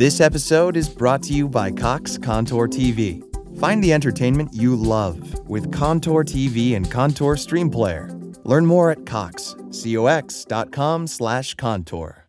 This 0.00 0.18
episode 0.22 0.78
is 0.78 0.88
brought 0.88 1.22
to 1.24 1.34
you 1.34 1.46
by 1.46 1.70
Cox 1.70 2.16
Contour 2.16 2.68
TV. 2.68 3.22
Find 3.60 3.84
the 3.84 3.92
entertainment 3.92 4.48
you 4.54 4.74
love 4.74 5.46
with 5.46 5.70
Contour 5.74 6.24
TV 6.24 6.74
and 6.74 6.90
Contour 6.90 7.36
Stream 7.36 7.68
Player. 7.68 8.08
Learn 8.44 8.64
more 8.64 8.90
at 8.90 9.04
cox, 9.04 9.54
cox.com 9.70 11.06
slash 11.06 11.54
contour. 11.56 12.24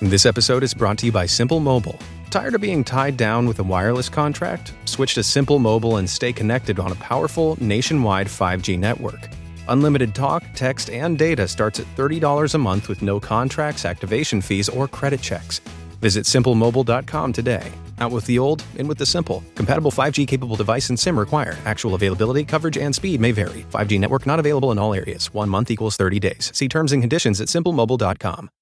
This 0.00 0.24
episode 0.24 0.62
is 0.62 0.74
brought 0.74 0.96
to 0.98 1.06
you 1.06 1.10
by 1.10 1.26
Simple 1.26 1.58
Mobile. 1.58 1.98
Tired 2.30 2.54
of 2.54 2.60
being 2.60 2.84
tied 2.84 3.16
down 3.16 3.48
with 3.48 3.58
a 3.58 3.64
wireless 3.64 4.08
contract? 4.08 4.74
Switch 4.84 5.14
to 5.14 5.24
Simple 5.24 5.58
Mobile 5.58 5.96
and 5.96 6.08
stay 6.08 6.32
connected 6.32 6.78
on 6.78 6.92
a 6.92 7.00
powerful 7.10 7.58
nationwide 7.60 8.28
5G 8.28 8.78
network. 8.78 9.28
Unlimited 9.66 10.14
talk, 10.14 10.44
text, 10.54 10.88
and 10.88 11.18
data 11.18 11.48
starts 11.48 11.80
at 11.80 11.96
$30 11.96 12.54
a 12.54 12.58
month 12.58 12.88
with 12.88 13.02
no 13.02 13.18
contracts, 13.18 13.84
activation 13.84 14.40
fees, 14.40 14.68
or 14.68 14.86
credit 14.86 15.20
checks. 15.20 15.60
Visit 16.02 16.26
simplemobile.com 16.26 17.32
today. 17.32 17.72
Out 17.98 18.10
with 18.10 18.26
the 18.26 18.38
old, 18.38 18.64
in 18.76 18.88
with 18.88 18.98
the 18.98 19.06
simple. 19.06 19.42
Compatible 19.54 19.92
5G 19.92 20.26
capable 20.26 20.56
device 20.56 20.90
and 20.90 20.98
SIM 20.98 21.16
required. 21.18 21.56
Actual 21.64 21.94
availability, 21.94 22.44
coverage, 22.44 22.76
and 22.76 22.94
speed 22.94 23.20
may 23.20 23.30
vary. 23.30 23.64
5G 23.72 24.00
network 24.00 24.26
not 24.26 24.40
available 24.40 24.72
in 24.72 24.78
all 24.78 24.94
areas. 24.94 25.32
One 25.32 25.48
month 25.48 25.70
equals 25.70 25.96
30 25.96 26.18
days. 26.18 26.50
See 26.52 26.68
terms 26.68 26.92
and 26.92 27.02
conditions 27.02 27.40
at 27.40 27.48
simplemobile.com. 27.48 28.50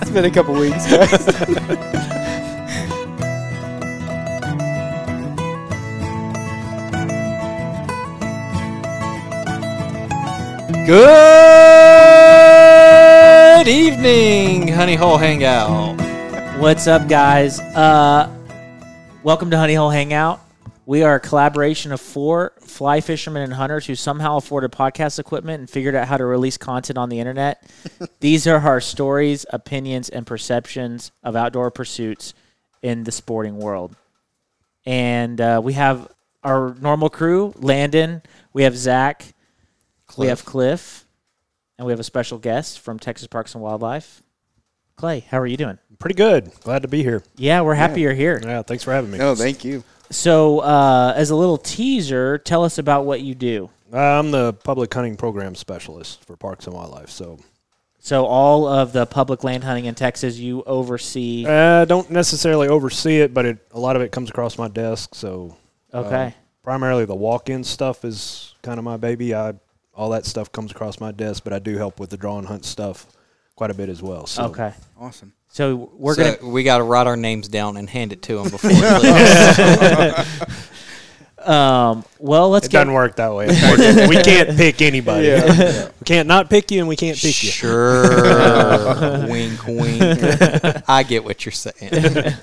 It's 0.00 0.14
been 0.14 0.24
a 0.24 0.30
couple 0.30 0.54
weeks, 0.54 0.86
guys. 0.86 2.38
Good 10.88 10.96
evening, 13.68 14.68
Honey 14.68 14.94
Hole 14.94 15.18
Hangout. 15.18 16.00
What's 16.58 16.86
up, 16.86 17.06
guys? 17.10 17.60
Uh, 17.60 18.34
welcome 19.22 19.50
to 19.50 19.58
Honey 19.58 19.74
Hole 19.74 19.90
Hangout. 19.90 20.40
We 20.86 21.02
are 21.02 21.16
a 21.16 21.20
collaboration 21.20 21.92
of 21.92 22.00
four 22.00 22.54
fly 22.60 23.02
fishermen 23.02 23.42
and 23.42 23.52
hunters 23.52 23.84
who 23.84 23.94
somehow 23.94 24.38
afforded 24.38 24.72
podcast 24.72 25.18
equipment 25.18 25.60
and 25.60 25.68
figured 25.68 25.94
out 25.94 26.08
how 26.08 26.16
to 26.16 26.24
release 26.24 26.56
content 26.56 26.96
on 26.96 27.10
the 27.10 27.20
internet. 27.20 27.70
These 28.20 28.46
are 28.46 28.58
our 28.58 28.80
stories, 28.80 29.44
opinions, 29.50 30.08
and 30.08 30.26
perceptions 30.26 31.12
of 31.22 31.36
outdoor 31.36 31.70
pursuits 31.70 32.32
in 32.80 33.04
the 33.04 33.12
sporting 33.12 33.58
world. 33.58 33.94
And 34.86 35.38
uh, 35.38 35.60
we 35.62 35.74
have 35.74 36.10
our 36.42 36.74
normal 36.80 37.10
crew: 37.10 37.52
Landon, 37.58 38.22
we 38.54 38.62
have 38.62 38.74
Zach, 38.74 39.34
we 40.18 40.26
have 40.26 40.44
Cliff, 40.44 41.06
and 41.78 41.86
we 41.86 41.92
have 41.92 42.00
a 42.00 42.04
special 42.04 42.38
guest 42.38 42.80
from 42.80 42.98
Texas 42.98 43.26
Parks 43.28 43.54
and 43.54 43.62
Wildlife. 43.62 44.22
Clay, 44.96 45.20
how 45.30 45.38
are 45.38 45.46
you 45.46 45.56
doing? 45.56 45.78
Pretty 45.98 46.14
good. 46.16 46.50
Glad 46.62 46.82
to 46.82 46.88
be 46.88 47.02
here. 47.02 47.22
Yeah, 47.36 47.60
we're 47.62 47.74
happy 47.74 48.00
you're 48.00 48.14
here. 48.14 48.40
Yeah, 48.42 48.62
thanks 48.62 48.82
for 48.84 48.92
having 48.92 49.10
me. 49.10 49.18
no, 49.18 49.34
thank 49.34 49.64
you. 49.64 49.84
So, 50.10 50.60
uh, 50.60 51.12
as 51.16 51.30
a 51.30 51.36
little 51.36 51.58
teaser, 51.58 52.38
tell 52.38 52.64
us 52.64 52.78
about 52.78 53.04
what 53.04 53.20
you 53.20 53.34
do. 53.34 53.70
Uh, 53.92 53.98
I'm 53.98 54.30
the 54.30 54.52
public 54.54 54.92
hunting 54.92 55.16
program 55.16 55.54
specialist 55.54 56.24
for 56.24 56.36
Parks 56.36 56.66
and 56.66 56.74
Wildlife. 56.74 57.10
So, 57.10 57.38
So, 58.00 58.24
all 58.26 58.66
of 58.66 58.92
the 58.92 59.06
public 59.06 59.44
land 59.44 59.64
hunting 59.64 59.84
in 59.84 59.94
Texas, 59.94 60.36
you 60.38 60.62
oversee. 60.64 61.44
uh, 61.46 61.84
don't 61.84 62.10
necessarily 62.10 62.68
oversee 62.68 63.20
it, 63.20 63.34
but 63.34 63.44
it, 63.44 63.58
a 63.72 63.78
lot 63.78 63.96
of 63.96 64.02
it 64.02 64.10
comes 64.12 64.30
across 64.30 64.56
my 64.58 64.68
desk. 64.68 65.14
So, 65.14 65.56
uh, 65.92 65.98
Okay. 65.98 66.34
primarily 66.62 67.04
the 67.04 67.14
walk-in 67.14 67.62
stuff 67.64 68.04
is 68.04 68.54
kind 68.62 68.78
of 68.78 68.84
my 68.84 68.96
baby. 68.96 69.34
I 69.34 69.54
all 69.98 70.10
that 70.10 70.24
stuff 70.24 70.50
comes 70.52 70.70
across 70.70 71.00
my 71.00 71.10
desk, 71.10 71.42
but 71.42 71.52
I 71.52 71.58
do 71.58 71.76
help 71.76 71.98
with 71.98 72.10
the 72.10 72.16
draw 72.16 72.38
and 72.38 72.46
hunt 72.46 72.64
stuff 72.64 73.06
quite 73.56 73.72
a 73.72 73.74
bit 73.74 73.88
as 73.88 74.00
well. 74.00 74.26
So, 74.26 74.44
okay. 74.44 74.72
Awesome. 74.98 75.32
So 75.48 75.90
we're 75.94 76.14
so 76.14 76.36
gonna. 76.36 76.50
we 76.50 76.62
got 76.62 76.78
to 76.78 76.84
write 76.84 77.08
our 77.08 77.16
names 77.16 77.48
down 77.48 77.76
and 77.76 77.90
hand 77.90 78.12
it 78.12 78.22
to 78.22 78.36
them 78.36 78.48
before. 78.48 78.70
we 78.70 78.76
leave. 79.10 80.64
Um. 81.38 82.04
Well, 82.18 82.50
let's 82.50 82.66
it 82.66 82.72
get. 82.72 82.78
doesn't 82.80 82.92
work 82.92 83.16
that 83.16 83.32
way. 83.32 83.46
we 84.08 84.16
can't 84.22 84.56
pick 84.56 84.82
anybody. 84.82 85.30
We 85.30 86.04
can't 86.04 86.26
not 86.26 86.50
pick 86.50 86.72
you, 86.72 86.80
and 86.80 86.88
we 86.88 86.96
can't 86.96 87.16
pick 87.16 87.42
you. 87.42 87.50
sure. 87.50 89.28
wink, 89.28 89.64
wink. 89.66 90.02
I 90.88 91.04
get 91.04 91.24
what 91.24 91.46
you're 91.46 91.52
saying. 91.52 92.34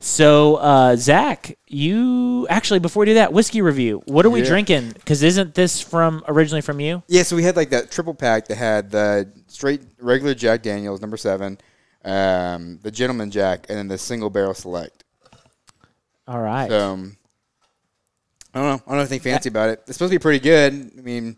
So, 0.00 0.56
uh, 0.56 0.94
Zach, 0.96 1.58
you 1.66 2.46
actually 2.48 2.78
before 2.78 3.00
we 3.00 3.06
do 3.06 3.14
that 3.14 3.32
whiskey 3.32 3.62
review. 3.62 4.00
What 4.06 4.24
are 4.24 4.30
we 4.30 4.40
Yeah. 4.40 4.46
drinking? 4.46 4.92
Because 4.92 5.22
isn't 5.24 5.54
this 5.54 5.80
from 5.80 6.22
originally 6.28 6.60
from 6.60 6.78
you? 6.78 7.02
Yeah, 7.08 7.24
so 7.24 7.34
we 7.34 7.42
had 7.42 7.56
like 7.56 7.70
that 7.70 7.90
triple 7.90 8.14
pack 8.14 8.46
that 8.48 8.56
had 8.56 8.90
the 8.92 9.28
straight 9.48 9.82
regular 10.00 10.34
Jack 10.34 10.62
Daniels 10.62 11.00
number 11.00 11.16
seven, 11.16 11.58
um, 12.04 12.78
the 12.82 12.92
Gentleman 12.92 13.30
Jack, 13.32 13.66
and 13.68 13.76
then 13.76 13.88
the 13.88 13.98
single 13.98 14.30
barrel 14.30 14.54
select. 14.54 15.02
All 16.28 16.40
right. 16.40 16.70
So 16.70 16.92
um, 16.92 17.16
I 18.54 18.60
don't 18.60 18.68
know. 18.68 18.74
I 18.74 18.76
don't 18.76 18.88
know 18.94 19.00
anything 19.00 19.20
fancy 19.20 19.48
about 19.48 19.70
it. 19.70 19.82
It's 19.88 19.96
supposed 19.96 20.12
to 20.12 20.18
be 20.18 20.22
pretty 20.22 20.40
good. 20.40 20.92
I 20.96 21.00
mean, 21.00 21.36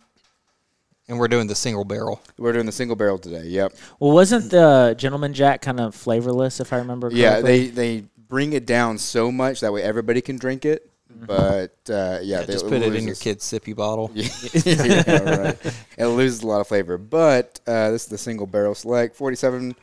And 1.08 1.18
we're 1.18 1.28
doing 1.28 1.46
the 1.48 1.54
single 1.56 1.84
barrel. 1.84 2.20
we're 2.38 2.52
doing 2.52 2.66
the 2.66 2.72
single 2.72 2.94
barrel 2.96 3.18
today. 3.18 3.44
Yep. 3.46 3.72
well, 3.98 4.12
wasn't 4.12 4.50
the 4.50 4.94
Gentleman 4.98 5.32
Jack 5.32 5.60
kind 5.62 5.80
of 5.80 5.94
flavorless, 5.94 6.60
if 6.60 6.72
I 6.72 6.76
remember? 6.78 7.08
correctly? 7.08 7.22
Yeah, 7.22 7.40
they 7.40 7.66
they 7.66 8.04
bring 8.30 8.54
it 8.54 8.64
down 8.64 8.96
so 8.96 9.30
much 9.30 9.60
that 9.60 9.72
way 9.72 9.82
everybody 9.82 10.22
can 10.22 10.38
drink 10.38 10.64
it. 10.64 10.90
Mm-hmm. 11.12 11.26
But 11.26 11.92
uh, 11.92 12.20
yeah, 12.22 12.42
they 12.42 12.54
Just 12.54 12.68
put 12.68 12.80
it 12.80 12.94
in 12.94 13.04
your 13.04 13.16
kid's 13.16 13.44
sippy 13.44 13.76
bottle. 13.76 14.10
yeah, 14.14 15.38
right. 15.38 15.74
It 15.98 16.06
loses 16.06 16.42
a 16.42 16.46
lot 16.46 16.60
of 16.60 16.68
flavor. 16.68 16.96
But 16.96 17.60
uh, 17.66 17.90
this 17.90 18.04
is 18.04 18.08
the 18.08 18.16
single 18.16 18.46
barrel 18.46 18.74
select, 18.74 19.16
forty-seven 19.16 19.74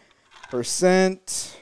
percent. 0.49 1.59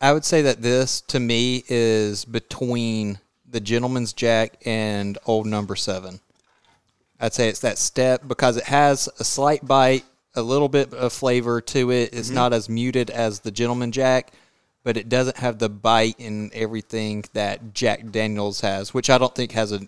I 0.00 0.12
would 0.12 0.24
say 0.24 0.42
that 0.42 0.62
this, 0.62 1.02
to 1.02 1.20
me, 1.20 1.64
is 1.68 2.24
between 2.24 3.18
the 3.46 3.60
Gentleman's 3.60 4.12
Jack 4.14 4.56
and 4.64 5.18
Old 5.26 5.46
Number 5.46 5.76
Seven. 5.76 6.20
I'd 7.20 7.34
say 7.34 7.48
it's 7.48 7.60
that 7.60 7.76
step 7.76 8.26
because 8.26 8.56
it 8.56 8.64
has 8.64 9.08
a 9.18 9.24
slight 9.24 9.66
bite, 9.66 10.04
a 10.34 10.40
little 10.40 10.68
bit 10.70 10.94
of 10.94 11.12
flavor 11.12 11.60
to 11.60 11.90
it. 11.90 12.14
It's 12.14 12.30
not 12.30 12.54
as 12.54 12.68
muted 12.68 13.10
as 13.10 13.40
the 13.40 13.50
Gentleman 13.50 13.92
Jack, 13.92 14.32
but 14.82 14.96
it 14.96 15.08
doesn't 15.08 15.36
have 15.36 15.58
the 15.58 15.68
bite 15.68 16.18
and 16.18 16.52
everything 16.52 17.24
that 17.32 17.74
Jack 17.74 18.10
Daniels 18.10 18.60
has, 18.60 18.94
which 18.94 19.10
I 19.10 19.18
don't 19.18 19.34
think 19.34 19.52
has 19.52 19.72
a 19.72 19.80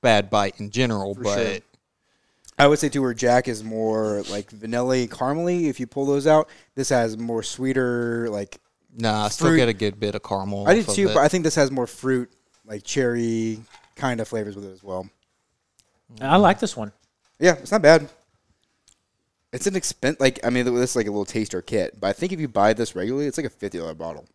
bad 0.00 0.30
bite 0.30 0.60
in 0.60 0.70
general. 0.70 1.14
but 1.14 1.38
sure. 1.38 1.58
I 2.58 2.68
would 2.68 2.78
say 2.78 2.88
too, 2.88 3.02
where 3.02 3.14
Jack 3.14 3.48
is 3.48 3.64
more 3.64 4.22
like 4.30 4.50
vanilla 4.50 5.06
caramely. 5.08 5.64
If 5.64 5.80
you 5.80 5.86
pull 5.86 6.06
those 6.06 6.26
out, 6.26 6.48
this 6.74 6.88
has 6.90 7.18
more 7.18 7.42
sweeter. 7.42 8.28
Like 8.30 8.60
nah, 8.96 9.24
I 9.24 9.28
still 9.28 9.48
Fruit- 9.48 9.56
get 9.56 9.68
a 9.68 9.74
good 9.74 9.98
bit 9.98 10.14
of 10.14 10.22
caramel. 10.22 10.68
I 10.68 10.74
did 10.74 10.88
too, 10.88 11.08
but 11.08 11.18
I 11.18 11.28
think 11.28 11.42
this 11.44 11.56
has 11.56 11.70
more 11.70 11.86
fruit, 11.86 12.30
like 12.64 12.84
cherry 12.84 13.60
kind 13.96 14.20
of 14.20 14.28
flavors 14.28 14.54
with 14.54 14.66
it 14.66 14.72
as 14.72 14.84
well. 14.84 15.08
I 16.20 16.36
like 16.36 16.60
this 16.60 16.76
one. 16.76 16.92
Yeah, 17.40 17.54
it's 17.54 17.72
not 17.72 17.82
bad. 17.82 18.08
It's 19.54 19.66
an 19.68 19.76
expense. 19.76 20.18
Like 20.20 20.40
I 20.44 20.50
mean, 20.50 20.64
this 20.64 20.90
is 20.90 20.96
like 20.96 21.06
a 21.06 21.10
little 21.10 21.24
taster 21.24 21.62
kit, 21.62 21.98
but 22.00 22.08
I 22.08 22.12
think 22.12 22.32
if 22.32 22.40
you 22.40 22.48
buy 22.48 22.72
this 22.72 22.96
regularly, 22.96 23.26
it's 23.26 23.38
like 23.38 23.46
a 23.46 23.50
fifty 23.50 23.78
dollar 23.78 23.94
bottle. 23.94 24.26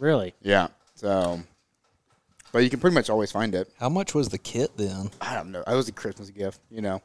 Really. 0.00 0.34
Yeah. 0.42 0.68
So, 0.96 1.40
but 2.52 2.58
you 2.64 2.70
can 2.70 2.80
pretty 2.80 2.94
much 2.94 3.08
always 3.08 3.30
find 3.30 3.54
it. 3.54 3.72
How 3.78 3.88
much 3.88 4.14
was 4.14 4.28
the 4.28 4.38
kit 4.38 4.76
then? 4.76 5.10
I 5.20 5.34
don't 5.34 5.52
know. 5.52 5.62
It 5.66 5.74
was 5.74 5.88
a 5.88 5.92
Christmas 5.92 6.30
gift, 6.30 6.60
you 6.70 6.80
know. 6.82 7.00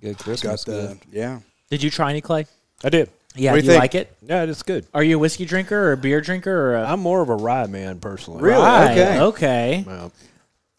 Good 0.00 0.18
Christmas 0.18 0.64
the 0.64 0.88
gift. 0.88 1.06
yeah. 1.12 1.40
Did 1.70 1.82
you 1.82 1.90
try 1.90 2.10
any 2.10 2.20
clay? 2.20 2.46
I 2.84 2.88
did. 2.90 3.10
Yeah. 3.34 3.52
What 3.52 3.56
do 3.56 3.60
do 3.62 3.66
you 3.66 3.72
you 3.72 3.78
think? 3.78 3.82
like 3.82 3.94
it? 3.94 4.16
Yeah, 4.22 4.42
it's 4.42 4.62
good. 4.62 4.86
Are 4.92 5.02
you 5.02 5.16
a 5.16 5.18
whiskey 5.18 5.44
drinker 5.44 5.78
or 5.80 5.92
a 5.92 5.96
beer 5.96 6.20
drinker 6.20 6.50
or 6.50 6.76
a 6.76 6.84
I'm 6.90 7.00
more 7.00 7.20
of 7.22 7.28
a 7.28 7.36
rye 7.36 7.66
man 7.66 8.00
personally. 8.00 8.42
Really? 8.42 8.62
Rye. 8.62 8.92
Okay. 8.92 9.20
Okay. 9.20 9.84
Yeah. 9.86 10.08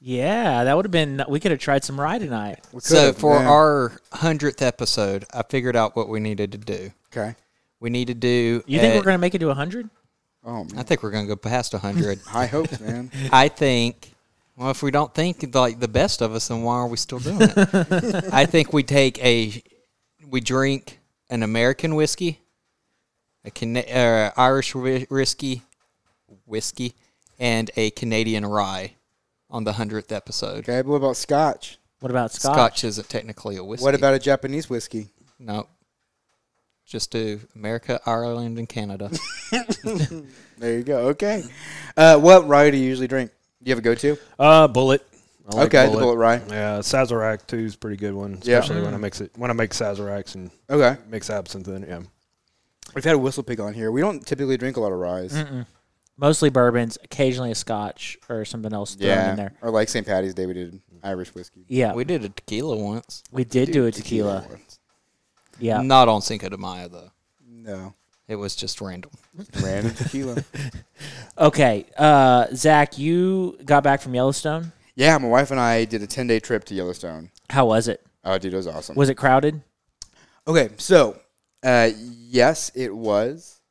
Yeah, 0.02 0.64
that 0.64 0.76
would 0.76 0.86
have 0.86 0.92
been. 0.92 1.24
We 1.28 1.40
could 1.40 1.52
have 1.52 1.60
tried 1.60 1.84
some 1.84 2.00
rye 2.00 2.20
tonight. 2.20 2.60
So 2.80 2.96
could've, 2.96 3.18
for 3.18 3.36
yeah. 3.36 3.50
our 3.50 3.92
hundredth 4.14 4.62
episode, 4.62 5.26
I 5.34 5.44
figured 5.44 5.76
out 5.76 5.96
what 5.96 6.08
we 6.08 6.20
needed 6.20 6.54
to 6.54 6.58
do. 6.58 6.92
Okay. 7.12 7.36
We 7.82 7.90
need 7.90 8.08
to 8.08 8.14
do. 8.14 8.64
You 8.66 8.80
think 8.80 8.94
a- 8.94 8.98
we're 8.98 9.04
gonna 9.04 9.18
make 9.18 9.36
it 9.36 9.40
to 9.40 9.54
hundred? 9.54 9.90
Oh 10.46 10.66
I 10.78 10.84
think 10.84 11.04
we're 11.04 11.12
gonna 11.12 11.28
go 11.28 11.36
past 11.36 11.74
hundred. 11.74 12.20
High 12.26 12.46
hopes, 12.46 12.80
man. 12.80 13.12
I 13.32 13.50
think. 13.50 14.14
Well, 14.56 14.72
if 14.72 14.84
we 14.84 14.92
don't 14.92 15.14
think 15.14 15.54
like 15.56 15.80
the 15.80 15.88
best 15.88 16.22
of 16.22 16.34
us, 16.34 16.48
then 16.50 16.64
why 16.64 16.76
are 16.76 16.88
we 16.88 16.98
still 16.98 17.20
doing 17.20 17.38
it? 17.42 18.30
I 18.34 18.46
think 18.46 18.74
we 18.74 18.84
take 18.84 19.18
a, 19.24 19.64
we 20.28 20.42
drink 20.42 21.00
an 21.30 21.44
American 21.44 21.96
whiskey, 21.96 22.42
a 23.46 23.52
Can- 23.52 23.78
uh, 23.78 24.32
Irish 24.36 24.76
whi- 24.76 25.08
whiskey, 25.10 25.62
whiskey, 26.46 26.94
and 27.38 27.72
a 27.78 27.92
Canadian 27.92 28.46
rye 28.46 28.96
on 29.50 29.64
the 29.64 29.74
hundredth 29.74 30.12
episode. 30.12 30.60
Okay, 30.60 30.82
but 30.82 30.88
what 30.88 30.98
about 30.98 31.18
Scotch? 31.18 31.78
What 32.00 32.12
about 32.12 32.32
Scotch. 32.32 32.54
Scotch? 32.54 32.84
isn't 32.84 33.10
technically 33.10 33.58
a 33.58 33.64
whiskey. 33.64 33.84
What 33.84 33.96
about 33.96 34.14
a 34.14 34.20
Japanese 34.20 34.70
whiskey? 34.70 35.10
no? 35.40 35.68
Just 36.86 37.12
do 37.12 37.40
America, 37.56 38.00
Ireland, 38.06 38.58
and 38.58 38.68
Canada. 38.68 39.12
There 40.60 40.78
you 40.78 40.84
go. 40.84 40.98
Okay. 41.10 41.44
Uh, 41.96 42.18
what 42.20 42.46
rye 42.48 42.70
do 42.70 42.76
you 42.78 42.86
usually 42.86 43.08
drink? 43.08 43.32
Do 43.64 43.70
you 43.70 43.72
have 43.76 43.80
a 43.80 43.82
go-to? 43.82 44.18
Uh, 44.38 44.68
Bulleit. 44.68 45.00
I 45.50 45.56
like 45.56 45.74
okay, 45.74 45.90
the 45.90 45.98
Bulleit 45.98 46.18
rye. 46.18 46.42
Yeah, 46.50 46.80
Sazerac 46.80 47.48
too 47.48 47.60
is 47.60 47.76
a 47.76 47.78
pretty 47.78 47.96
good 47.96 48.14
one, 48.14 48.40
Yeah. 48.44 48.58
especially 48.60 48.82
when 48.84 48.94
I 48.94 48.98
mix 48.98 49.22
it 49.22 49.32
when 49.38 49.50
I 49.50 49.54
make 49.54 49.72
Sazeracs 49.72 50.36
and 50.36 50.52
Okay, 50.70 51.00
mix 51.10 51.30
absinthe 51.30 51.68
in 51.70 51.84
it. 51.84 51.90
Yeah. 51.90 52.02
we've 52.94 53.06
had 53.06 53.16
a 53.16 53.20
WhistlePig 53.20 53.64
on 53.66 53.74
here. 53.74 53.90
We 53.92 54.02
don't 54.02 54.26
typically 54.26 54.58
drink 54.58 54.76
a 54.76 54.82
lot 54.82 54.92
of 54.92 55.00
ryes. 55.00 55.34
Mostly 56.20 56.50
bourbons, 56.50 56.98
occasionally 57.04 57.50
a 57.52 57.56
scotch 57.56 58.18
or 58.28 58.44
something 58.44 58.74
else 58.74 58.96
thrown 58.96 59.10
Yeah, 59.10 59.30
in 59.32 59.36
there. 59.38 59.54
or 59.62 59.72
like 59.72 59.88
St. 59.88 60.06
Patty's 60.06 60.34
Day, 60.34 60.46
we 60.46 60.54
did 60.54 60.82
Irish 61.02 61.34
whiskey. 61.34 61.64
Yeah, 61.70 61.92
we, 61.94 61.98
We 61.98 62.04
did 62.04 62.26
a 62.26 62.30
tequila 62.30 62.76
once. 62.76 63.24
We 63.32 63.46
did 63.46 63.72
do 63.72 63.86
a 63.86 63.92
tequila. 63.92 64.46
once. 64.50 64.80
Yeah. 65.60 65.82
Not 65.82 66.10
on 66.10 66.22
Cinco 66.22 66.50
de 66.50 66.58
Mayo 66.58 66.90
though. 66.90 67.12
No, 67.50 67.94
It 68.28 68.36
was 68.36 68.56
just 68.56 68.82
random. 68.82 69.12
random 69.62 69.94
tequila. 69.94 70.44
Okay, 71.38 71.86
uh, 71.98 72.48
Zach, 72.54 72.98
you 72.98 73.58
got 73.64 73.82
back 73.82 74.02
from 74.02 74.14
Yellowstone. 74.14 74.74
Yeah, 74.96 75.18
my 75.20 75.30
wife 75.30 75.52
and 75.52 75.60
I 75.60 75.86
did 75.86 76.02
a 76.02 76.08
ten 76.08 76.28
day 76.28 76.42
trip 76.42 76.66
to 76.66 76.76
Yellowstone. 76.76 77.32
How 77.50 77.66
was 77.66 77.88
it? 77.88 78.06
Oh, 78.26 78.38
dude, 78.38 78.54
it 78.54 78.58
was 78.58 78.68
awesome. 78.68 78.98
Was 78.98 79.08
it 79.10 79.16
crowded? 79.16 79.62
Okay, 80.46 80.70
so 80.78 81.18
uh, 81.64 81.92
yes, 81.96 82.74
it 82.76 82.94
was, 82.94 83.62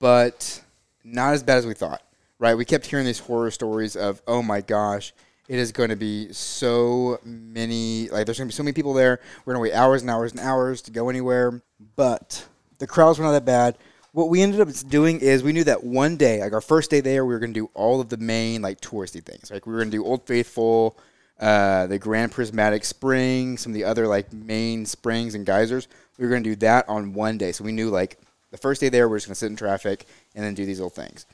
but 0.00 0.60
not 1.06 1.34
as 1.34 1.42
bad 1.42 1.58
as 1.58 1.66
we 1.66 1.74
thought. 1.74 2.02
Right? 2.38 2.54
We 2.54 2.66
kept 2.66 2.84
hearing 2.84 3.06
these 3.06 3.20
horror 3.20 3.50
stories 3.50 3.96
of, 3.96 4.20
oh 4.26 4.42
my 4.42 4.60
gosh, 4.60 5.14
it 5.48 5.58
is 5.58 5.72
going 5.72 5.88
to 5.88 5.96
be 5.96 6.32
so 6.32 7.18
many. 7.24 8.08
Like, 8.10 8.26
there's 8.26 8.36
going 8.36 8.48
to 8.48 8.52
be 8.52 8.56
so 8.56 8.62
many 8.62 8.74
people 8.74 8.92
there. 8.92 9.20
We're 9.44 9.54
going 9.54 9.64
to 9.64 9.70
wait 9.70 9.78
hours 9.78 10.02
and 10.02 10.10
hours 10.10 10.32
and 10.32 10.40
hours 10.40 10.82
to 10.82 10.90
go 10.90 11.08
anywhere. 11.08 11.62
But 11.94 12.46
the 12.78 12.86
crowds 12.86 13.18
were 13.18 13.24
not 13.24 13.32
that 13.32 13.46
bad. 13.46 13.78
What 14.12 14.28
we 14.28 14.42
ended 14.42 14.60
up 14.60 14.68
doing 14.88 15.20
is 15.20 15.42
we 15.42 15.52
knew 15.52 15.64
that 15.64 15.84
one 15.84 16.16
day, 16.16 16.40
like 16.40 16.52
our 16.52 16.60
first 16.60 16.90
day 16.90 17.00
there, 17.00 17.24
we 17.24 17.32
were 17.32 17.38
going 17.38 17.54
to 17.54 17.60
do 17.60 17.70
all 17.74 18.00
of 18.00 18.08
the 18.08 18.16
main 18.16 18.62
like 18.62 18.80
touristy 18.80 19.22
things. 19.22 19.50
Like 19.50 19.66
we 19.66 19.72
were 19.72 19.78
going 19.78 19.90
to 19.90 19.96
do 19.96 20.04
Old 20.04 20.26
Faithful, 20.26 20.98
uh, 21.38 21.86
the 21.86 21.98
Grand 21.98 22.32
Prismatic 22.32 22.84
Spring, 22.84 23.58
some 23.58 23.72
of 23.72 23.74
the 23.74 23.84
other 23.84 24.06
like 24.06 24.32
main 24.32 24.86
springs 24.86 25.34
and 25.34 25.44
geysers. 25.44 25.86
We 26.18 26.24
were 26.24 26.30
going 26.30 26.44
to 26.44 26.50
do 26.50 26.56
that 26.56 26.88
on 26.88 27.12
one 27.12 27.36
day. 27.36 27.52
So 27.52 27.62
we 27.64 27.72
knew 27.72 27.90
like 27.90 28.18
the 28.56 28.62
first 28.62 28.80
day 28.80 28.88
there, 28.88 29.08
we 29.08 29.14
are 29.14 29.18
just 29.18 29.28
going 29.28 29.34
to 29.34 29.38
sit 29.38 29.50
in 29.50 29.56
traffic 29.56 30.06
and 30.34 30.44
then 30.44 30.54
do 30.54 30.64
these 30.64 30.78
little 30.78 30.90
things. 30.90 31.26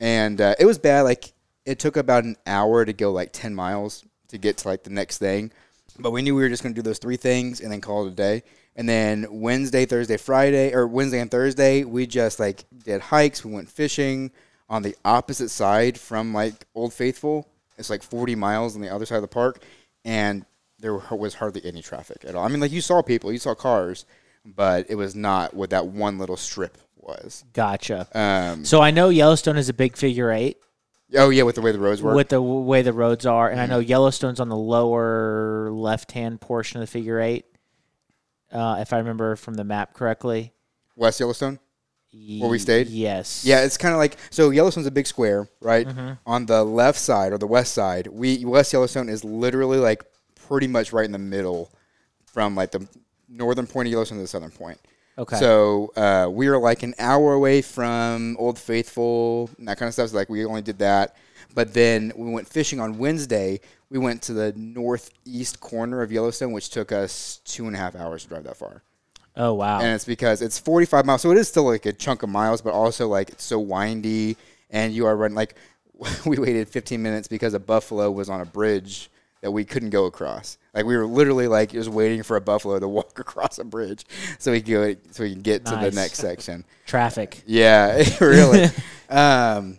And 0.00 0.40
uh, 0.40 0.54
it 0.58 0.64
was 0.64 0.78
bad. 0.78 1.02
Like 1.02 1.32
it 1.66 1.78
took 1.78 1.96
about 1.96 2.24
an 2.24 2.36
hour 2.46 2.84
to 2.84 2.92
go 2.92 3.12
like 3.12 3.32
10 3.32 3.54
miles 3.54 4.04
to 4.28 4.38
get 4.38 4.58
to 4.58 4.68
like 4.68 4.82
the 4.82 4.90
next 4.90 5.18
thing. 5.18 5.52
But 5.98 6.12
we 6.12 6.22
knew 6.22 6.34
we 6.34 6.42
were 6.42 6.48
just 6.48 6.62
going 6.62 6.74
to 6.74 6.78
do 6.80 6.82
those 6.82 6.98
three 6.98 7.16
things 7.16 7.60
and 7.60 7.70
then 7.70 7.80
call 7.80 8.06
it 8.06 8.12
a 8.12 8.14
day. 8.14 8.42
And 8.76 8.88
then 8.88 9.26
Wednesday, 9.30 9.84
Thursday, 9.84 10.16
Friday, 10.16 10.72
or 10.72 10.86
Wednesday 10.86 11.20
and 11.20 11.30
Thursday, 11.30 11.84
we 11.84 12.06
just 12.06 12.40
like 12.40 12.64
did 12.84 13.02
hikes. 13.02 13.44
We 13.44 13.52
went 13.52 13.68
fishing 13.68 14.30
on 14.70 14.82
the 14.82 14.96
opposite 15.04 15.50
side 15.50 15.98
from 15.98 16.32
like 16.32 16.54
Old 16.74 16.94
Faithful. 16.94 17.46
It's 17.76 17.90
like 17.90 18.02
40 18.02 18.36
miles 18.36 18.74
on 18.74 18.82
the 18.82 18.88
other 18.88 19.04
side 19.04 19.16
of 19.16 19.22
the 19.22 19.28
park. 19.28 19.62
And 20.04 20.46
there 20.78 20.94
was 20.94 21.34
hardly 21.34 21.62
any 21.64 21.82
traffic 21.82 22.24
at 22.24 22.34
all. 22.34 22.44
I 22.44 22.48
mean, 22.48 22.60
like 22.60 22.72
you 22.72 22.80
saw 22.80 23.02
people, 23.02 23.32
you 23.32 23.38
saw 23.38 23.54
cars, 23.54 24.06
but 24.44 24.86
it 24.90 24.94
was 24.94 25.14
not 25.14 25.54
what 25.54 25.70
that 25.70 25.86
one 25.86 26.18
little 26.18 26.36
strip 26.36 26.78
was. 26.96 27.44
Gotcha. 27.52 28.06
Um, 28.14 28.64
So 28.64 28.80
I 28.80 28.90
know 28.90 29.08
Yellowstone 29.08 29.56
is 29.56 29.68
a 29.68 29.74
big 29.74 29.96
figure 29.96 30.30
eight 30.30 30.58
oh, 31.16 31.30
yeah, 31.30 31.42
with 31.42 31.56
the 31.56 31.60
way 31.60 31.72
the 31.72 31.78
roads 31.78 32.02
work. 32.02 32.14
with 32.14 32.28
the 32.28 32.36
w- 32.36 32.60
way 32.60 32.82
the 32.82 32.92
roads 32.92 33.26
are, 33.26 33.50
and 33.50 33.58
I 33.60 33.64
Mm-hmm. 33.64 33.72
know 33.72 33.78
Yellowstone's 33.80 34.38
on 34.40 34.48
the 34.48 34.56
lower 34.56 35.68
left-hand 35.72 36.40
portion 36.40 36.80
of 36.80 36.86
the 36.86 36.90
figure 36.90 37.20
eight, 37.20 37.46
uh, 38.52 38.78
if 38.80 38.92
I 38.92 38.98
remember 38.98 39.34
from 39.36 39.54
the 39.54 39.64
map 39.64 39.92
correctly. 39.94 40.52
West 40.96 41.18
Yellowstone? 41.20 41.58
Where 42.12 42.50
we 42.50 42.58
stayed? 42.58 42.88
Yes. 42.88 43.44
Yeah, 43.44 43.62
it's 43.64 43.76
kind 43.76 43.94
of 43.94 43.98
like 43.98 44.16
so. 44.30 44.50
Yellowstone's 44.50 44.86
a 44.88 44.90
big 44.90 45.06
square, 45.06 45.48
right? 45.60 45.86
Mm-hmm. 45.86 46.12
On 46.26 46.44
the 46.46 46.64
left 46.64 46.98
side 46.98 47.32
or 47.32 47.38
the 47.38 47.46
west 47.46 47.72
side, 47.72 48.08
we 48.08 48.44
West 48.44 48.72
Yellowstone 48.72 49.08
is 49.08 49.22
literally 49.22 49.78
like 49.78 50.02
pretty 50.34 50.66
much 50.66 50.92
right 50.92 51.04
in 51.04 51.12
the 51.12 51.18
middle, 51.20 51.70
from 52.26 52.56
like 52.56 52.72
the 52.72 52.84
northern 53.30 53.66
point 53.66 53.86
of 53.88 53.92
Yellowstone 53.92 54.18
to 54.18 54.22
the 54.22 54.28
southern 54.28 54.50
point. 54.50 54.78
Okay. 55.18 55.36
So 55.36 55.92
uh, 55.96 56.28
we 56.30 56.48
were 56.48 56.58
like 56.58 56.82
an 56.82 56.94
hour 56.98 57.34
away 57.34 57.62
from 57.62 58.36
Old 58.38 58.58
Faithful, 58.58 59.50
and 59.58 59.68
that 59.68 59.78
kind 59.78 59.88
of 59.88 59.92
stuff. 59.94 60.10
So 60.10 60.16
like 60.16 60.28
we 60.30 60.44
only 60.44 60.62
did 60.62 60.78
that, 60.78 61.16
but 61.54 61.74
then 61.74 62.12
we 62.16 62.30
went 62.30 62.48
fishing 62.48 62.80
on 62.80 62.98
Wednesday. 62.98 63.60
We 63.90 63.98
went 63.98 64.22
to 64.22 64.32
the 64.32 64.52
northeast 64.56 65.60
corner 65.60 66.00
of 66.02 66.12
Yellowstone, 66.12 66.52
which 66.52 66.70
took 66.70 66.92
us 66.92 67.40
two 67.44 67.66
and 67.66 67.74
a 67.74 67.78
half 67.78 67.96
hours 67.96 68.22
to 68.22 68.28
drive 68.28 68.44
that 68.44 68.56
far 68.56 68.82
Oh 69.36 69.54
wow. 69.54 69.80
and 69.80 69.94
it's 69.94 70.04
because 70.04 70.42
it's 70.42 70.58
45 70.58 71.06
miles, 71.06 71.22
so 71.22 71.30
it 71.30 71.38
is 71.38 71.48
still 71.48 71.64
like 71.64 71.86
a 71.86 71.92
chunk 71.92 72.22
of 72.22 72.28
miles, 72.28 72.60
but 72.62 72.72
also 72.72 73.08
like 73.08 73.30
it's 73.30 73.44
so 73.44 73.58
windy, 73.58 74.36
and 74.70 74.92
you 74.94 75.06
are 75.06 75.16
running 75.16 75.36
like 75.36 75.54
we 76.24 76.38
waited 76.38 76.68
15 76.68 77.02
minutes 77.02 77.28
because 77.28 77.52
a 77.54 77.60
buffalo 77.60 78.10
was 78.10 78.28
on 78.30 78.40
a 78.40 78.46
bridge 78.46 79.09
that 79.40 79.50
we 79.50 79.64
couldn't 79.64 79.90
go 79.90 80.06
across. 80.06 80.58
Like 80.74 80.84
we 80.84 80.96
were 80.96 81.06
literally 81.06 81.48
like 81.48 81.72
just 81.72 81.88
waiting 81.88 82.22
for 82.22 82.36
a 82.36 82.40
buffalo 82.40 82.78
to 82.78 82.88
walk 83.00 83.18
across 83.18 83.58
a 83.58 83.64
bridge 83.64 84.04
so 84.38 84.52
we 84.52 84.60
could 84.60 84.70
go, 84.70 84.94
so 85.10 85.24
we 85.24 85.32
can 85.32 85.42
get 85.42 85.64
to 85.66 85.76
the 85.76 85.90
next 85.90 86.18
section. 86.18 86.64
Traffic. 86.86 87.42
Yeah, 87.46 88.02
really. 88.20 88.66
um, 89.08 89.78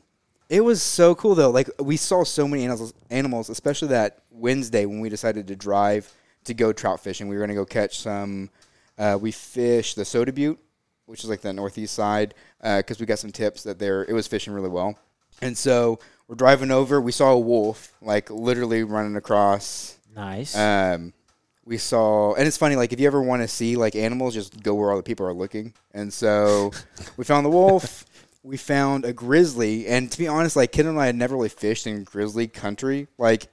it 0.50 0.62
was 0.62 0.82
so 0.82 1.16
cool 1.16 1.36
though. 1.36 1.52
Like 1.52 1.70
we 1.80 1.98
saw 1.98 2.24
so 2.24 2.48
many 2.48 2.64
animals, 2.64 2.94
animals, 3.10 3.50
especially 3.50 3.90
that 3.90 4.20
Wednesday 4.32 4.86
when 4.86 5.00
we 5.00 5.10
decided 5.10 5.48
to 5.48 5.56
drive 5.56 6.12
to 6.46 6.54
go 6.54 6.74
trout 6.74 7.00
fishing. 7.00 7.28
We 7.28 7.36
were 7.36 7.42
gonna 7.42 7.54
go 7.54 7.66
catch 7.66 8.00
some. 8.00 8.50
Uh, 8.98 9.18
we 9.20 9.32
fished 9.32 9.96
the 9.96 10.06
Soda 10.06 10.34
Butte, 10.34 10.60
which 11.06 11.24
is 11.24 11.30
like 11.30 11.42
the 11.42 11.54
northeast 11.54 11.94
side, 11.94 12.34
because 12.62 13.00
we 13.00 13.06
got 13.06 13.20
some 13.20 13.32
tips 13.32 13.64
that 13.64 13.80
there 13.80 14.04
it 14.04 14.14
was 14.14 14.28
fishing 14.28 14.54
really 14.54 14.70
well. 14.70 14.98
And 15.42 15.58
so 15.58 16.00
we're 16.32 16.36
driving 16.36 16.72
over. 16.72 17.02
We 17.02 17.12
saw 17.12 17.32
a 17.32 17.40
wolf, 17.40 17.92
like 18.02 18.30
literally 18.30 18.86
running 18.86 19.18
across. 19.18 19.98
Nice. 20.16 20.56
Um, 20.56 21.12
we 21.66 21.78
saw, 21.78 22.36
and 22.36 22.48
it's 22.48 22.56
funny. 22.56 22.78
Like 22.78 22.94
if 22.94 23.02
you 23.02 23.08
ever 23.08 23.22
want 23.22 23.42
to 23.42 23.50
see 23.50 23.76
like 23.76 23.98
animals, 23.98 24.34
just 24.34 24.64
go 24.64 24.74
where 24.74 24.92
all 24.92 24.96
the 24.96 25.04
people 25.04 25.26
are 25.26 25.34
looking. 25.34 25.74
And 25.94 26.12
so 26.12 26.72
we 27.18 27.26
found 27.26 27.46
the 27.46 27.50
wolf. 27.50 28.06
We 28.44 28.56
found 28.56 29.04
a 29.04 29.12
grizzly, 29.12 29.88
and 29.88 30.10
to 30.10 30.18
be 30.18 30.30
honest, 30.30 30.56
like 30.56 30.72
Kid 30.72 30.86
and 30.86 30.98
I 30.98 31.06
had 31.06 31.16
never 31.16 31.36
really 31.36 31.50
fished 31.50 31.86
in 31.86 32.06
grizzly 32.06 32.48
country. 32.48 33.10
Like, 33.18 33.48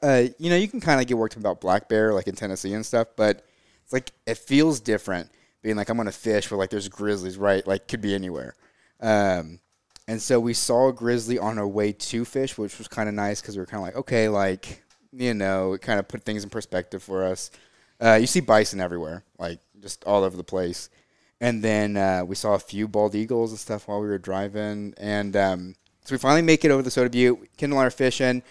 uh, 0.00 0.26
you 0.38 0.50
know, 0.50 0.56
you 0.56 0.68
can 0.68 0.80
kind 0.80 1.00
of 1.00 1.08
get 1.08 1.18
worked 1.18 1.34
up 1.34 1.40
about 1.40 1.60
black 1.60 1.88
bear, 1.88 2.14
like 2.14 2.28
in 2.28 2.36
Tennessee 2.36 2.74
and 2.74 2.86
stuff, 2.86 3.08
but 3.16 3.44
it's 3.82 3.92
like 3.92 4.12
it 4.24 4.38
feels 4.38 4.78
different 4.78 5.30
being 5.62 5.74
like 5.74 5.88
I'm 5.88 5.96
gonna 5.96 6.12
fish 6.12 6.48
where 6.48 6.58
like 6.58 6.70
there's 6.70 6.88
grizzlies, 6.88 7.36
right? 7.36 7.66
Like 7.66 7.88
could 7.88 8.00
be 8.00 8.14
anywhere. 8.14 8.54
Um, 9.00 9.58
and 10.10 10.20
so 10.20 10.40
we 10.40 10.54
saw 10.54 10.88
a 10.88 10.92
grizzly 10.92 11.38
on 11.38 11.56
our 11.56 11.68
way 11.68 11.92
to 11.92 12.24
fish, 12.24 12.58
which 12.58 12.78
was 12.78 12.88
kind 12.88 13.08
of 13.08 13.14
nice 13.14 13.40
because 13.40 13.56
we 13.56 13.60
were 13.60 13.66
kind 13.66 13.80
of 13.80 13.86
like, 13.86 13.96
okay, 13.96 14.28
like 14.28 14.82
you 15.12 15.34
know, 15.34 15.74
it 15.74 15.82
kind 15.82 16.00
of 16.00 16.08
put 16.08 16.24
things 16.24 16.42
in 16.42 16.50
perspective 16.50 17.00
for 17.00 17.24
us. 17.24 17.52
Uh, 18.02 18.14
you 18.14 18.26
see 18.26 18.40
bison 18.40 18.80
everywhere, 18.80 19.22
like 19.38 19.60
just 19.80 20.02
all 20.04 20.24
over 20.24 20.36
the 20.36 20.42
place. 20.42 20.90
And 21.40 21.62
then 21.62 21.96
uh, 21.96 22.24
we 22.26 22.34
saw 22.34 22.54
a 22.54 22.58
few 22.58 22.88
bald 22.88 23.14
eagles 23.14 23.52
and 23.52 23.58
stuff 23.60 23.86
while 23.86 24.00
we 24.00 24.08
were 24.08 24.18
driving. 24.18 24.94
And 24.96 25.36
um, 25.36 25.74
so 26.04 26.16
we 26.16 26.18
finally 26.18 26.42
make 26.42 26.64
it 26.64 26.72
over 26.72 26.82
the 26.82 26.90
Soda 26.90 27.08
Butte. 27.08 27.56
Kendall 27.56 27.78
and 27.78 27.84
I 27.84 27.86
are 27.86 27.90
fishing. 27.90 28.42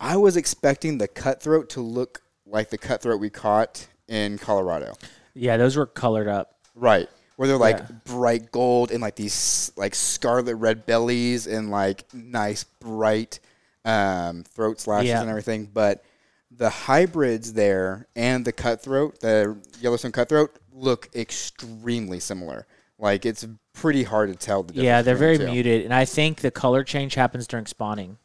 I 0.00 0.16
was 0.16 0.36
expecting 0.36 0.98
the 0.98 1.06
cutthroat 1.06 1.70
to 1.70 1.80
look 1.80 2.22
like 2.46 2.70
the 2.70 2.78
cutthroat 2.78 3.20
we 3.20 3.30
caught 3.30 3.86
in 4.08 4.38
Colorado. 4.38 4.94
yeah, 5.34 5.56
those 5.56 5.76
were 5.76 5.86
colored 5.86 6.26
up. 6.26 6.56
Right. 6.74 7.08
Where 7.36 7.46
they're 7.48 7.56
like 7.58 7.78
Yeah. 7.78 7.86
bright 8.04 8.50
gold 8.50 8.90
and 8.90 9.00
like 9.00 9.16
these 9.16 9.70
like 9.76 9.94
scarlet 9.94 10.54
red 10.56 10.86
bellies 10.86 11.46
and 11.46 11.70
like 11.70 12.04
nice 12.14 12.64
bright 12.64 13.40
um, 13.84 14.42
throat 14.44 14.80
slashes 14.80 15.10
Yeah. 15.10 15.20
and 15.20 15.30
everything. 15.30 15.70
But 15.72 16.02
the 16.50 16.70
hybrids 16.70 17.52
there 17.52 18.06
and 18.16 18.44
the 18.44 18.52
cutthroat, 18.52 19.20
the 19.20 19.56
Yellowstone 19.80 20.12
cutthroat, 20.12 20.56
look 20.72 21.08
extremely 21.14 22.20
similar. 22.20 22.66
Like 22.98 23.26
it's 23.26 23.46
pretty 23.74 24.04
hard 24.04 24.30
to 24.30 24.34
tell 24.34 24.62
the 24.62 24.72
difference. 24.72 24.84
Yeah, 24.86 25.02
they're 25.02 25.16
very 25.16 25.36
the 25.36 25.46
muted, 25.46 25.84
and 25.84 25.92
I 25.92 26.06
think 26.06 26.40
the 26.40 26.50
color 26.50 26.82
change 26.82 27.14
happens 27.14 27.46
during 27.46 27.66
spawning. 27.66 28.16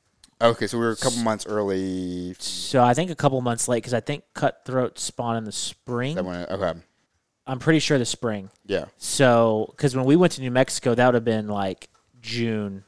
Okay, 0.41 0.65
so 0.65 0.77
we 0.79 0.85
were 0.85 0.91
a 0.91 0.95
couple 0.95 1.19
months 1.19 1.45
early. 1.45 2.33
So 2.39 2.81
I 2.83 2.93
think 2.93 3.11
a 3.11 3.15
couple 3.15 3.39
months 3.41 3.67
late 3.67 3.77
because 3.77 3.93
I 3.93 3.99
think 3.99 4.23
cutthroat 4.33 4.97
spawn 4.97 5.35
in 5.35 5.43
the 5.43 5.51
spring. 5.51 6.15
That 6.15 6.23
one, 6.25 6.45
okay, 6.49 6.79
I'm 7.51 7.59
pretty 7.59 7.79
sure 7.79 7.97
the 7.97 8.05
spring. 8.05 8.49
yeah. 8.65 8.85
So 8.97 9.67
because 9.71 9.93
when 9.93 10.05
we 10.05 10.15
went 10.15 10.31
to 10.33 10.41
New 10.41 10.51
Mexico, 10.51 10.95
that 10.95 11.05
would 11.05 11.15
have 11.15 11.25
been 11.25 11.49
like 11.49 11.89
June 12.21 12.85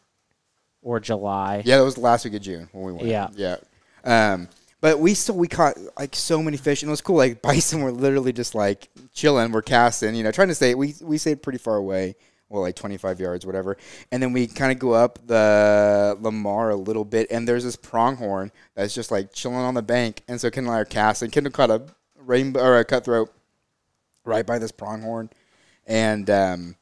or 0.82 1.01
July. 1.01 1.63
Yeah, 1.65 1.79
that 1.79 1.84
was 1.84 1.96
the 1.96 2.01
last 2.01 2.24
week 2.24 2.34
of 2.36 2.41
June 2.41 2.70
when 2.72 2.86
we 2.86 2.93
went. 2.93 3.08
Yeah. 3.08 3.27
yeah. 3.36 3.58
Um, 4.05 4.48
but 4.79 5.00
we 5.00 5.15
still 5.15 5.36
we 5.36 5.50
caught 5.50 5.77
like 5.98 6.15
so 6.15 6.41
many 6.41 6.55
fish, 6.55 6.82
and 6.82 6.88
it 6.89 6.91
was 6.91 7.01
cool. 7.01 7.17
Like 7.17 7.41
bison 7.41 7.82
were 7.82 7.91
literally 7.91 8.32
just 8.32 8.55
like 8.55 8.88
chilling. 9.13 9.51
We're 9.51 9.63
casting, 9.63 10.15
you 10.15 10.24
know, 10.24 10.32
trying 10.32 10.48
to 10.48 10.55
stay. 10.55 10.75
We 10.75 10.96
we 11.01 11.17
stayed 11.17 11.43
pretty 11.43 11.60
far 11.60 11.75
away, 11.75 12.15
well, 12.48 12.62
like 12.62 12.77
twenty 12.77 12.96
five 12.96 13.20
yards, 13.20 13.46
whatever. 13.46 13.75
And 14.13 14.24
then 14.24 14.32
we 14.32 14.48
kind 14.48 14.72
of 14.72 14.79
go 14.79 14.93
up 14.93 15.20
the 15.27 16.17
Lamar 16.22 16.70
a 16.70 16.77
little 16.77 17.03
bit, 17.03 17.27
and 17.32 17.46
there's 17.46 17.65
this 17.65 17.75
pronghorn 17.75 18.50
that's 18.75 18.96
just 18.96 19.12
like 19.12 19.34
chilling 19.34 19.58
on 19.58 19.74
the 19.74 19.82
bank. 19.82 20.22
And 20.29 20.39
so 20.39 20.50
Kendall 20.50 20.72
and 20.72 20.77
I 20.77 20.82
are 20.84 20.86
casting. 20.86 21.32
Kendall 21.32 21.51
caught 21.51 21.70
a 21.70 21.82
rainbow 22.15 22.62
or 22.62 22.79
a 22.79 22.86
cutthroat 22.86 23.29
right 24.25 24.46
by 24.46 24.60
this 24.60 24.72
pronghorn, 24.72 25.30
and 25.88 26.30
um, 26.30 26.75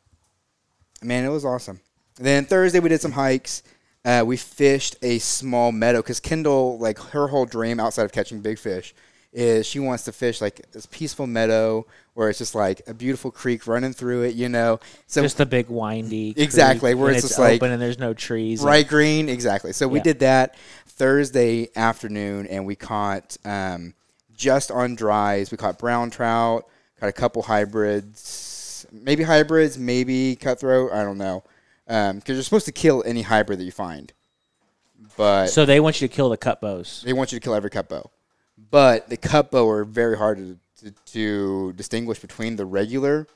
man, 1.01 1.25
it 1.25 1.29
was 1.29 1.45
awesome. 1.45 1.79
then 2.15 2.45
Thursday 2.45 2.79
we 2.79 2.89
did 2.89 3.01
some 3.01 3.12
hikes. 3.13 3.63
uh, 4.05 4.24
we 4.25 4.38
fished 4.38 4.95
a 5.01 5.19
small 5.19 5.71
meadow 5.71 6.00
because 6.00 6.19
Kendall, 6.19 6.77
like 6.79 7.00
her 7.00 7.27
whole 7.27 7.45
dream 7.45 7.79
outside 7.79 8.03
of 8.03 8.12
catching 8.12 8.41
big 8.41 8.57
fish, 8.60 8.93
is 9.33 9.65
she 9.65 9.79
wants 9.79 10.03
to 10.05 10.12
fish 10.12 10.41
like 10.41 10.71
this 10.71 10.86
peaceful 10.88 11.25
meadow 11.27 11.86
where 12.13 12.29
it's 12.29 12.39
just 12.39 12.53
like 12.55 12.81
a 12.88 12.93
beautiful 12.93 13.31
creek 13.31 13.65
running 13.67 13.93
through 13.93 14.24
it, 14.24 14.36
you 14.36 14.50
know. 14.50 14.79
So 15.07 15.21
Just 15.21 15.38
the 15.38 15.45
big 15.45 15.69
windy. 15.69 16.33
Exactly, 16.36 16.93
where 16.93 17.12
it's 17.12 17.19
it's 17.19 17.29
just 17.29 17.39
like- 17.39 17.62
open 17.62 17.71
and 17.71 17.81
there's 17.81 17.98
no 18.00 18.13
trees. 18.13 18.60
and- 18.60 18.67
bright 18.67 18.88
green, 18.89 19.29
exactly. 19.29 19.71
So 19.71 19.88
we 19.88 20.00
Yeah. 20.00 20.03
did 20.03 20.19
that 20.19 20.55
Thursday 20.88 21.69
afternoon, 21.75 22.48
and 22.48 22.65
we 22.65 22.75
caught 22.75 23.38
um, 23.45 23.93
just 24.36 24.69
on 24.71 24.95
dries. 24.95 25.50
We 25.51 25.57
caught 25.57 25.79
brown 25.79 26.10
trout, 26.10 26.67
caught 27.01 27.10
a 27.10 27.13
couple 27.13 27.41
hybrids, 27.41 28.86
maybe 28.91 29.24
hybrids, 29.24 29.77
maybe 29.77 30.36
cutthroat. 30.36 30.91
I 30.93 31.03
don't 31.03 31.17
know, 31.17 31.43
because 31.86 32.22
you're 32.27 32.43
supposed 32.43 32.67
to 32.67 32.72
kill 32.72 33.03
any 33.05 33.24
hybrid 33.24 33.60
that 33.60 33.63
you 33.63 33.72
find, 33.72 34.13
but 35.17 35.48
So 35.48 35.65
they 35.65 35.79
want 35.79 36.00
you 36.00 36.08
to 36.08 36.13
kill 36.13 36.29
the 36.29 36.38
cut 36.38 36.62
bows. 36.62 37.01
they 37.03 37.13
want 37.13 37.31
you 37.31 37.39
to 37.39 37.43
kill 37.43 37.55
every 37.55 37.72
cut 37.72 37.89
bow. 37.89 38.10
But 38.70 39.10
the 39.10 39.17
cut 39.17 39.50
bow 39.50 39.67
are 39.70 39.84
very 39.84 40.15
hard 40.15 40.38
to, 40.38 40.58
to, 40.86 40.91
to 41.13 41.74
distinguish 41.74 42.20
between 42.20 42.55
the 42.55 42.65
regular 42.65 43.27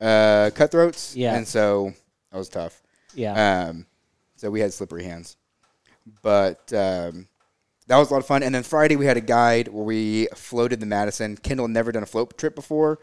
uh, 0.00 0.50
cutthroats. 0.54 1.14
Yeah. 1.14 1.36
And 1.36 1.46
so 1.46 1.92
that 2.32 2.38
was 2.38 2.48
tough. 2.48 2.82
Yeah. 3.14 3.68
Um, 3.68 3.86
so 4.36 4.50
we 4.50 4.58
had 4.60 4.72
slippery 4.72 5.04
hands. 5.04 5.36
But 6.22 6.72
um, 6.72 7.28
that 7.88 7.96
was 7.98 8.10
a 8.10 8.12
lot 8.14 8.20
of 8.20 8.26
fun. 8.26 8.42
And 8.42 8.54
then 8.54 8.62
Friday 8.62 8.96
we 8.96 9.04
had 9.06 9.16
a 9.16 9.20
guide 9.22 9.68
where 9.68 9.84
we 9.84 10.28
floated 10.34 10.80
the 10.80 10.86
Madison. 10.86 11.36
Kendall 11.36 11.66
had 11.66 11.74
never 11.74 11.90
done 11.92 12.02
a 12.02 12.06
float 12.06 12.38
trip 12.38 12.54
before, 12.54 12.98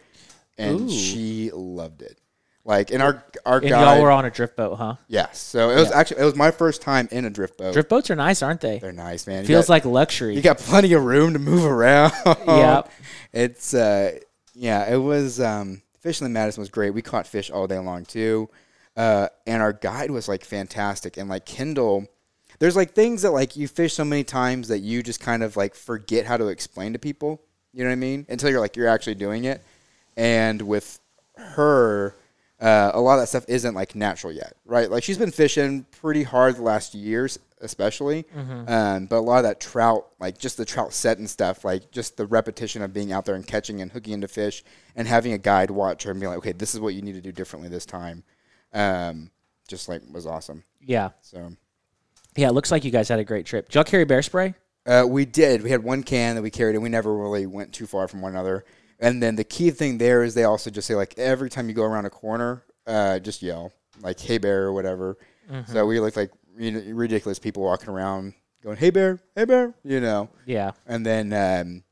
and 0.58 0.82
Ooh. 0.82 0.90
she 0.90 1.52
loved 1.54 2.02
it. 2.02 2.20
Like 2.68 2.90
in 2.90 3.00
our 3.00 3.24
our 3.46 3.58
and 3.60 3.70
guide, 3.70 3.96
y'all 3.98 4.02
were 4.04 4.10
on 4.10 4.26
a 4.26 4.32
drift 4.32 4.56
boat, 4.56 4.76
huh? 4.78 4.96
yes. 5.08 5.38
So 5.38 5.70
it 5.70 5.76
was 5.76 5.90
Yeah. 5.92 5.98
actually 6.00 6.22
it 6.22 6.26
was 6.26 6.36
my 6.36 6.50
first 6.50 6.82
time 6.82 7.08
in 7.12 7.26
a 7.26 7.30
drift 7.30 7.60
boat. 7.60 7.74
Drift 7.74 7.90
boats 7.90 8.10
are 8.10 8.16
nice, 8.16 8.42
aren't 8.42 8.62
they? 8.62 8.80
They're 8.80 8.92
nice, 8.92 9.28
man. 9.28 9.44
You 9.44 9.48
Feels 9.48 9.68
got- 9.68 9.74
like 9.74 9.86
luxury. 9.86 10.34
you 10.36 10.42
got 10.42 10.58
plenty 10.58 10.94
of 10.94 11.04
room 11.04 11.34
to 11.34 11.40
move 11.40 11.64
around. 11.66 12.12
Yep. 12.26 12.92
It's 13.34 13.74
uh 13.74 14.18
yeah, 14.56 14.92
it 14.92 14.98
was 14.98 15.40
um 15.42 15.82
fishing 16.00 16.26
in 16.26 16.34
Madison 16.34 16.62
was 16.62 16.70
great. 16.70 16.92
We 16.92 17.02
caught 17.02 17.28
fish 17.28 17.52
all 17.52 17.68
day 17.68 17.78
long 17.78 18.04
too. 18.06 18.50
Uh 18.98 19.28
and 19.46 19.62
our 19.62 19.74
guide 19.74 20.10
was 20.10 20.28
like 20.28 20.44
fantastic 20.46 21.18
and 21.18 21.30
like 21.30 21.46
Kendall 21.46 22.08
there's 22.60 22.76
like 22.76 22.94
things 22.94 23.22
that 23.24 23.32
like 23.32 23.56
you 23.56 23.68
fish 23.68 23.94
so 23.94 24.06
many 24.06 24.24
times 24.24 24.68
that 24.70 24.80
you 24.80 25.04
just 25.04 25.20
kind 25.20 25.44
of 25.44 25.58
like 25.58 25.76
forget 25.76 26.26
how 26.26 26.38
to 26.38 26.48
explain 26.48 26.94
to 26.94 27.00
people. 27.00 27.42
You 27.74 27.84
know 27.84 27.90
what 27.90 27.94
I 27.94 27.98
mean? 27.98 28.26
Until 28.30 28.50
you're 28.50 28.60
like 28.62 28.76
you're 28.76 28.88
actually 28.88 29.16
doing 29.16 29.46
it. 29.46 29.64
And 30.18 30.62
with 30.62 31.00
her 31.36 32.16
uh, 32.60 32.92
a 32.94 33.02
lot 33.02 33.16
of 33.16 33.20
that 33.20 33.28
stuff 33.28 33.46
isn't 33.50 33.76
like 33.76 33.96
natural 33.96 34.32
yet, 34.32 34.56
right? 34.66 34.90
Like 34.90 35.04
she's 35.04 35.18
been 35.18 35.32
fishing 35.32 35.86
pretty 36.00 36.24
hard 36.24 36.56
the 36.56 36.62
last 36.62 36.96
years, 36.96 37.38
especially. 37.60 38.26
Um, 38.70 39.06
but 39.08 39.18
a 39.18 39.20
lot 39.20 39.38
of 39.40 39.44
that 39.44 39.60
trout, 39.60 40.08
like 40.20 40.38
just 40.38 40.56
the 40.56 40.64
trout 40.64 40.94
set 40.94 41.18
and 41.18 41.30
stuff, 41.30 41.66
like 41.66 41.92
just 41.92 42.16
the 42.16 42.26
repetition 42.26 42.82
of 42.82 42.94
being 42.94 43.12
out 43.12 43.26
there 43.26 43.36
and 43.36 43.46
catching 43.46 43.82
and 43.82 43.92
hooking 43.92 44.14
into 44.14 44.30
fish 44.30 44.64
and 44.96 45.06
having 45.06 45.34
a 45.34 45.38
guide 45.38 45.70
watch 45.70 46.04
her 46.04 46.12
and 46.12 46.20
be 46.22 46.28
like, 46.28 46.38
okay, 46.38 46.54
this 46.54 46.74
is 46.74 46.80
what 46.80 46.94
you 46.94 47.02
need 47.02 47.16
to 47.16 47.22
do 47.22 47.34
differently 47.34 47.68
this 47.70 47.86
time. 47.86 48.24
Um, 48.74 49.32
just 49.68 49.90
like 49.90 50.02
was 50.10 50.26
awesome. 50.26 50.64
yeah. 50.82 51.10
So 51.22 51.52
Yeah, 52.36 52.50
it 52.50 52.54
looks 52.54 52.72
like 52.72 52.84
you 52.84 52.92
guys 52.92 53.08
had 53.10 53.20
a 53.20 53.24
great 53.24 53.46
trip. 53.46 53.70
Did 53.70 53.76
y'all 53.76 53.84
carry 53.84 54.06
bear 54.06 54.22
spray? 54.22 54.56
Uh, 54.86 55.06
we 55.08 55.26
did. 55.26 55.64
We 55.64 55.70
had 55.70 55.84
one 55.84 56.04
can 56.04 56.36
that 56.36 56.42
we 56.42 56.52
carried, 56.52 56.76
and 56.76 56.84
we 56.84 56.90
never 56.90 57.16
really 57.16 57.46
went 57.46 57.74
too 57.74 57.88
far 57.88 58.08
from 58.08 58.22
one 58.22 58.34
another. 58.34 58.66
And 59.00 59.22
then 59.22 59.36
the 59.36 59.44
key 59.44 59.72
thing 59.72 59.98
there 59.98 60.24
is 60.24 60.34
they 60.36 60.44
also 60.44 60.70
just 60.70 60.88
say 60.88 60.96
like 60.96 61.18
every 61.18 61.50
time 61.50 61.68
you 61.68 61.74
go 61.74 61.84
around 61.84 62.06
a 62.06 62.10
corner, 62.10 62.64
uh, 62.86 63.20
just 63.20 63.42
yell 63.42 63.72
like 64.02 64.20
"Hey 64.20 64.38
bear" 64.38 64.64
or 64.64 64.74
whatever. 64.74 65.18
So 65.68 65.86
we 65.86 66.00
looked 66.00 66.18
like 66.18 66.32
you 66.58 66.72
know, 66.72 66.80
ridiculous 66.94 67.40
people 67.40 67.64
walking 67.64 67.90
around 67.90 68.34
going 68.64 68.78
"Hey 68.78 68.90
bear, 68.90 69.20
hey 69.36 69.46
bear," 69.46 69.74
you 69.84 70.00
know. 70.00 70.30
Yeah. 70.46 70.72
And 70.86 71.06
then 71.06 71.34
um, 71.34 71.84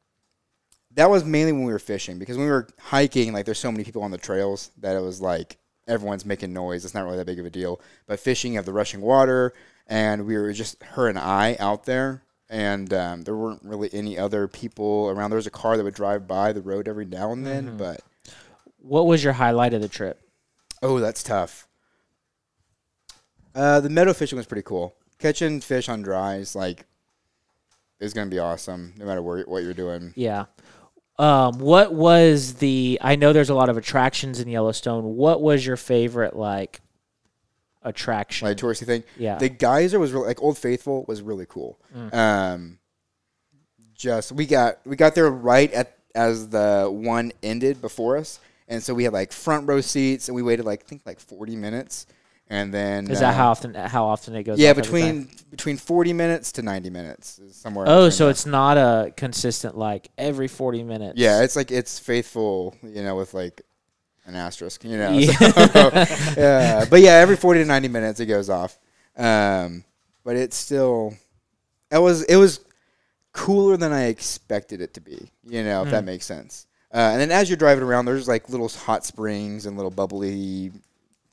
that 0.96 1.10
was 1.10 1.24
mainly 1.24 1.52
when 1.52 1.64
we 1.64 1.74
were 1.74 1.80
fishing 1.80 2.20
because 2.20 2.38
when 2.38 2.46
we 2.46 2.52
were 2.52 2.68
hiking, 2.80 3.34
like 3.34 3.46
there's 3.46 3.60
so 3.60 3.72
many 3.72 3.84
people 3.84 4.04
on 4.04 4.12
the 4.12 4.18
trails 4.18 4.72
that 4.80 4.96
it 4.96 5.02
was 5.02 5.22
like 5.22 5.58
everyone's 5.88 6.26
making 6.26 6.54
noise. 6.54 6.86
It's 6.86 6.94
not 6.94 7.04
really 7.04 7.18
that 7.18 7.26
big 7.26 7.40
of 7.40 7.46
a 7.46 7.50
deal. 7.50 7.82
But 8.08 8.20
fishing, 8.20 8.54
you 8.54 8.58
have 8.58 8.66
the 8.66 8.74
rushing 8.74 9.02
water, 9.02 9.54
and 9.88 10.26
we 10.26 10.36
were 10.38 10.54
just 10.54 10.82
her 10.84 11.08
and 11.08 11.18
I 11.20 11.56
out 11.60 11.86
there, 11.86 12.24
and 12.50 12.94
um, 12.94 13.22
there 13.24 13.36
weren't 13.36 13.64
really 13.64 13.90
any 13.94 14.18
other 14.18 14.48
people 14.48 15.10
around. 15.10 15.30
There 15.32 15.38
was 15.38 15.48
a 15.48 15.52
car 15.52 15.78
that 15.78 15.84
would 15.84 15.94
drive 15.94 16.28
by 16.28 16.54
the 16.54 16.62
road 16.62 16.88
every 16.88 17.06
now 17.06 17.32
and 17.32 17.46
then, 17.46 17.78
but 17.78 18.02
What 18.80 19.06
was 19.08 19.24
your 19.24 19.34
highlight 19.34 19.74
of 19.74 19.82
the 19.82 19.90
trip? 19.90 20.20
oh, 20.82 21.00
that's 21.00 21.24
tough. 21.24 21.68
Uh, 23.56 23.80
the 23.80 23.90
meadow 23.90 24.14
fishing 24.14 24.36
was 24.38 24.46
pretty 24.48 24.64
cool. 24.64 24.96
Catching 25.20 25.62
fish 25.62 25.88
on 25.88 26.02
dries, 26.02 26.56
like, 26.56 26.86
is 28.00 28.14
gonna 28.14 28.30
be 28.30 28.40
awesome 28.40 28.94
no 28.98 29.06
matter 29.06 29.22
where, 29.22 29.44
what 29.44 29.64
you're 29.64 29.74
doing. 29.74 30.12
Yeah. 30.16 30.46
Um, 31.20 31.60
what 31.60 31.94
was 31.94 32.56
the? 32.56 32.98
I 33.02 33.16
know 33.16 33.32
there's 33.32 33.52
a 33.52 33.56
lot 33.56 33.70
of 33.70 33.78
attractions 33.78 34.40
in 34.40 34.48
Yellowstone. 34.50 35.16
What 35.16 35.42
was 35.42 35.66
your 35.66 35.78
favorite 35.78 36.36
like 36.36 36.82
attraction? 37.84 38.48
like 38.48 38.58
touristy 38.58 38.86
thing. 38.86 39.04
Yeah. 39.18 39.38
The 39.38 39.50
geyser 39.50 40.00
was 40.00 40.12
really 40.12 40.28
like 40.28 40.42
Old 40.42 40.58
Faithful 40.58 41.06
was 41.08 41.22
really 41.22 41.46
cool. 41.48 41.80
Um, 42.12 42.80
just 43.96 44.32
we 44.32 44.46
got 44.46 44.80
we 44.86 44.96
got 44.96 45.16
there 45.16 45.30
right 45.30 45.72
at 45.72 45.98
as 46.16 46.50
the 46.50 46.90
one 46.92 47.32
ended 47.42 47.82
before 47.82 48.18
us, 48.18 48.40
and 48.68 48.84
so 48.84 48.94
we 48.94 49.04
had 49.04 49.14
like 49.14 49.32
front 49.32 49.68
row 49.68 49.82
seats, 49.82 50.28
and 50.28 50.36
we 50.36 50.42
waited 50.42 50.66
like 50.66 50.84
I 50.86 50.88
think 50.88 51.04
like 51.06 51.20
forty 51.20 51.56
minutes, 51.56 52.06
and 52.48 52.74
then 52.74 53.10
Is 53.10 53.20
that 53.20 53.30
uh, 53.30 53.38
how 53.38 53.52
often? 53.52 53.74
How 53.74 54.06
often 54.06 54.36
it 54.36 54.44
goes? 54.44 54.60
Yeah, 54.60 54.72
off 54.72 54.78
every 54.80 54.84
time? 54.84 54.92
between 54.92 55.30
between 55.52 55.78
forty 55.78 56.14
minutes 56.14 56.52
to 56.54 56.62
ninety 56.62 56.90
minutes 56.90 57.40
somewhere. 57.52 57.86
Oh, 57.88 58.10
so 58.10 58.30
it's 58.30 58.46
not 58.46 58.78
a 58.78 59.12
consistent 59.16 59.78
like 59.78 60.10
every 60.18 60.48
forty 60.48 60.84
minutes. 60.84 61.18
yeah, 61.18 61.42
it's 61.44 61.56
like 61.56 61.72
it's 61.72 62.00
faithful, 62.00 62.76
you 62.84 63.04
know, 63.04 63.16
with 63.16 63.34
like 63.34 63.62
an 64.26 64.36
asterisk, 64.36 64.84
you 64.84 64.98
know. 64.98 65.12
Yeah. 65.12 65.32
So, 65.32 65.92
yeah, 66.38 66.86
but 66.90 67.02
yeah, 67.02 67.14
every 67.14 67.36
forty 67.36 67.60
to 67.62 67.66
ninety 67.66 67.88
minutes 67.88 68.20
it 68.20 68.26
goes 68.28 68.50
off. 68.50 68.78
Um, 69.18 69.84
but 70.24 70.36
it's 70.36 70.56
still, 70.56 71.16
it 71.92 71.98
was 71.98 72.24
it 72.24 72.38
was 72.38 72.62
cooler 73.32 73.78
than 73.78 73.92
I 73.92 74.06
expected 74.06 74.82
it 74.82 74.94
to 74.96 75.02
be. 75.02 75.30
You 75.46 75.64
know, 75.64 75.84
if 75.84 75.92
that 75.92 76.04
makes 76.06 76.26
sense. 76.26 76.68
Uh, 76.94 77.10
and 77.12 77.22
then 77.22 77.32
as 77.32 77.50
you're 77.50 77.58
driving 77.58 77.84
around, 77.84 78.06
there's 78.06 78.28
like 78.28 78.50
little 78.50 78.70
hot 78.70 79.04
springs 79.06 79.66
and 79.66 79.76
little 79.76 79.92
bubbly 79.92 80.72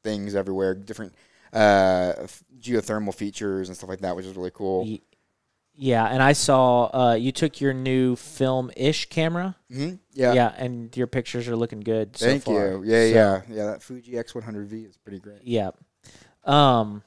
things 0.03 0.35
everywhere, 0.35 0.75
different 0.75 1.13
uh, 1.53 2.15
geothermal 2.61 3.15
features 3.15 3.69
and 3.69 3.77
stuff 3.77 3.91
like 3.91 4.01
that, 4.01 4.17
which 4.17 4.25
is 4.27 4.37
really 4.37 4.51
cool. 4.53 4.87
Ye- 5.77 5.91
Yeah, 5.91 6.07
and 6.07 6.23
I 6.23 6.33
saw 6.33 6.85
uh, 6.93 7.15
you 7.15 7.33
took 7.33 7.61
your 7.61 7.73
new 7.73 8.17
film 8.17 8.71
ish 8.77 9.09
camera. 9.09 9.57
hmm 9.71 9.95
Yeah. 10.13 10.33
Yeah. 10.35 10.53
and 10.57 10.95
your 10.97 11.07
pictures 11.07 11.49
are 11.49 11.57
looking 11.57 11.81
good. 11.81 12.17
so 12.17 12.27
Thank 12.27 12.45
far. 12.45 12.55
you. 12.73 12.83
Yeah, 12.85 13.01
So, 13.03 13.07
yeah, 13.15 13.41
yeah. 13.57 13.67
That 13.67 13.83
Fuji 13.83 14.13
X100V 14.13 14.89
is 14.89 14.97
pretty 14.97 15.19
great. 15.19 15.39
Yeah. 15.43 15.71
Um, 16.45 17.03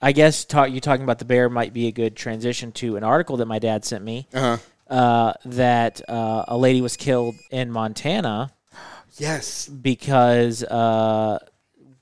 I 0.00 0.12
guess 0.12 0.44
talk, 0.44 0.70
you 0.70 0.80
talking 0.80 1.04
about 1.04 1.18
the 1.18 1.24
bear 1.24 1.48
might 1.48 1.72
be 1.72 1.86
a 1.86 1.92
good 1.92 2.14
transition 2.16 2.72
to 2.72 2.96
an 2.96 3.04
article 3.04 3.38
that 3.38 3.46
my 3.46 3.58
dad 3.58 3.84
sent 3.84 4.04
me. 4.04 4.28
Uh 4.34 4.40
huh. 4.40 4.94
Uh, 4.94 5.32
that 5.46 6.02
uh, 6.10 6.44
a 6.48 6.56
lady 6.58 6.82
was 6.82 6.96
killed 6.96 7.34
in 7.50 7.70
Montana 7.70 8.52
Yes. 9.16 9.66
because 9.66 10.62
uh, 10.62 11.38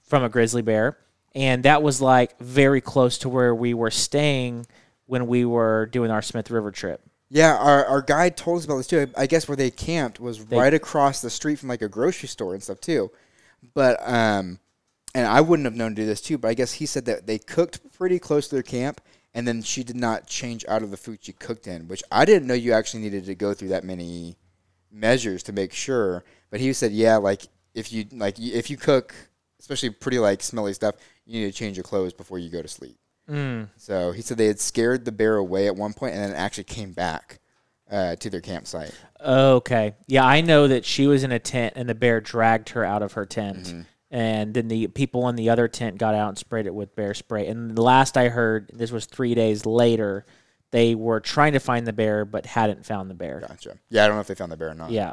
from 0.03 0.25
a 0.25 0.29
grizzly 0.29 0.63
bear, 0.63 0.99
and 1.35 1.63
that 1.63 1.83
was 1.83 2.01
like 2.01 2.37
very 2.41 2.81
close 2.81 3.19
to 3.19 3.29
where 3.29 3.55
we 3.55 3.73
were 3.73 3.91
staying 3.93 4.67
when 5.13 5.27
we 5.27 5.45
were 5.45 5.85
doing 5.93 6.11
our 6.11 6.23
Smith 6.23 6.51
River 6.51 6.71
trip. 6.71 7.03
Yeah, 7.29 7.55
our, 7.55 7.85
our 7.85 8.01
guide 8.01 8.35
told 8.35 8.59
us 8.61 8.65
about 8.65 8.79
this 8.79 8.87
too. 8.87 9.11
I 9.15 9.27
guess 9.27 9.47
where 9.47 9.57
they 9.59 9.71
camped 9.71 10.19
was 10.19 10.43
They- 10.43 10.57
right 10.57 10.73
across 10.73 11.21
the 11.21 11.29
street 11.29 11.59
from 11.59 11.69
like 11.69 11.83
a 11.83 11.89
grocery 11.89 12.29
store 12.29 12.55
and 12.55 12.63
stuff 12.63 12.81
too. 12.81 13.11
But 13.75 13.97
um, 14.09 14.59
and 15.15 15.27
I 15.27 15.43
wouldn't 15.43 15.67
have 15.67 15.75
known 15.77 15.95
to 15.95 16.01
do 16.03 16.07
this 16.07 16.23
too. 16.23 16.39
But 16.39 16.49
I 16.49 16.55
guess 16.55 16.73
he 16.73 16.87
said 16.87 17.05
that 17.05 17.27
they 17.27 17.39
cooked 17.39 17.93
pretty 17.99 18.19
close 18.19 18.49
to 18.49 18.55
their 18.57 18.63
camp, 18.63 19.03
and 19.35 19.47
then 19.47 19.61
she 19.61 19.85
did 19.85 19.97
not 19.97 20.27
change 20.27 20.65
out 20.67 20.83
of 20.83 20.91
the 20.91 20.97
food 20.97 21.19
she 21.21 21.35
cooked 21.35 21.67
in, 21.67 21.89
which 21.89 22.03
I 22.11 22.25
didn't 22.25 22.49
know 22.49 22.55
you 22.55 22.73
actually 22.73 23.03
needed 23.03 23.27
to 23.27 23.35
go 23.35 23.53
through 23.53 23.69
that 23.69 23.85
many 23.85 24.39
measures 24.91 25.43
to 25.45 25.53
make 25.53 25.75
sure. 25.75 26.25
But 26.51 26.61
he 26.61 26.73
said, 26.73 26.93
yeah, 26.93 27.17
like 27.19 27.43
if 27.75 27.93
you 27.93 28.07
like 28.13 28.39
y- 28.39 28.51
if 28.55 28.71
you 28.71 28.79
cook, 28.79 29.15
especially 29.61 29.91
pretty 29.91 30.19
like 30.19 30.43
smelly 30.43 30.73
stuff, 30.73 30.95
you 31.27 31.39
need 31.41 31.53
to 31.53 31.59
change 31.59 31.77
your 31.77 31.85
clothes 31.85 32.15
before 32.15 32.39
you 32.39 32.49
go 32.49 32.63
to 32.63 32.69
sleep. 32.69 32.97
Mm. 33.29 33.69
So 33.77 34.13
he 34.13 34.23
said 34.23 34.37
they 34.39 34.47
had 34.47 34.61
scared 34.61 35.05
the 35.05 35.13
bear 35.13 35.37
away 35.37 35.67
at 35.67 35.77
one 35.77 35.93
point, 35.93 36.15
and 36.15 36.23
then 36.23 36.31
it 36.31 36.37
actually 36.37 36.65
came 36.65 36.93
back 36.93 37.41
uh, 37.91 38.17
to 38.17 38.31
their 38.31 38.41
campsite. 38.41 38.93
Okay. 39.25 39.95
Yeah, 40.07 40.25
I 40.25 40.41
know 40.41 40.67
that 40.69 40.85
she 40.85 41.07
was 41.07 41.23
in 41.23 41.31
a 41.31 41.39
tent 41.39 41.75
and 41.77 41.89
the 41.89 41.95
bear 41.95 42.21
dragged 42.21 42.71
her 42.71 42.85
out 42.85 43.03
of 43.03 43.13
her 43.13 43.27
tent. 43.27 43.65
Mm-hmm. 43.65 43.81
And 44.11 44.53
then 44.53 44.69
the 44.69 44.89
people 44.89 45.29
in 45.29 45.37
the 45.37 45.51
other 45.51 45.69
tent 45.69 45.97
got 45.97 46.15
out 46.15 46.29
and 46.29 46.39
sprayed 46.39 46.67
it 46.67 46.75
with 46.75 46.95
bear 46.95 47.15
spray. 47.15 47.47
And 47.47 47.75
the 47.75 47.83
last 47.83 48.17
I 48.17 48.29
heard, 48.29 48.71
this 48.75 48.93
was 48.93 49.07
three 49.07 49.35
days 49.35 49.65
later, 49.65 50.27
they 50.71 50.95
were 50.95 51.21
trying 51.21 51.53
to 51.53 51.61
find 51.61 51.87
the 51.87 51.95
bear 51.95 52.25
but 52.25 52.45
hadn't 52.45 52.85
found 52.85 53.09
the 53.09 53.15
bear. 53.15 53.43
Gotcha. 53.47 53.79
Yeah, 53.89 54.05
I 54.05 54.09
don't 54.09 54.17
know 54.17 54.21
if 54.21 54.27
they 54.27 54.35
found 54.35 54.53
the 54.53 54.57
bear 54.57 54.71
or 54.71 54.75
not. 54.75 54.91
Yeah. 54.91 55.13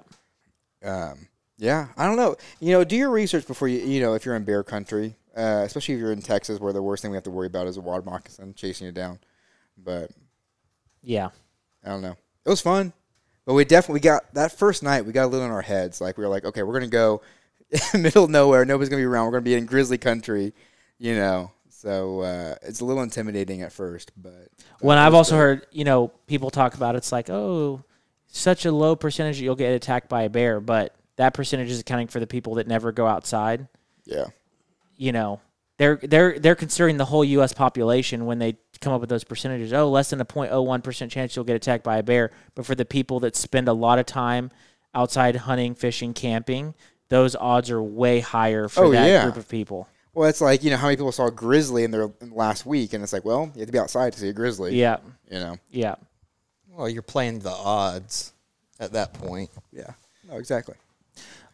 Um, 0.83 1.27
yeah, 1.57 1.89
I 1.97 2.07
don't 2.07 2.17
know. 2.17 2.35
You 2.59 2.73
know, 2.73 2.83
do 2.83 2.95
your 2.95 3.09
research 3.09 3.45
before 3.45 3.67
you. 3.67 3.79
You 3.79 4.01
know, 4.01 4.15
if 4.15 4.25
you're 4.25 4.35
in 4.35 4.45
bear 4.45 4.63
country, 4.63 5.15
uh, 5.39 5.63
especially 5.65 5.95
if 5.95 5.99
you're 6.01 6.11
in 6.11 6.21
Texas, 6.21 6.59
where 6.59 6.73
the 6.73 6.81
worst 6.81 7.01
thing 7.01 7.11
we 7.11 7.17
have 7.17 7.23
to 7.23 7.31
worry 7.31 7.47
about 7.47 7.67
is 7.67 7.77
a 7.77 7.81
water 7.81 8.03
moccasin 8.03 8.53
chasing 8.53 8.85
you 8.87 8.91
down. 8.91 9.19
But 9.77 10.11
Yeah. 11.01 11.29
I 11.85 11.89
don't 11.89 12.01
know. 12.01 12.17
It 12.45 12.49
was 12.49 12.61
fun, 12.61 12.91
but 13.45 13.53
we 13.53 13.63
definitely 13.65 14.01
got 14.01 14.33
that 14.33 14.51
first 14.51 14.83
night. 14.83 15.05
We 15.05 15.13
got 15.13 15.25
a 15.25 15.27
little 15.27 15.45
in 15.45 15.51
our 15.51 15.61
heads. 15.61 16.01
Like 16.01 16.17
we 16.17 16.23
were 16.23 16.29
like, 16.29 16.43
okay, 16.45 16.63
we're 16.63 16.73
gonna 16.73 16.87
go 16.87 17.21
middle 17.93 18.25
of 18.25 18.29
nowhere. 18.29 18.65
Nobody's 18.65 18.89
gonna 18.89 19.01
be 19.01 19.05
around. 19.05 19.25
We're 19.25 19.31
gonna 19.33 19.41
be 19.43 19.55
in 19.55 19.65
grizzly 19.65 19.97
country, 19.97 20.53
you 20.97 21.15
know. 21.15 21.51
So 21.69 22.19
uh, 22.21 22.55
it's 22.63 22.81
a 22.81 22.85
little 22.85 23.03
intimidating 23.03 23.61
at 23.61 23.71
first, 23.71 24.11
but 24.17 24.33
uh, 24.33 24.63
When 24.81 24.97
I've 24.97 25.13
also 25.13 25.35
good. 25.35 25.39
heard, 25.39 25.67
you 25.71 25.85
know, 25.85 26.09
people 26.27 26.49
talk 26.49 26.73
about 26.73 26.95
it's 26.97 27.11
like, 27.13 27.29
oh, 27.29 27.81
such 28.27 28.65
a 28.65 28.71
low 28.73 28.97
percentage 28.97 29.37
that 29.37 29.43
you'll 29.45 29.55
get 29.55 29.71
attacked 29.73 30.09
by 30.09 30.23
a 30.23 30.29
bear, 30.29 30.59
but 30.59 30.93
that 31.15 31.33
percentage 31.33 31.69
is 31.71 31.79
accounting 31.79 32.07
for 32.07 32.19
the 32.19 32.27
people 32.27 32.55
that 32.55 32.67
never 32.67 32.91
go 32.91 33.07
outside. 33.07 33.67
yeah, 34.05 34.25
You 34.99 35.13
know, 35.13 35.39
they're 35.77 35.95
they're 36.03 36.37
they're 36.37 36.55
considering 36.55 36.97
the 36.97 37.05
whole 37.05 37.23
U.S. 37.23 37.53
population 37.53 38.25
when 38.25 38.37
they 38.37 38.57
come 38.81 38.91
up 38.91 38.99
with 38.99 39.09
those 39.09 39.23
percentages. 39.23 39.71
Oh, 39.71 39.89
less 39.89 40.09
than 40.09 40.19
a 40.19 40.25
0.01 40.25 40.83
percent 40.83 41.09
chance 41.09 41.35
you'll 41.35 41.45
get 41.45 41.55
attacked 41.55 41.85
by 41.85 41.97
a 41.97 42.03
bear. 42.03 42.31
But 42.53 42.65
for 42.65 42.75
the 42.75 42.83
people 42.83 43.21
that 43.21 43.37
spend 43.37 43.69
a 43.69 43.73
lot 43.73 43.97
of 43.97 44.05
time 44.05 44.51
outside 44.93 45.37
hunting, 45.37 45.73
fishing, 45.73 46.13
camping, 46.13 46.73
those 47.07 47.33
odds 47.33 47.71
are 47.71 47.81
way 47.81 48.19
higher 48.19 48.67
for 48.67 48.83
Oh, 48.83 48.91
that 48.91 49.07
yeah. 49.07 49.23
group 49.23 49.37
of 49.37 49.47
people. 49.47 49.87
Well, 50.13 50.27
it's 50.27 50.41
like 50.41 50.63
you 50.65 50.69
know 50.69 50.75
how 50.75 50.87
many 50.87 50.97
people 50.97 51.13
saw 51.13 51.27
a 51.27 51.31
grizzly 51.31 51.85
in 51.85 51.91
their 51.91 52.11
in 52.19 52.31
last 52.31 52.65
week, 52.65 52.91
and 52.91 53.01
it's 53.01 53.13
like, 53.13 53.23
well, 53.23 53.49
you 53.55 53.59
have 53.61 53.67
to 53.67 53.71
be 53.71 53.79
outside 53.79 54.11
to 54.13 54.19
see 54.19 54.27
a 54.27 54.33
grizzly. 54.33 54.75
Yeah, 54.75 54.97
you 55.31 55.39
know. 55.39 55.57
yeah. 55.69 55.95
Well, 56.75 56.89
you're 56.89 57.01
playing 57.03 57.39
the 57.39 57.51
odds 57.51 58.33
at 58.81 58.91
that 58.93 59.13
point. 59.13 59.49
Yeah. 59.71 59.91
No, 60.29 60.37
exactly. 60.37 60.75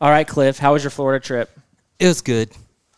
All 0.01 0.09
right, 0.09 0.27
Cliff, 0.27 0.57
how 0.57 0.73
was 0.73 0.83
your 0.83 0.89
Florida 0.91 1.23
trip? 1.23 1.49
It 1.99 2.07
was 2.07 2.21
good. 2.21 2.49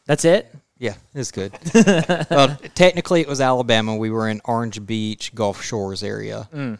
That's 0.07 0.23
it. 0.25 0.51
Yeah, 0.79 0.95
it's 1.13 1.31
good. 1.31 1.51
well, 2.29 2.57
technically, 2.75 3.21
it 3.21 3.27
was 3.27 3.41
Alabama. 3.41 3.95
We 3.95 4.09
were 4.09 4.29
in 4.29 4.41
Orange 4.45 4.83
Beach, 4.85 5.35
Gulf 5.35 5.61
Shores 5.61 6.01
area. 6.01 6.47
Mm. 6.53 6.79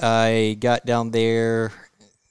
I 0.00 0.56
got 0.60 0.86
down 0.86 1.10
there, 1.10 1.72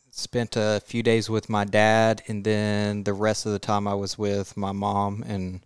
spent 0.09 0.55
a 0.55 0.81
few 0.85 1.03
days 1.03 1.29
with 1.29 1.49
my 1.49 1.65
dad, 1.65 2.21
and 2.27 2.43
then 2.43 3.03
the 3.03 3.13
rest 3.13 3.45
of 3.45 3.51
the 3.51 3.59
time 3.59 3.87
I 3.87 3.93
was 3.95 4.17
with 4.17 4.55
my 4.55 4.71
mom 4.71 5.23
and 5.27 5.61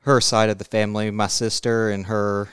her 0.00 0.20
side 0.20 0.50
of 0.50 0.58
the 0.58 0.64
family, 0.64 1.10
my 1.10 1.28
sister 1.28 1.90
and 1.90 2.06
her 2.06 2.48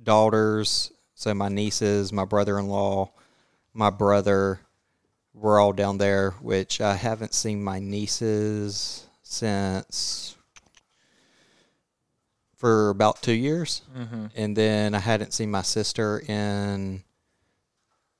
daughters. 0.00 0.92
So 1.14 1.34
my 1.34 1.48
nieces, 1.48 2.12
my 2.12 2.24
brother-in-law, 2.24 3.10
my 3.74 3.90
brother. 3.90 4.60
We're 5.34 5.60
all 5.60 5.72
down 5.72 5.98
there, 5.98 6.32
which 6.42 6.80
I 6.80 6.94
haven't 6.94 7.34
seen 7.34 7.62
my 7.62 7.78
nieces 7.78 9.07
since 9.30 10.36
for 12.56 12.88
about 12.90 13.22
two 13.22 13.34
years, 13.34 13.82
Mm-hmm. 13.96 14.26
and 14.34 14.56
then 14.56 14.94
I 14.94 14.98
hadn't 14.98 15.32
seen 15.32 15.50
my 15.50 15.62
sister 15.62 16.20
in 16.26 17.04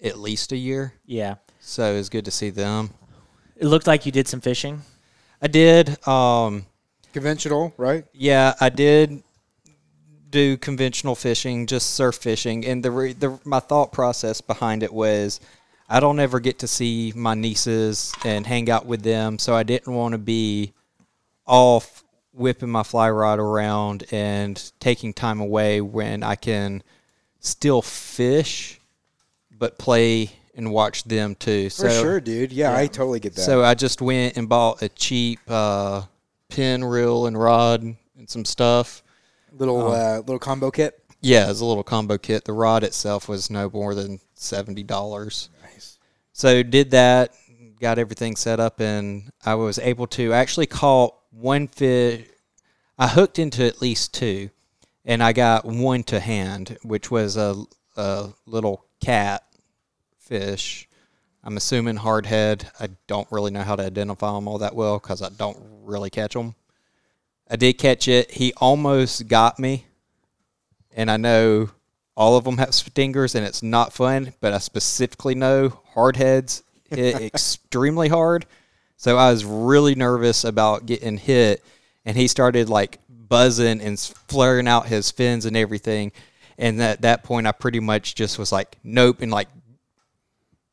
at 0.02 0.18
least 0.18 0.52
a 0.52 0.56
year. 0.56 0.92
Yeah. 1.06 1.36
So 1.60 1.92
it 1.92 1.96
was 1.96 2.08
good 2.08 2.24
to 2.26 2.30
see 2.30 2.50
them. 2.50 2.90
It 3.56 3.66
looked 3.66 3.86
like 3.88 4.06
you 4.06 4.12
did 4.12 4.28
some 4.28 4.40
fishing. 4.40 4.82
I 5.42 5.48
did. 5.48 6.06
Um, 6.06 6.66
Conventional, 7.12 7.74
right? 7.76 8.04
yeah, 8.12 8.54
I 8.60 8.68
did 8.68 9.22
do 10.30 10.56
conventional 10.58 11.14
fishing, 11.14 11.66
just 11.66 11.94
surf 11.94 12.16
fishing, 12.16 12.64
and 12.66 12.84
the, 12.84 12.90
re- 12.90 13.12
the 13.14 13.40
my 13.44 13.60
thought 13.60 13.92
process 13.92 14.40
behind 14.42 14.82
it 14.82 14.92
was, 14.92 15.40
I 15.88 16.00
don't 16.00 16.20
ever 16.20 16.38
get 16.38 16.58
to 16.60 16.68
see 16.68 17.12
my 17.16 17.32
nieces 17.34 18.12
and 18.24 18.46
hang 18.46 18.68
out 18.70 18.84
with 18.86 19.02
them, 19.02 19.38
so 19.38 19.54
I 19.56 19.62
didn't 19.62 19.92
want 19.94 20.12
to 20.12 20.18
be 20.18 20.74
off 21.48 22.04
whipping 22.32 22.68
my 22.68 22.84
fly 22.84 23.10
rod 23.10 23.40
around 23.40 24.04
and 24.12 24.70
taking 24.78 25.12
time 25.12 25.40
away 25.40 25.80
when 25.80 26.22
I 26.22 26.36
can 26.36 26.82
still 27.40 27.82
fish, 27.82 28.80
but 29.50 29.78
play 29.78 30.30
and 30.54 30.70
watch 30.70 31.04
them 31.04 31.34
too. 31.34 31.70
For 31.70 31.90
so, 31.90 32.02
sure, 32.02 32.20
dude. 32.20 32.52
Yeah, 32.52 32.76
I 32.76 32.86
totally 32.86 33.20
get 33.20 33.34
that. 33.34 33.42
So 33.42 33.64
I 33.64 33.74
just 33.74 34.00
went 34.00 34.36
and 34.36 34.48
bought 34.48 34.82
a 34.82 34.88
cheap 34.88 35.40
uh, 35.48 36.02
pin, 36.48 36.84
reel, 36.84 37.26
and 37.26 37.38
rod 37.38 37.82
and 37.82 37.96
some 38.26 38.44
stuff. 38.44 39.02
little 39.52 39.90
uh, 39.92 40.18
little 40.18 40.38
combo 40.38 40.70
kit. 40.70 41.02
Yeah, 41.20 41.46
it 41.46 41.48
was 41.48 41.60
a 41.60 41.64
little 41.64 41.82
combo 41.82 42.18
kit. 42.18 42.44
The 42.44 42.52
rod 42.52 42.84
itself 42.84 43.28
was 43.28 43.50
no 43.50 43.70
more 43.70 43.94
than 43.94 44.20
seventy 44.34 44.82
dollars. 44.82 45.48
Nice. 45.62 45.98
So 46.32 46.62
did 46.62 46.92
that, 46.92 47.34
got 47.80 47.98
everything 47.98 48.36
set 48.36 48.60
up, 48.60 48.80
and 48.80 49.30
I 49.44 49.54
was 49.54 49.78
able 49.78 50.06
to 50.08 50.32
actually 50.32 50.66
caught 50.66 51.14
one 51.40 51.68
fish. 51.68 52.26
I 52.98 53.08
hooked 53.08 53.38
into 53.38 53.64
at 53.64 53.80
least 53.80 54.12
two, 54.12 54.50
and 55.04 55.22
I 55.22 55.32
got 55.32 55.64
one 55.64 56.02
to 56.04 56.18
hand, 56.18 56.76
which 56.82 57.10
was 57.10 57.36
a, 57.36 57.54
a 57.96 58.30
little 58.46 58.84
cat 59.00 59.44
fish. 60.18 60.88
I'm 61.44 61.56
assuming 61.56 61.96
hardhead. 61.96 62.68
I 62.80 62.88
don't 63.06 63.30
really 63.30 63.52
know 63.52 63.62
how 63.62 63.76
to 63.76 63.84
identify 63.84 64.32
them 64.32 64.48
all 64.48 64.58
that 64.58 64.74
well 64.74 64.98
because 64.98 65.22
I 65.22 65.28
don't 65.30 65.56
really 65.84 66.10
catch 66.10 66.34
them. 66.34 66.54
I 67.48 67.56
did 67.56 67.78
catch 67.78 68.08
it. 68.08 68.32
He 68.32 68.52
almost 68.56 69.28
got 69.28 69.58
me, 69.58 69.86
and 70.92 71.10
I 71.10 71.16
know 71.16 71.70
all 72.16 72.36
of 72.36 72.44
them 72.44 72.58
have 72.58 72.74
stingers, 72.74 73.36
and 73.36 73.46
it's 73.46 73.62
not 73.62 73.92
fun. 73.92 74.34
But 74.40 74.52
I 74.52 74.58
specifically 74.58 75.36
know 75.36 75.80
hardheads 75.94 76.62
hit 76.90 77.14
extremely 77.22 78.08
hard, 78.08 78.44
so 78.98 79.16
I 79.16 79.30
was 79.30 79.44
really 79.44 79.94
nervous 79.94 80.44
about 80.44 80.84
getting 80.84 81.16
hit. 81.16 81.64
And 82.04 82.16
he 82.16 82.26
started 82.26 82.68
like 82.68 82.98
buzzing 83.08 83.80
and 83.80 83.98
flaring 83.98 84.66
out 84.66 84.86
his 84.86 85.10
fins 85.10 85.46
and 85.46 85.56
everything. 85.56 86.10
And 86.58 86.82
at 86.82 87.02
that 87.02 87.22
point, 87.22 87.46
I 87.46 87.52
pretty 87.52 87.80
much 87.80 88.16
just 88.16 88.38
was 88.38 88.50
like, 88.50 88.76
nope, 88.82 89.22
and 89.22 89.30
like 89.30 89.48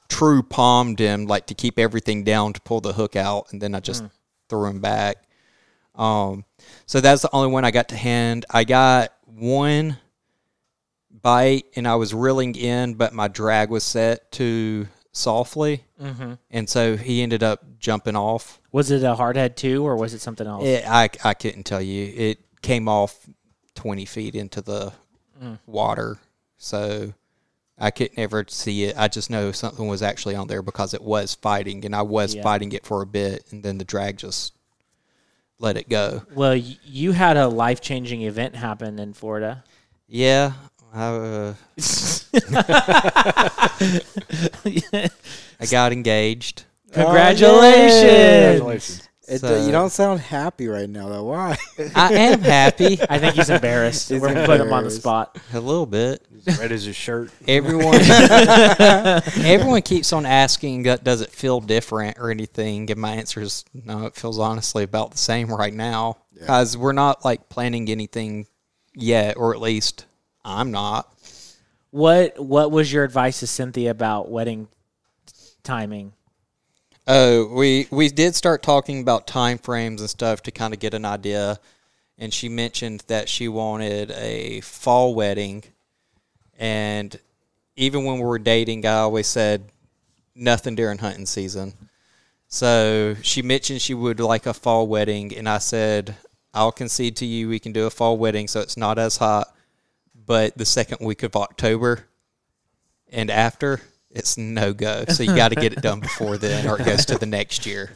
true 0.10 0.42
palmed 0.42 0.98
him 0.98 1.28
like 1.28 1.48
to 1.48 1.54
keep 1.54 1.78
everything 1.78 2.24
down 2.24 2.54
to 2.54 2.62
pull 2.62 2.82
the 2.82 2.94
hook 2.94 3.16
out, 3.16 3.52
and 3.52 3.62
then 3.62 3.76
I 3.76 3.80
just 3.80 4.04
threw 4.50 4.66
him 4.66 4.80
back. 4.80 5.18
Um, 5.94 6.46
so 6.88 7.02
that's 7.02 7.22
the 7.22 7.30
only 7.32 7.52
one 7.52 7.64
I 7.64 7.72
got 7.72 7.90
to 7.90 7.96
hand. 7.96 8.46
I 8.50 8.64
got 8.64 9.14
one 9.26 9.98
bite, 11.22 11.66
and 11.76 11.88
I 11.88 11.96
was 11.96 12.14
reeling 12.14 12.56
in, 12.56 12.96
but 12.96 13.14
my 13.14 13.28
drag 13.28 13.70
was 13.70 13.84
set 13.84 14.32
too 14.32 14.88
softly, 15.16 15.84
Mm-hmm. 16.02 16.34
and 16.52 16.70
so 16.70 16.98
he 16.98 17.22
ended 17.24 17.42
up 17.42 17.64
jumping 17.80 18.16
off. 18.16 18.60
Was 18.72 18.92
it 18.92 19.02
a 19.04 19.16
hardhead 19.16 19.56
too, 19.56 19.86
or 19.86 19.96
was 19.96 20.14
it 20.14 20.20
something 20.22 20.46
else? 20.46 20.66
It, 20.66 20.84
I 20.88 21.10
I 21.24 21.34
couldn't 21.34 21.64
tell 21.64 21.82
you. 21.82 22.12
It 22.16 22.40
came 22.62 22.88
off 22.90 23.26
twenty 23.76 24.06
feet 24.06 24.36
into 24.36 24.62
the 24.62 24.92
water, 25.66 26.18
so 26.58 27.14
I 27.78 27.92
could 27.92 28.16
never 28.18 28.46
see 28.50 28.86
it. 28.86 28.96
I 28.98 29.08
just 29.08 29.30
know 29.30 29.52
something 29.52 29.88
was 29.88 30.02
actually 30.02 30.36
on 30.36 30.48
there 30.48 30.62
because 30.62 30.94
it 30.94 31.02
was 31.02 31.34
fighting, 31.36 31.86
and 31.86 31.96
I 31.96 32.02
was 32.02 32.36
Yeah. 32.36 32.44
fighting 32.44 32.72
it 32.74 32.86
for 32.86 33.02
a 33.02 33.06
bit, 33.06 33.46
and 33.52 33.64
then 33.64 33.78
the 33.78 33.86
drag 33.86 34.18
just 34.18 34.54
let 35.60 35.78
it 35.78 35.88
go. 35.90 36.24
Well, 36.34 36.56
you 36.56 37.14
had 37.14 37.38
a 37.38 37.48
life 37.48 37.80
changing 37.82 38.22
event 38.24 38.56
happen 38.56 39.00
in 39.00 39.14
Florida. 39.14 39.64
Yeah, 40.08 40.54
I, 40.96 41.08
uh, 41.08 41.54
I 45.60 45.66
got 45.70 45.92
engaged. 45.92 46.64
Congratulations! 46.94 48.02
Congratulations. 48.02 49.10
It, 49.28 49.40
So- 49.42 49.66
you 49.66 49.72
don't 49.72 49.90
sound 49.90 50.20
happy 50.20 50.68
right 50.68 50.88
now, 50.90 51.10
though. 51.10 51.24
Why? 51.24 51.58
I 51.96 52.14
am 52.14 52.42
happy 52.42 53.00
I 53.10 53.18
think 53.20 53.34
he's 53.36 53.50
embarrassed. 53.50 54.10
He's 54.10 54.22
We're 54.22 54.46
putting 54.46 54.68
him 54.68 54.74
on 54.74 54.84
the 54.84 54.90
embarrassed. 54.90 54.98
spot. 54.98 55.38
a 55.54 55.60
little 55.60 55.88
bit. 55.88 56.24
Red 56.60 56.72
as 56.72 56.84
his 56.86 56.96
shirt. 56.96 57.32
Everyone, 57.48 57.96
everyone 59.44 59.82
keeps 59.82 60.14
on 60.14 60.28
asking, 60.28 60.84
"That 60.84 61.04
does 61.04 61.22
it 61.22 61.32
feel 61.32 61.60
different 61.60 62.20
or 62.20 62.30
anything?" 62.30 62.90
And 62.92 63.02
my 63.02 63.16
answer 63.16 63.42
is 63.42 63.66
no. 63.74 64.06
It 64.06 64.16
feels 64.16 64.38
honestly 64.38 64.84
about 64.84 65.10
the 65.12 65.18
same 65.18 65.48
right 65.52 65.74
now, 65.74 66.18
because 66.36 66.78
we're 66.78 66.92
not 66.92 67.26
like 67.26 67.50
planning 67.50 67.90
anything 67.90 68.46
yet, 68.94 69.38
or 69.38 69.56
at 69.56 69.60
least 69.62 70.06
I'm 70.46 70.72
not. 70.72 71.12
What 71.90 72.40
What 72.40 72.72
was 72.72 72.94
your 72.94 73.04
advice 73.04 73.40
to 73.40 73.48
Cynthia 73.48 73.92
about 73.92 74.30
wedding 74.30 74.68
timing? 75.64 76.14
Oh, 77.08 77.48
we 77.48 77.88
we 77.92 78.10
did 78.10 78.36
start 78.36 78.64
talking 78.64 79.02
about 79.02 79.28
time 79.28 79.58
frames 79.58 80.02
and 80.02 80.10
stuff 80.10 80.42
to 80.44 80.52
kind 80.52 80.74
of 80.74 80.80
get 80.80 80.94
an 80.94 81.06
idea, 81.06 81.60
and 82.18 82.34
she 82.34 82.48
mentioned 82.48 83.04
that 83.08 83.28
she 83.28 83.48
wanted 83.48 84.12
a 84.12 84.62
fall 84.62 85.16
wedding, 85.16 85.64
and 86.58 87.20
even 87.76 88.06
when 88.06 88.18
we 88.18 88.26
were 88.26 88.40
dating, 88.40 88.86
I 88.86 89.00
always 89.00 89.28
said 89.28 89.66
nothing 90.36 90.76
during 90.76 91.00
hunting 91.00 91.26
season. 91.26 91.74
So 92.48 93.16
she 93.22 93.42
mentioned 93.42 93.82
she 93.82 93.94
would 93.94 94.20
like 94.20 94.46
a 94.46 94.54
fall 94.54 94.88
wedding, 94.88 95.36
and 95.36 95.50
I 95.50 95.58
said 95.58 96.16
I'll 96.54 96.72
concede 96.72 97.18
to 97.18 97.26
you 97.26 97.50
we 97.50 97.60
can 97.60 97.72
do 97.72 97.86
a 97.86 97.90
fall 97.90 98.18
wedding, 98.18 98.48
so 98.48 98.62
it's 98.62 98.78
not 98.78 98.98
as 98.98 99.18
hot, 99.18 99.55
but 100.26 100.58
the 100.58 100.66
second 100.66 101.06
week 101.06 101.24
of 101.24 101.36
October 101.36 102.06
and 103.12 103.30
after 103.30 103.82
it's 104.12 104.38
no 104.38 104.74
go. 104.74 105.06
So 105.10 105.24
you 105.24 105.36
got 105.36 105.50
to 105.50 105.56
get 105.56 105.74
it 105.74 105.82
done 105.82 106.00
before 106.00 106.38
then, 106.38 106.68
or 106.68 106.80
it 106.80 106.86
goes 106.86 107.06
to 107.08 107.18
the 107.18 107.26
next 107.26 107.66
year. 107.66 107.92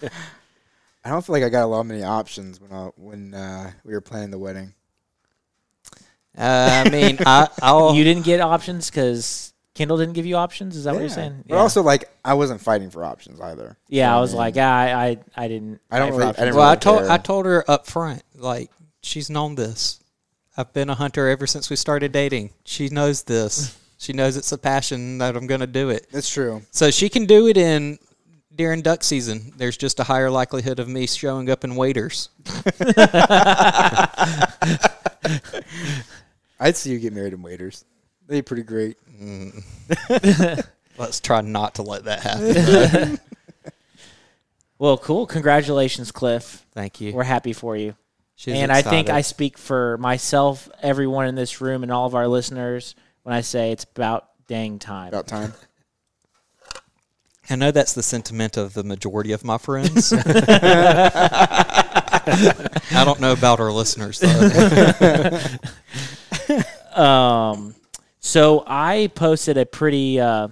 I 1.03 1.09
don't 1.09 1.25
feel 1.25 1.33
like 1.33 1.43
I 1.43 1.49
got 1.49 1.63
a 1.63 1.67
lot 1.67 1.79
of 1.81 1.85
many 1.87 2.03
options 2.03 2.59
when 2.59 2.71
I, 2.73 2.89
when 2.97 3.33
uh, 3.33 3.71
we 3.85 3.93
were 3.93 4.01
planning 4.01 4.31
the 4.31 4.37
wedding. 4.37 4.73
Uh, 6.37 6.83
I 6.85 6.89
mean, 6.89 7.17
I, 7.25 7.47
I'll. 7.61 7.95
You 7.95 8.03
didn't 8.03 8.23
get 8.25 8.39
options 8.41 8.89
because 8.89 9.53
Kendall 9.75 9.97
didn't 9.97 10.13
give 10.13 10.25
you 10.25 10.35
options. 10.35 10.75
Is 10.75 10.83
that 10.83 10.93
what 10.93 10.99
you're 10.99 11.09
Yeah. 11.09 11.15
saying? 11.15 11.43
But 11.47 11.57
also, 11.57 11.81
like, 11.81 12.09
I 12.23 12.33
wasn't 12.33 12.61
fighting 12.61 12.89
for 12.91 13.03
options 13.03 13.39
either. 13.41 13.77
yeah. 13.87 14.11
I 14.13 14.17
You 14.17 14.21
was 14.21 14.31
know 14.33 14.37
what 14.39 14.55
like, 14.55 14.55
ah, 14.57 14.77
I, 14.79 15.05
I, 15.07 15.17
I 15.35 15.47
didn't. 15.47 15.79
I 15.89 15.99
don't 15.99 16.11
really- 16.11 16.25
I 16.25 16.31
didn't 16.33 16.55
well, 16.55 16.69
I 16.69 16.75
told 16.75 16.99
care. 16.99 17.11
I 17.11 17.17
told 17.17 17.45
her 17.45 17.69
up 17.69 17.87
front, 17.87 18.23
like 18.35 18.71
she's 19.01 19.29
known 19.29 19.55
this. 19.55 19.98
I've 20.59 20.73
been 20.73 20.89
a 20.89 20.95
hunter 20.95 21.29
ever 21.29 21.47
since 21.47 21.69
we 21.69 21.77
started 21.77 22.11
dating. 22.11 22.49
She 22.65 22.89
knows 22.89 23.23
this. 23.23 23.79
she 23.97 24.11
knows 24.11 24.35
it's 24.35 24.51
a 24.51 24.57
passion 24.57 25.17
that 25.19 25.37
I'm 25.37 25.47
going 25.47 25.61
to 25.61 25.67
do 25.67 25.89
it. 25.89 26.07
That's 26.11 26.29
true. 26.29 26.63
So 26.71 26.91
she 26.91 27.07
can 27.07 27.25
do 27.25 27.47
it 27.47 27.55
in 27.55 27.97
during 28.53 28.81
duck 28.81 29.05
season. 29.05 29.53
There's 29.55 29.77
just 29.77 30.01
a 30.01 30.03
higher 30.03 30.29
likelihood 30.29 30.79
of 30.79 30.89
me 30.89 31.07
showing 31.07 31.49
up 31.49 31.63
in 31.63 31.77
waders. 31.77 32.27
I'd 36.59 36.75
see 36.75 36.91
you 36.91 36.99
get 36.99 37.13
married 37.13 37.31
in 37.31 37.41
waders. 37.41 37.85
They'd 38.27 38.39
be 38.39 38.41
pretty 38.41 38.63
great. 38.63 38.97
Mm. 39.17 39.63
Let's 40.97 41.21
try 41.21 41.39
not 41.39 41.75
to 41.75 41.83
let 41.83 42.03
that 42.03 42.19
happen. 42.19 43.17
Well, 44.77 44.97
cool. 44.97 45.25
Congratulations, 45.25 46.11
Cliff. 46.11 46.65
Thank 46.73 47.01
you. 47.01 47.11
We're 47.13 47.23
happy 47.23 47.51
for 47.51 47.75
you. 47.75 47.95
She's 48.39 48.55
and 48.55 48.71
I 48.71 48.81
think. 48.81 49.09
I 49.09 49.19
speak 49.19 49.57
for 49.57 49.97
myself, 49.97 50.69
everyone 50.81 51.27
in 51.27 51.35
this 51.35 51.59
room, 51.59 51.83
and 51.83 51.91
all 51.91 52.05
of 52.05 52.15
our 52.15 52.25
listeners 52.25 52.95
when 53.23 53.35
I 53.35 53.41
say 53.41 53.73
it's 53.73 53.83
about 53.83 54.29
dang 54.47 54.79
time. 54.79 55.09
About 55.09 55.27
time. 55.27 55.53
I 57.49 57.57
know 57.57 57.71
that's 57.71 57.91
the 57.91 58.01
sentiment 58.01 58.55
of 58.55 58.73
the 58.75 58.83
majority 58.85 59.33
of 59.33 59.43
my 59.43 59.57
friends. 59.57 60.13
I 60.15 60.23
don't 63.03 63.19
know 63.19 63.33
about 63.33 63.59
our 63.59 63.73
listeners 63.73 64.19
though. 64.19 65.39
Um, 66.95 67.75
so 68.19 68.63
I 68.65 69.11
posted 69.15 69.57
a 69.57 69.65
pretty, 69.65 70.19
uh, 70.19 70.49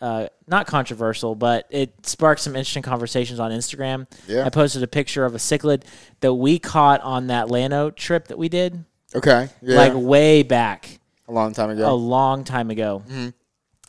uh, 0.00 0.28
not 0.46 0.66
controversial, 0.66 1.34
but 1.34 1.66
it 1.70 2.06
sparked 2.06 2.40
some 2.40 2.56
interesting 2.56 2.82
conversations 2.82 3.38
on 3.38 3.50
Instagram. 3.50 4.06
Yeah. 4.26 4.44
I 4.44 4.50
posted 4.50 4.82
a 4.82 4.86
picture 4.86 5.24
of 5.24 5.34
a 5.34 5.38
cichlid 5.38 5.82
that 6.20 6.32
we 6.34 6.58
caught 6.58 7.00
on 7.02 7.26
that 7.28 7.48
Llano 7.50 7.90
trip 7.90 8.28
that 8.28 8.38
we 8.38 8.48
did, 8.48 8.84
Okay. 9.14 9.48
Yeah. 9.62 9.76
like 9.76 9.92
way 9.94 10.42
back. 10.42 10.98
a 11.28 11.32
long 11.32 11.52
time 11.52 11.70
ago. 11.70 11.90
a 11.90 11.94
long 11.94 12.44
time 12.44 12.70
ago, 12.70 13.02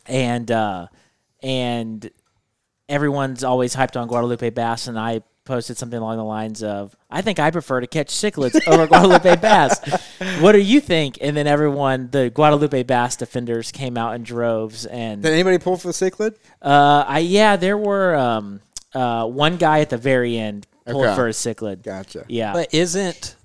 and 0.05 0.51
uh, 0.51 0.87
and 1.41 2.09
everyone's 2.89 3.43
always 3.43 3.75
hyped 3.75 3.99
on 3.99 4.07
Guadalupe 4.07 4.49
bass, 4.51 4.87
and 4.87 4.99
I 4.99 5.21
posted 5.45 5.77
something 5.77 5.97
along 5.99 6.17
the 6.17 6.23
lines 6.23 6.61
of, 6.63 6.95
"I 7.09 7.21
think 7.21 7.39
I 7.39 7.49
prefer 7.51 7.81
to 7.81 7.87
catch 7.87 8.09
cichlids 8.09 8.59
over 8.67 8.87
Guadalupe 8.87 9.35
bass. 9.37 9.79
What 10.39 10.51
do 10.53 10.59
you 10.59 10.79
think?" 10.79 11.17
And 11.21 11.35
then 11.35 11.47
everyone, 11.47 12.09
the 12.11 12.29
Guadalupe 12.29 12.83
bass 12.83 13.15
defenders, 13.15 13.71
came 13.71 13.97
out 13.97 14.15
in 14.15 14.23
droves, 14.23 14.85
and 14.85 15.21
Did 15.23 15.33
anybody 15.33 15.57
pull 15.57 15.77
for 15.77 15.87
the 15.87 15.93
cichlid? 15.93 16.35
uh, 16.61 17.03
I 17.07 17.19
yeah, 17.19 17.55
there 17.55 17.77
were 17.77 18.15
um, 18.15 18.61
uh, 18.93 19.25
one 19.27 19.57
guy 19.57 19.79
at 19.79 19.89
the 19.89 19.97
very 19.97 20.37
end 20.37 20.67
pulled 20.85 21.05
Okay. 21.05 21.15
for 21.15 21.27
a 21.27 21.31
cichlid. 21.31 21.83
Gotcha. 21.83 22.25
Yeah, 22.27 22.53
But 22.53 22.73
isn't 22.73 23.35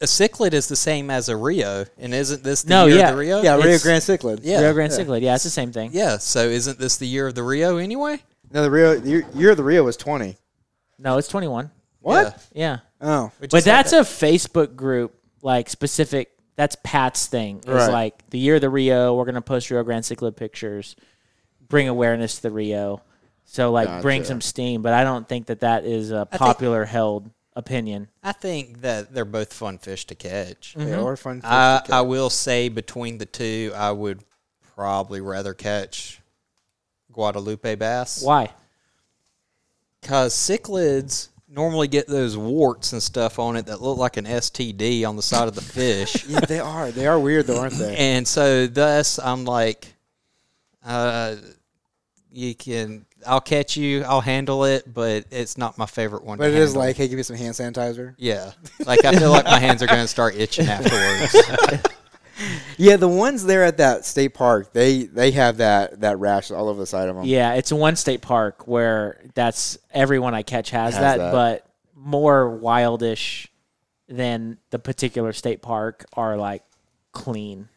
a 0.00 0.06
cichlid 0.06 0.52
is 0.52 0.66
the 0.66 0.74
same 0.76 1.10
as 1.10 1.28
a 1.28 1.36
Rio, 1.36 1.84
and 1.98 2.12
isn't 2.12 2.42
this 2.42 2.62
the 2.64 2.70
No, 2.70 2.86
year 2.86 2.98
yeah. 2.98 3.08
of 3.10 3.14
the 3.16 3.20
Rio? 3.20 3.42
Yeah, 3.42 3.54
Rio 3.54 3.66
It's- 3.66 3.82
Grande 3.84 4.02
cichlid. 4.02 4.40
Yeah. 4.42 4.60
Rio 4.60 4.72
Grande 4.72 4.92
cichlid. 4.92 5.20
Yeah, 5.22 5.34
it's 5.36 5.44
the 5.44 5.50
same 5.50 5.70
thing. 5.72 5.90
Yeah, 5.92 6.18
so 6.18 6.40
isn't 6.40 6.78
this 6.80 6.96
the 6.96 7.06
year 7.06 7.28
of 7.28 7.36
the 7.36 7.42
Rio 7.44 7.76
anyway? 7.76 8.20
No, 8.52 8.62
the 8.62 8.70
Rio 8.70 8.98
the 8.98 9.08
year, 9.08 9.24
year 9.34 9.50
of 9.52 9.56
the 9.56 9.62
Rio 9.64 9.84
was 9.84 9.96
twenty. 9.96 10.36
No, 10.98 11.18
it's 11.18 11.28
twenty 11.28 11.48
one. 11.48 11.70
What? 12.00 12.44
Yeah. 12.52 12.78
Oh, 13.00 13.30
We 13.40 13.46
just 13.46 13.52
But 13.52 13.64
had 13.64 13.86
that's 13.86 13.90
that. 13.92 14.00
a 14.00 14.04
Facebook 14.04 14.74
group, 14.76 15.14
like 15.42 15.68
specific. 15.68 16.30
That's 16.56 16.76
Pat's 16.82 17.26
thing. 17.26 17.58
It's 17.58 17.66
Right. 17.66 17.90
like 17.90 18.28
the 18.30 18.38
year 18.38 18.56
of 18.56 18.60
the 18.60 18.70
Rio. 18.70 19.14
We're 19.14 19.24
gonna 19.24 19.40
post 19.40 19.70
Rio 19.70 19.82
Grande 19.82 20.04
Cichlid 20.04 20.36
pictures, 20.36 20.96
bring 21.68 21.88
awareness 21.88 22.36
to 22.36 22.42
the 22.42 22.50
Rio. 22.50 23.02
So 23.44 23.70
like 23.72 24.02
bring 24.02 24.20
Gotcha. 24.22 24.28
some 24.28 24.40
steam. 24.40 24.82
But 24.82 24.92
I 24.94 25.04
don't 25.04 25.28
think 25.28 25.46
that 25.46 25.60
that 25.60 25.84
is 25.84 26.10
a 26.10 26.26
think- 26.26 26.38
popular 26.40 26.84
held 26.84 27.30
opinion. 27.54 28.08
I 28.22 28.32
think 28.32 28.80
that 28.80 29.12
they're 29.12 29.24
both 29.24 29.52
fun 29.52 29.78
fish 29.78 30.06
to 30.06 30.14
catch. 30.14 30.74
they 30.74 30.84
mm-hmm. 30.86 31.04
are 31.04 31.16
fun. 31.16 31.40
fish 31.40 31.50
I, 31.50 31.76
to 31.78 31.82
catch. 31.86 31.90
I 31.90 32.00
will 32.02 32.30
say 32.30 32.68
between 32.68 33.18
the 33.18 33.26
two, 33.26 33.72
I 33.74 33.90
would 33.92 34.22
probably 34.74 35.20
rather 35.20 35.52
catch 35.54 36.20
Guadalupe 37.12 37.74
bass. 37.76 38.22
Why? 38.22 38.50
Because 40.02 40.34
cichlids 40.34 41.28
normally 41.48 41.86
get 41.86 42.06
those 42.08 42.36
warts 42.36 42.92
and 42.92 43.02
stuff 43.02 43.38
on 43.38 43.56
it 43.56 43.66
that 43.66 43.80
look 43.80 43.98
like 43.98 44.16
an 44.16 44.24
STD 44.24 45.06
on 45.06 45.16
the 45.16 45.22
side 45.22 45.48
of 45.48 45.54
the 45.54 45.60
fish. 45.60 46.24
yeah, 46.28 46.40
they 46.40 46.60
are. 46.60 46.90
They 46.90 47.06
are 47.06 47.18
weird 47.18 47.46
though, 47.46 47.60
aren't 47.60 47.74
they? 47.74 47.96
and 47.96 48.26
so 48.26 48.66
thus 48.66 49.18
I'm 49.18 49.44
like, 49.44 49.94
uh, 50.84 51.36
you 52.30 52.54
can, 52.54 53.04
I'll 53.26 53.40
catch 53.40 53.76
you, 53.76 54.02
I'll 54.02 54.22
handle 54.22 54.64
it, 54.64 54.92
but 54.92 55.26
it's 55.30 55.56
not 55.58 55.78
my 55.78 55.86
favorite 55.86 56.24
one. 56.24 56.38
But 56.38 56.48
it 56.48 56.54
is 56.54 56.70
handle. 56.70 56.82
like, 56.82 56.96
hey, 56.96 57.06
give 57.08 57.18
me 57.18 57.22
some 57.22 57.36
hand 57.36 57.54
sanitizer. 57.54 58.14
yeah, 58.18 58.52
like 58.86 59.04
I 59.04 59.12
feel 59.12 59.30
like 59.30 59.44
my 59.44 59.60
hands 59.60 59.82
are 59.82 59.86
going 59.86 60.00
to 60.00 60.08
start 60.08 60.34
itching 60.34 60.66
afterwards. 60.68 61.91
Yeah, 62.78 62.96
the 62.96 63.08
ones 63.08 63.44
there 63.44 63.64
at 63.64 63.76
that 63.76 64.04
state 64.04 64.30
park, 64.34 64.72
they 64.72 65.04
they 65.04 65.30
have 65.32 65.58
that 65.58 66.00
that 66.00 66.18
rash 66.18 66.50
all 66.50 66.68
over 66.68 66.80
the 66.80 66.86
side 66.86 67.08
of 67.08 67.16
them. 67.16 67.24
Yeah, 67.24 67.54
it's 67.54 67.72
one 67.72 67.96
state 67.96 68.22
park 68.22 68.66
where 68.66 69.20
that's 69.34 69.78
everyone 69.92 70.34
I 70.34 70.42
catch 70.42 70.70
has, 70.70 70.94
Has 70.94 71.00
that, 71.02 71.18
that. 71.18 71.32
but 71.32 71.66
more 71.94 72.58
wildish 72.60 73.48
than 74.08 74.58
the 74.70 74.78
particular 74.78 75.32
state 75.32 75.62
park 75.62 76.04
are 76.14 76.36
like 76.36 76.62
clean. 77.12 77.68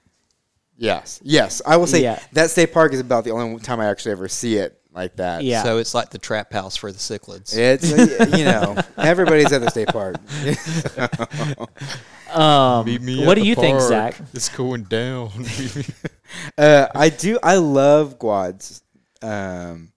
Yes. 0.78 1.20
Yes. 1.24 1.62
I 1.66 1.78
will 1.78 1.88
say 1.88 2.02
Yeah. 2.04 2.20
that 2.34 2.50
state 2.50 2.74
park 2.74 2.94
is 2.94 3.00
about 3.00 3.24
the 3.24 3.32
only 3.32 3.60
time 3.62 3.80
I 3.80 3.86
actually 3.86 4.14
ever 4.14 4.28
see 4.28 4.58
it 4.58 4.78
like 4.94 5.16
that. 5.18 5.44
Yeah. 5.44 5.64
So 5.64 5.78
it's 5.78 5.94
like 5.94 6.10
the 6.10 6.18
trap 6.18 6.52
house 6.52 6.76
for 6.76 6.92
the 6.92 6.98
cichlids. 6.98 7.56
It's 7.56 7.92
you 8.38 8.46
know 8.46 8.76
everybody's 8.98 9.52
at 9.52 9.62
the 9.62 9.70
state 9.70 9.88
park. 9.90 10.16
Um, 12.36 12.86
what 13.26 13.36
do 13.36 13.42
you 13.42 13.56
think, 13.56 13.80
Zach? 13.82 14.20
It's 14.34 14.50
going 14.50 14.84
down. 14.84 15.32
Uh, 16.58 16.88
I 16.94 17.10
do. 17.10 17.40
I 17.42 17.56
love 17.56 18.20
guads. 18.20 18.82
Um, 19.22 19.94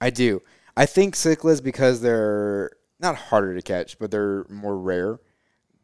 I 0.00 0.10
do. 0.10 0.42
I 0.76 0.84
think 0.86 1.14
cichlids 1.14 1.62
because 1.62 2.00
they're 2.02 2.72
not 3.00 3.14
harder 3.16 3.54
to 3.54 3.62
catch, 3.62 3.98
but 3.98 4.10
they're 4.10 4.44
more 4.50 4.76
rare. 4.76 5.18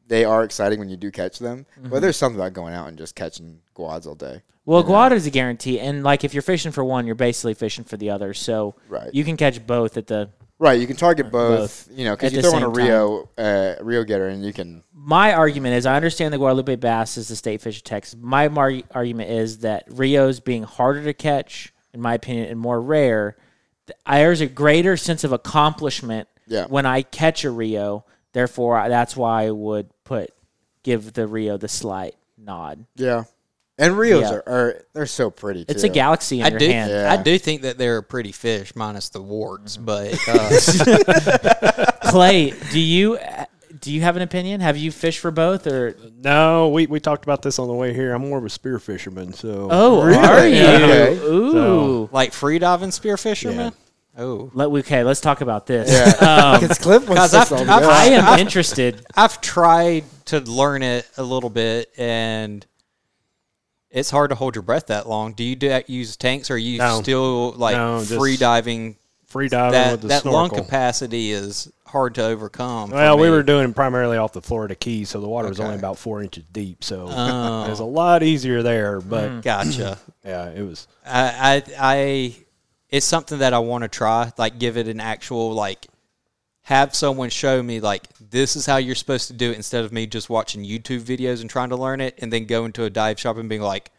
They 0.09 0.25
are 0.25 0.43
exciting 0.45 0.79
when 0.79 0.89
you 0.91 0.97
do 0.97 1.11
catch 1.11 1.39
them, 1.39 1.65
Mm-hmm. 1.79 1.91
but 1.91 2.01
there's 2.01 2.17
something 2.17 2.39
about 2.39 2.53
going 2.53 2.75
out 2.75 2.89
and 2.89 2.99
just 2.99 3.15
catching 3.15 3.61
guads 3.75 4.07
all 4.07 4.15
day. 4.17 4.43
Well, 4.67 4.85
guada 4.85 5.13
is 5.13 5.27
a 5.27 5.31
guarantee, 5.31 5.81
and 5.81 6.03
like 6.03 6.23
if 6.25 6.35
you're 6.35 6.43
fishing 6.43 6.73
for 6.73 6.85
one, 6.85 7.07
you're 7.07 7.15
basically 7.15 7.55
fishing 7.55 7.85
for 7.85 7.97
the 7.97 8.11
other. 8.11 8.35
So 8.35 8.75
Right. 8.89 9.15
you 9.15 9.25
can 9.25 9.37
catch 9.37 9.65
both 9.67 9.97
at 9.97 10.07
the. 10.09 10.29
Right, 10.61 10.79
you 10.79 10.87
can 10.87 10.97
target 10.97 11.33
both. 11.33 11.89
Both 11.89 11.99
You 11.99 12.05
know, 12.05 12.15
because 12.15 12.35
you 12.35 12.43
throw 12.43 12.55
on 12.55 12.63
a 12.63 12.69
Rio 12.69 13.31
uh, 13.39 13.77
Rio 13.81 14.05
getter 14.05 14.29
and 14.29 14.45
you 14.45 14.53
can. 14.53 14.85
My 14.93 15.33
argument 15.33 15.75
is, 15.77 15.87
I 15.87 15.97
understand 15.97 16.35
the 16.35 16.39
Guadalupe 16.39 16.77
bass 16.77 17.17
is 17.17 17.29
the 17.29 17.35
state 17.37 17.63
fish 17.63 17.79
of 17.79 17.85
Texas. 17.85 18.15
My 18.21 18.49
mar- 18.49 18.83
argument 18.91 19.31
is 19.31 19.61
that 19.61 19.85
Rio's 19.89 20.39
being 20.39 20.63
harder 20.65 21.03
to 21.05 21.15
catch, 21.15 21.73
in 21.95 22.03
my 22.03 22.13
opinion, 22.15 22.49
and 22.51 22.61
more 22.61 22.79
rare. 22.81 23.37
th- 23.87 23.99
There's 24.07 24.43
a 24.43 24.47
greater 24.47 24.99
sense 24.99 25.25
of 25.25 25.33
accomplishment 25.33 26.29
Yeah. 26.47 26.67
when 26.67 26.85
I 26.85 27.03
catch 27.03 27.43
a 27.45 27.51
Rio. 27.51 28.05
Therefore, 28.35 28.77
I- 28.77 28.89
that's 28.91 29.17
why 29.17 29.45
I 29.47 29.51
would 29.51 29.89
put 30.05 30.31
give 30.83 31.15
the 31.15 31.27
Rio 31.27 31.57
the 31.57 31.69
slight 31.69 32.17
nod. 32.37 32.85
Yeah, 32.97 33.25
and 33.81 33.99
Rios 33.99 34.23
Yeah. 34.23 34.35
are, 34.35 34.43
are 34.49 34.85
they're 34.93 35.07
so 35.07 35.31
pretty. 35.31 35.65
It's 35.69 35.83
a 35.83 35.89
galaxy 35.89 36.39
in 36.41 36.47
I 36.47 36.49
your 36.51 36.59
do, 36.61 36.69
hand. 36.71 36.91
Yeah. 36.91 37.13
I 37.13 37.21
do 37.21 37.37
think 37.39 37.63
that 37.63 37.79
they're 37.79 37.97
a 37.99 38.03
pretty 38.03 38.31
fish, 38.33 38.77
minus 38.77 39.09
the 39.09 39.21
warts. 39.23 39.77
But 39.77 40.17
uh, 40.29 41.91
Clay, 42.05 42.51
do 42.73 42.79
you 42.81 43.19
do 43.81 43.93
you 43.93 44.03
have 44.03 44.17
an 44.17 44.23
opinion? 44.23 44.61
Have 44.61 44.77
you 44.77 44.91
fished 44.93 45.21
for 45.21 45.31
both 45.31 45.67
or? 45.67 45.97
No, 46.23 46.69
we, 46.69 46.87
we 46.87 47.01
talked 47.01 47.25
about 47.25 47.43
this 47.43 47.59
on 47.59 47.67
the 47.69 47.75
way 47.75 47.95
here. 47.95 48.13
I'm 48.13 48.23
more 48.29 48.39
of 48.39 48.45
a 48.45 48.51
spear 48.51 48.79
fisherman, 48.79 49.33
so 49.33 49.69
Oh, 49.71 50.01
are 50.03 50.11
you? 50.47 50.63
Okay. 50.63 51.19
Ooh. 51.25 52.09
like 52.13 52.33
free 52.33 52.59
diving 52.59 52.91
spear 52.91 53.17
fishermen. 53.17 53.73
Oh, 54.19 54.51
Let, 54.53 54.69
okay, 54.71 55.03
let's 55.05 55.21
talk 55.21 55.41
about 55.41 55.67
this. 55.67 55.89
Yeah, 55.91 56.53
Um, 56.55 56.61
because 56.61 56.79
Cliff 56.79 57.09
wants 57.09 57.31
this 57.31 57.51
I've- 57.53 57.55
I've- 57.55 57.61
together. 57.65 57.87
I 57.87 58.05
am 58.07 58.39
interested. 58.39 59.07
I've 59.17 59.41
tried 59.41 60.05
to 60.27 60.41
learn 60.41 60.83
it 60.83 61.09
a 61.17 61.23
little 61.23 61.49
bit, 61.49 61.91
and 61.97 62.67
it's 63.91 64.11
hard 64.11 64.31
to 64.31 64.37
hold 64.37 64.55
your 64.55 64.63
breath 64.63 64.87
that 64.87 65.09
long. 65.09 65.33
Do 65.33 65.45
you 65.45 65.57
do 65.57 65.69
that, 65.69 65.91
use 65.91 66.17
tanks, 66.17 66.51
or 66.51 66.55
are 66.55 66.59
you 66.59 66.79
No. 66.79 67.01
still 67.03 67.53
like 67.53 67.77
No, 67.77 68.01
free 68.01 68.37
diving? 68.37 68.97
free 69.27 69.49
diving 69.49 69.73
That 69.73 69.93
with 69.93 70.01
the 70.03 70.09
that 70.09 70.25
lung 70.25 70.51
capacity 70.51 71.31
is 71.33 71.71
hard 71.87 72.17
to 72.17 72.25
overcome. 72.25 72.91
for 72.91 72.97
Well, 72.97 73.19
we 73.19 73.31
were 73.31 73.43
doing 73.45 73.73
primarily 73.75 74.17
off 74.17 74.33
the 74.33 74.43
Florida 74.43 74.75
Keys, 74.75 75.09
so 75.11 75.21
the 75.21 75.29
water 75.29 75.49
was 75.49 75.61
only 75.61 75.77
about 75.77 75.99
four 75.99 76.23
inches 76.23 76.45
deep. 76.53 76.83
So 76.83 77.07
Oh. 77.11 77.65
it 77.67 77.71
was 77.71 77.79
a 77.81 77.85
lot 77.85 78.23
easier 78.25 78.63
there. 78.63 79.01
But 79.01 79.31
mm. 79.31 79.43
gotcha. 79.43 79.99
yeah, 80.25 80.51
it 80.51 80.63
was. 80.63 80.89
I, 81.07 81.63
I, 81.79 81.97
I, 81.97 82.37
it's 82.91 83.07
something 83.07 83.39
that 83.39 83.53
I 83.55 83.61
want 83.61 83.83
to 83.83 83.89
try. 83.89 84.33
Like, 84.37 84.59
give 84.59 84.77
it 84.77 84.89
an 84.89 85.01
actual 85.01 85.53
like 85.53 85.87
have 86.71 86.95
someone 86.95 87.29
show 87.31 87.63
me 87.63 87.81
like 87.81 88.05
this 88.31 88.55
is 88.57 88.65
how 88.65 88.77
you're 88.77 88.95
supposed 88.95 89.27
to 89.27 89.33
do 89.35 89.51
it 89.51 89.57
instead 89.57 89.85
of 89.85 89.93
me 89.93 90.07
just 90.07 90.31
watching 90.31 90.65
YouTube 90.65 91.01
videos 91.03 91.41
and 91.41 91.51
trying 91.51 91.69
to 91.71 91.77
learn 91.77 92.01
it 92.01 92.17
and 92.23 92.33
then 92.33 92.45
going 92.47 92.73
to 92.73 92.85
a 92.85 92.91
dive 92.91 93.19
shop 93.19 93.37
and 93.37 93.49
being 93.49 93.61
like, 93.61 93.91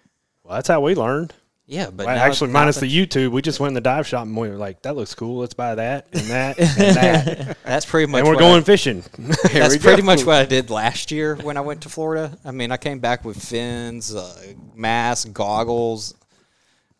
Well, 0.43 0.55
that's 0.55 0.69
how 0.69 0.79
we 0.79 0.95
learned. 0.95 1.33
yeah, 1.67 1.89
but 1.89 2.05
Well, 2.05 2.17
actually, 2.17 2.51
minus 2.51 2.79
the 2.79 2.87
YouTube, 2.87 3.31
we 3.31 3.41
just 3.41 3.59
went 3.59 3.71
in 3.71 3.75
the 3.75 3.81
dive 3.81 4.07
shop 4.07 4.23
and 4.23 4.35
we 4.37 4.47
were 4.49 4.55
like, 4.55 4.81
"That 4.83 4.95
looks 4.95 5.13
cool. 5.15 5.39
Let's 5.39 5.53
buy 5.53 5.75
that 5.75 6.07
and 6.13 6.23
that 6.27 6.59
and 6.79 6.95
that." 6.95 7.57
that's 7.63 7.85
pretty 7.85 8.09
much 8.11 8.19
and 8.19 8.27
we're 8.27 8.35
what 8.35 8.39
going 8.39 8.61
I- 8.61 8.65
fishing. 8.65 9.03
that's 9.51 9.77
pretty 9.77 10.01
much 10.01 10.25
what 10.25 10.37
I 10.37 10.45
did 10.45 10.69
last 10.69 11.11
year 11.11 11.35
when 11.35 11.57
I 11.57 11.61
went 11.61 11.81
to 11.81 11.89
Florida. 11.89 12.37
I 12.45 12.51
mean, 12.51 12.71
I 12.71 12.77
came 12.77 12.99
back 12.99 13.25
with 13.25 13.37
fins, 13.43 14.15
uh, 14.15 14.53
mask, 14.75 15.31
goggles, 15.33 16.13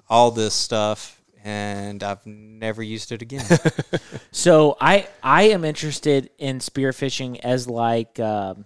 all 0.09 0.31
this 0.31 0.53
stuff, 0.53 1.20
and 1.43 2.03
I've 2.03 2.25
never 2.25 2.81
used 2.83 3.11
it 3.11 3.21
again. 3.21 3.45
So 4.33 4.77
I 4.79 5.07
I 5.21 5.43
am 5.49 5.65
interested 5.65 6.29
in 6.37 6.59
spearfishing 6.59 7.39
as 7.41 7.67
like 7.67 8.19
um, 8.19 8.65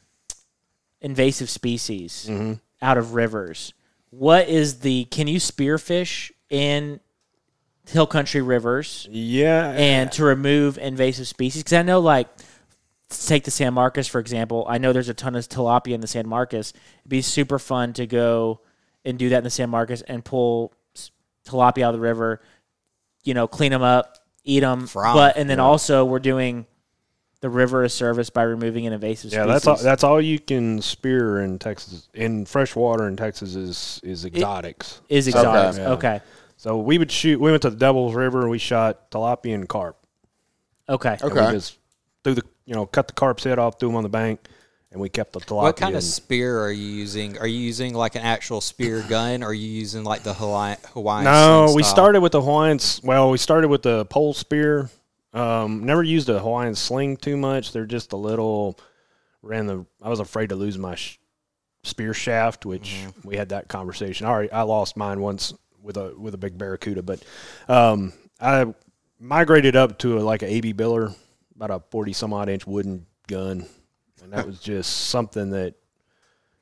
invasive 1.01 1.49
species 1.49 2.27
Mm-hmm. 2.29 2.53
out 2.81 2.97
of 2.97 3.13
rivers. 3.13 3.73
What 4.11 4.47
is 4.47 4.79
the 4.79 5.05
can 5.05 5.27
you 5.27 5.39
spearfish 5.39 6.31
in 6.49 6.99
hill 7.87 8.07
country 8.07 8.41
rivers 8.41 9.07
yeah, 9.11 9.71
and 9.75 10.11
to 10.13 10.23
remove 10.23 10.77
invasive 10.77 11.27
species? 11.27 11.63
Because 11.63 11.73
I 11.73 11.81
know 11.83 11.99
like 11.99 12.27
take 13.09 13.43
the 13.43 13.51
San 13.51 13.73
Marcos 13.73 14.07
for 14.07 14.19
example. 14.19 14.65
I 14.69 14.77
know 14.77 14.93
there's 14.93 15.09
a 15.09 15.13
ton 15.13 15.35
of 15.35 15.47
tilapia 15.49 15.93
in 15.93 16.01
the 16.01 16.07
San 16.07 16.27
Marcos. 16.27 16.73
It'd 17.01 17.09
be 17.09 17.21
super 17.21 17.59
fun 17.59 17.93
to 17.93 18.05
go 18.07 18.61
and 19.03 19.17
do 19.19 19.29
that 19.29 19.39
in 19.39 19.43
the 19.43 19.49
San 19.49 19.69
Marcos 19.69 20.01
and 20.03 20.23
pull 20.23 20.73
tilapia 21.47 21.83
out 21.83 21.93
of 21.93 21.99
the 21.99 21.99
river. 21.99 22.41
You 23.25 23.33
know, 23.33 23.47
clean 23.47 23.71
them 23.71 23.81
up, 23.81 24.17
eat 24.45 24.61
them. 24.61 24.87
Fry 24.87 25.09
'em. 25.09 25.15
But 25.15 25.37
and 25.37 25.49
then 25.49 25.59
also 25.59 26.05
we're 26.05 26.19
doing 26.19 26.65
the 27.41 27.49
river 27.49 27.83
a 27.83 27.89
service 27.89 28.29
by 28.29 28.43
removing 28.43 28.87
an 28.87 28.93
invasive 28.93 29.31
yeah. 29.31 29.43
species. 29.43 29.53
That's 29.53 29.67
all. 29.67 29.77
That's 29.83 30.03
all 30.03 30.21
you 30.21 30.39
can 30.39 30.81
spear 30.81 31.41
in 31.41 31.59
Texas. 31.59 32.07
In 32.13 32.45
fresh 32.45 32.75
water 32.75 33.07
in 33.07 33.17
Texas 33.17 33.55
is 33.55 33.99
is 34.03 34.25
exotics. 34.25 35.01
is 35.09 35.27
exotic. 35.27 35.79
Okay. 35.81 35.91
Okay. 35.91 36.21
So 36.57 36.77
we 36.77 36.97
would 36.97 37.11
shoot. 37.11 37.39
We 37.39 37.51
went 37.51 37.61
to 37.63 37.69
the 37.69 37.75
Devil's 37.75 38.15
River 38.15 38.41
and 38.41 38.49
we 38.49 38.57
shot 38.57 39.11
tilapia 39.11 39.53
and 39.53 39.67
carp. 39.67 39.97
Okay. 40.87 41.17
And 41.21 41.31
Okay. 41.31 41.45
we 41.47 41.51
just 41.51 41.77
threw 42.23 42.33
the 42.35 42.43
you 42.65 42.73
know 42.73 42.85
cut 42.85 43.07
the 43.07 43.13
carp's 43.13 43.43
head 43.43 43.59
off, 43.59 43.79
threw 43.79 43.89
them 43.89 43.97
on 43.97 44.03
the 44.03 44.09
bank, 44.09 44.47
and 44.91 45.01
we 45.01 45.09
kept 45.09 45.33
the 45.33 45.39
tilapia. 45.41 45.61
what 45.63 45.75
kind 45.77 45.95
of 45.95 46.03
spear 46.03 46.59
are 46.61 46.71
you 46.71 46.85
using? 46.87 47.37
Are 47.37 47.47
you 47.47 47.59
using 47.59 47.93
like 47.93 48.15
an 48.15 48.21
actual 48.21 48.61
spear 48.61 49.03
gun? 49.09 49.43
Or 49.43 49.47
are 49.47 49.53
you 49.53 49.67
using 49.67 50.03
like 50.03 50.23
the 50.23 50.33
Hawaiian? 50.33 50.77
Hawaiian 50.93 51.25
No, 51.25 51.65
sling 51.67 51.75
we 51.75 51.83
style? 51.83 51.93
started 51.93 52.21
with 52.21 52.31
the 52.31 52.41
Hawaiian. 52.41 52.75
s- 52.77 53.01
Well, 53.03 53.29
we 53.31 53.37
started 53.37 53.67
with 53.69 53.81
the 53.83 54.05
pole 54.05 54.33
spear. 54.33 54.89
Um, 55.33 55.83
never 55.85 56.01
used 56.01 56.29
a 56.29 56.39
Hawaiian 56.39 56.75
sling 56.75 57.17
too 57.17 57.35
much. 57.35 57.73
They're 57.73 57.85
just 57.85 58.13
a 58.13 58.17
little. 58.17 58.79
Ran 59.41 59.67
the. 59.67 59.85
I 60.01 60.09
was 60.09 60.19
afraid 60.21 60.49
to 60.49 60.55
lose 60.55 60.77
my 60.77 60.95
sh- 60.95 61.19
spear 61.83 62.13
shaft, 62.13 62.65
which 62.65 62.95
Mm-hmm. 63.05 63.27
we 63.27 63.35
had 63.37 63.49
that 63.49 63.67
conversation. 63.67 64.25
I 64.25 64.29
already, 64.29 64.51
I 64.51 64.61
lost 64.61 64.95
mine 64.97 65.19
once 65.19 65.53
with 65.83 65.97
a 65.97 66.13
with 66.17 66.33
a 66.33 66.37
big 66.37 66.57
barracuda, 66.57 67.03
but 67.03 67.21
um, 67.67 68.13
I 68.39 68.73
migrated 69.19 69.75
up 69.75 69.99
to 69.99 70.17
a, 70.17 70.21
like 70.21 70.41
a 70.41 70.47
AB 70.51 70.73
Biller, 70.73 71.13
about 71.55 71.69
a 71.69 71.79
forty 71.91 72.13
some 72.13 72.31
odd 72.33 72.47
inch 72.49 72.65
wooden 72.65 73.05
gun, 73.27 73.65
and 74.23 74.33
that 74.33 74.45
was 74.45 74.59
just 74.59 75.07
something 75.09 75.51
that 75.51 75.73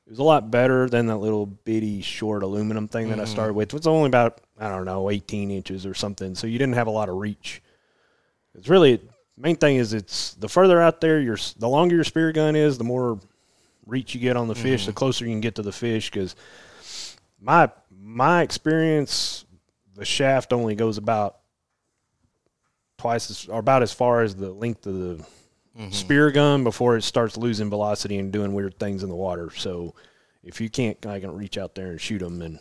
it 0.06 0.10
was 0.10 0.18
a 0.18 0.22
lot 0.22 0.50
better 0.50 0.88
than 0.88 1.06
that 1.06 1.16
little 1.16 1.46
bitty 1.46 2.02
short 2.02 2.42
aluminum 2.42 2.88
thing 2.88 3.08
that 3.08 3.18
I 3.18 3.22
mm-hmm. 3.22 3.32
started 3.32 3.54
with. 3.54 3.68
It 3.68 3.76
was 3.76 3.86
only 3.86 4.08
about 4.08 4.40
I 4.58 4.68
don't 4.68 4.84
know, 4.84 5.10
eighteen 5.10 5.50
inches 5.50 5.86
or 5.86 5.94
something. 5.94 6.34
So 6.34 6.46
you 6.46 6.58
didn't 6.58 6.74
have 6.74 6.86
a 6.86 6.92
lot 6.92 7.08
of 7.08 7.16
reach. 7.16 7.62
It's 8.54 8.68
really 8.68 9.00
main 9.36 9.56
thing 9.56 9.76
is 9.76 9.92
it's 9.92 10.34
the 10.34 10.48
further 10.48 10.80
out 10.80 11.00
there, 11.00 11.20
your 11.20 11.38
the 11.58 11.68
longer 11.68 11.94
your 11.94 12.04
spear 12.04 12.32
gun 12.32 12.56
is, 12.56 12.78
the 12.78 12.84
more 12.84 13.18
reach 13.86 14.14
you 14.14 14.20
get 14.20 14.36
on 14.36 14.48
the 14.48 14.54
fish, 14.54 14.86
the 14.86 14.92
mm-hmm. 14.92 14.98
closer 14.98 15.24
you 15.24 15.32
can 15.32 15.40
get 15.40 15.56
to 15.56 15.62
the 15.62 15.72
fish. 15.72 16.10
Because 16.10 16.36
my 17.40 17.70
my 17.90 18.42
experience, 18.42 19.44
the 19.94 20.04
shaft 20.04 20.52
only 20.52 20.74
goes 20.74 20.98
about 20.98 21.38
twice 22.98 23.30
as 23.30 23.48
or 23.48 23.58
about 23.58 23.82
as 23.82 23.92
far 23.92 24.22
as 24.22 24.34
the 24.34 24.52
length 24.52 24.86
of 24.86 24.94
the 24.94 25.24
spear 25.90 26.30
gun 26.30 26.62
before 26.64 26.96
it 26.96 27.02
starts 27.02 27.36
losing 27.36 27.68
velocity 27.70 28.18
and 28.18 28.32
doing 28.32 28.52
weird 28.54 28.78
things 28.78 29.02
in 29.02 29.08
the 29.08 29.16
water. 29.16 29.50
So 29.56 29.94
if 30.42 30.60
you 30.60 30.68
can't, 30.70 31.04
I 31.06 31.18
can 31.20 31.34
reach 31.34 31.58
out 31.58 31.74
there 31.74 31.90
and 31.90 32.00
shoot 32.00 32.18
them. 32.18 32.40
And 32.42 32.58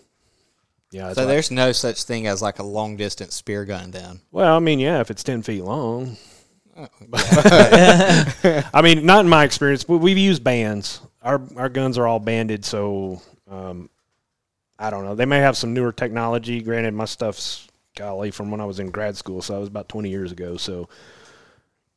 yeah, 0.92 1.14
So 1.14 1.26
there's 1.26 1.52
no 1.52 1.72
such 1.74 2.04
thing 2.04 2.26
as 2.28 2.42
like 2.42 2.60
a 2.60 2.64
long 2.64 2.98
distance 2.98 3.36
spear 3.36 3.66
gun 3.66 3.92
then. 3.92 4.22
well, 4.32 4.56
I 4.56 4.60
mean, 4.60 4.80
yeah, 4.80 5.00
if 5.00 5.12
it's 5.12 5.24
ten 5.24 5.42
feet 5.44 5.64
long. 5.64 6.18
I 7.14 8.82
mean, 8.84 9.06
not 9.06 9.26
in 9.26 9.30
my 9.30 9.44
experience. 9.44 9.84
but 9.84 9.98
We've 9.98 10.18
used 10.18 10.44
bands. 10.44 11.02
Our 11.22 11.42
our 11.56 11.70
guns 11.70 11.98
are 11.98 12.08
all 12.08 12.20
banded, 12.20 12.66
so 12.66 13.22
um, 13.50 13.90
I 14.80 14.90
don't 14.90 15.06
know. 15.06 15.16
They 15.16 15.26
may 15.26 15.40
have 15.40 15.56
some 15.56 15.74
newer 15.74 15.92
technology. 15.92 16.62
Granted, 16.62 16.94
my 16.94 17.06
stuff's 17.06 17.68
golly 17.96 18.32
from 18.32 18.50
when 18.52 18.60
I 18.60 18.66
was 18.66 18.80
in 18.80 18.90
grad 18.90 19.16
school, 19.16 19.42
so 19.42 19.54
that 19.54 19.60
was 19.60 19.70
about 19.70 19.88
twenty 19.88 20.10
years 20.10 20.32
ago. 20.32 20.58
So 20.58 20.90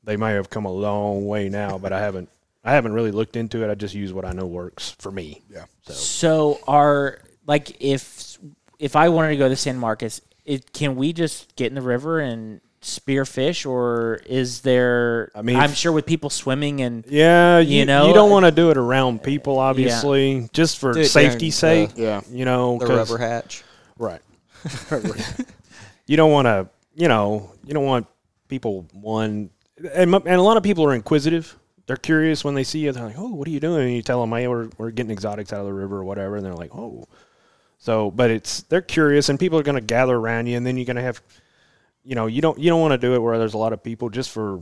they 0.07 0.17
may 0.17 0.33
have 0.33 0.49
come 0.49 0.65
a 0.65 0.73
long 0.73 1.27
way 1.27 1.49
now, 1.51 1.77
but 1.77 1.93
I 1.93 2.01
haven't. 2.01 2.31
I 2.65 2.73
haven't 2.73 2.95
really 2.95 3.13
looked 3.13 3.37
into 3.37 3.63
it. 3.63 3.71
I 3.71 3.75
just 3.77 3.95
use 3.95 4.13
what 4.13 4.25
I 4.25 4.33
know 4.33 4.47
works 4.47 4.97
for 4.99 5.13
me. 5.13 5.43
Yeah. 5.53 5.67
So 5.83 5.93
so 5.93 6.59
are 6.67 7.21
like 7.47 7.77
if 7.81 8.39
if 8.79 8.97
I 8.97 9.09
wanted 9.11 9.29
to 9.31 9.37
go 9.37 9.49
to 9.49 9.55
San 9.57 9.79
Marcos, 9.79 10.21
it, 10.45 10.73
can 10.73 10.97
we 10.97 11.13
just 11.13 11.55
get 11.57 11.67
in 11.69 11.75
the 11.75 11.83
river 11.83 12.19
and 12.19 12.61
spear 12.81 13.25
fish, 13.25 13.67
or 13.67 14.21
is 14.27 14.63
there? 14.63 15.31
I 15.35 15.43
mean, 15.43 15.57
I'm 15.57 15.73
sure 15.75 15.93
with 15.93 16.07
people 16.07 16.29
swimming 16.31 16.81
and 16.83 17.05
Yeah, 17.09 17.59
you, 17.59 17.79
You 17.81 17.85
know, 17.85 18.09
you 18.09 18.15
don't 18.15 18.31
want 18.31 18.47
to 18.47 18.51
do 18.53 18.71
it 18.71 18.77
around 18.77 19.23
people, 19.23 19.59
obviously, 19.59 20.49
just 20.53 20.79
for 20.79 20.93
Do 20.93 21.05
safety's 21.05 21.55
sake. 21.57 21.95
the- 21.95 22.03
Yeah. 22.03 22.21
You 22.31 22.45
know, 22.45 22.79
The 22.79 22.87
'cause- 22.87 23.11
rubber 23.11 23.23
hatch. 23.23 23.63
Right. 23.99 24.21
you 26.07 26.17
don't 26.17 26.33
want 26.33 26.47
to, 26.47 26.69
you 26.95 27.09
know, 27.09 27.51
you 27.65 27.75
don't 27.75 27.85
want 27.85 28.07
people 28.49 28.87
one, 28.93 29.51
and, 29.79 30.15
and 30.15 30.29
a 30.29 30.43
lot 30.43 30.57
of 30.57 30.63
people 30.63 30.85
are 30.85 30.95
inquisitive. 30.95 31.57
They're 31.87 31.97
curious 31.97 32.45
when 32.45 32.55
they 32.55 32.65
see 32.65 32.81
you. 32.81 32.93
They're 32.93 33.07
like, 33.07 33.19
"Oh, 33.19 33.33
what 33.35 33.47
are 33.47 33.51
you 33.51 33.61
doing?" 33.61 33.87
And 33.87 33.95
you 33.95 34.03
tell 34.03 34.21
them, 34.21 34.31
"Hey, 34.33 34.49
we're 34.49 34.69
we're 34.77 34.91
getting 34.91 35.13
exotics 35.13 35.53
out 35.53 35.61
of 35.61 35.67
the 35.67 35.73
river 35.73 35.99
or 35.99 36.05
whatever." 36.05 36.37
And 36.37 36.45
they're 36.45 36.55
like, 36.55 36.75
"Oh." 36.75 37.05
So, 37.79 38.11
but 38.11 38.31
it's 38.31 38.63
they're 38.63 38.81
curious, 38.81 39.29
and 39.29 39.39
people 39.39 39.59
are 39.59 39.63
going 39.63 39.77
to 39.77 39.81
gather 39.81 40.17
around 40.17 40.47
you, 40.47 40.57
and 40.57 40.67
then 40.67 40.77
you're 40.77 40.87
going 40.87 40.97
to 40.97 41.03
have, 41.03 41.21
you 42.03 42.15
know, 42.15 42.27
you 42.27 42.41
don't 42.41 42.59
you 42.59 42.71
don't 42.71 42.81
want 42.81 42.93
to 42.93 42.99
do 42.99 43.15
it 43.15 43.19
where 43.23 43.39
there's 43.39 43.55
a 43.55 43.59
lot 43.59 43.73
of 43.73 43.83
people 43.83 44.09
just 44.09 44.31
for 44.31 44.61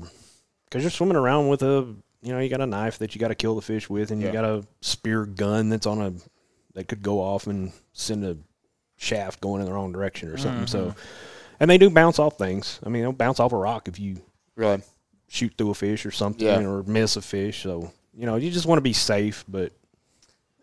because 0.65 0.83
you're 0.83 0.91
swimming 0.91 1.17
around 1.17 1.49
with 1.49 1.63
a, 1.63 1.95
you 2.23 2.33
know, 2.33 2.41
you 2.41 2.51
got 2.51 2.61
a 2.61 2.67
knife 2.67 2.99
that 2.99 3.15
you 3.15 3.21
got 3.21 3.29
to 3.29 3.35
kill 3.35 3.55
the 3.55 3.63
fish 3.63 3.89
with, 3.89 4.11
and 4.11 4.21
you 4.21 4.31
got 4.33 4.45
a 4.45 4.67
spear 4.81 5.25
gun 5.25 5.69
that's 5.69 5.87
on 5.87 6.01
a 6.03 6.13
that 6.75 6.89
could 6.89 7.03
go 7.03 7.21
off 7.21 7.47
and 7.47 7.73
send 7.93 8.25
a 8.25 8.37
shaft 8.97 9.41
going 9.41 9.61
in 9.61 9.67
the 9.67 9.73
wrong 9.73 9.93
direction 9.93 10.29
or 10.29 10.37
something. 10.37 10.67
So, 10.67 10.87
mm-hmm. 10.87 10.99
and 11.61 11.71
they 11.71 11.79
do 11.79 11.89
bounce 11.89 12.19
off 12.19 12.37
things. 12.37 12.81
I 12.85 12.89
mean, 12.89 13.03
they'll 13.03 13.13
bounce 13.13 13.39
off 13.39 13.53
a 13.53 13.57
rock 13.57 13.87
if 13.87 14.01
you 14.01 14.21
Really? 14.57 14.83
Shoot 15.35 15.53
through 15.59 15.71
a 15.71 15.75
fish 15.75 16.07
or 16.07 16.11
something 16.11 16.47
Yeah. 16.47 16.61
or 16.65 16.83
miss 16.85 17.17
a 17.17 17.23
fish. 17.23 17.63
So, 17.63 17.93
you 18.17 18.27
know, 18.27 18.37
you 18.37 18.51
just 18.51 18.67
want 18.67 18.79
to 18.79 18.83
be 18.83 18.93
safe, 18.93 19.45
but 19.49 19.73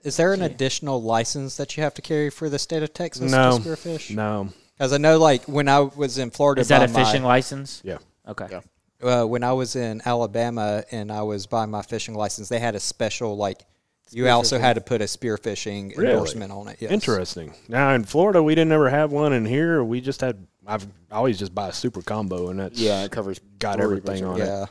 Is 0.04 0.18
there 0.18 0.34
an 0.34 0.42
additional 0.42 1.02
license 1.02 1.58
that 1.58 1.78
you 1.78 1.84
have 1.84 1.94
to 1.96 2.02
carry 2.02 2.30
for 2.32 2.50
the 2.50 2.58
state 2.58 2.82
of 2.82 2.92
Texas 2.94 3.32
No. 3.32 3.58
to 3.58 3.64
spearfish? 3.64 4.16
no. 4.16 4.50
Because 4.78 4.94
I 4.94 4.98
know, 4.98 5.20
like 5.20 5.44
when 5.46 5.68
I 5.68 5.80
was 5.82 6.18
in 6.18 6.32
Florida, 6.32 6.62
is 6.62 6.70
that 6.70 6.82
a 6.82 6.92
by 6.92 7.00
my- 7.02 7.06
fishing 7.06 7.24
license? 7.24 7.82
Yeah. 7.84 7.98
Okay. 8.28 8.48
Yeah. 8.50 8.62
uh, 9.04 9.26
when 9.26 9.44
I 9.44 9.54
was 9.54 9.76
in 9.76 10.02
Alabama 10.06 10.84
and 10.92 11.12
I 11.12 11.22
was 11.24 11.46
buying 11.48 11.70
my 11.72 11.82
fishing 11.84 12.16
license, 12.16 12.50
they 12.50 12.60
had 12.60 12.74
a 12.76 12.80
special 12.80 13.36
like. 13.38 13.66
You 14.14 14.28
also 14.28 14.60
had 14.60 14.74
to 14.74 14.82
put 14.82 15.02
a 15.02 15.06
spearfishing 15.06 15.96
Really? 15.98 16.12
endorsement 16.12 16.52
on 16.52 16.68
it. 16.68 16.78
Yes. 16.82 16.92
Interesting. 16.92 17.54
Now 17.70 17.94
in 17.94 18.04
Florida, 18.04 18.44
we 18.44 18.56
didn't 18.56 18.74
ever 18.74 18.90
have 18.90 19.12
one, 19.12 19.32
and 19.34 19.48
here 19.48 19.84
we 19.84 20.02
just 20.02 20.20
had. 20.22 20.46
I've 20.66 20.86
I 21.12 21.16
always 21.16 21.40
just 21.40 21.54
buy 21.56 21.70
a 21.70 21.74
super 21.74 22.02
combo, 22.02 22.50
and 22.50 22.60
that's 22.60 22.80
Yeah, 22.80 23.04
it 23.04 23.12
covers 23.12 23.40
got 23.60 23.80
everything 23.80 24.24
much 24.24 24.34
on 24.36 24.42
it. 24.42 24.46
Yeah, 24.46 24.66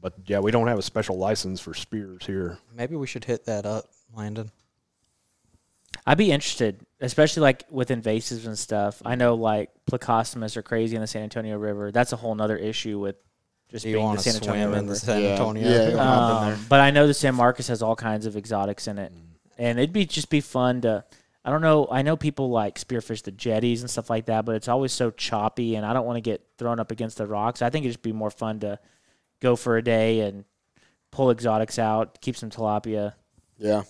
But 0.00 0.14
yeah, 0.26 0.40
we 0.40 0.50
don't 0.50 0.66
have 0.66 0.78
a 0.78 0.82
special 0.82 1.16
license 1.18 1.60
for 1.60 1.74
spears 1.74 2.26
here. 2.26 2.58
maybe 2.74 2.96
we 2.96 3.06
should 3.06 3.24
hit 3.24 3.44
that 3.46 3.66
up, 3.66 3.84
Landon. 4.16 4.50
I'd 6.06 6.18
be 6.18 6.32
interested, 6.32 6.84
especially 7.00 7.42
like 7.42 7.64
with 7.70 7.88
invasives 7.90 8.46
and 8.46 8.58
stuff. 8.58 9.02
I 9.04 9.14
know 9.16 9.34
like 9.34 9.70
plecostomus 9.90 10.56
are 10.56 10.62
crazy 10.62 10.96
in 10.96 11.02
the 11.02 11.06
San 11.06 11.22
Antonio 11.22 11.56
River. 11.58 11.92
That's 11.92 12.12
a 12.12 12.16
whole 12.16 12.34
nother 12.34 12.56
issue 12.56 12.98
with 12.98 13.16
just 13.70 13.84
you 13.84 13.94
being 13.96 14.12
the 14.14 14.18
San 14.18 14.34
Antonio 14.36 14.66
swim 14.66 14.74
in 14.78 14.80
River. 14.86 14.92
the 14.94 14.96
San 14.98 15.22
Yeah. 15.22 15.28
Antonio? 15.30 15.68
Yeah, 15.70 15.88
yeah. 15.90 15.96
hop 15.96 16.42
in 16.42 16.48
there. 16.48 16.56
Um, 16.56 16.66
but 16.68 16.80
I 16.80 16.90
know 16.90 17.06
the 17.06 17.14
San 17.14 17.34
Marcos 17.34 17.68
has 17.68 17.82
all 17.82 17.94
kinds 17.96 18.26
of 18.26 18.36
exotics 18.36 18.88
in 18.88 18.98
it, 18.98 19.12
and 19.58 19.78
it'd 19.78 19.92
be 19.92 20.06
just 20.06 20.30
be 20.30 20.40
fun 20.40 20.80
to. 20.82 21.04
I 21.44 21.50
don't 21.50 21.62
know. 21.62 21.88
I 21.90 22.02
know 22.02 22.16
people 22.16 22.50
like 22.50 22.78
spearfish 22.78 23.22
the 23.22 23.30
jetties 23.30 23.80
and 23.80 23.88
stuff 23.90 24.10
like 24.10 24.26
that, 24.26 24.44
but 24.44 24.56
it's 24.56 24.68
always 24.68 24.92
so 24.92 25.10
choppy, 25.10 25.74
and 25.76 25.86
I 25.86 25.92
don't 25.94 26.04
want 26.06 26.16
to 26.18 26.20
get 26.20 26.44
thrown 26.58 26.78
up 26.78 26.90
against 26.90 27.16
the 27.18 27.26
rocks. 27.26 27.62
I 27.62 27.70
think 27.70 27.84
it'd 27.84 27.94
just 27.94 28.02
be 28.02 28.12
more 28.12 28.30
fun 28.30 28.60
to 28.60 28.78
go 29.40 29.56
for 29.56 29.76
a 29.78 29.82
day 29.82 30.20
and 30.20 30.44
pull 31.10 31.30
exotics 31.30 31.78
out, 31.78 32.20
keep 32.20 32.36
some 32.36 32.50
tilapia, 32.50 33.14
Yeah. 33.58 33.82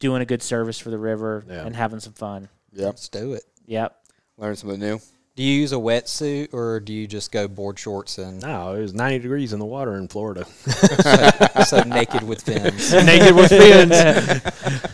doing 0.00 0.20
a 0.20 0.26
good 0.26 0.42
service 0.42 0.78
for 0.78 0.90
the 0.90 0.98
river, 0.98 1.44
Yeah. 1.48 1.64
and 1.64 1.76
having 1.76 2.00
some 2.00 2.12
fun. 2.14 2.48
Yeah. 2.72 2.86
Let's 2.86 3.08
do 3.08 3.34
it. 3.34 3.44
Yep. 3.66 3.96
Learn 4.36 4.56
something 4.56 4.80
new. 4.80 5.00
Do 5.36 5.42
you 5.42 5.60
use 5.60 5.72
a 5.72 5.76
wetsuit 5.76 6.52
or 6.54 6.78
do 6.80 6.92
you 6.92 7.06
just 7.08 7.32
go 7.32 7.48
board 7.48 7.76
shorts 7.78 8.18
and 8.18 8.40
No, 8.42 8.74
it 8.74 8.80
was 8.80 8.94
90 8.94 9.18
degrees 9.20 9.52
in 9.52 9.58
the 9.58 9.64
water 9.64 9.94
in 9.96 10.06
Florida. 10.08 10.44
so 11.66 11.82
naked 11.82 12.22
with 12.24 12.42
fins? 12.42 12.92
Naked 12.92 13.34
with 13.34 13.48
fins. 13.48 14.90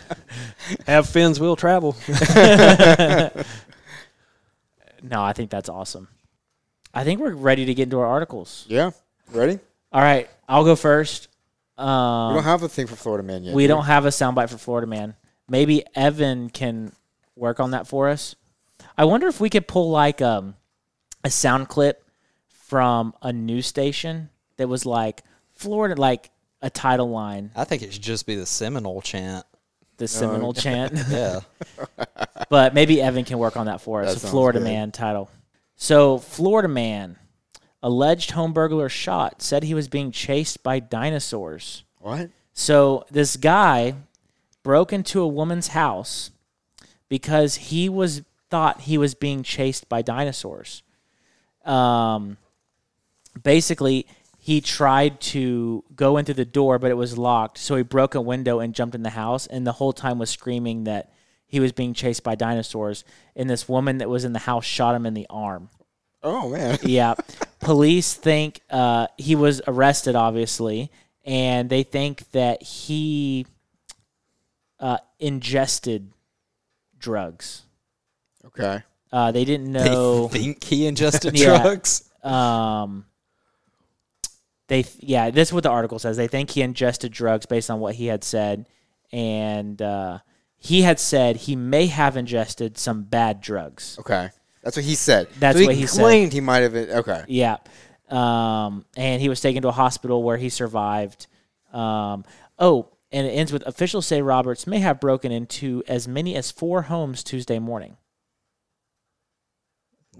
Have 0.91 1.07
fins, 1.07 1.39
will 1.39 1.55
travel. 1.55 1.95
No, 5.03 5.23
I 5.23 5.33
think 5.33 5.49
that's 5.49 5.67
awesome. 5.69 6.07
I 6.93 7.03
think 7.03 7.19
we're 7.19 7.33
ready 7.33 7.65
to 7.65 7.73
get 7.73 7.83
into 7.83 7.99
our 7.99 8.05
articles. 8.05 8.65
Yeah. 8.67 8.91
Ready? 9.31 9.59
All 9.91 10.01
right, 10.01 10.29
I'll 10.47 10.63
go 10.63 10.75
first. 10.75 11.27
Um, 11.77 12.29
we 12.29 12.35
don't 12.35 12.43
have 12.43 12.63
a 12.63 12.69
thing 12.69 12.85
for 12.87 12.95
Florida 12.95 13.23
man 13.23 13.43
yet. 13.43 13.55
we 13.55 13.63
do 13.63 13.69
don't 13.69 13.85
have 13.85 14.05
a 14.05 14.09
soundbite 14.09 14.49
for 14.49 14.57
Florida 14.57 14.85
Man. 14.85 15.15
Maybe 15.49 15.83
Evan 15.95 16.49
can 16.49 16.91
work 17.35 17.59
on 17.59 17.71
that 17.71 17.87
for 17.87 18.09
us. 18.09 18.35
I 18.97 19.05
wonder 19.05 19.27
if 19.27 19.39
we 19.39 19.49
could 19.49 19.67
pull 19.67 19.89
like 19.89 20.21
um, 20.21 20.55
a 21.23 21.31
sound 21.31 21.67
clip 21.69 22.05
from 22.47 23.15
a 23.21 23.33
news 23.33 23.65
station 23.65 24.29
that 24.57 24.67
was 24.67 24.85
like 24.85 25.23
Florida, 25.55 25.99
like 25.99 26.29
a 26.61 26.69
title 26.69 27.09
line, 27.09 27.49
I 27.55 27.63
think 27.63 27.81
it 27.81 27.93
should 27.93 28.03
just 28.03 28.27
be 28.27 28.35
the 28.35 28.45
Seminole 28.45 29.01
chant. 29.01 29.45
The 30.01 30.07
Seminole 30.07 30.53
chant. 30.53 30.93
Yeah. 31.09 31.41
but 32.49 32.73
maybe 32.73 33.01
Evan 33.01 33.23
can 33.23 33.37
work 33.37 33.55
on 33.55 33.67
that 33.67 33.81
for 33.81 34.01
us. 34.01 34.15
That 34.15 34.27
a 34.27 34.31
Florida 34.31 34.59
good. 34.59 34.65
Man 34.65 34.91
title. 34.91 35.29
So, 35.75 36.17
Florida 36.17 36.67
Man, 36.67 37.17
alleged 37.81 38.31
home 38.31 38.51
burglar 38.51 38.89
shot, 38.89 39.41
said 39.41 39.63
he 39.63 39.73
was 39.73 39.87
being 39.87 40.11
chased 40.11 40.63
by 40.63 40.79
dinosaurs. 40.79 41.83
What? 41.99 42.29
So, 42.53 43.05
this 43.11 43.35
guy 43.37 43.95
broke 44.63 44.91
into 44.91 45.21
a 45.21 45.27
woman's 45.27 45.69
house 45.69 46.31
because 47.07 47.55
he 47.55 47.87
was 47.87 48.23
thought 48.49 48.81
he 48.81 48.97
was 48.97 49.13
being 49.13 49.43
chased 49.43 49.87
by 49.87 50.01
dinosaurs. 50.01 50.83
Um, 51.63 52.37
basically, 53.43 54.07
he 54.43 54.59
tried 54.59 55.21
to 55.21 55.83
go 55.95 56.17
into 56.17 56.33
the 56.33 56.45
door, 56.45 56.79
but 56.79 56.89
it 56.89 56.95
was 56.95 57.15
locked. 57.15 57.59
So 57.59 57.75
he 57.75 57.83
broke 57.83 58.15
a 58.15 58.21
window 58.21 58.59
and 58.59 58.73
jumped 58.73 58.95
in 58.95 59.03
the 59.03 59.11
house, 59.11 59.45
and 59.45 59.67
the 59.67 59.73
whole 59.73 59.93
time 59.93 60.17
was 60.17 60.31
screaming 60.31 60.85
that 60.85 61.11
he 61.45 61.59
was 61.59 61.71
being 61.71 61.93
chased 61.93 62.23
by 62.23 62.33
dinosaurs. 62.33 63.03
And 63.35 63.47
this 63.47 63.69
woman 63.69 63.99
that 63.99 64.09
was 64.09 64.25
in 64.25 64.33
the 64.33 64.39
house 64.39 64.65
shot 64.65 64.95
him 64.95 65.05
in 65.05 65.13
the 65.13 65.27
arm. 65.29 65.69
Oh 66.23 66.49
man. 66.49 66.79
Yeah. 66.83 67.13
Police 67.59 68.15
think 68.15 68.61
uh, 68.71 69.05
he 69.15 69.35
was 69.35 69.61
arrested, 69.67 70.15
obviously, 70.15 70.89
and 71.23 71.69
they 71.69 71.83
think 71.83 72.31
that 72.31 72.63
he 72.63 73.45
uh, 74.79 74.97
ingested 75.19 76.11
drugs. 76.97 77.61
Okay. 78.45 78.81
Uh, 79.13 79.31
they 79.31 79.45
didn't 79.45 79.71
They 79.73 79.85
know. 79.85 80.27
think 80.29 80.63
he 80.63 80.87
ingested 80.87 81.37
Yeah. 81.37 81.61
drugs. 81.61 82.09
um, 82.23 83.05
they 84.71 84.83
th- 84.83 84.95
yeah, 85.01 85.31
this 85.31 85.49
is 85.49 85.53
what 85.53 85.63
the 85.63 85.69
article 85.69 85.99
says. 85.99 86.15
They 86.15 86.29
think 86.29 86.49
he 86.49 86.61
ingested 86.61 87.11
drugs 87.11 87.45
based 87.45 87.69
on 87.69 87.81
what 87.81 87.93
he 87.93 88.05
had 88.05 88.23
said, 88.23 88.67
and 89.11 89.81
uh, 89.81 90.19
he 90.55 90.83
had 90.83 90.97
said 90.97 91.35
he 91.35 91.57
may 91.57 91.87
have 91.87 92.15
ingested 92.15 92.77
some 92.77 93.03
bad 93.03 93.41
drugs. 93.41 93.97
Okay. 93.99 94.29
That's 94.63 94.77
what 94.77 94.85
he 94.85 94.95
said. 94.95 95.27
That's 95.37 95.59
so 95.59 95.65
what 95.65 95.75
he 95.75 95.87
said. 95.87 96.01
claimed 96.01 96.31
he 96.31 96.39
might 96.39 96.59
have. 96.59 96.73
Okay. 96.73 97.25
Yeah. 97.27 97.57
Um, 98.09 98.85
and 98.95 99.21
he 99.21 99.27
was 99.27 99.41
taken 99.41 99.61
to 99.63 99.67
a 99.67 99.73
hospital 99.73 100.23
where 100.23 100.37
he 100.37 100.47
survived. 100.47 101.27
Um, 101.73 102.23
oh, 102.57 102.87
and 103.11 103.27
it 103.27 103.31
ends 103.31 103.51
with 103.51 103.67
officials 103.67 104.05
say 104.05 104.21
Roberts 104.21 104.65
may 104.65 104.79
have 104.79 105.01
broken 105.01 105.33
into 105.33 105.83
as 105.85 106.07
many 106.07 106.37
as 106.37 106.49
four 106.49 106.83
homes 106.83 107.25
Tuesday 107.25 107.59
morning. 107.59 107.97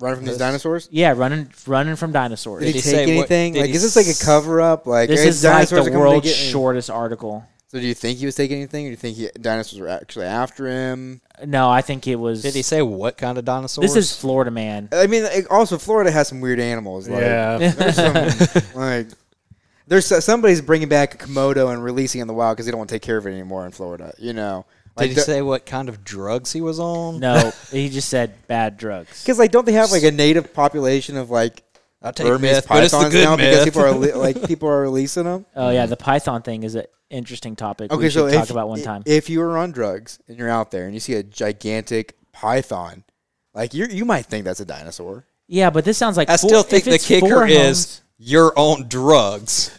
Running 0.01 0.17
from 0.17 0.25
these 0.25 0.37
dinosaurs. 0.37 0.89
Yeah, 0.91 1.13
running 1.15 1.51
running 1.67 1.95
from 1.95 2.11
dinosaurs. 2.11 2.61
Did 2.63 2.67
he 2.67 2.73
he 2.73 2.81
take 2.81 2.91
say 2.91 3.05
what- 3.05 3.11
anything? 3.29 3.53
did 3.53 3.59
Like, 3.61 3.69
he 3.69 3.75
is 3.75 3.81
this 3.83 3.95
like 3.95 4.07
a 4.07 4.25
cover 4.25 4.59
up? 4.61 4.87
Like, 4.87 5.09
this 5.09 5.21
hey, 5.21 5.29
is 5.29 5.43
like 5.43 5.53
dinosaurs 5.53 5.69
the 5.69 5.75
are 5.77 5.93
coming 5.93 5.93
to 5.93 5.99
world's 5.99 6.27
get 6.27 6.37
me? 6.37 6.51
shortest 6.51 6.89
article. 6.89 7.45
So, 7.67 7.79
do 7.79 7.85
you 7.87 7.93
think 7.93 8.17
he 8.19 8.25
was 8.25 8.35
taking 8.35 8.57
anything, 8.57 8.85
or 8.85 8.89
do 8.89 8.91
you 8.91 8.97
think 8.97 9.15
he, 9.15 9.29
dinosaurs 9.39 9.79
were 9.79 9.87
actually 9.87 10.25
after 10.25 10.67
him? 10.67 11.21
No, 11.45 11.69
I 11.69 11.81
think 11.81 12.05
it 12.05 12.17
was. 12.17 12.41
Did 12.41 12.53
he 12.53 12.63
say 12.63 12.81
what 12.81 13.17
kind 13.17 13.37
of 13.37 13.45
dinosaurs? 13.45 13.93
This 13.93 13.95
is 13.95 14.13
Florida 14.19 14.51
man. 14.51 14.89
I 14.91 15.07
mean, 15.07 15.23
like, 15.23 15.49
also 15.49 15.77
Florida 15.77 16.11
has 16.11 16.27
some 16.27 16.41
weird 16.41 16.59
animals. 16.59 17.07
Like, 17.07 17.21
yeah. 17.21 17.57
there's 17.71 17.95
some, 17.95 18.63
like 18.75 19.07
there's 19.87 20.05
so- 20.05 20.19
somebody's 20.19 20.59
bringing 20.61 20.89
back 20.89 21.13
a 21.15 21.17
komodo 21.17 21.71
and 21.71 21.81
releasing 21.83 22.19
it 22.19 22.23
in 22.23 22.27
the 22.27 22.33
wild 22.33 22.57
because 22.57 22.65
they 22.65 22.71
don't 22.71 22.79
want 22.79 22.89
to 22.89 22.95
take 22.95 23.03
care 23.03 23.17
of 23.17 23.25
it 23.25 23.31
anymore 23.31 23.65
in 23.65 23.71
Florida. 23.71 24.13
You 24.17 24.33
know, 24.33 24.65
Did 24.97 25.09
like, 25.09 25.09
he 25.11 25.21
say 25.21 25.41
what 25.41 25.65
kind 25.65 25.87
of 25.89 26.03
drugs 26.03 26.51
he 26.51 26.61
was 26.61 26.79
on? 26.79 27.19
No, 27.19 27.51
he 27.71 27.89
just 27.89 28.09
said 28.09 28.33
bad 28.47 28.77
drugs. 28.77 29.23
Because 29.23 29.39
like, 29.39 29.51
don't 29.51 29.65
they 29.65 29.71
have 29.73 29.91
like 29.91 30.03
a 30.03 30.11
native 30.11 30.53
population 30.53 31.15
of 31.17 31.29
like 31.29 31.63
I 32.01 32.11
take 32.11 32.27
Burmese 32.27 32.51
meth, 32.53 32.67
but 32.67 32.83
it's 32.83 32.91
the 32.91 32.97
pythons 32.97 33.13
good 33.13 33.23
now 33.23 33.35
because 33.37 33.55
meth. 33.57 33.65
people 33.65 33.81
are 33.81 33.91
li- 33.91 34.13
like 34.13 34.43
people 34.47 34.69
are 34.69 34.81
releasing 34.81 35.23
them? 35.23 35.45
Oh 35.55 35.69
yeah, 35.69 35.85
the 35.85 35.97
Python 35.97 36.41
thing 36.41 36.63
is 36.63 36.75
an 36.75 36.85
interesting 37.09 37.55
topic. 37.55 37.91
Okay, 37.91 38.03
we 38.03 38.09
so 38.09 38.27
should 38.27 38.33
talk 38.33 38.45
if, 38.45 38.51
about 38.51 38.67
one 38.69 38.81
time. 38.81 39.03
if 39.05 39.29
you 39.29 39.41
are 39.41 39.57
on 39.57 39.71
drugs 39.71 40.19
and 40.27 40.37
you're 40.37 40.49
out 40.49 40.71
there 40.71 40.85
and 40.85 40.93
you 40.93 40.99
see 40.99 41.13
a 41.13 41.23
gigantic 41.23 42.17
python, 42.31 43.03
like 43.53 43.73
you 43.73 43.85
you 43.85 44.03
might 44.03 44.25
think 44.25 44.45
that's 44.45 44.59
a 44.59 44.65
dinosaur. 44.65 45.25
yeah, 45.47 45.69
but 45.69 45.85
this 45.85 45.97
sounds 45.97 46.17
like 46.17 46.29
I 46.29 46.37
four- 46.37 46.49
still 46.49 46.61
if 46.61 46.67
think 46.67 46.83
the 46.85 46.97
kicker 46.97 47.45
is 47.45 47.85
homes- 47.85 48.01
you're 48.17 48.53
on 48.55 48.87
drugs. 48.87 49.71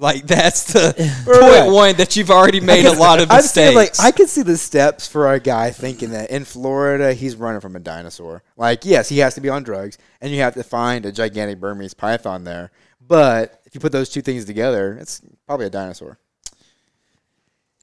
Like 0.00 0.26
that's 0.26 0.72
the 0.72 0.94
Right. 1.26 1.60
point 1.62 1.74
one 1.74 1.96
that 1.96 2.16
you've 2.16 2.30
already 2.30 2.58
made 2.60 2.86
a 2.86 2.92
lot 2.92 3.20
of 3.20 3.30
I 3.30 3.36
mistakes. 3.36 3.76
like 3.76 4.00
I 4.00 4.10
could 4.10 4.30
see 4.30 4.40
the 4.42 4.56
steps 4.56 5.06
for 5.06 5.30
a 5.30 5.38
guy 5.38 5.70
thinking 5.70 6.10
that 6.12 6.30
in 6.30 6.44
Florida 6.46 7.12
he's 7.12 7.36
running 7.36 7.60
from 7.60 7.76
a 7.76 7.80
dinosaur. 7.80 8.42
Like, 8.56 8.86
yes, 8.86 9.10
he 9.10 9.18
has 9.18 9.34
to 9.34 9.42
be 9.42 9.50
on 9.50 9.62
drugs, 9.62 9.98
and 10.22 10.32
you 10.32 10.40
have 10.40 10.54
to 10.54 10.62
find 10.64 11.04
a 11.04 11.12
gigantic 11.12 11.60
Burmese 11.60 11.92
python 11.92 12.44
there. 12.44 12.70
But 13.06 13.60
if 13.66 13.74
you 13.74 13.80
put 13.80 13.92
those 13.92 14.08
two 14.08 14.22
things 14.22 14.46
together, 14.46 14.96
it's 14.98 15.20
probably 15.46 15.66
a 15.66 15.70
dinosaur. 15.70 16.18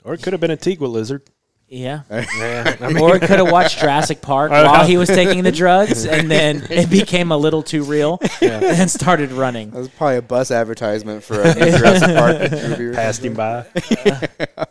Or 0.04 0.14
it 0.16 0.24
could 0.24 0.34
have 0.34 0.40
been 0.40 0.52
a 0.52 0.58
tegu 0.58 0.90
lizard. 0.90 1.22
Yeah. 1.70 2.04
Yeah. 2.10 2.76
I 2.80 2.88
mean, 2.88 2.98
or 3.00 3.20
could 3.20 3.30
have 3.40 3.52
watched 3.52 3.80
Jurassic 3.80 4.22
Park 4.22 4.52
Uh, 4.58 4.64
while 4.64 4.86
he 4.86 4.96
was 4.98 5.10
taking 5.10 5.44
the 5.44 5.52
drugs, 5.52 6.06
and 6.06 6.32
then 6.32 6.66
it 6.70 6.90
became 6.90 7.32
a 7.32 7.38
little 7.38 7.62
too 7.62 7.84
real, 7.84 8.20
and 8.42 8.90
started 8.90 9.32
running. 9.32 9.72
That 9.72 9.80
was 9.80 9.90
probably 9.90 10.18
a 10.18 10.22
bus 10.22 10.50
advertisement 10.52 11.24
for 11.24 11.42
a 11.42 11.54
Jurassic 11.54 12.16
Park 12.16 12.52
movie. 12.52 12.86
or 12.86 12.94
passed 12.94 13.22
something. 13.22 13.32
him 13.32 13.38
by. 13.38 14.68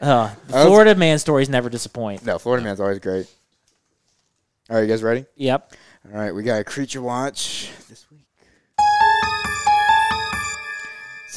Uh, 0.00 0.32
the 0.46 0.52
Florida 0.52 0.94
man 0.94 1.18
stories 1.18 1.48
never 1.48 1.68
disappoint. 1.68 2.24
No, 2.24 2.38
Florida 2.38 2.64
Man's 2.64 2.78
always 2.78 3.00
great. 3.00 3.26
All 4.70 4.76
right, 4.76 4.82
you 4.82 4.88
guys 4.88 5.02
ready? 5.02 5.24
Yep. 5.34 5.72
All 6.12 6.20
right, 6.20 6.32
we 6.32 6.44
got 6.44 6.60
a 6.60 6.64
creature 6.64 7.02
watch 7.02 7.68
this 7.88 8.06
week. 8.10 8.20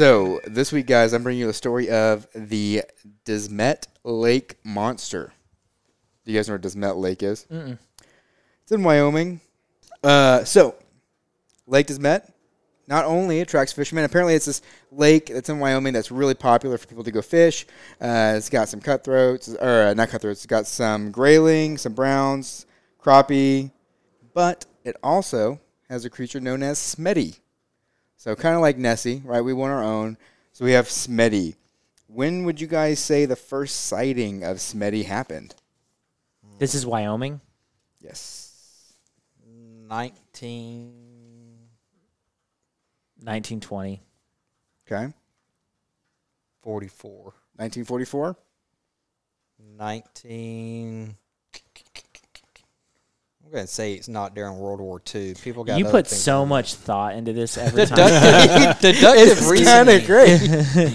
So 0.01 0.41
this 0.47 0.71
week, 0.71 0.87
guys, 0.87 1.13
I'm 1.13 1.21
bringing 1.21 1.41
you 1.41 1.45
the 1.45 1.53
story 1.53 1.91
of 1.91 2.25
the 2.33 2.81
Desmet 3.23 3.85
Lake 4.03 4.55
monster. 4.63 5.31
Do 6.25 6.31
you 6.31 6.39
guys 6.39 6.47
know 6.47 6.53
where 6.53 6.59
Desmet 6.59 6.97
Lake 6.97 7.21
is? 7.21 7.45
Mm-mm. 7.51 7.77
It's 8.63 8.71
in 8.71 8.81
Wyoming. 8.81 9.41
Uh, 10.03 10.43
so 10.43 10.73
Lake 11.67 11.85
Desmet 11.85 12.31
not 12.87 13.05
only 13.05 13.41
attracts 13.41 13.73
fishermen. 13.73 14.03
Apparently, 14.03 14.33
it's 14.33 14.47
this 14.47 14.63
lake 14.91 15.27
that's 15.27 15.49
in 15.49 15.59
Wyoming 15.59 15.93
that's 15.93 16.09
really 16.09 16.33
popular 16.33 16.79
for 16.79 16.87
people 16.87 17.03
to 17.03 17.11
go 17.11 17.21
fish. 17.21 17.67
Uh, 18.01 18.33
it's 18.35 18.49
got 18.49 18.69
some 18.69 18.81
cutthroats, 18.81 19.49
or 19.49 19.83
uh, 19.83 19.93
not 19.93 20.09
cutthroats. 20.09 20.39
It's 20.39 20.47
got 20.47 20.65
some 20.65 21.11
grayling, 21.11 21.77
some 21.77 21.93
browns, 21.93 22.65
crappie, 22.99 23.69
but 24.33 24.65
it 24.83 24.95
also 25.03 25.59
has 25.89 26.05
a 26.05 26.09
creature 26.09 26.39
known 26.39 26.63
as 26.63 26.79
Smetty. 26.79 27.37
So 28.21 28.35
kind 28.35 28.53
of 28.53 28.61
like 28.61 28.77
Nessie, 28.77 29.23
right? 29.25 29.41
We 29.41 29.51
want 29.51 29.73
our 29.73 29.81
own. 29.83 30.15
So 30.51 30.63
we 30.63 30.73
have 30.73 30.85
Smetty. 30.85 31.55
When 32.05 32.43
would 32.43 32.61
you 32.61 32.67
guys 32.67 32.99
say 32.99 33.25
the 33.25 33.35
first 33.35 33.87
sighting 33.87 34.43
of 34.43 34.57
Smetty 34.57 35.05
happened? 35.05 35.55
This 36.59 36.75
is 36.75 36.85
Wyoming. 36.85 37.41
Yes. 37.99 38.93
19. 39.89 40.93
1920. 43.23 44.03
Okay. 44.85 45.11
44. 46.61 47.23
1944. 47.55 48.35
19. 49.79 51.15
I'm 53.51 53.55
going 53.55 53.67
to 53.67 53.73
say 53.73 53.95
it's 53.95 54.07
not 54.07 54.33
during 54.33 54.57
World 54.59 54.79
War 54.79 55.01
II. 55.13 55.33
People 55.33 55.65
got 55.65 55.77
You 55.77 55.83
put 55.83 56.07
so 56.07 56.43
in 56.43 56.47
much 56.47 56.75
thought 56.75 57.15
into 57.15 57.33
this 57.33 57.57
every 57.57 57.85
time. 57.85 57.97
Deductive, 58.79 58.79
deductive 58.79 59.27
It's 59.27 59.63
kind 59.65 59.89
of 59.89 60.07
reasoning. 60.09 60.85
great. 60.85 60.93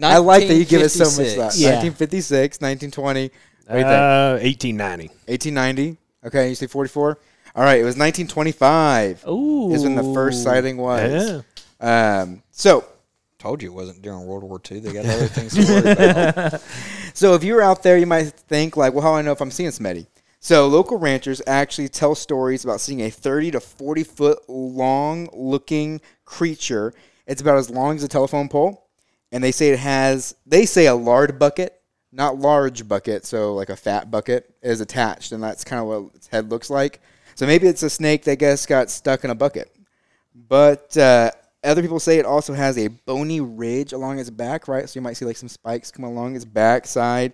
I 0.04 0.18
like 0.18 0.46
that 0.46 0.54
you 0.54 0.64
give 0.64 0.82
us 0.82 0.92
so 0.92 1.06
much 1.06 1.32
thought. 1.32 1.56
Yeah. 1.56 1.82
1956, 1.82 2.60
1920, 2.60 3.22
what 3.22 3.72
do 3.72 3.78
you 3.78 3.84
think? 3.84 3.84
Uh, 3.84 4.38
1890. 4.40 5.08
1890. 5.26 5.98
Okay, 6.24 6.48
you 6.50 6.54
say 6.54 6.68
44. 6.68 7.18
All 7.56 7.64
right, 7.64 7.80
it 7.80 7.84
was 7.84 7.96
1925. 7.96 9.26
Ooh. 9.26 9.74
Is 9.74 9.82
when 9.82 9.96
the 9.96 10.14
first 10.14 10.44
sighting 10.44 10.76
was. 10.76 11.42
Yeah. 11.80 12.20
Um, 12.20 12.44
so, 12.52 12.84
Told 13.40 13.60
you 13.60 13.72
it 13.72 13.74
wasn't 13.74 14.02
during 14.02 14.24
World 14.24 14.44
War 14.44 14.60
II. 14.70 14.78
They 14.78 14.92
got 14.92 15.04
other 15.04 15.26
things 15.26 15.54
to 15.54 15.62
worry 15.72 15.90
about. 16.30 16.60
so 17.12 17.34
if 17.34 17.42
you 17.42 17.54
were 17.54 17.62
out 17.62 17.82
there, 17.82 17.98
you 17.98 18.06
might 18.06 18.26
think 18.28 18.76
like, 18.76 18.92
well, 18.94 19.02
how 19.02 19.10
do 19.10 19.16
I 19.16 19.22
know 19.22 19.32
if 19.32 19.40
I'm 19.40 19.50
seeing 19.50 19.70
Smetty? 19.70 20.06
So 20.40 20.68
local 20.68 20.98
ranchers 20.98 21.42
actually 21.46 21.88
tell 21.88 22.14
stories 22.14 22.64
about 22.64 22.80
seeing 22.80 23.02
a 23.02 23.10
30 23.10 23.52
to 23.52 23.60
40 23.60 24.04
foot 24.04 24.38
long 24.48 25.28
looking 25.32 26.00
creature. 26.24 26.94
It's 27.26 27.42
about 27.42 27.58
as 27.58 27.70
long 27.70 27.96
as 27.96 28.04
a 28.04 28.08
telephone 28.08 28.48
pole, 28.48 28.86
and 29.32 29.42
they 29.42 29.52
say 29.52 29.70
it 29.70 29.78
has 29.80 30.34
they 30.46 30.64
say 30.64 30.86
a 30.86 30.94
lard 30.94 31.38
bucket, 31.38 31.80
not 32.12 32.38
large 32.38 32.86
bucket, 32.86 33.26
so 33.26 33.54
like 33.54 33.68
a 33.68 33.76
fat 33.76 34.10
bucket 34.10 34.54
is 34.62 34.80
attached, 34.80 35.32
and 35.32 35.42
that's 35.42 35.64
kind 35.64 35.80
of 35.80 35.88
what 35.88 36.14
its 36.14 36.28
head 36.28 36.50
looks 36.50 36.70
like. 36.70 37.00
So 37.34 37.46
maybe 37.46 37.66
it's 37.66 37.82
a 37.82 37.90
snake 37.90 38.24
that 38.24 38.32
I 38.32 38.36
guess 38.36 38.64
got 38.64 38.90
stuck 38.90 39.24
in 39.24 39.30
a 39.30 39.34
bucket. 39.34 39.74
But 40.34 40.96
uh, 40.96 41.32
other 41.64 41.82
people 41.82 42.00
say 42.00 42.18
it 42.18 42.26
also 42.26 42.54
has 42.54 42.78
a 42.78 42.88
bony 42.88 43.40
ridge 43.40 43.92
along 43.92 44.20
its 44.20 44.30
back, 44.30 44.68
right? 44.68 44.88
So 44.88 44.98
you 44.98 45.02
might 45.02 45.14
see 45.14 45.24
like 45.24 45.36
some 45.36 45.48
spikes 45.48 45.90
come 45.90 46.04
along 46.04 46.36
its 46.36 46.44
back 46.44 46.86
side. 46.86 47.32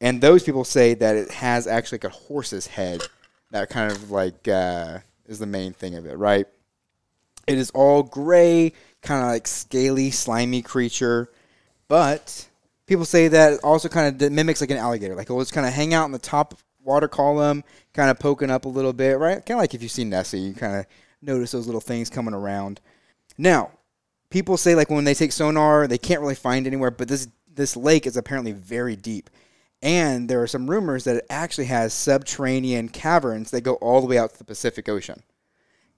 And 0.00 0.20
those 0.20 0.42
people 0.42 0.64
say 0.64 0.94
that 0.94 1.16
it 1.16 1.30
has 1.30 1.66
actually 1.66 1.96
like 1.96 2.04
a 2.12 2.16
horse's 2.16 2.66
head. 2.66 3.02
That 3.50 3.68
kind 3.68 3.92
of 3.92 4.10
like 4.10 4.48
uh, 4.48 4.98
is 5.26 5.38
the 5.38 5.46
main 5.46 5.72
thing 5.72 5.94
of 5.94 6.06
it, 6.06 6.16
right? 6.16 6.46
It 7.46 7.58
is 7.58 7.70
all 7.70 8.02
gray, 8.02 8.72
kind 9.02 9.22
of 9.22 9.28
like 9.28 9.46
scaly, 9.46 10.10
slimy 10.10 10.62
creature. 10.62 11.30
But 11.88 12.48
people 12.86 13.04
say 13.04 13.28
that 13.28 13.54
it 13.54 13.60
also 13.64 13.88
kind 13.88 14.22
of 14.22 14.32
mimics 14.32 14.60
like 14.60 14.70
an 14.70 14.76
alligator. 14.76 15.14
Like 15.14 15.26
it'll 15.26 15.40
just 15.40 15.52
kind 15.52 15.66
of 15.66 15.72
hang 15.72 15.92
out 15.92 16.06
in 16.06 16.12
the 16.12 16.18
top 16.18 16.54
water 16.82 17.08
column, 17.08 17.64
kind 17.92 18.10
of 18.10 18.18
poking 18.18 18.50
up 18.50 18.64
a 18.64 18.68
little 18.68 18.92
bit, 18.92 19.18
right? 19.18 19.44
Kind 19.44 19.58
of 19.58 19.58
like 19.58 19.74
if 19.74 19.82
you 19.82 19.88
see 19.88 20.04
Nessie, 20.04 20.38
you 20.38 20.54
kind 20.54 20.76
of 20.76 20.86
notice 21.20 21.52
those 21.52 21.66
little 21.66 21.80
things 21.80 22.08
coming 22.08 22.34
around. 22.34 22.80
Now, 23.36 23.72
people 24.30 24.56
say 24.56 24.74
like 24.74 24.90
when 24.90 25.04
they 25.04 25.14
take 25.14 25.32
sonar, 25.32 25.86
they 25.86 25.98
can't 25.98 26.20
really 26.20 26.34
find 26.34 26.66
anywhere, 26.66 26.90
but 26.90 27.08
this 27.08 27.28
this 27.52 27.76
lake 27.76 28.06
is 28.06 28.16
apparently 28.16 28.52
very 28.52 28.96
deep. 28.96 29.28
And 29.82 30.28
there 30.28 30.42
are 30.42 30.46
some 30.46 30.68
rumors 30.68 31.04
that 31.04 31.16
it 31.16 31.26
actually 31.30 31.64
has 31.66 31.94
subterranean 31.94 32.90
caverns 32.90 33.50
that 33.50 33.62
go 33.62 33.74
all 33.74 34.00
the 34.00 34.06
way 34.06 34.18
out 34.18 34.32
to 34.32 34.38
the 34.38 34.44
Pacific 34.44 34.88
Ocean. 34.88 35.22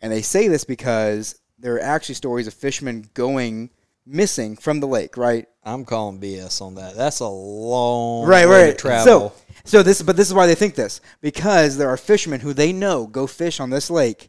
And 0.00 0.12
they 0.12 0.22
say 0.22 0.48
this 0.48 0.64
because 0.64 1.40
there 1.58 1.74
are 1.76 1.80
actually 1.80 2.14
stories 2.14 2.46
of 2.46 2.54
fishermen 2.54 3.08
going 3.14 3.70
missing 4.06 4.56
from 4.56 4.80
the 4.80 4.86
lake, 4.86 5.16
right? 5.16 5.46
I'm 5.64 5.84
calling 5.84 6.20
BS 6.20 6.60
on 6.60 6.74
that. 6.76 6.96
That's 6.96 7.20
a 7.20 7.28
long 7.28 8.26
right, 8.26 8.48
way 8.48 8.66
right. 8.66 8.70
to 8.70 8.76
travel. 8.76 9.04
So, 9.04 9.32
so 9.64 9.82
this, 9.82 10.02
but 10.02 10.16
this 10.16 10.28
is 10.28 10.34
why 10.34 10.46
they 10.46 10.56
think 10.56 10.74
this 10.74 11.00
because 11.20 11.76
there 11.76 11.88
are 11.88 11.96
fishermen 11.96 12.40
who 12.40 12.52
they 12.52 12.72
know 12.72 13.06
go 13.06 13.26
fish 13.26 13.60
on 13.60 13.70
this 13.70 13.90
lake, 13.90 14.28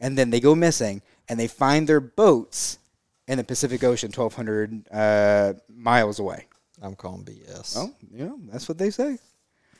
and 0.00 0.16
then 0.16 0.30
they 0.30 0.40
go 0.40 0.54
missing, 0.54 1.02
and 1.28 1.38
they 1.38 1.46
find 1.46 1.88
their 1.88 2.00
boats 2.00 2.78
in 3.28 3.38
the 3.38 3.44
Pacific 3.44 3.84
Ocean, 3.84 4.10
1,200 4.10 4.88
uh, 4.90 5.52
miles 5.68 6.18
away. 6.18 6.46
I'm 6.82 6.94
calling 6.96 7.24
BS. 7.24 7.76
Well, 7.76 7.94
you 8.12 8.24
know, 8.26 8.38
that's 8.50 8.68
what 8.68 8.78
they 8.78 8.90
say. 8.90 9.18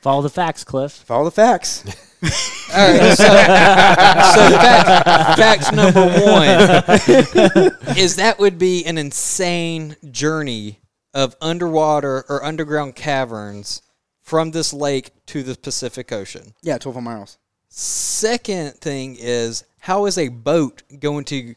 Follow 0.01 0.21
the 0.21 0.29
facts, 0.29 0.63
Cliff. 0.63 0.91
Follow 0.91 1.25
the 1.25 1.31
facts. 1.31 1.83
All 2.73 2.91
right, 2.91 3.15
so, 3.15 3.23
so 3.23 4.57
fact, 4.57 5.37
fact 5.37 5.73
number 5.73 6.01
one 6.01 7.97
is 7.97 8.15
that 8.17 8.37
would 8.39 8.57
be 8.57 8.85
an 8.85 8.97
insane 8.97 9.95
journey 10.11 10.79
of 11.13 11.35
underwater 11.41 12.25
or 12.27 12.43
underground 12.43 12.95
caverns 12.95 13.81
from 14.21 14.51
this 14.51 14.73
lake 14.73 15.11
to 15.27 15.43
the 15.43 15.55
Pacific 15.55 16.11
Ocean. 16.11 16.53
yeah, 16.61 16.73
1,200 16.73 17.01
miles. 17.01 17.37
Second 17.69 18.73
thing 18.75 19.15
is 19.19 19.63
how 19.79 20.05
is 20.05 20.17
a 20.17 20.29
boat 20.29 20.83
going 20.99 21.25
to 21.25 21.55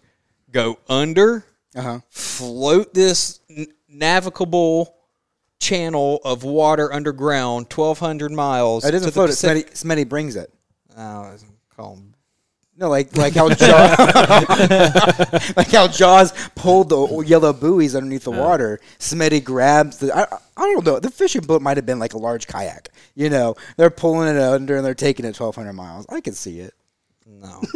go 0.51 0.79
under, 0.89 1.45
Uh 1.75 1.83
huh. 1.83 2.01
float 2.11 2.93
this 2.95 3.41
n- 3.51 3.67
navigable 3.89 4.96
channel 5.61 6.21
of 6.25 6.45
water 6.45 6.93
underground, 6.93 7.71
twelve 7.71 7.99
hundred 7.99 8.33
miles? 8.33 8.85
It 8.85 8.93
doesn't 8.93 9.13
float. 9.13 9.31
Smitty, 9.31 9.71
Smitty 9.73 10.09
brings 10.09 10.37
it. 10.37 10.53
I 10.97 11.37
call 11.77 11.97
'em 11.97 12.15
No, 12.79 12.89
like 12.89 13.17
like 13.17 13.35
how 13.35 13.49
Jaws, 13.51 13.99
like 15.57 15.71
how 15.71 15.89
Jaws 15.89 16.33
pulled 16.55 16.89
the 16.89 17.25
yellow 17.27 17.53
buoys 17.53 17.95
underneath 17.95 18.25
the 18.25 18.31
water. 18.31 18.81
Smitty 18.99 19.43
grabs 19.45 19.99
the. 19.99 20.17
I, 20.17 20.23
I 20.57 20.63
don't 20.63 20.85
know. 20.87 20.99
The 20.99 21.11
fishing 21.11 21.43
boat 21.43 21.61
might 21.63 21.77
have 21.77 21.87
been 21.87 21.99
like 21.99 22.15
a 22.15 22.19
large 22.19 22.47
kayak. 22.47 22.89
You 23.15 23.29
know, 23.31 23.57
they're 23.77 23.91
pulling 23.91 24.35
it 24.35 24.41
under 24.41 24.77
and 24.77 24.85
they're 24.87 24.95
taking 24.95 25.25
it 25.27 25.35
twelve 25.35 25.55
hundred 25.57 25.75
miles. 25.75 26.07
I 26.09 26.21
can 26.21 26.35
see 26.35 26.61
it. 26.61 26.75
No. 27.27 27.61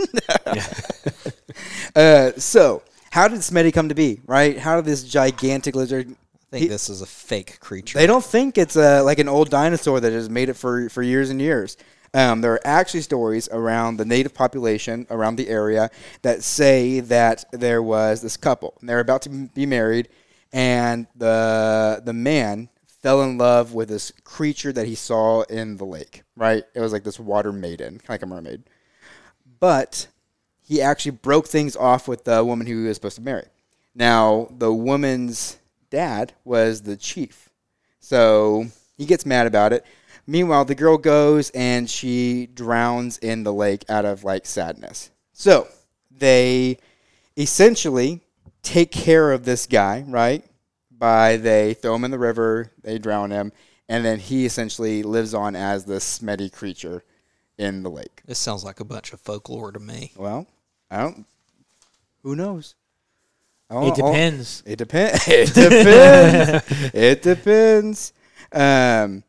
Uh, 1.97 2.31
so, 2.37 2.83
how 3.11 3.27
did 3.27 3.41
Smitty 3.41 3.73
come 3.73 3.89
to 3.89 3.95
be? 3.95 4.21
Right? 4.27 4.57
How 4.57 4.77
did 4.77 4.85
this 4.85 5.03
gigantic 5.03 5.75
lizard? 5.75 6.15
Think 6.51 6.69
this 6.69 6.89
is 6.89 7.01
a 7.01 7.07
fake 7.07 7.61
creature. 7.61 7.99
They 7.99 8.09
don't 8.09 8.25
think 8.25 8.59
it's 8.59 8.75
a, 8.75 9.03
like 9.03 9.21
an 9.21 9.29
old 9.29 9.51
dinosaur 9.51 10.01
that 10.01 10.13
has 10.13 10.29
made 10.29 10.49
it 10.49 10.55
for, 10.55 10.89
for 10.89 11.01
years 11.01 11.31
and 11.31 11.41
years. 11.41 11.77
Um, 12.13 12.41
there 12.41 12.53
are 12.55 12.61
actually 12.65 13.03
stories 13.03 13.49
around 13.53 13.97
the 13.97 14.05
native 14.05 14.35
population 14.35 15.07
around 15.11 15.37
the 15.37 15.49
area 15.49 15.91
that 16.23 16.43
say 16.43 16.99
that 17.01 17.45
there 17.53 17.83
was 17.83 18.21
this 18.21 18.37
couple. 18.37 18.77
And 18.81 18.89
they're 18.89 18.99
about 18.99 19.23
to 19.23 19.29
be 19.29 19.65
married, 19.65 20.09
and 20.53 21.07
the 21.15 22.03
the 22.05 22.13
man 22.13 22.69
fell 22.85 23.23
in 23.23 23.39
love 23.39 23.75
with 23.75 23.89
this 23.89 24.13
creature 24.25 24.73
that 24.73 24.89
he 24.89 24.97
saw 24.97 25.43
in 25.43 25.77
the 25.77 25.87
lake. 25.87 26.23
Right? 26.37 26.65
It 26.75 26.81
was 26.81 26.93
like 26.93 27.05
this 27.05 27.21
water 27.21 27.53
maiden, 27.53 28.01
like 28.09 28.23
a 28.23 28.27
mermaid. 28.27 28.65
But 29.61 30.09
he 30.63 30.83
actually 30.83 31.13
broke 31.13 31.47
things 31.47 31.77
off 31.77 32.09
with 32.09 32.25
the 32.25 32.45
woman 32.45 32.67
who 32.67 32.83
he 32.83 32.89
was 32.89 32.97
supposed 32.97 33.17
to 33.17 33.23
marry. 33.23 33.47
Now, 33.95 34.49
the 34.51 34.73
woman's 34.73 35.60
dad 35.91 36.33
was 36.45 36.83
the 36.83 36.97
chief. 36.97 37.51
So 37.99 38.67
he 38.97 39.07
gets 39.07 39.27
mad 39.27 39.47
about 39.47 39.73
it. 39.73 39.85
Meanwhile, 40.27 40.65
the 40.65 40.75
girl 40.75 40.97
goes 40.97 41.51
and 41.51 41.89
she 41.89 42.47
drowns 42.47 43.19
in 43.19 43.43
the 43.43 43.53
lake 43.53 43.85
out 43.89 44.05
of 44.05 44.25
like 44.25 44.47
sadness. 44.47 45.11
So 45.33 45.69
they 46.11 46.79
essentially 47.37 48.21
take 48.63 48.91
care 48.91 49.33
of 49.33 49.45
this 49.45 49.67
guy, 49.67 50.05
right? 50.07 50.45
By 50.91 51.37
they 51.37 51.75
throw 51.75 51.95
him 51.95 52.05
in 52.05 52.11
the 52.11 52.19
river, 52.19 52.73
they 52.83 52.99
drown 52.99 53.31
him, 53.31 53.53
and 53.89 54.05
then 54.05 54.19
he 54.19 54.45
essentially 54.45 55.03
lives 55.03 55.35
on 55.35 55.57
as 55.57 55.85
this 55.85 56.19
smetty 56.19 56.53
creature 56.53 57.03
in 57.59 57.83
the 57.83 57.91
lake. 57.91 58.23
This 58.27 58.39
sounds 58.39 58.65
like 58.65 58.81
a 58.81 58.85
bunch 58.85 59.13
of 59.13 59.21
folklore 59.21 59.73
to 59.73 59.81
me. 59.81 60.13
Well, 60.17 60.47
I 60.91 61.03
don't. 61.03 61.27
Who 62.23 62.37
knows? 62.37 62.75
I 63.71 63.87
It 63.87 63.95
don't- 63.97 64.13
depends. 64.13 64.63
It 64.67 64.77
depends. 64.77 65.23
It 65.29 65.55
depends. 65.55 66.91
it 66.95 67.23
depends. 67.23 68.13
Um, 68.53 69.23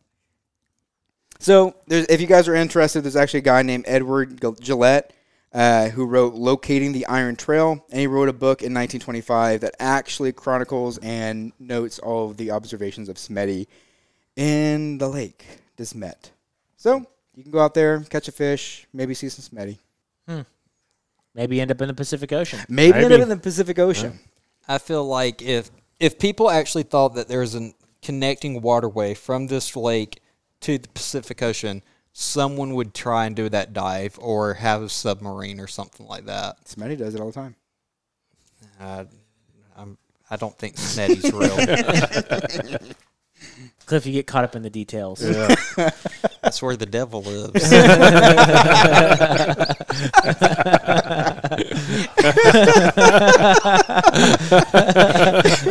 so, 1.40 1.76
there's, 1.88 2.06
if 2.08 2.22
you 2.22 2.28
guys 2.28 2.48
are 2.48 2.56
interested, 2.56 3.02
there's 3.02 3.16
actually 3.16 3.40
a 3.40 3.44
guy 3.44 3.62
named 3.64 3.86
Edward 3.88 4.40
Gillette 4.60 5.14
uh, 5.54 5.90
who 5.90 6.06
wrote 6.06 6.34
"Locating 6.36 6.92
the 6.92 7.06
Iron 7.08 7.36
Trail," 7.36 7.84
and 7.92 8.00
he 8.00 8.08
wrote 8.08 8.30
a 8.30 8.34
book 8.34 8.62
in 8.62 8.74
1925 8.74 9.62
that 9.62 9.76
actually 9.80 10.32
chronicles 10.32 10.98
and 11.00 11.52
notes 11.60 12.00
all 12.00 12.30
of 12.30 12.38
the 12.38 12.52
observations 12.52 13.10
of 13.10 13.18
Smetty 13.18 13.68
in 14.36 14.98
the 14.98 15.08
lake 15.08 15.46
Desmet. 15.78 16.30
So, 16.78 17.06
you 17.36 17.44
can 17.44 17.52
go 17.52 17.60
out 17.60 17.74
there, 17.74 18.00
catch 18.02 18.28
a 18.28 18.32
fish, 18.32 18.88
maybe 18.94 19.14
see 19.14 19.30
some 19.30 19.44
Smetty. 19.58 19.78
Maybe 21.34 21.62
end 21.62 21.72
up 21.72 21.82
in 21.82 21.88
the 21.88 21.94
Pacific 21.94 22.34
Ocean. 22.34 22.60
Maybe, 22.68 22.98
end 23.00 23.14
up 23.14 23.22
in 23.22 23.30
the 23.30 23.38
Pacific 23.38 23.80
Ocean. 23.80 24.20
I 24.68 24.78
feel 24.78 25.06
like 25.06 25.42
if 25.42 25.72
if 26.00 26.18
people 26.18 26.50
actually 26.50 26.84
thought 26.84 27.16
that 27.16 27.28
there's 27.28 27.56
a 27.56 27.74
connecting 28.02 28.62
waterway 28.62 29.14
from 29.14 29.48
this 29.48 29.76
lake 29.76 30.22
to 30.62 30.78
the 30.78 30.88
Pacific 30.90 31.42
Ocean, 31.42 31.84
someone 32.14 32.74
would 32.74 32.94
try 32.94 33.26
and 33.26 33.36
do 33.36 33.50
that 33.50 33.74
dive 33.74 34.18
or 34.22 34.56
have 34.56 34.82
a 34.82 34.90
submarine 34.90 35.60
or 35.60 35.68
something 35.68 36.08
like 36.08 36.26
that. 36.26 36.66
Smetty 36.66 36.98
does 36.98 37.16
it 37.16 37.22
all 37.22 37.28
the 37.28 37.34
time. 37.34 37.56
Uh, 38.80 39.06
I'm, 39.78 39.98
I 40.30 40.36
don't 40.38 40.58
think 40.58 40.76
Smetty's 40.76 41.32
real. 41.32 42.90
Cliff, 43.86 44.06
you 44.06 44.14
get 44.14 44.28
caught 44.28 44.44
up 44.44 44.56
in 44.56 44.62
the 44.62 44.70
details. 44.70 45.20
That's 46.42 46.62
where 46.62 46.78
the 46.78 46.86
devil 46.86 47.24
lives. 47.24 47.52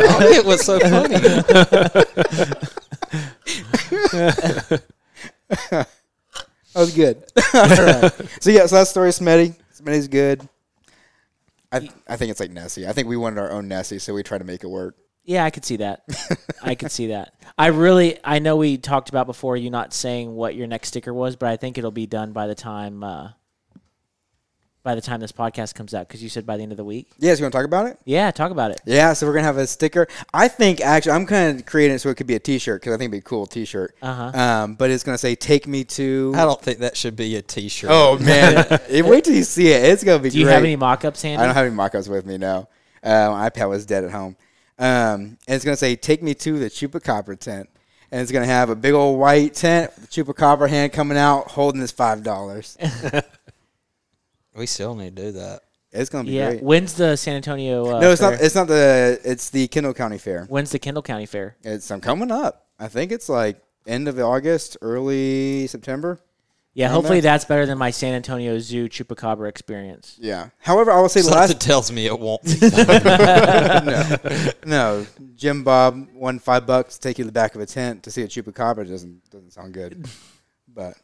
oh, 0.02 0.18
it 0.20 0.44
was 0.44 0.64
so 0.64 0.78
funny. 0.80 1.16
That 6.72 6.82
was 6.82 6.94
good. 6.94 7.24
All 7.52 7.62
right. 7.62 8.12
So 8.40 8.50
yeah, 8.50 8.66
so 8.66 8.76
that 8.76 8.86
story, 8.86 9.10
Smitty. 9.10 9.56
Smitty's 9.74 10.06
good. 10.06 10.48
I 11.72 11.88
I 12.08 12.16
think 12.16 12.30
it's 12.30 12.38
like 12.38 12.52
Nessie. 12.52 12.86
I 12.86 12.92
think 12.92 13.08
we 13.08 13.16
wanted 13.16 13.40
our 13.40 13.50
own 13.50 13.66
Nessie, 13.66 13.98
so 13.98 14.14
we 14.14 14.22
try 14.22 14.38
to 14.38 14.44
make 14.44 14.62
it 14.62 14.68
work. 14.68 14.94
Yeah, 15.24 15.44
I 15.44 15.50
could 15.50 15.64
see 15.64 15.76
that. 15.76 16.02
I 16.62 16.74
could 16.74 16.90
see 16.90 17.08
that. 17.08 17.34
I 17.58 17.68
really, 17.68 18.18
I 18.24 18.38
know 18.38 18.56
we 18.56 18.78
talked 18.78 19.10
about 19.10 19.26
before 19.26 19.56
you 19.56 19.70
not 19.70 19.92
saying 19.92 20.34
what 20.34 20.54
your 20.54 20.66
next 20.66 20.88
sticker 20.88 21.12
was, 21.12 21.36
but 21.36 21.50
I 21.50 21.56
think 21.56 21.78
it'll 21.78 21.90
be 21.90 22.06
done 22.06 22.32
by 22.32 22.46
the 22.46 22.54
time 22.54 23.04
uh, 23.04 23.30
by 24.82 24.94
the 24.94 25.00
time 25.00 25.20
this 25.20 25.32
podcast 25.32 25.74
comes 25.74 25.92
out 25.92 26.08
because 26.08 26.22
you 26.22 26.28
said 26.28 26.46
by 26.46 26.56
the 26.56 26.62
end 26.62 26.72
of 26.72 26.78
the 26.78 26.84
week. 26.84 27.12
Yeah, 27.18 27.34
so 27.34 27.40
you 27.40 27.44
want 27.44 27.52
to 27.52 27.58
talk 27.58 27.66
about 27.66 27.86
it? 27.86 27.98
Yeah, 28.04 28.30
talk 28.30 28.50
about 28.50 28.70
it. 28.70 28.80
Yeah, 28.86 29.12
so 29.12 29.26
we're 29.26 29.34
gonna 29.34 29.44
have 29.44 29.58
a 29.58 29.66
sticker. 29.66 30.08
I 30.32 30.48
think 30.48 30.80
actually 30.80 31.12
I'm 31.12 31.26
kind 31.26 31.60
of 31.60 31.66
creating 31.66 31.96
it 31.96 31.98
so 31.98 32.08
it 32.08 32.16
could 32.16 32.26
be 32.26 32.34
a 32.34 32.40
T-shirt 32.40 32.80
because 32.80 32.94
I 32.94 32.96
think 32.96 33.12
it'd 33.12 33.22
be 33.22 33.26
a 33.26 33.28
cool 33.28 33.46
T-shirt. 33.46 33.94
Uh-huh. 34.00 34.38
Um, 34.38 34.74
but 34.74 34.90
it's 34.90 35.04
gonna 35.04 35.18
say 35.18 35.34
"Take 35.34 35.66
me 35.66 35.84
to." 35.84 36.32
I 36.34 36.44
don't 36.44 36.60
think 36.60 36.78
that 36.78 36.96
should 36.96 37.16
be 37.16 37.36
a 37.36 37.42
T-shirt. 37.42 37.90
Oh 37.92 38.18
man, 38.18 38.66
wait 38.90 39.24
till 39.24 39.34
you 39.34 39.44
see 39.44 39.68
it. 39.68 39.84
It's 39.84 40.02
gonna 40.02 40.22
be. 40.22 40.30
Do 40.30 40.38
you 40.38 40.44
great. 40.44 40.54
have 40.54 40.64
any 40.64 40.76
mock-ups 40.76 41.22
handy? 41.22 41.42
I 41.42 41.46
don't 41.46 41.54
have 41.54 41.66
any 41.66 41.74
mock-ups 41.74 42.08
with 42.08 42.24
me. 42.24 42.38
No, 42.38 42.68
uh, 43.02 43.30
my 43.30 43.50
iPad 43.50 43.68
was 43.68 43.84
dead 43.84 44.04
at 44.04 44.10
home. 44.10 44.36
Um, 44.81 45.37
and 45.47 45.55
it's 45.57 45.64
gonna 45.64 45.76
say 45.76 45.95
"Take 45.95 46.22
me 46.22 46.35
to 46.35 46.59
the 46.59 46.70
Chupacabra 46.70 47.39
tent," 47.39 47.68
and 48.11 48.22
it's 48.22 48.33
gonna 48.33 48.47
have 48.47 48.70
a 48.70 48.74
big 48.74 48.95
old 48.95 49.20
white 49.20 49.55
tent, 49.55 49.93
with 49.95 50.11
the 50.11 50.24
Chupacabra 50.24 50.70
hand 50.70 50.95
coming 50.95 51.18
out 51.18 51.49
holding 51.49 51.83
this 51.83 51.93
five 51.93 52.22
dollars. 52.22 52.78
we 54.57 54.64
still 54.64 54.95
need 54.95 55.16
to 55.16 55.22
do 55.24 55.33
that. 55.33 55.61
It's 55.93 56.09
gonna 56.09 56.24
be 56.24 56.33
yeah. 56.33 56.53
great. 56.53 56.62
When's 56.62 56.95
the 56.95 57.16
San 57.16 57.37
Antonio? 57.37 57.97
Uh, 57.97 58.01
no, 58.01 58.11
it's 58.11 58.22
fair? 58.22 58.31
not. 58.31 58.41
It's 58.41 58.55
not 58.55 58.68
the. 58.68 59.20
It's 59.22 59.51
the 59.51 59.68
Kendall 59.68 59.93
County 59.93 60.16
Fair. 60.16 60.47
When's 60.47 60.70
the 60.70 60.78
Kendall 60.78 61.03
County 61.03 61.26
Fair? 61.26 61.57
It's 61.62 61.91
um, 61.91 62.01
coming 62.01 62.31
up. 62.31 62.68
I 62.78 62.89
think 62.89 63.12
it's 63.12 63.28
like 63.28 63.62
end 63.87 64.09
of 64.09 64.18
August, 64.18 64.78
early 64.81 65.66
September. 65.66 66.20
Yeah, 66.72 66.86
Around 66.86 66.94
hopefully 66.94 67.20
there? 67.20 67.32
that's 67.32 67.44
better 67.44 67.66
than 67.66 67.78
my 67.78 67.90
San 67.90 68.14
Antonio 68.14 68.58
Zoo 68.60 68.88
Chupacabra 68.88 69.48
experience. 69.48 70.16
Yeah. 70.20 70.50
However, 70.60 70.92
I 70.92 71.00
will 71.00 71.08
say 71.08 71.20
Something 71.20 71.40
last 71.40 71.60
tells 71.60 71.90
me 71.90 72.06
it 72.06 72.18
won't. 72.18 72.42
Be. 72.44 72.58
no, 72.70 74.16
no. 74.64 75.06
Jim 75.34 75.64
Bob 75.64 76.08
won 76.14 76.38
five 76.38 76.66
bucks 76.66 76.94
to 76.96 77.00
take 77.00 77.18
you 77.18 77.24
to 77.24 77.26
the 77.26 77.32
back 77.32 77.54
of 77.56 77.60
a 77.60 77.66
tent 77.66 78.04
to 78.04 78.10
see 78.10 78.22
a 78.22 78.28
chupacabra 78.28 78.88
doesn't 78.88 79.28
doesn't 79.30 79.52
sound 79.52 79.74
good, 79.74 80.08
but 80.68 80.94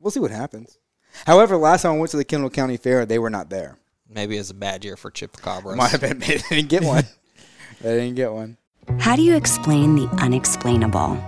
we'll 0.00 0.10
see 0.10 0.20
what 0.20 0.30
happens. 0.30 0.78
However, 1.26 1.56
last 1.56 1.82
time 1.82 1.92
I 1.92 1.98
went 1.98 2.10
to 2.12 2.16
the 2.16 2.24
Kendall 2.24 2.50
County 2.50 2.76
Fair, 2.78 3.04
they 3.04 3.18
were 3.18 3.30
not 3.30 3.50
there. 3.50 3.76
Maybe 4.08 4.38
it's 4.38 4.50
a 4.50 4.54
bad 4.54 4.84
year 4.84 4.96
for 4.96 5.10
chupacabras. 5.10 5.76
Might 5.76 5.90
have 5.90 6.00
been. 6.00 6.18
They 6.26 6.38
didn't 6.38 6.68
get 6.70 6.82
one. 6.82 7.04
they 7.82 7.98
didn't 8.00 8.14
get 8.16 8.32
one. 8.32 8.56
How 9.00 9.16
do 9.16 9.22
you 9.22 9.36
explain 9.36 9.96
the 9.96 10.06
unexplainable? 10.22 11.18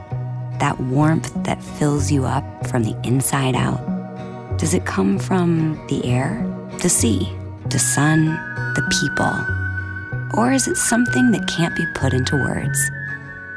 That 0.60 0.78
warmth 0.78 1.32
that 1.44 1.62
fills 1.62 2.12
you 2.12 2.26
up 2.26 2.44
from 2.66 2.84
the 2.84 2.94
inside 3.02 3.54
out? 3.56 3.80
Does 4.58 4.74
it 4.74 4.84
come 4.84 5.18
from 5.18 5.74
the 5.88 6.04
air, 6.04 6.44
the 6.82 6.88
sea, 6.90 7.32
the 7.70 7.78
sun, 7.78 8.26
the 8.74 8.82
people? 9.00 10.38
Or 10.38 10.52
is 10.52 10.68
it 10.68 10.76
something 10.76 11.30
that 11.30 11.48
can't 11.48 11.74
be 11.74 11.86
put 11.94 12.12
into 12.12 12.36
words? 12.36 12.78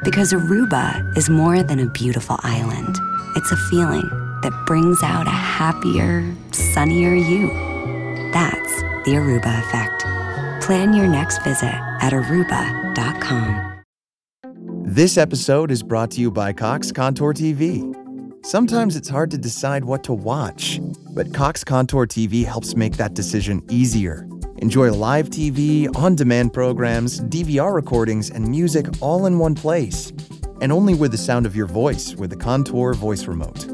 Because 0.03 0.31
Aruba 0.31 1.17
is 1.17 1.29
more 1.29 1.61
than 1.61 1.79
a 1.79 1.89
beautiful 1.89 2.37
island, 2.43 2.95
it's 3.35 3.51
a 3.51 3.57
feeling 3.69 4.09
that 4.41 4.63
brings 4.65 5.03
out 5.03 5.27
a 5.27 5.31
happier, 5.31 6.33
sunnier 6.51 7.15
you. 7.15 7.49
That's 8.31 8.81
the 9.03 9.15
Aruba 9.15 9.59
effect. 9.59 10.05
Plan 10.63 10.93
your 10.93 11.07
next 11.07 11.43
visit 11.43 11.75
at 12.01 12.13
aruba.com. 12.13 13.72
This 14.86 15.17
episode 15.17 15.71
is 15.71 15.81
brought 15.81 16.11
to 16.11 16.21
you 16.21 16.29
by 16.29 16.51
Cox 16.51 16.91
Contour 16.91 17.34
TV. 17.34 17.95
Sometimes 18.45 18.97
it's 18.97 19.07
hard 19.07 19.31
to 19.31 19.38
decide 19.38 19.86
what 19.86 20.03
to 20.03 20.13
watch, 20.13 20.81
but 21.15 21.34
Cox 21.34 21.63
Contour 21.63 22.05
TV 22.05 22.45
helps 22.45 22.75
make 22.75 22.97
that 22.97 23.13
decision 23.13 23.63
easier. 23.69 24.27
Enjoy 24.57 24.93
live 24.93 25.29
TV, 25.29 25.88
on 25.95 26.15
demand 26.15 26.53
programs, 26.53 27.21
DVR 27.21 27.73
recordings, 27.73 28.29
and 28.29 28.47
music 28.47 28.86
all 28.99 29.25
in 29.25 29.39
one 29.39 29.55
place. 29.55 30.11
And 30.61 30.71
only 30.71 30.93
with 30.93 31.11
the 31.11 31.17
sound 31.17 31.45
of 31.45 31.55
your 31.55 31.67
voice 31.67 32.15
with 32.15 32.29
the 32.29 32.36
Contour 32.36 32.93
voice 32.93 33.25
remote. 33.25 33.65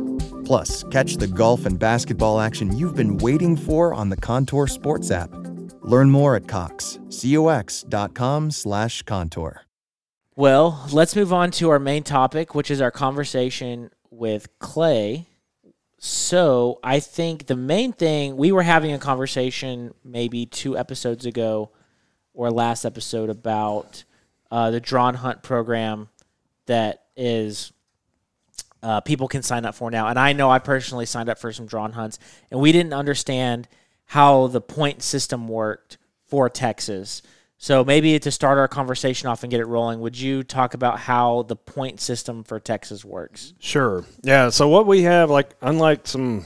Plus, 0.45 0.83
catch 0.85 1.17
the 1.17 1.27
golf 1.27 1.65
and 1.65 1.77
basketball 1.77 2.39
action 2.39 2.77
you've 2.77 2.95
been 2.95 3.17
waiting 3.17 3.57
for 3.57 3.93
on 3.93 4.09
the 4.09 4.17
Contour 4.17 4.67
Sports 4.67 5.11
app. 5.11 5.31
Learn 5.81 6.11
more 6.11 6.35
at 6.35 6.47
Cox, 6.47 6.99
cox.com 7.09 8.51
slash 8.51 9.01
contour. 9.03 9.68
Well, 10.39 10.87
let's 10.93 11.17
move 11.17 11.33
on 11.33 11.51
to 11.51 11.69
our 11.69 11.79
main 11.79 12.03
topic, 12.03 12.55
which 12.55 12.71
is 12.71 12.79
our 12.79 12.91
conversation 12.91 13.91
with 14.09 14.47
Clay. 14.57 15.27
So, 15.97 16.79
I 16.81 17.01
think 17.01 17.47
the 17.47 17.57
main 17.57 17.91
thing 17.91 18.37
we 18.37 18.53
were 18.53 18.63
having 18.63 18.93
a 18.93 18.99
conversation 18.99 19.93
maybe 20.01 20.45
two 20.45 20.77
episodes 20.77 21.25
ago 21.25 21.71
or 22.33 22.51
last 22.51 22.85
episode 22.85 23.29
about 23.29 24.05
uh, 24.49 24.71
the 24.71 24.79
drawn 24.79 25.15
hunt 25.15 25.43
program 25.43 26.07
that 26.67 27.03
is 27.17 27.73
uh, 28.81 29.01
people 29.01 29.27
can 29.27 29.43
sign 29.43 29.65
up 29.65 29.75
for 29.75 29.91
now. 29.91 30.07
And 30.07 30.17
I 30.17 30.31
know 30.31 30.49
I 30.49 30.59
personally 30.59 31.05
signed 31.05 31.27
up 31.27 31.37
for 31.37 31.51
some 31.51 31.65
drawn 31.65 31.91
hunts, 31.91 32.17
and 32.49 32.61
we 32.61 32.71
didn't 32.71 32.93
understand 32.93 33.67
how 34.05 34.47
the 34.47 34.61
point 34.61 35.01
system 35.01 35.49
worked 35.49 35.97
for 36.29 36.49
Texas. 36.49 37.23
So 37.61 37.83
maybe 37.83 38.17
to 38.17 38.31
start 38.31 38.57
our 38.57 38.69
conversation 38.69 39.27
off 39.27 39.43
and 39.43 39.51
get 39.51 39.59
it 39.59 39.65
rolling, 39.65 39.99
would 39.99 40.17
you 40.17 40.43
talk 40.43 40.75
about 40.75 40.97
how 40.97 41.43
the 41.43 41.57
point 41.57 41.99
system 41.99 42.45
for 42.45 42.57
Texas 42.57 43.03
works? 43.03 43.53
Sure. 43.59 44.05
Yeah. 44.23 44.49
So 44.49 44.69
what 44.69 44.87
we 44.87 45.01
have, 45.03 45.29
like, 45.29 45.55
unlike 45.61 46.07
some, 46.07 46.45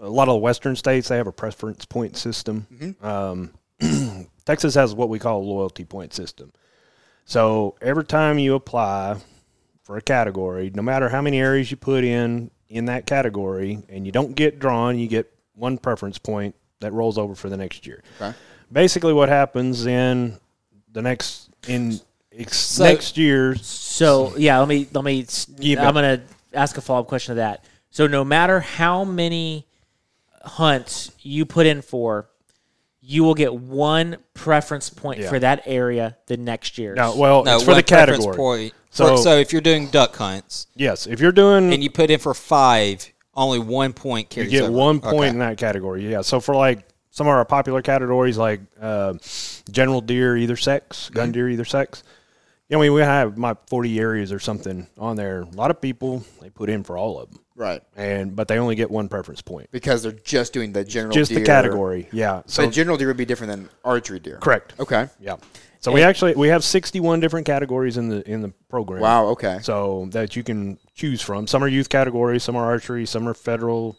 a 0.00 0.08
lot 0.08 0.28
of 0.28 0.34
the 0.34 0.38
Western 0.38 0.76
states, 0.76 1.08
they 1.08 1.16
have 1.16 1.26
a 1.26 1.32
preference 1.32 1.84
point 1.84 2.16
system. 2.16 2.96
Um, 3.02 3.50
Texas 4.44 4.76
has 4.76 4.94
what 4.94 5.08
we 5.08 5.18
call 5.18 5.40
a 5.40 5.44
loyalty 5.44 5.84
point 5.84 6.14
system. 6.14 6.52
So 7.24 7.76
every 7.82 8.04
time 8.04 8.38
you 8.38 8.54
apply 8.54 9.16
for 9.82 9.96
a 9.96 10.00
category, 10.00 10.70
no 10.72 10.82
matter 10.82 11.08
how 11.08 11.20
many 11.20 11.40
areas 11.40 11.68
you 11.72 11.76
put 11.76 12.04
in 12.04 12.52
in 12.68 12.84
that 12.84 13.06
category, 13.06 13.82
and 13.88 14.06
you 14.06 14.12
don't 14.12 14.36
get 14.36 14.60
drawn, 14.60 15.00
you 15.00 15.08
get 15.08 15.32
one 15.54 15.78
preference 15.78 16.16
point 16.16 16.54
that 16.78 16.92
rolls 16.92 17.18
over 17.18 17.34
for 17.34 17.48
the 17.48 17.56
next 17.56 17.88
year. 17.88 18.04
Okay. 18.20 18.36
Basically, 18.72 19.12
what 19.12 19.28
happens 19.28 19.86
in 19.86 20.38
the 20.92 21.02
next 21.02 21.48
in 21.66 22.00
ex- 22.36 22.56
So- 22.58 22.84
next 22.84 23.16
year's 23.16 23.66
So 23.66 24.34
yeah, 24.36 24.58
let 24.58 24.68
me 24.68 24.86
let 24.92 25.04
me. 25.04 25.26
You 25.58 25.78
I'm 25.78 25.94
gonna 25.94 26.22
ask 26.54 26.76
a 26.76 26.80
follow 26.80 27.00
up 27.00 27.08
question 27.08 27.32
to 27.32 27.36
that. 27.36 27.64
So 27.90 28.06
no 28.06 28.24
matter 28.24 28.60
how 28.60 29.04
many 29.04 29.66
hunts 30.44 31.10
you 31.20 31.44
put 31.46 31.66
in 31.66 31.82
for, 31.82 32.28
you 33.00 33.24
will 33.24 33.34
get 33.34 33.54
one 33.54 34.16
preference 34.34 34.90
point 34.90 35.20
Yeah. 35.20 35.28
for 35.30 35.38
that 35.38 35.62
area 35.66 36.16
the 36.26 36.36
next 36.36 36.78
year. 36.78 36.94
no, 36.94 37.16
well, 37.16 37.44
no, 37.44 37.56
it's 37.56 37.64
for 37.64 37.74
the 37.74 37.82
category. 37.82 38.36
Point. 38.36 38.74
So- 38.90 39.16
So, 39.16 39.22
so 39.22 39.36
if 39.38 39.52
you're 39.52 39.60
doing 39.62 39.88
duck 39.88 40.16
hunts 40.16 40.66
Yes, 40.74 41.06
if 41.06 41.20
you're 41.20 41.32
doing 41.32 41.72
and 41.72 41.82
you 41.82 41.90
put 41.90 42.10
in 42.10 42.18
for 42.18 42.34
five, 42.34 43.10
only 43.34 43.58
one 43.58 43.92
point 43.92 44.30
carries. 44.30 44.52
you 44.52 44.60
get 44.60 44.64
over. 44.68 44.72
one 44.76 45.00
point 45.00 45.16
Okay. 45.16 45.28
in 45.28 45.38
that 45.38 45.56
category. 45.58 46.10
Yeah. 46.10 46.22
So 46.22 46.40
for 46.40 46.54
like 46.54 46.80
some 47.18 47.26
of 47.26 47.32
our 47.32 47.44
popular 47.44 47.82
categories, 47.82 48.38
like 48.38 48.60
uh, 48.80 49.14
general 49.70 50.00
deer 50.00 50.36
either 50.36 50.56
sex, 50.56 51.06
Mm-hmm. 51.06 51.14
gun 51.14 51.32
deer 51.32 51.48
either 51.50 51.64
sex. 51.64 52.04
You 52.68 52.76
know, 52.76 52.80
we 52.80 52.90
we 52.90 53.00
have 53.00 53.36
my 53.36 53.54
forty 53.66 53.98
areas 53.98 54.30
or 54.32 54.38
something 54.38 54.86
on 54.98 55.16
there. 55.16 55.40
A 55.42 55.46
lot 55.56 55.70
of 55.70 55.80
people 55.80 56.24
they 56.40 56.48
put 56.50 56.68
in 56.70 56.84
for 56.84 56.96
all 56.98 57.18
of 57.18 57.30
them, 57.30 57.40
Right. 57.56 57.82
and 57.96 58.36
but 58.36 58.46
they 58.46 58.58
only 58.58 58.76
get 58.76 58.90
one 58.90 59.08
preference 59.08 59.40
point. 59.42 59.68
Because 59.72 60.02
they're 60.02 60.12
just 60.12 60.52
doing 60.52 60.72
the 60.72 60.84
general 60.84 61.12
Just 61.12 61.30
deer. 61.30 61.40
the 61.40 61.44
category. 61.46 62.08
Yeah. 62.12 62.42
So 62.46 62.64
So 62.64 62.70
general 62.70 62.96
deer 62.98 63.08
would 63.08 63.16
be 63.16 63.24
different 63.24 63.50
than 63.52 63.68
archery 63.84 64.20
deer. 64.20 64.36
correct. 64.38 64.74
Okay. 64.78 65.08
Yeah. 65.18 65.36
So 65.80 65.92
we 65.92 66.02
actually 66.02 66.34
we 66.34 66.48
have 66.48 66.62
sixty 66.62 67.00
one 67.00 67.20
different 67.20 67.46
categories 67.46 67.96
in 67.96 68.08
the 68.10 68.20
in 68.30 68.42
the 68.42 68.52
program. 68.68 69.00
Wow. 69.00 69.26
Okay. 69.28 69.58
So 69.62 70.06
that 70.10 70.36
you 70.36 70.42
can 70.44 70.78
choose 70.94 71.22
from. 71.22 71.46
Some 71.46 71.64
are 71.64 71.68
youth 71.68 71.88
categories, 71.88 72.42
some 72.44 72.54
are 72.56 72.66
archery, 72.66 73.06
some 73.06 73.26
are 73.28 73.34
federal 73.34 73.98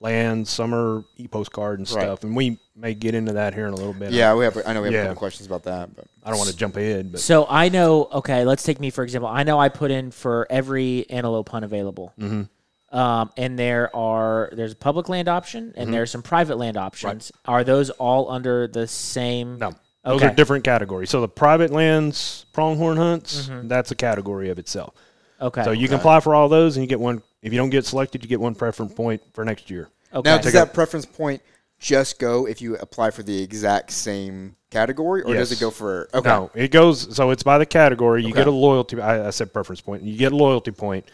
lands, 0.00 0.50
some 0.50 0.74
are 0.74 1.04
e 1.16 1.26
postcard 1.26 1.78
and 1.78 1.90
Right. 1.90 2.02
stuff. 2.02 2.22
And 2.24 2.36
we 2.36 2.58
may 2.74 2.94
get 2.94 3.14
into 3.14 3.32
that 3.34 3.54
here 3.54 3.66
in 3.66 3.72
a 3.72 3.76
little 3.76 3.94
bit. 3.94 4.12
Yeah, 4.12 4.34
we 4.34 4.44
have. 4.44 4.56
I 4.66 4.72
know 4.74 4.82
we 4.82 4.88
have 4.92 4.94
a 4.94 5.02
couple 5.08 5.18
questions 5.18 5.46
about 5.46 5.62
that, 5.64 5.94
but 5.96 6.04
I 6.22 6.30
don't 6.30 6.38
want 6.38 6.50
to 6.50 6.56
jump 6.56 6.76
ahead, 6.76 7.12
but 7.12 7.20
So 7.20 7.46
I 7.48 7.68
know. 7.68 8.08
Okay, 8.12 8.44
let's 8.44 8.62
take 8.62 8.78
me 8.80 8.90
for 8.90 9.02
example. 9.04 9.28
I 9.28 9.42
know 9.42 9.58
I 9.58 9.68
put 9.68 9.90
in 9.90 10.10
for 10.10 10.46
every 10.50 11.06
antelope 11.10 11.48
hunt 11.48 11.64
available. 11.64 12.12
Mm-hmm. 12.20 12.96
Um, 12.96 13.30
and 13.36 13.58
there 13.58 13.94
are 13.96 14.50
there's 14.52 14.72
a 14.72 14.76
public 14.76 15.08
land 15.08 15.28
option 15.28 15.72
and 15.76 15.92
there's 15.92 16.10
some 16.10 16.22
private 16.22 16.56
land 16.56 16.76
options. 16.76 17.32
Are 17.46 17.64
those 17.64 17.90
all 17.90 18.30
under 18.30 18.68
the 18.68 18.86
same? 18.86 19.58
no. 19.58 19.72
Those 20.04 20.22
Okay. 20.22 20.26
are 20.30 20.34
different 20.36 20.62
categories. 20.62 21.10
So 21.10 21.20
the 21.20 21.26
private 21.28 21.72
lands 21.72 22.46
pronghorn 22.52 22.96
hunts, 22.96 23.48
Mm-hmm. 23.48 23.66
that's 23.66 23.90
a 23.90 23.96
category 23.96 24.50
of 24.50 24.58
itself. 24.60 24.94
Okay. 25.40 25.64
So 25.64 25.72
you 25.72 25.88
can 25.88 25.96
apply 25.98 26.20
for 26.20 26.32
all 26.32 26.48
those 26.48 26.76
and 26.76 26.84
you 26.84 26.88
get 26.88 27.00
one 27.00 27.22
if 27.42 27.52
you 27.52 27.58
don't 27.58 27.70
get 27.70 27.84
selected, 27.86 28.22
you 28.22 28.28
get 28.28 28.40
one 28.40 28.54
preference 28.54 28.92
point 28.92 29.22
for 29.34 29.44
next 29.44 29.70
year. 29.70 29.88
okay. 30.12 30.30
now 30.30 30.38
does 30.38 30.52
that 30.52 30.74
preference 30.74 31.06
point 31.06 31.42
just 31.78 32.18
go 32.18 32.46
if 32.46 32.62
you 32.62 32.76
apply 32.76 33.10
for 33.10 33.22
the 33.22 33.42
exact 33.42 33.90
same 33.90 34.56
category, 34.70 35.22
or 35.22 35.34
does 35.34 35.52
it 35.52 35.60
go 35.60 35.70
for? 35.70 36.08
Okay. 36.14 36.28
No, 36.28 36.50
it 36.54 36.70
goes 36.70 37.14
so 37.14 37.30
it's 37.30 37.42
by 37.42 37.58
the 37.58 37.66
category. 37.66 38.22
You 38.22 38.28
Okay. 38.28 38.38
get 38.38 38.46
a 38.46 38.50
loyalty. 38.50 39.00
I, 39.00 39.26
I 39.26 39.30
said 39.30 39.52
preference 39.52 39.80
point. 39.80 40.02
You 40.02 40.16
get 40.16 40.32
a 40.32 40.36
loyalty 40.36 40.70
point 40.70 41.04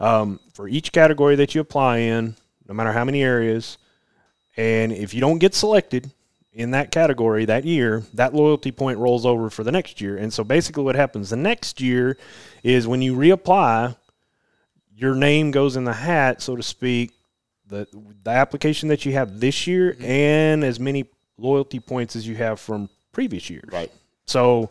um, 0.00 0.40
for 0.54 0.66
each 0.68 0.92
category 0.92 1.36
that 1.36 1.54
you 1.54 1.60
apply 1.60 1.98
in, 1.98 2.34
no 2.66 2.74
matter 2.74 2.92
how 2.92 3.04
many 3.04 3.22
areas. 3.22 3.76
And 4.56 4.92
if 4.92 5.12
you 5.14 5.20
don't 5.20 5.38
get 5.38 5.54
selected 5.54 6.10
in 6.52 6.72
that 6.72 6.90
category 6.90 7.44
that 7.44 7.64
year, 7.64 8.02
that 8.14 8.34
loyalty 8.34 8.72
point 8.72 8.98
rolls 8.98 9.24
over 9.26 9.50
for 9.50 9.62
the 9.62 9.70
next 9.70 10.00
year. 10.00 10.16
And 10.16 10.32
so 10.32 10.42
basically, 10.42 10.82
what 10.82 10.96
happens 10.96 11.30
the 11.30 11.36
next 11.36 11.80
year 11.80 12.16
is 12.64 12.88
when 12.88 13.02
you 13.02 13.14
reapply, 13.14 13.94
your 14.98 15.14
name 15.14 15.52
goes 15.52 15.76
in 15.76 15.84
the 15.84 15.92
hat, 15.92 16.42
so 16.42 16.56
to 16.56 16.62
speak, 16.62 17.12
the 17.68 17.86
the 18.24 18.30
application 18.30 18.88
that 18.88 19.04
you 19.04 19.12
have 19.12 19.38
this 19.38 19.66
year 19.66 19.96
and 20.00 20.64
as 20.64 20.80
many 20.80 21.04
loyalty 21.36 21.78
points 21.78 22.16
as 22.16 22.26
you 22.26 22.34
have 22.34 22.58
from 22.58 22.90
previous 23.12 23.48
years. 23.48 23.68
Right. 23.70 23.92
So 24.26 24.70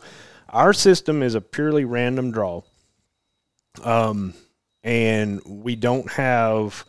our 0.50 0.72
system 0.74 1.22
is 1.22 1.34
a 1.34 1.40
purely 1.40 1.84
random 1.84 2.30
draw. 2.30 2.62
Um, 3.82 4.34
and 4.82 5.40
we 5.46 5.76
don't 5.76 6.10
have 6.12 6.84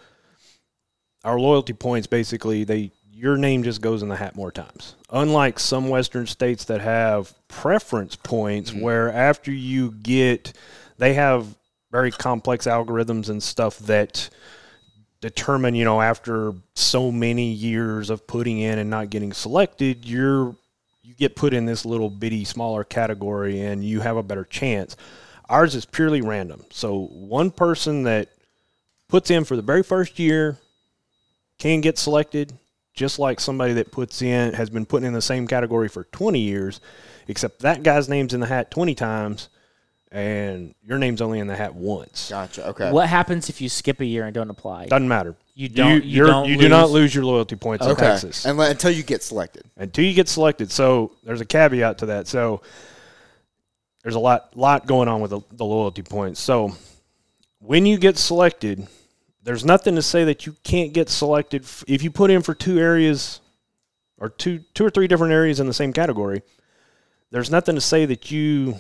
our 1.24 1.40
loyalty 1.40 1.74
points 1.74 2.08
basically 2.08 2.64
they 2.64 2.92
your 3.12 3.38
name 3.38 3.64
just 3.64 3.82
goes 3.82 4.02
in 4.02 4.08
the 4.08 4.16
hat 4.16 4.36
more 4.36 4.52
times. 4.52 4.96
Unlike 5.12 5.60
some 5.60 5.90
western 5.90 6.26
states 6.26 6.66
that 6.66 6.80
have 6.82 7.34
preference 7.50 8.16
points 8.16 8.74
where 8.74 9.12
after 9.12 9.52
you 9.52 9.92
get 9.92 10.54
they 10.98 11.14
have 11.14 11.59
very 11.92 12.12
complex 12.12 12.66
algorithms 12.66 13.30
and 13.30 13.42
stuff 13.42 13.80
that 13.80 14.30
determine, 15.22 15.76
you 15.76 15.84
know, 15.84 16.02
after 16.02 16.54
so 16.76 17.12
many 17.12 17.52
years 17.52 18.10
of 18.10 18.26
putting 18.28 18.60
in 18.60 18.80
and 18.80 18.90
not 18.90 19.10
getting 19.10 19.34
selected, 19.34 20.06
you're 20.06 20.56
you 21.02 21.16
get 21.16 21.36
put 21.36 21.54
in 21.54 21.66
this 21.66 21.86
little 21.86 22.10
bitty 22.10 22.46
smaller 22.46 22.84
category 22.84 23.62
and 23.62 23.84
you 23.84 24.00
have 24.00 24.16
a 24.18 24.24
better 24.24 24.44
chance. 24.44 24.96
Ours 25.50 25.74
is 25.74 25.84
purely 25.84 26.22
random. 26.22 26.64
So 26.70 27.08
one 27.08 27.50
person 27.50 28.04
that 28.04 28.30
puts 29.08 29.32
in 29.32 29.44
for 29.44 29.56
the 29.56 29.64
very 29.64 29.82
first 29.82 30.20
year 30.20 30.60
can 31.58 31.82
get 31.82 31.98
selected, 31.98 32.54
just 32.94 33.18
like 33.18 33.40
somebody 33.40 33.74
that 33.74 33.92
puts 33.92 34.22
in 34.22 34.54
has 34.54 34.70
been 34.70 34.86
putting 34.86 35.08
in 35.08 35.14
the 35.14 35.22
same 35.22 35.48
category 35.48 35.90
for 35.90 36.04
20 36.04 36.40
years, 36.40 36.80
except 37.28 37.62
that 37.62 37.82
guy's 37.82 38.08
name's 38.08 38.36
in 38.36 38.40
the 38.40 38.46
hat 38.46 38.70
20 38.70 38.94
times 38.94 39.50
and 40.12 40.74
your 40.84 40.98
name's 40.98 41.22
only 41.22 41.40
in 41.40 41.48
the 41.48 41.56
hat 41.56 41.76
once. 41.76 42.30
Gotcha. 42.30 42.68
Okay. 42.70 42.92
What 42.92 43.08
happens 43.08 43.50
if 43.50 43.62
you 43.62 43.70
skip 43.70 44.00
a 44.02 44.06
year 44.06 44.26
and 44.26 44.34
don't 44.34 44.50
apply? 44.50 44.88
Doesn't 44.88 45.08
matter. 45.08 45.36
You 45.54 45.70
don't- 45.70 46.04
you 46.04 46.10
you're- 46.10 46.30
don't 46.32 46.48
you 46.50 46.58
do 46.58 46.68
not 46.70 46.86
lose- 46.90 46.94
lose 46.94 47.16
your 47.16 47.26
loyalty 47.26 47.56
points 47.56 47.86
in 47.86 47.92
Okay. 47.92 48.02
Texas 48.08 48.46
And 48.46 48.60
until 48.60 48.92
you 48.92 49.04
get 49.04 49.22
selected. 49.24 49.64
until 49.78 50.06
you 50.06 50.14
get 50.14 50.28
selected. 50.30 50.72
So 50.72 51.12
there's 51.24 51.42
a 51.42 51.46
caveat 51.46 52.00
to 52.00 52.06
that. 52.08 52.28
So 52.28 52.62
there's 54.04 54.16
a 54.16 54.20
lot 54.20 54.56
lot 54.58 54.88
going 54.88 55.08
on 55.08 55.22
with 55.22 55.32
the, 55.32 55.42
the 55.52 55.66
loyalty 55.66 56.02
points. 56.02 56.40
So 56.40 56.76
when 57.60 57.86
you 57.86 57.98
get 57.98 58.18
selected, 58.18 58.88
there's 59.44 59.66
nothing 59.66 59.96
to 59.96 60.02
say 60.02 60.24
that 60.24 60.46
you 60.46 60.56
can't 60.64 60.94
get 60.94 61.10
selected 61.10 61.64
f- 61.64 61.84
if 61.88 62.02
you 62.04 62.10
put 62.10 62.32
in 62.32 62.42
for 62.42 62.56
two 62.56 62.80
areas 62.80 63.42
or 64.18 64.30
two 64.30 64.60
two 64.74 64.86
or 64.86 64.90
three 64.90 65.08
different 65.08 65.34
areas 65.34 65.60
in 65.60 65.68
the 65.68 65.74
same 65.74 65.94
category. 65.94 66.42
There's 67.32 67.52
nothing 67.52 67.76
to 67.76 67.82
say 67.82 68.06
that 68.06 68.32
you 68.32 68.80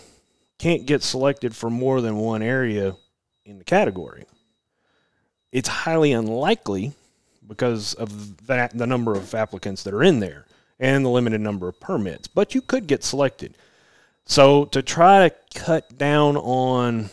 can't 0.59 0.85
get 0.85 1.01
selected 1.01 1.55
for 1.55 1.69
more 1.69 2.01
than 2.01 2.17
one 2.17 2.41
area 2.41 2.95
in 3.45 3.57
the 3.57 3.63
category. 3.63 4.25
It's 5.51 5.69
highly 5.69 6.11
unlikely 6.11 6.93
because 7.47 7.95
of 7.95 8.45
that 8.45 8.77
the 8.77 8.85
number 8.85 9.15
of 9.15 9.33
applicants 9.33 9.83
that 9.83 9.93
are 9.93 10.03
in 10.03 10.19
there 10.19 10.45
and 10.79 11.03
the 11.03 11.09
limited 11.09 11.41
number 11.41 11.67
of 11.67 11.79
permits. 11.79 12.27
But 12.27 12.53
you 12.53 12.61
could 12.61 12.85
get 12.85 13.03
selected. 13.03 13.57
So 14.25 14.65
to 14.65 14.83
try 14.83 15.27
to 15.27 15.35
cut 15.55 15.97
down 15.97 16.37
on 16.37 17.09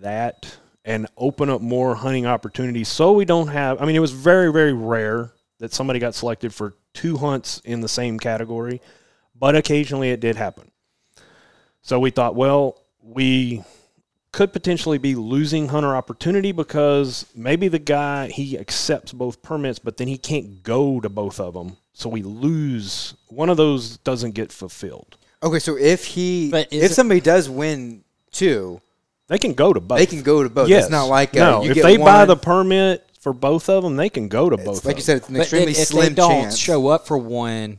that 0.00 0.58
and 0.84 1.06
open 1.16 1.48
up 1.48 1.62
more 1.62 1.94
hunting 1.94 2.26
opportunities 2.26 2.88
so 2.88 3.12
we 3.12 3.24
don't 3.24 3.48
have 3.48 3.80
I 3.80 3.86
mean 3.86 3.96
it 3.96 4.00
was 4.00 4.12
very 4.12 4.52
very 4.52 4.74
rare 4.74 5.32
that 5.58 5.72
somebody 5.72 5.98
got 5.98 6.14
selected 6.14 6.52
for 6.52 6.74
two 6.92 7.16
hunts 7.16 7.60
in 7.64 7.80
the 7.80 7.88
same 7.88 8.18
category, 8.18 8.80
but 9.34 9.56
occasionally 9.56 10.10
it 10.10 10.20
did 10.20 10.36
happen. 10.36 10.70
So 11.86 12.00
we 12.00 12.10
thought, 12.10 12.34
well, 12.34 12.82
we 13.00 13.62
could 14.32 14.52
potentially 14.52 14.98
be 14.98 15.14
losing 15.14 15.68
hunter 15.68 15.94
opportunity 15.94 16.50
because 16.50 17.26
maybe 17.32 17.68
the 17.68 17.78
guy 17.78 18.26
he 18.26 18.58
accepts 18.58 19.12
both 19.12 19.40
permits, 19.40 19.78
but 19.78 19.96
then 19.96 20.08
he 20.08 20.18
can't 20.18 20.64
go 20.64 21.00
to 21.00 21.08
both 21.08 21.38
of 21.38 21.54
them. 21.54 21.76
So 21.92 22.08
we 22.08 22.22
lose 22.22 23.14
one 23.28 23.48
of 23.48 23.56
those 23.56 23.98
doesn't 23.98 24.32
get 24.32 24.50
fulfilled. 24.50 25.16
Okay, 25.44 25.60
so 25.60 25.76
if 25.76 26.04
he, 26.06 26.50
But 26.50 26.72
if 26.72 26.90
somebody 26.90 27.20
does 27.20 27.48
win 27.48 28.02
two, 28.32 28.80
They 29.28 29.38
can 29.38 29.54
go 29.54 29.72
to 29.72 29.78
both. 29.80 29.98
they 29.98 30.06
can 30.06 30.22
go 30.22 30.42
to 30.42 30.50
both. 30.50 30.68
Yes. 30.68 30.86
It's 30.86 30.90
not 30.90 31.04
like 31.04 31.36
uh, 31.36 31.50
no. 31.50 31.62
you 31.62 31.70
if 31.70 31.76
get 31.76 31.82
they 31.84 31.96
buy 31.98 32.24
the 32.24 32.36
permit 32.36 33.06
for 33.20 33.32
both 33.32 33.68
of 33.68 33.84
them, 33.84 33.94
they 33.94 34.10
can 34.10 34.26
go 34.26 34.50
to 34.50 34.56
both. 34.56 34.84
like 34.84 34.94
of 34.94 34.98
you 34.98 35.04
said, 35.04 35.18
it's 35.18 35.28
an 35.28 35.36
extremely 35.36 35.70
if, 35.70 35.78
if 35.78 35.88
slim 35.88 36.08
they 36.08 36.14
don't 36.14 36.30
chance. 36.42 36.58
show 36.58 36.88
up 36.88 37.06
for 37.06 37.16
one, 37.16 37.78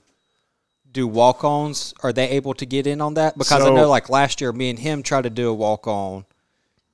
do 0.92 1.08
walk-ons 1.08 1.94
are 2.04 2.14
they 2.14 2.30
able 2.30 2.54
to 2.56 2.66
get 2.66 2.88
in 2.88 3.02
on 3.02 3.16
that? 3.16 3.38
Because 3.38 3.64
I 3.66 3.70
know, 3.74 3.90
like 3.90 4.10
last 4.10 4.42
year, 4.42 4.52
me 4.52 4.70
and 4.70 4.80
him 4.80 5.04
tried 5.04 5.24
to 5.24 5.30
do 5.30 5.50
a 5.50 5.54
walk-on, 5.54 6.26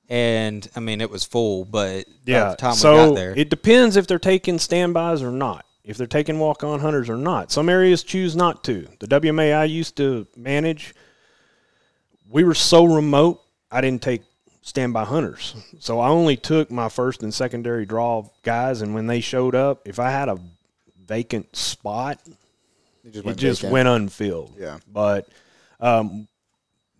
and 0.08 0.68
I 0.76 0.80
mean 0.80 1.00
it 1.00 1.10
was 1.10 1.24
full, 1.24 1.64
but 1.64 2.04
by 2.06 2.32
Yeah. 2.32 2.50
the 2.50 2.56
time 2.56 2.74
so 2.74 2.92
we 2.92 3.08
got 3.10 3.14
there, 3.16 3.34
it 3.36 3.50
depends 3.50 3.96
if 3.96 4.06
they're 4.06 4.18
taking 4.18 4.58
standbys 4.58 5.22
or 5.22 5.30
not. 5.30 5.64
If 5.84 5.98
they're 5.98 6.06
taking 6.06 6.38
walk-on 6.38 6.80
hunters 6.80 7.10
or 7.10 7.16
not. 7.18 7.52
Some 7.52 7.68
areas 7.68 8.02
choose 8.02 8.34
not 8.34 8.64
to. 8.64 8.88
The 9.00 9.06
WMA 9.06 9.52
I 9.54 9.64
used 9.64 9.96
to 9.98 10.26
manage, 10.34 10.94
we 12.28 12.42
were 12.42 12.54
so 12.54 12.84
remote, 12.86 13.42
I 13.70 13.82
didn't 13.82 14.00
take 14.00 14.22
standby 14.62 15.04
hunters. 15.04 15.54
So 15.80 16.00
I 16.00 16.08
only 16.08 16.38
took 16.38 16.70
my 16.70 16.88
first 16.88 17.22
and 17.22 17.34
secondary 17.34 17.84
draw 17.84 18.24
guys, 18.42 18.80
and 18.80 18.94
when 18.94 19.06
they 19.08 19.20
showed 19.20 19.54
up, 19.54 19.86
if 19.86 19.98
I 19.98 20.10
had 20.10 20.30
a 20.30 20.38
vacant 21.06 21.54
spot, 21.54 22.18
It 23.04 23.12
just 23.12 23.18
it 23.18 23.26
went 23.26 23.38
just 23.38 23.64
went 23.64 23.88
unfilled. 23.88 24.54
Yeah. 24.58 24.78
But 24.90 25.28
um, 25.80 26.26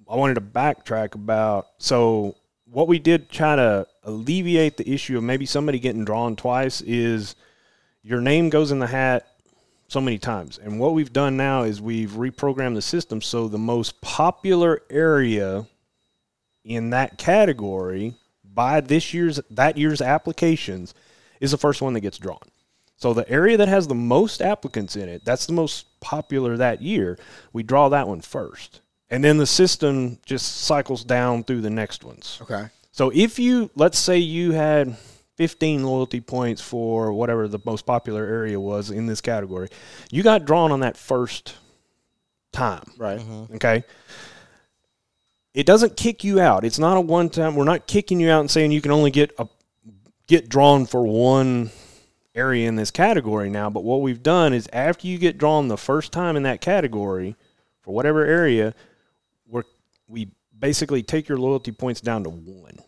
I 0.09 0.17
wanted 0.17 0.35
to 0.35 0.41
backtrack 0.41 1.15
about 1.15 1.67
so 1.79 2.37
what 2.67 2.89
we 2.89 2.99
did 2.99 3.31
try 3.31 3.57
to 3.57 3.87
alleviate 4.03 4.77
the 4.77 4.89
issue 4.89 5.17
of 5.17 5.23
maybe 5.23 5.47
somebody 5.47 5.79
getting 5.79 6.05
drawn 6.05 6.37
twice 6.37 6.81
is 6.83 7.37
your 8.03 8.21
name 8.21 8.51
goes 8.51 8.71
in 8.71 8.79
the 8.79 8.87
hat 8.87 9.27
so 9.89 10.01
many 10.01 10.19
times. 10.19 10.59
And 10.59 10.79
what 10.79 10.93
we've 10.93 11.13
done 11.13 11.37
now 11.37 11.63
is 11.63 11.81
we've 11.81 12.11
reprogrammed 12.11 12.75
the 12.75 12.83
system 12.83 13.23
so 13.23 13.49
the 13.49 13.59
most 13.59 14.01
popular 14.01 14.83
area 14.91 15.67
in 16.65 16.91
that 16.91 17.17
category 17.17 18.15
by 18.45 18.81
this 18.81 19.15
year's 19.15 19.41
that 19.51 19.79
year's 19.79 20.01
applications 20.01 20.95
is 21.41 21.51
the 21.51 21.59
first 21.59 21.83
one 21.83 21.93
that 21.95 22.01
gets 22.01 22.19
drawn. 22.19 22.39
So 22.97 23.13
the 23.13 23.29
area 23.29 23.57
that 23.57 23.69
has 23.69 23.87
the 23.87 23.95
most 23.95 24.41
applicants 24.41 24.97
in 24.97 25.09
it, 25.09 25.25
that's 25.25 25.47
the 25.47 25.53
most 25.53 25.94
popular 26.05 26.59
that 26.59 26.83
year. 26.83 27.19
We 27.55 27.63
draw 27.63 27.89
that 27.89 28.07
one 28.07 28.21
first. 28.21 28.83
And 29.11 29.25
then 29.25 29.39
the 29.39 29.47
system 29.47 30.19
just 30.27 30.63
cycles 30.63 31.03
down 31.03 31.45
through 31.45 31.63
the 31.63 31.71
next 31.71 32.05
ones. 32.05 32.39
Okay. 32.43 32.67
So 32.93 33.11
if 33.15 33.39
you 33.39 33.71
let's 33.75 33.99
say 33.99 34.19
you 34.19 34.53
had 34.53 34.97
15 35.37 35.83
loyalty 35.83 36.21
points 36.21 36.61
for 36.61 37.13
whatever 37.13 37.49
the 37.49 37.59
most 37.65 37.87
popular 37.87 38.25
area 38.25 38.61
was 38.61 38.91
in 38.91 39.07
this 39.07 39.21
category, 39.21 39.69
you 40.11 40.23
got 40.23 40.45
drawn 40.45 40.71
on 40.71 40.81
that 40.81 40.97
first 40.97 41.57
time. 42.53 42.85
Right. 42.99 43.19
Mm-hmm. 43.19 43.57
Okay. 43.57 43.85
It 45.55 45.67
doesn't 45.67 45.97
kick 45.97 46.23
you 46.23 46.41
out. 46.41 46.65
It's 46.65 46.79
not 46.79 46.97
a 46.97 47.01
one 47.01 47.31
time. 47.31 47.55
We're 47.55 47.65
not 47.65 47.87
kicking 47.87 48.21
you 48.21 48.31
out 48.31 48.41
and 48.41 48.51
saying 48.51 48.73
you 48.73 48.83
can 48.83 48.91
only 48.91 49.11
get 49.11 49.33
a 49.39 49.49
get 50.27 50.49
drawn 50.49 50.87
for 50.87 51.07
one 51.07 51.71
area 52.35 52.69
in 52.69 52.77
this 52.77 52.91
category 52.91 53.49
now. 53.49 53.71
But 53.71 53.85
what 53.85 54.01
we've 54.03 54.23
done 54.23 54.53
is 54.53 54.69
after 54.73 55.07
you 55.07 55.19
get 55.19 55.39
drawn 55.39 55.69
the 55.69 55.77
first 55.77 56.13
time 56.13 56.37
in 56.37 56.43
that 56.45 56.61
category 56.61 57.37
for 57.81 57.95
whatever 57.95 58.25
area, 58.25 58.75
we're 59.49 59.65
we 60.09 60.29
basically 60.59 61.03
take 61.03 61.29
your 61.29 61.39
loyalty 61.39 61.73
points 61.73 62.01
down 62.01 62.25
to 62.25 62.31
one. 62.31 62.79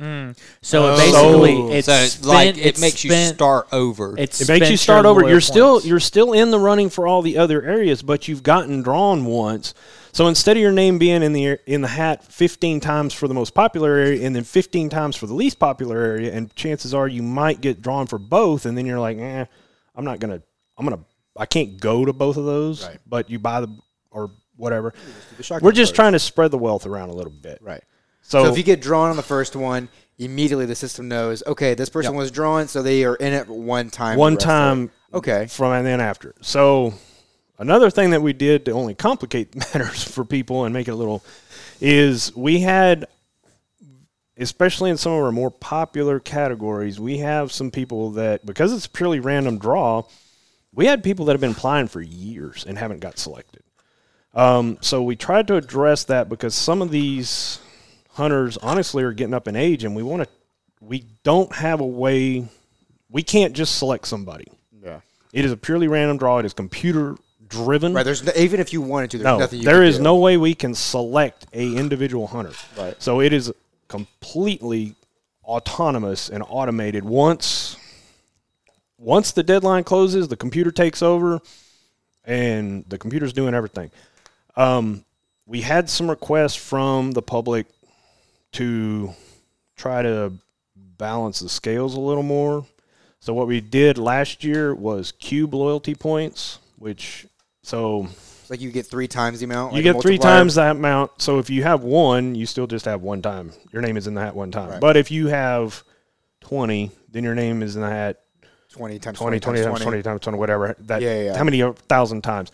Mm. 0.00 0.36
So 0.60 0.92
Oh. 0.92 0.96
basically, 0.96 1.76
it's 1.76 1.86
so 1.86 1.94
it's 1.94 2.12
spent, 2.14 2.26
like 2.26 2.56
it 2.58 2.66
it's 2.66 2.80
makes 2.80 3.04
you 3.04 3.12
start 3.12 3.68
over. 3.72 4.16
It's 4.18 4.40
It 4.40 4.48
makes 4.48 4.68
you 4.70 4.76
start 4.76 5.04
your 5.04 5.10
over. 5.12 5.28
You're 5.28 5.40
still 5.40 5.80
you're 5.82 6.00
still 6.00 6.32
in 6.32 6.50
the 6.50 6.58
running 6.58 6.90
for 6.90 7.06
all 7.06 7.22
the 7.22 7.38
other 7.38 7.62
areas, 7.62 8.02
but 8.02 8.26
you've 8.28 8.42
gotten 8.42 8.82
drawn 8.82 9.24
once. 9.24 9.72
So 10.14 10.28
instead 10.28 10.56
of 10.56 10.60
your 10.62 10.70
name 10.70 10.98
being 10.98 11.24
in 11.24 11.32
the 11.32 11.58
in 11.66 11.80
the 11.80 11.88
hat 11.88 12.22
15 12.22 12.78
times 12.78 13.12
for 13.12 13.26
the 13.26 13.34
most 13.34 13.52
popular 13.52 13.96
area 13.96 14.24
and 14.24 14.34
then 14.34 14.44
15 14.44 14.88
times 14.88 15.16
for 15.16 15.26
the 15.26 15.34
least 15.34 15.58
popular 15.58 15.98
area, 15.98 16.32
and 16.32 16.54
chances 16.54 16.94
are 16.94 17.08
you 17.08 17.20
might 17.20 17.60
get 17.60 17.82
drawn 17.82 18.06
for 18.06 18.20
both, 18.20 18.64
and 18.64 18.78
then 18.78 18.86
you're 18.86 19.00
like, 19.00 19.18
eh, 19.18 19.44
I'm 19.96 20.04
not 20.04 20.20
gonna, 20.20 20.40
I'm 20.78 20.86
gonna, 20.86 21.04
I 21.36 21.46
can't 21.46 21.80
go 21.80 22.04
to 22.04 22.12
both 22.12 22.36
of 22.36 22.44
those. 22.44 22.86
Right. 22.86 22.98
But 23.04 23.28
you 23.28 23.40
buy 23.40 23.62
the 23.62 23.76
or 24.12 24.30
whatever. 24.54 24.94
The 25.36 25.58
We're 25.60 25.72
just 25.72 25.90
first. 25.90 25.96
trying 25.96 26.12
to 26.12 26.20
spread 26.20 26.52
the 26.52 26.58
wealth 26.58 26.86
around 26.86 27.08
a 27.08 27.14
little 27.14 27.32
bit. 27.32 27.58
Right. 27.60 27.82
So, 28.22 28.44
So, 28.44 28.52
if 28.52 28.56
you 28.56 28.62
get 28.62 28.80
drawn 28.80 29.10
on 29.10 29.16
the 29.16 29.22
first 29.22 29.56
one, 29.56 29.88
immediately 30.16 30.64
the 30.64 30.76
system 30.76 31.08
knows, 31.08 31.42
okay, 31.44 31.74
this 31.74 31.90
person 31.90 32.14
was 32.14 32.30
drawn, 32.30 32.68
so 32.68 32.82
they 32.82 33.04
are 33.04 33.16
in 33.16 33.32
it 33.32 33.48
one 33.48 33.90
time. 33.90 34.16
one 34.16 34.34
the 34.34 34.36
rest 34.36 34.46
of 34.46 34.48
time. 34.48 34.90
Okay. 35.12 35.46
from 35.48 35.72
and 35.72 35.84
then 35.84 36.00
after. 36.00 36.36
So 36.40 36.94
another 37.58 37.90
thing 37.90 38.10
that 38.10 38.22
we 38.22 38.32
did 38.32 38.64
to 38.66 38.72
only 38.72 38.94
complicate 38.94 39.54
matters 39.74 40.04
for 40.04 40.24
people 40.24 40.64
and 40.64 40.72
make 40.72 40.88
it 40.88 40.92
a 40.92 40.96
little 40.96 41.24
is 41.80 42.34
we 42.36 42.60
had 42.60 43.06
especially 44.36 44.90
in 44.90 44.96
some 44.96 45.12
of 45.12 45.22
our 45.22 45.32
more 45.32 45.50
popular 45.50 46.18
categories, 46.18 46.98
we 46.98 47.18
have 47.18 47.52
some 47.52 47.70
people 47.70 48.10
that 48.12 48.44
because 48.44 48.72
it's 48.72 48.86
a 48.86 48.90
purely 48.90 49.20
random 49.20 49.58
draw, 49.58 50.02
we 50.72 50.86
had 50.86 51.04
people 51.04 51.26
that 51.26 51.32
have 51.32 51.40
been 51.40 51.52
applying 51.52 51.86
for 51.86 52.00
years 52.00 52.64
and 52.66 52.76
haven't 52.76 53.00
got 53.00 53.18
selected. 53.18 53.62
Um, 54.34 54.78
so 54.80 55.02
we 55.02 55.14
tried 55.14 55.46
to 55.48 55.56
address 55.56 56.04
that 56.04 56.28
because 56.28 56.54
some 56.54 56.82
of 56.82 56.90
these 56.90 57.60
hunters 58.10 58.56
honestly 58.56 59.04
are 59.04 59.12
getting 59.12 59.34
up 59.34 59.46
in 59.46 59.54
age 59.54 59.84
and 59.84 59.94
we 59.94 60.02
want 60.02 60.24
to 60.24 60.28
we 60.80 61.04
don't 61.22 61.52
have 61.54 61.80
a 61.80 61.86
way 61.86 62.46
we 63.08 63.22
can't 63.22 63.54
just 63.54 63.78
select 63.78 64.06
somebody. 64.06 64.46
Yeah. 64.82 65.00
It 65.32 65.44
is 65.44 65.52
a 65.52 65.56
purely 65.56 65.88
random 65.88 66.18
draw. 66.18 66.38
It 66.38 66.46
is 66.46 66.52
computer 66.52 67.16
driven. 67.48 67.94
Right. 67.94 68.02
There's 68.02 68.26
even 68.36 68.60
if 68.60 68.72
you 68.72 68.82
wanted 68.82 69.10
to, 69.12 69.18
there's 69.18 69.24
no, 69.24 69.38
nothing 69.38 69.58
you 69.60 69.64
there 69.64 69.82
is 69.82 69.98
do. 69.98 70.02
no 70.02 70.16
way 70.16 70.36
we 70.36 70.54
can 70.54 70.74
select 70.74 71.46
a 71.52 71.76
individual 71.76 72.26
hunter. 72.26 72.52
Right. 72.76 73.00
So 73.02 73.20
it 73.20 73.32
is 73.32 73.52
completely 73.88 74.94
autonomous 75.44 76.28
and 76.28 76.42
automated. 76.48 77.04
Once 77.04 77.76
once 78.98 79.32
the 79.32 79.42
deadline 79.42 79.84
closes, 79.84 80.28
the 80.28 80.36
computer 80.36 80.70
takes 80.70 81.02
over, 81.02 81.40
and 82.24 82.84
the 82.88 82.98
computer's 82.98 83.32
doing 83.32 83.54
everything. 83.54 83.90
Um, 84.56 85.04
we 85.46 85.60
had 85.60 85.90
some 85.90 86.08
requests 86.08 86.56
from 86.56 87.12
the 87.12 87.22
public 87.22 87.66
to 88.52 89.12
try 89.76 90.02
to 90.02 90.32
balance 90.74 91.40
the 91.40 91.48
scales 91.48 91.94
a 91.94 92.00
little 92.00 92.22
more. 92.22 92.64
So 93.20 93.34
what 93.34 93.46
we 93.46 93.60
did 93.60 93.98
last 93.98 94.44
year 94.44 94.74
was 94.74 95.12
cube 95.12 95.54
loyalty 95.54 95.94
points, 95.94 96.58
which 96.78 97.26
so 97.64 98.06
It's 98.40 98.50
like 98.50 98.60
you 98.60 98.70
get 98.70 98.86
three 98.86 99.08
times 99.08 99.40
the 99.40 99.46
amount. 99.46 99.72
you 99.72 99.82
like 99.82 99.94
get 99.94 100.02
three 100.02 100.18
times 100.18 100.54
that 100.54 100.76
amount. 100.76 101.20
So 101.20 101.38
if 101.38 101.50
you 101.50 101.62
have 101.64 101.82
one, 101.82 102.34
you 102.34 102.46
still 102.46 102.66
just 102.66 102.84
have 102.84 103.02
one 103.02 103.22
time. 103.22 103.52
Your 103.72 103.82
name 103.82 103.96
is 103.96 104.06
in 104.06 104.14
the 104.14 104.20
hat 104.20 104.36
one 104.36 104.50
time. 104.52 104.70
Right. 104.70 104.80
But 104.80 104.96
if 104.96 105.10
you 105.10 105.26
have 105.28 105.82
20, 106.42 106.90
then 107.10 107.24
your 107.24 107.34
name 107.34 107.62
is 107.62 107.74
in 107.74 107.82
the 107.82 107.88
hat 107.88 108.20
20 108.70 108.98
times 108.98 109.18
20, 109.18 109.40
20, 109.40 109.62
times 109.62 109.80
20 109.80 110.02
times 110.02 110.20
20, 110.20 110.38
whatever. 110.38 110.76
That, 110.80 111.00
Yeah, 111.02 111.22
yeah. 111.22 111.36
How 111.38 111.44
many 111.44 111.62
thousand 111.88 112.22
times? 112.22 112.52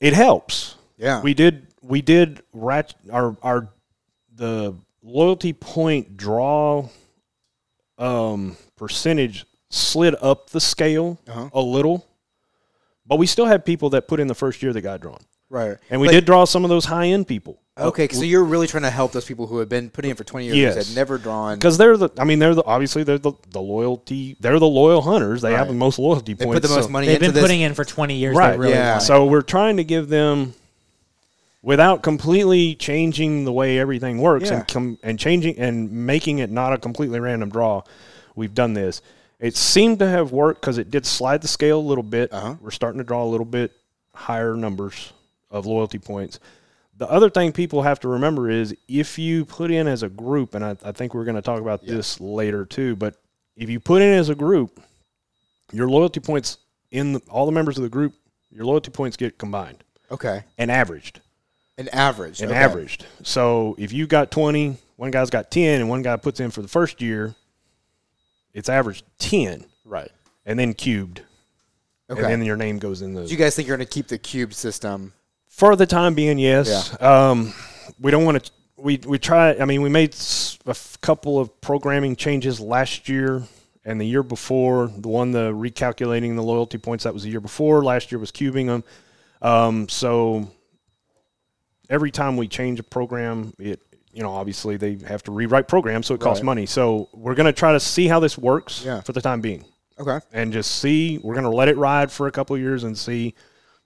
It 0.00 0.12
helps. 0.12 0.76
Yeah. 0.96 1.20
We 1.22 1.34
did, 1.34 1.66
we 1.82 2.02
did 2.02 2.42
rat, 2.52 2.94
our, 3.10 3.36
our, 3.42 3.68
the 4.34 4.74
loyalty 5.02 5.52
point 5.52 6.16
draw 6.16 6.88
um, 7.98 8.56
percentage 8.76 9.44
slid 9.70 10.14
up 10.20 10.50
the 10.50 10.60
scale 10.60 11.18
Uh-huh. 11.28 11.48
a 11.52 11.60
little, 11.60 12.06
but 13.10 13.16
we 13.16 13.26
still 13.26 13.44
had 13.46 13.66
people 13.66 13.90
that 13.90 14.08
put 14.08 14.20
in 14.20 14.26
the 14.28 14.34
first 14.34 14.62
year 14.62 14.72
that 14.72 14.80
got 14.80 15.00
drawn. 15.02 15.18
right. 15.50 15.76
And 15.90 16.00
we 16.00 16.06
But- 16.06 16.12
did 16.12 16.24
draw 16.24 16.44
some 16.44 16.64
of 16.64 16.70
those 16.70 16.84
high 16.86 17.08
end 17.08 17.26
people. 17.26 17.58
Okay, 17.76 18.06
so 18.08 18.22
you're 18.22 18.44
really 18.44 18.66
trying 18.66 18.82
to 18.84 18.90
help 18.90 19.10
those 19.12 19.24
people 19.24 19.46
who 19.46 19.58
have 19.58 19.68
been 19.68 19.88
putting 19.90 20.10
in 20.10 20.16
for 20.16 20.22
20 20.22 20.44
years 20.44 20.56
Yes. 20.56 20.74
that 20.76 20.86
had 20.88 20.94
never 20.94 21.16
drawn. 21.18 21.56
Because 21.56 21.76
they're 21.78 21.96
the, 21.96 22.10
I 22.18 22.24
mean, 22.24 22.38
they're 22.38 22.54
the 22.54 22.62
obviously 22.64 23.02
they're 23.04 23.18
the, 23.18 23.32
the 23.50 23.60
loyalty, 23.60 24.36
they're 24.38 24.58
the 24.60 24.66
loyal 24.68 25.00
hunters. 25.02 25.40
They 25.42 25.54
have 25.54 25.66
the 25.68 25.72
most 25.74 25.98
loyalty 25.98 26.34
They 26.34 26.44
points. 26.44 26.60
put 26.60 26.68
the 26.68 26.74
most 26.76 26.84
so- 26.86 26.90
money 26.90 27.06
They've 27.08 27.16
into 27.16 27.28
been 27.28 27.34
this. 27.34 27.42
putting 27.42 27.60
in 27.62 27.74
for 27.74 27.84
20 27.84 28.14
years. 28.16 28.36
right? 28.36 28.56
Really 28.58 28.74
yeah. 28.74 28.92
want. 28.92 29.02
So 29.02 29.24
we're 29.26 29.40
trying 29.42 29.78
to 29.78 29.84
give 29.84 30.08
them, 30.08 30.54
without 31.62 32.02
completely 32.02 32.74
changing 32.74 33.44
the 33.44 33.52
way 33.52 33.78
everything 33.78 34.18
works 34.18 34.50
Yeah. 34.50 34.58
and 34.58 34.68
com- 34.68 34.98
and 35.02 35.18
changing 35.18 35.58
and 35.58 35.90
making 35.90 36.38
it 36.38 36.50
not 36.50 36.72
a 36.72 36.78
completely 36.78 37.18
random 37.18 37.48
draw. 37.50 37.82
We've 38.36 38.54
done 38.54 38.74
this. 38.74 39.02
It 39.40 39.56
seemed 39.56 39.98
to 40.00 40.08
have 40.08 40.32
worked 40.32 40.60
because 40.60 40.78
it 40.78 40.90
did 40.90 41.06
slide 41.06 41.40
the 41.42 41.48
scale 41.48 41.78
a 41.78 41.80
little 41.80 42.04
bit. 42.04 42.32
Uh-huh. 42.32 42.56
We're 42.60 42.70
starting 42.70 42.98
to 42.98 43.04
draw 43.04 43.24
a 43.24 43.26
little 43.26 43.46
bit 43.46 43.72
higher 44.14 44.54
numbers 44.54 45.12
of 45.50 45.66
loyalty 45.66 45.98
points. 45.98 46.38
The 46.98 47.10
other 47.10 47.30
thing 47.30 47.52
people 47.52 47.80
have 47.82 47.98
to 48.00 48.08
remember 48.08 48.50
is 48.50 48.76
if 48.86 49.18
you 49.18 49.46
put 49.46 49.70
in 49.70 49.88
as 49.88 50.02
a 50.02 50.10
group, 50.10 50.54
and 50.54 50.62
I, 50.64 50.76
I 50.84 50.92
think 50.92 51.14
we're 51.14 51.24
going 51.24 51.36
to 51.36 51.42
talk 51.42 51.60
about 51.60 51.84
this 51.86 52.20
later 52.20 52.66
too, 52.66 52.94
but 52.96 53.14
if 53.56 53.70
you 53.70 53.80
put 53.80 54.02
in 54.02 54.12
as 54.12 54.28
a 54.28 54.34
group, 54.34 54.78
your 55.72 55.88
loyalty 55.88 56.20
points 56.20 56.58
in 56.90 57.14
the, 57.14 57.22
all 57.30 57.46
the 57.46 57.52
members 57.52 57.78
of 57.78 57.82
the 57.84 57.88
group, 57.88 58.12
your 58.50 58.66
loyalty 58.66 58.90
points 58.90 59.16
get 59.16 59.38
combined 59.38 59.82
Okay. 60.10 60.42
and 60.58 60.70
averaged 60.70 61.20
An 61.78 61.88
average. 61.88 62.42
and 62.42 62.50
okay. 62.50 62.60
averaged. 62.60 63.06
So 63.22 63.76
if 63.78 63.92
you 63.92 64.06
got 64.06 64.30
20, 64.30 64.76
one 64.96 65.10
guy's 65.10 65.30
got 65.30 65.50
10, 65.50 65.80
and 65.80 65.88
one 65.88 66.02
guy 66.02 66.16
puts 66.16 66.40
in 66.40 66.50
for 66.50 66.60
the 66.60 66.68
first 66.68 67.00
year, 67.00 67.34
it's 68.54 68.68
averaged 68.68 69.04
10 69.18 69.64
Right. 69.84 70.10
and 70.46 70.58
then 70.58 70.74
cubed. 70.74 71.22
Okay. 72.10 72.20
And 72.22 72.28
then 72.30 72.42
your 72.44 72.56
name 72.56 72.78
goes 72.78 73.02
in 73.02 73.14
the. 73.14 73.24
Do 73.24 73.30
you 73.30 73.36
guys 73.36 73.54
think 73.54 73.68
you're 73.68 73.76
going 73.76 73.86
to 73.86 73.92
keep 73.92 74.08
the 74.08 74.18
cube 74.18 74.52
system? 74.52 75.12
For 75.48 75.76
the 75.76 75.86
time 75.86 76.14
being, 76.14 76.38
yes. 76.38 77.00
Um, 77.00 77.52
we 78.00 78.10
don't 78.10 78.24
want 78.24 78.44
to. 78.44 78.50
We 78.76 78.98
we 79.06 79.18
try. 79.18 79.54
I 79.56 79.64
mean, 79.64 79.80
we 79.82 79.88
made 79.90 80.16
a 80.66 80.76
couple 81.02 81.38
of 81.38 81.60
programming 81.60 82.16
changes 82.16 82.58
last 82.58 83.08
year 83.08 83.42
and 83.84 84.00
the 84.00 84.06
year 84.06 84.22
before. 84.24 84.88
The 84.88 85.06
one, 85.08 85.30
the 85.30 85.52
recalculating 85.52 86.34
the 86.34 86.42
loyalty 86.42 86.78
points, 86.78 87.04
that 87.04 87.14
was 87.14 87.22
the 87.22 87.30
year 87.30 87.40
before. 87.40 87.84
Last 87.84 88.10
year 88.10 88.18
was 88.18 88.32
cubing 88.32 88.66
them. 88.66 88.82
Um, 89.42 89.88
so 89.88 90.50
every 91.88 92.10
time 92.10 92.36
we 92.36 92.48
change 92.48 92.80
a 92.80 92.84
program, 92.84 93.52
it 93.58 93.80
you 94.12 94.22
know 94.22 94.30
obviously 94.32 94.76
they 94.76 94.96
have 95.06 95.22
to 95.24 95.30
rewrite 95.32 95.68
programs, 95.68 96.06
so 96.06 96.14
it 96.14 96.20
costs 96.20 96.40
Right. 96.40 96.46
money. 96.46 96.66
So 96.66 97.08
we're 97.12 97.34
going 97.34 97.46
to 97.46 97.52
try 97.52 97.72
to 97.72 97.80
see 97.80 98.08
how 98.08 98.20
this 98.20 98.36
works 98.38 98.82
Yeah. 98.84 99.00
for 99.02 99.12
the 99.12 99.20
time 99.20 99.40
being 99.40 99.64
Okay. 99.98 100.18
and 100.32 100.52
just 100.52 100.72
see. 100.80 101.18
We're 101.18 101.34
going 101.34 101.44
to 101.44 101.50
let 101.56 101.68
it 101.68 101.76
ride 101.76 102.10
for 102.10 102.26
a 102.26 102.32
couple 102.32 102.56
of 102.56 102.62
years 102.62 102.84
and 102.84 102.96
see 102.98 103.34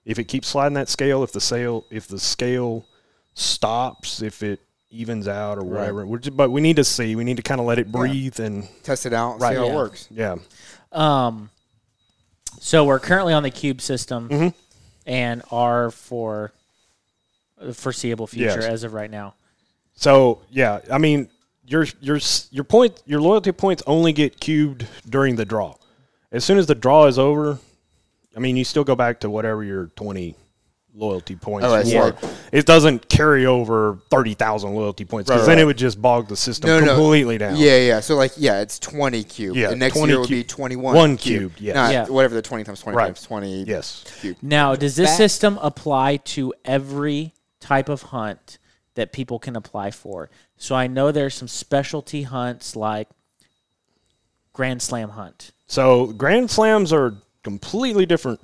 if 0.05 0.17
it 0.19 0.25
keeps 0.25 0.47
sliding 0.47 0.73
that 0.75 0.89
scale. 0.89 1.23
If 1.23 1.31
the 1.31 1.41
sale, 1.41 1.85
if 1.91 2.07
the 2.07 2.19
scale 2.19 2.85
stops, 3.33 4.21
if 4.21 4.41
it 4.43 4.59
evens 4.89 5.27
out 5.27 5.57
or 5.57 5.61
Right. 5.61 5.79
whatever. 5.81 6.05
We're 6.07 6.19
just, 6.19 6.37
but 6.37 6.51
we 6.51 6.61
need 6.61 6.77
to 6.77 6.83
see. 6.85 7.15
We 7.15 7.23
need 7.25 7.37
to 7.37 7.43
kind 7.43 7.59
of 7.59 7.67
let 7.67 7.79
it 7.79 7.91
breathe 7.91 8.39
and 8.39 8.67
Test 8.83 9.05
it 9.05 9.13
out 9.13 9.33
and 9.33 9.41
Right. 9.41 9.51
see 9.53 9.57
how 9.57 9.65
Yeah. 9.65 9.71
it 9.71 9.75
works. 9.75 10.07
yeah. 10.09 10.35
Um, 10.93 11.49
so 12.61 12.85
we're 12.85 12.99
currently 12.99 13.33
on 13.33 13.43
the 13.43 13.51
cube 13.51 13.81
system 13.81 14.29
Mhm. 14.29 14.53
and 15.05 15.43
are 15.51 15.91
for 15.91 16.53
the 17.61 17.73
foreseeable 17.73 18.27
future 18.27 18.61
Yes. 18.61 18.63
as 18.65 18.83
of 18.83 18.93
right 18.93 19.11
now. 19.11 19.33
So 19.95 20.41
yeah, 20.49 20.79
I 20.91 20.97
mean 20.97 21.29
your 21.65 21.85
your 22.01 22.19
your 22.51 22.63
point 22.63 23.01
your 23.05 23.21
loyalty 23.21 23.51
points 23.51 23.81
only 23.87 24.13
get 24.13 24.39
cubed 24.39 24.85
during 25.09 25.35
the 25.35 25.45
draw. 25.45 25.75
As 26.31 26.43
soon 26.43 26.57
as 26.57 26.67
the 26.67 26.75
draw 26.75 27.05
is 27.07 27.17
over, 27.17 27.57
I 28.35 28.39
mean 28.39 28.57
you 28.57 28.63
still 28.65 28.83
go 28.83 28.95
back 28.95 29.21
to 29.21 29.29
whatever 29.29 29.63
your 29.63 29.87
twenty 29.95 30.35
loyalty 30.97 31.35
points 31.35 31.65
Oh, 31.67 31.73
I 31.73 31.83
see. 31.83 31.97
were. 31.97 32.15
It 32.53 32.65
doesn't 32.65 33.09
carry 33.09 33.45
over 33.45 33.99
thirty 34.09 34.33
thousand 34.33 34.75
loyalty 34.75 35.03
points 35.05 35.29
because 35.29 35.41
Right, 35.47 35.55
then 35.55 35.59
it 35.59 35.65
would 35.65 35.77
just 35.77 36.01
bog 36.01 36.27
the 36.27 36.37
system 36.37 36.69
No, 36.69 36.79
no. 36.81 36.95
completely 36.95 37.37
down. 37.37 37.55
Yeah, 37.57 37.77
yeah. 37.77 37.99
So 38.01 38.15
like, 38.15 38.31
yeah, 38.37 38.61
it's 38.61 38.79
20 38.79 39.23
cube. 39.25 39.55
Yeah, 39.57 39.71
And 39.71 39.79
next 39.79 39.97
20 39.97 40.11
year 40.11 40.19
will 40.21 40.27
be 40.27 40.43
21 40.43 40.95
One 40.95 41.17
cube. 41.17 41.39
cubed, 41.55 41.61
yes. 41.61 41.75
Not 41.75 41.91
Yeah. 41.91 42.05
whatever 42.07 42.33
the 42.35 42.41
20 42.41 42.63
times 42.63 42.79
20 42.81 42.95
Right. 42.97 43.05
times 43.07 43.23
20 43.23 43.63
Yes. 43.63 44.05
cube. 44.21 44.37
Now, 44.41 44.73
does 44.75 44.95
this 44.95 45.09
Back- 45.09 45.17
system 45.17 45.59
apply 45.61 46.17
to 46.17 46.53
every 46.63 47.33
type 47.59 47.89
of 47.89 48.01
hunt 48.03 48.57
that 48.95 49.13
people 49.13 49.39
can 49.39 49.55
apply 49.55 49.91
for? 49.91 50.29
So 50.57 50.75
I 50.75 50.87
know 50.87 51.11
there's 51.11 51.35
some 51.35 51.47
specialty 51.47 52.23
hunts 52.23 52.75
like 52.75 53.07
Grand 54.53 54.81
Slam 54.81 55.09
hunt. 55.09 55.51
So 55.67 56.07
grand 56.07 56.49
slams 56.49 56.91
are 56.93 57.15
completely 57.43 58.05
different. 58.05 58.39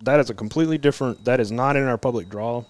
That 0.00 0.20
is 0.20 0.30
a 0.30 0.34
completely 0.34 0.78
different. 0.78 1.24
That 1.24 1.40
is 1.40 1.52
not 1.52 1.76
in 1.76 1.84
our 1.84 1.98
public 1.98 2.28
draw. 2.28 2.64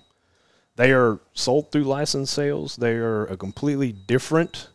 They 0.76 0.92
are 0.92 1.20
sold 1.34 1.70
through 1.70 1.84
license 1.84 2.30
sales. 2.30 2.76
They 2.76 2.92
are 2.94 3.26
a 3.26 3.36
completely 3.36 3.92
different 3.92 4.68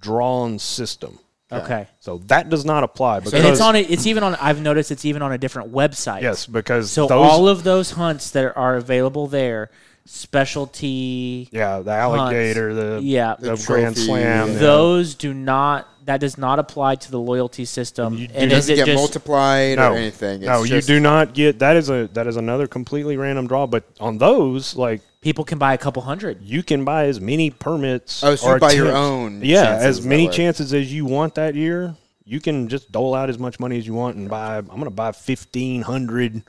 drawn 0.00 0.58
system. 0.58 1.18
Okay. 1.50 1.86
So 2.00 2.18
that 2.26 2.48
does 2.48 2.64
not 2.64 2.82
apply 2.82 3.18
because 3.20 3.34
And 3.34 3.44
it's 3.46 3.60
on 3.60 3.76
it. 3.76 3.90
It's 3.90 4.06
even 4.06 4.22
on. 4.22 4.36
I've 4.36 4.62
noticed 4.62 4.90
it's 4.90 5.04
even 5.04 5.20
on 5.20 5.32
a 5.32 5.38
different 5.38 5.70
website. 5.72 6.22
yes 6.22 6.46
because 6.46 6.90
So 6.90 7.06
those, 7.06 7.30
all 7.30 7.46
of 7.46 7.62
those 7.62 7.90
hunts 7.92 8.30
that 8.30 8.56
are 8.56 8.76
available 8.76 9.26
there, 9.26 9.70
specialty, 10.04 11.48
yeah 11.52 11.80
the 11.80 11.90
alligator 11.90 12.74
the 12.74 13.00
yeah, 13.02 13.36
the, 13.38 13.56
The 13.56 13.64
grand 13.66 13.96
trophy, 13.96 14.06
slam 14.06 14.48
yeah. 14.48 14.52
yeah. 14.52 14.58
those 14.58 15.14
do 15.14 15.32
not. 15.34 15.88
That 16.04 16.20
does 16.20 16.36
not 16.36 16.58
apply 16.58 16.96
to 16.96 17.10
the 17.12 17.20
loyalty 17.20 17.64
system. 17.64 18.14
You 18.14 18.26
do 18.26 18.34
and 18.34 18.50
It 18.50 18.52
is 18.52 18.66
doesn't 18.66 18.72
it 18.72 18.76
get 18.78 18.86
just 18.86 18.96
multiplied 18.96 19.76
no 19.78 19.92
or 19.92 19.96
anything. 19.96 20.40
It's 20.40 20.46
no 20.46 20.64
you 20.64 20.80
do 20.82 20.98
not 20.98 21.32
get 21.32 21.60
that 21.60 21.76
is 21.76 21.90
a 21.90 22.08
that 22.14 22.26
is 22.26 22.36
another 22.36 22.66
completely 22.66 23.16
random 23.16 23.46
draw 23.46 23.66
but 23.68 23.84
on 24.00 24.18
those 24.18 24.74
like 24.74 25.00
people 25.20 25.44
can 25.44 25.58
buy 25.58 25.74
a 25.74 25.78
couple 25.78 26.02
hundred? 26.02 26.42
you 26.42 26.64
can 26.64 26.84
buy 26.84 27.04
as 27.04 27.20
many 27.20 27.50
permits. 27.50 28.24
Oh, 28.24 28.34
so 28.34 28.48
or 28.48 28.54
you 28.54 28.60
buy 28.60 28.72
your 28.72 28.90
own 28.90 29.42
Yeah, 29.44 29.76
as 29.76 30.04
many 30.04 30.28
chances 30.28 30.74
as 30.74 30.92
you 30.92 31.04
want 31.04 31.36
that 31.36 31.54
year. 31.54 31.94
You 32.24 32.40
can 32.40 32.68
just 32.68 32.90
dole 32.90 33.14
out 33.14 33.30
as 33.30 33.38
much 33.38 33.60
money 33.60 33.78
as 33.78 33.86
you 33.86 33.94
want 33.94 34.16
and 34.16 34.28
buy. 34.28 34.58
I'm 34.58 34.66
going 34.66 34.84
to 34.84 34.90
buy 34.90 35.12
fifteen 35.12 35.82
hundred 35.82 36.42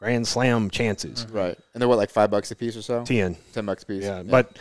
Grand 0.00 0.26
Slam 0.26 0.70
chances. 0.70 1.26
Right. 1.30 1.56
And 1.74 1.80
they're 1.80 1.86
what, 1.86 1.98
like 1.98 2.08
five 2.08 2.30
bucks 2.30 2.50
a 2.50 2.56
piece 2.56 2.74
or 2.74 2.80
so? 2.80 3.04
Ten. 3.04 3.36
10 3.52 3.66
bucks 3.66 3.82
a 3.82 3.86
piece. 3.86 4.04
Yeah, 4.04 4.22
but 4.22 4.58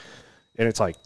and 0.57 0.67
it's 0.67 0.81
like, 0.81 0.97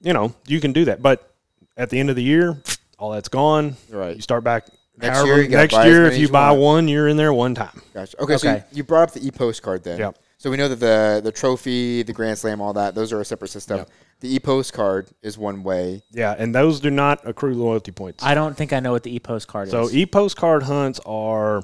you 0.00 0.12
know, 0.12 0.34
you 0.48 0.60
can 0.60 0.72
do 0.72 0.84
that. 0.86 1.00
But 1.00 1.32
at 1.76 1.88
the 1.88 2.00
end 2.00 2.10
of 2.10 2.16
the 2.16 2.24
year, 2.24 2.60
all 2.98 3.12
that's 3.12 3.28
gone. 3.28 3.76
Right. 3.88 4.16
You 4.16 4.22
start 4.22 4.42
back. 4.42 4.66
Next 4.98 5.18
however- 5.18 5.34
year, 5.36 5.42
you 5.44 5.48
next 5.50 5.74
year, 5.84 6.06
if 6.06 6.14
you 6.14 6.22
you 6.22 6.28
buy 6.28 6.50
want. 6.50 6.60
one, 6.60 6.88
you're 6.88 7.06
in 7.06 7.16
there 7.16 7.32
one 7.32 7.54
time. 7.54 7.80
Gotcha. 7.94 8.20
Okay, 8.20 8.36
so 8.36 8.48
Okay. 8.48 8.64
you, 8.72 8.78
you 8.78 8.82
brought 8.84 9.10
up 9.10 9.12
the 9.12 9.24
e 9.24 9.30
postcard 9.30 9.84
then. 9.84 9.98
Yep. 10.00 10.18
So 10.38 10.50
we 10.50 10.56
know 10.56 10.68
that 10.68 10.80
the 10.80 11.20
the 11.22 11.30
trophy, 11.32 12.02
the 12.02 12.12
Grand 12.12 12.38
Slam, 12.38 12.60
all 12.60 12.72
that, 12.72 12.96
those 12.96 13.12
are 13.12 13.20
a 13.20 13.24
separate 13.24 13.50
system. 13.50 13.78
Yep. 13.78 13.90
The 14.20 14.34
e 14.34 14.38
postcard 14.40 15.08
is 15.22 15.38
one 15.38 15.62
way. 15.62 16.02
Yeah, 16.10 16.34
and 16.36 16.52
those 16.52 16.80
do 16.80 16.90
not 16.90 17.20
accrue 17.28 17.54
loyalty 17.54 17.92
points. 17.92 18.24
I 18.24 18.34
don't 18.34 18.56
think 18.56 18.72
I 18.72 18.80
know 18.80 18.90
what 18.92 19.04
the 19.04 19.14
e 19.14 19.20
postcard 19.20 19.68
So 19.68 19.82
is. 19.84 19.90
So 19.90 19.96
e 19.96 20.04
postcard 20.06 20.64
hunts 20.64 20.98
are 21.06 21.62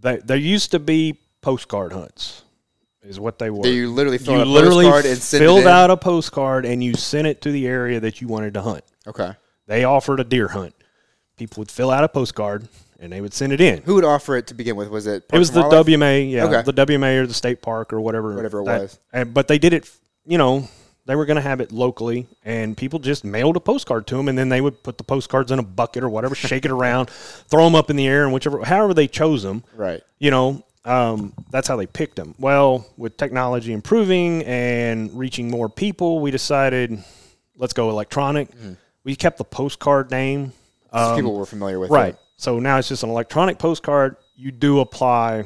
they 0.00 0.18
there 0.18 0.36
used 0.36 0.70
to 0.72 0.78
be 0.78 1.18
postcard 1.40 1.92
hunts 1.92 2.42
is 3.02 3.20
what 3.20 3.38
they 3.38 3.50
were. 3.50 3.62
That 3.62 3.70
you 3.72 3.90
literally 3.90 4.18
fill 4.18 4.34
you 4.34 4.40
out 4.40 4.46
a 4.46 4.50
literally 4.50 4.84
postcard 4.86 5.06
and 5.06 5.22
filled 5.22 5.58
it 5.60 5.62
in. 5.62 5.68
out 5.68 5.90
a 5.90 5.96
postcard 5.96 6.66
and 6.66 6.82
you 6.82 6.94
sent 6.94 7.26
it 7.26 7.40
to 7.42 7.52
the 7.52 7.66
area 7.66 8.00
that 8.00 8.20
you 8.20 8.28
wanted 8.28 8.54
to 8.54 8.62
hunt. 8.62 8.84
Okay. 9.06 9.32
They 9.66 9.84
offered 9.84 10.20
a 10.20 10.24
deer 10.24 10.48
hunt. 10.48 10.74
people 11.36 11.60
would 11.60 11.70
fill 11.70 11.90
out 11.90 12.02
a 12.02 12.08
postcard 12.08 12.68
and 12.98 13.12
they 13.12 13.20
would 13.20 13.34
send 13.34 13.52
it 13.52 13.60
in. 13.60 13.82
Who 13.82 13.94
would 13.94 14.04
offer 14.04 14.36
it 14.36 14.46
to 14.48 14.54
begin 14.54 14.76
with? 14.76 14.88
Was 14.88 15.06
it? 15.06 15.24
It 15.32 15.38
was 15.38 15.50
the? 15.50 15.62
WMA, 15.62 16.30
yeah, 16.30 16.44
Okay. 16.46 16.62
the 16.62 16.72
WMA 16.72 17.22
or 17.22 17.26
the 17.26 17.34
state 17.34 17.60
park 17.62 17.92
or 17.92 18.00
whatever, 18.00 18.34
Whatever 18.34 18.60
it 18.60 18.64
was. 18.64 18.98
And, 19.12 19.34
but 19.34 19.48
they 19.48 19.58
did 19.58 19.72
it, 19.72 19.90
you 20.26 20.38
know, 20.38 20.68
they 21.06 21.14
were 21.16 21.24
going 21.24 21.36
to 21.36 21.40
have 21.42 21.60
it 21.60 21.72
locally, 21.72 22.26
and 22.44 22.76
people 22.76 22.98
just 22.98 23.24
mailed 23.24 23.56
a 23.56 23.60
postcard 23.60 24.06
to 24.08 24.16
them, 24.16 24.28
and 24.28 24.36
then 24.36 24.48
they 24.48 24.60
would 24.60 24.82
put 24.82 24.98
the 24.98 25.04
postcards 25.04 25.50
in 25.52 25.58
a 25.58 25.62
bucket 25.62 26.02
or 26.02 26.08
whatever, 26.08 26.34
shake 26.34 26.64
it 26.64 26.70
around, 26.70 27.08
throw 27.48 27.64
them 27.64 27.74
up 27.74 27.90
in 27.90 27.96
the 27.96 28.06
air, 28.06 28.24
and 28.24 28.32
whichever, 28.34 28.64
however 28.64 28.92
they 28.92 29.06
chose 29.08 29.42
them, 29.42 29.62
Right. 29.74 30.02
you 30.18 30.30
know, 30.30 30.64
um, 30.84 31.32
that's 31.50 31.66
how 31.68 31.76
they 31.76 31.86
picked 31.86 32.16
them. 32.16 32.34
Well, 32.38 32.86
with 32.96 33.16
technology 33.16 33.72
improving 33.72 34.42
and 34.44 35.12
reaching 35.18 35.50
more 35.50 35.68
people, 35.68 36.20
we 36.20 36.30
decided 36.30 37.02
let's 37.56 37.72
go 37.72 37.88
electronic. 37.90 38.48
We 39.02 39.16
kept 39.16 39.38
the 39.38 39.44
postcard 39.44 40.10
name. 40.10 40.52
Um, 40.92 41.16
people 41.16 41.34
were 41.36 41.46
familiar 41.46 41.78
with 41.80 41.90
Right. 41.90 42.14
it. 42.14 42.20
So 42.36 42.58
now 42.60 42.78
it's 42.78 42.88
just 42.88 43.02
an 43.02 43.10
electronic 43.10 43.58
postcard. 43.58 44.16
You 44.36 44.50
do 44.52 44.80
apply 44.80 45.44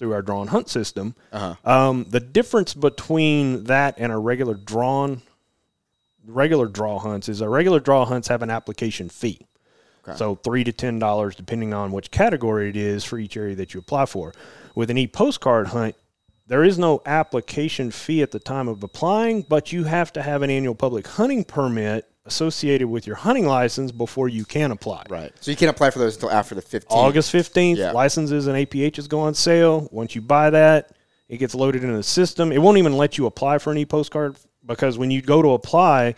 through 0.00 0.14
our 0.14 0.22
drawn 0.22 0.48
hunt 0.48 0.68
system. 0.68 1.14
Uh-huh. 1.30 1.54
Um, 1.62 2.06
the 2.08 2.20
difference 2.20 2.72
between 2.72 3.64
that 3.64 3.96
and 3.98 4.10
a 4.10 4.16
regular 4.16 4.54
drawn, 4.54 5.20
regular 6.26 6.66
draw 6.66 6.98
hunts 6.98 7.28
is 7.28 7.42
our 7.42 7.50
regular 7.50 7.80
draw 7.80 8.06
hunts 8.06 8.26
have 8.28 8.42
an 8.42 8.50
application 8.50 9.10
fee. 9.10 9.46
Okay. 10.08 10.16
So 10.16 10.36
three 10.36 10.64
to 10.64 10.72
ten 10.72 10.98
dollars, 10.98 11.36
depending 11.36 11.74
on 11.74 11.92
which 11.92 12.10
category 12.10 12.70
it 12.70 12.76
is 12.76 13.04
for 13.04 13.18
each 13.18 13.36
area 13.36 13.54
that 13.56 13.74
you 13.74 13.80
apply 13.80 14.06
for. 14.06 14.32
With 14.74 14.88
an 14.88 14.96
e 14.96 15.06
postcard 15.06 15.68
hunt, 15.68 15.94
there 16.46 16.64
is 16.64 16.78
no 16.78 17.02
application 17.04 17.90
fee 17.90 18.22
at 18.22 18.30
the 18.30 18.40
time 18.40 18.68
of 18.68 18.82
applying, 18.82 19.42
but 19.42 19.70
you 19.70 19.84
have 19.84 20.14
to 20.14 20.22
have 20.22 20.40
an 20.40 20.48
annual 20.48 20.74
public 20.74 21.06
hunting 21.06 21.44
permit 21.44 22.09
associated 22.34 22.86
with 22.88 23.06
your 23.06 23.16
hunting 23.16 23.46
license 23.46 23.92
before 23.92 24.28
you 24.28 24.44
can 24.44 24.70
apply. 24.70 25.04
Right. 25.08 25.32
So 25.40 25.50
you 25.50 25.56
can't 25.56 25.70
apply 25.70 25.90
for 25.90 25.98
those 25.98 26.14
until 26.16 26.30
after 26.30 26.54
the 26.54 26.62
15th. 26.62 26.84
August 26.90 27.32
15th, 27.32 27.76
Yeah. 27.78 27.92
licenses 27.92 28.46
and 28.46 28.56
APHs 28.56 29.08
go 29.08 29.20
on 29.20 29.34
sale. 29.34 29.88
Once 29.90 30.14
you 30.14 30.20
buy 30.20 30.50
that, 30.50 30.90
it 31.28 31.38
gets 31.38 31.54
loaded 31.54 31.82
into 31.82 31.96
the 31.96 32.02
system. 32.02 32.52
It 32.52 32.58
won't 32.58 32.78
even 32.78 32.96
let 32.96 33.16
you 33.16 33.26
apply 33.26 33.58
for 33.58 33.70
an 33.72 33.78
e 33.78 33.86
postcard 33.86 34.36
because 34.66 34.98
when 34.98 35.10
you 35.10 35.22
go 35.22 35.40
to 35.40 35.50
apply, 35.52 36.14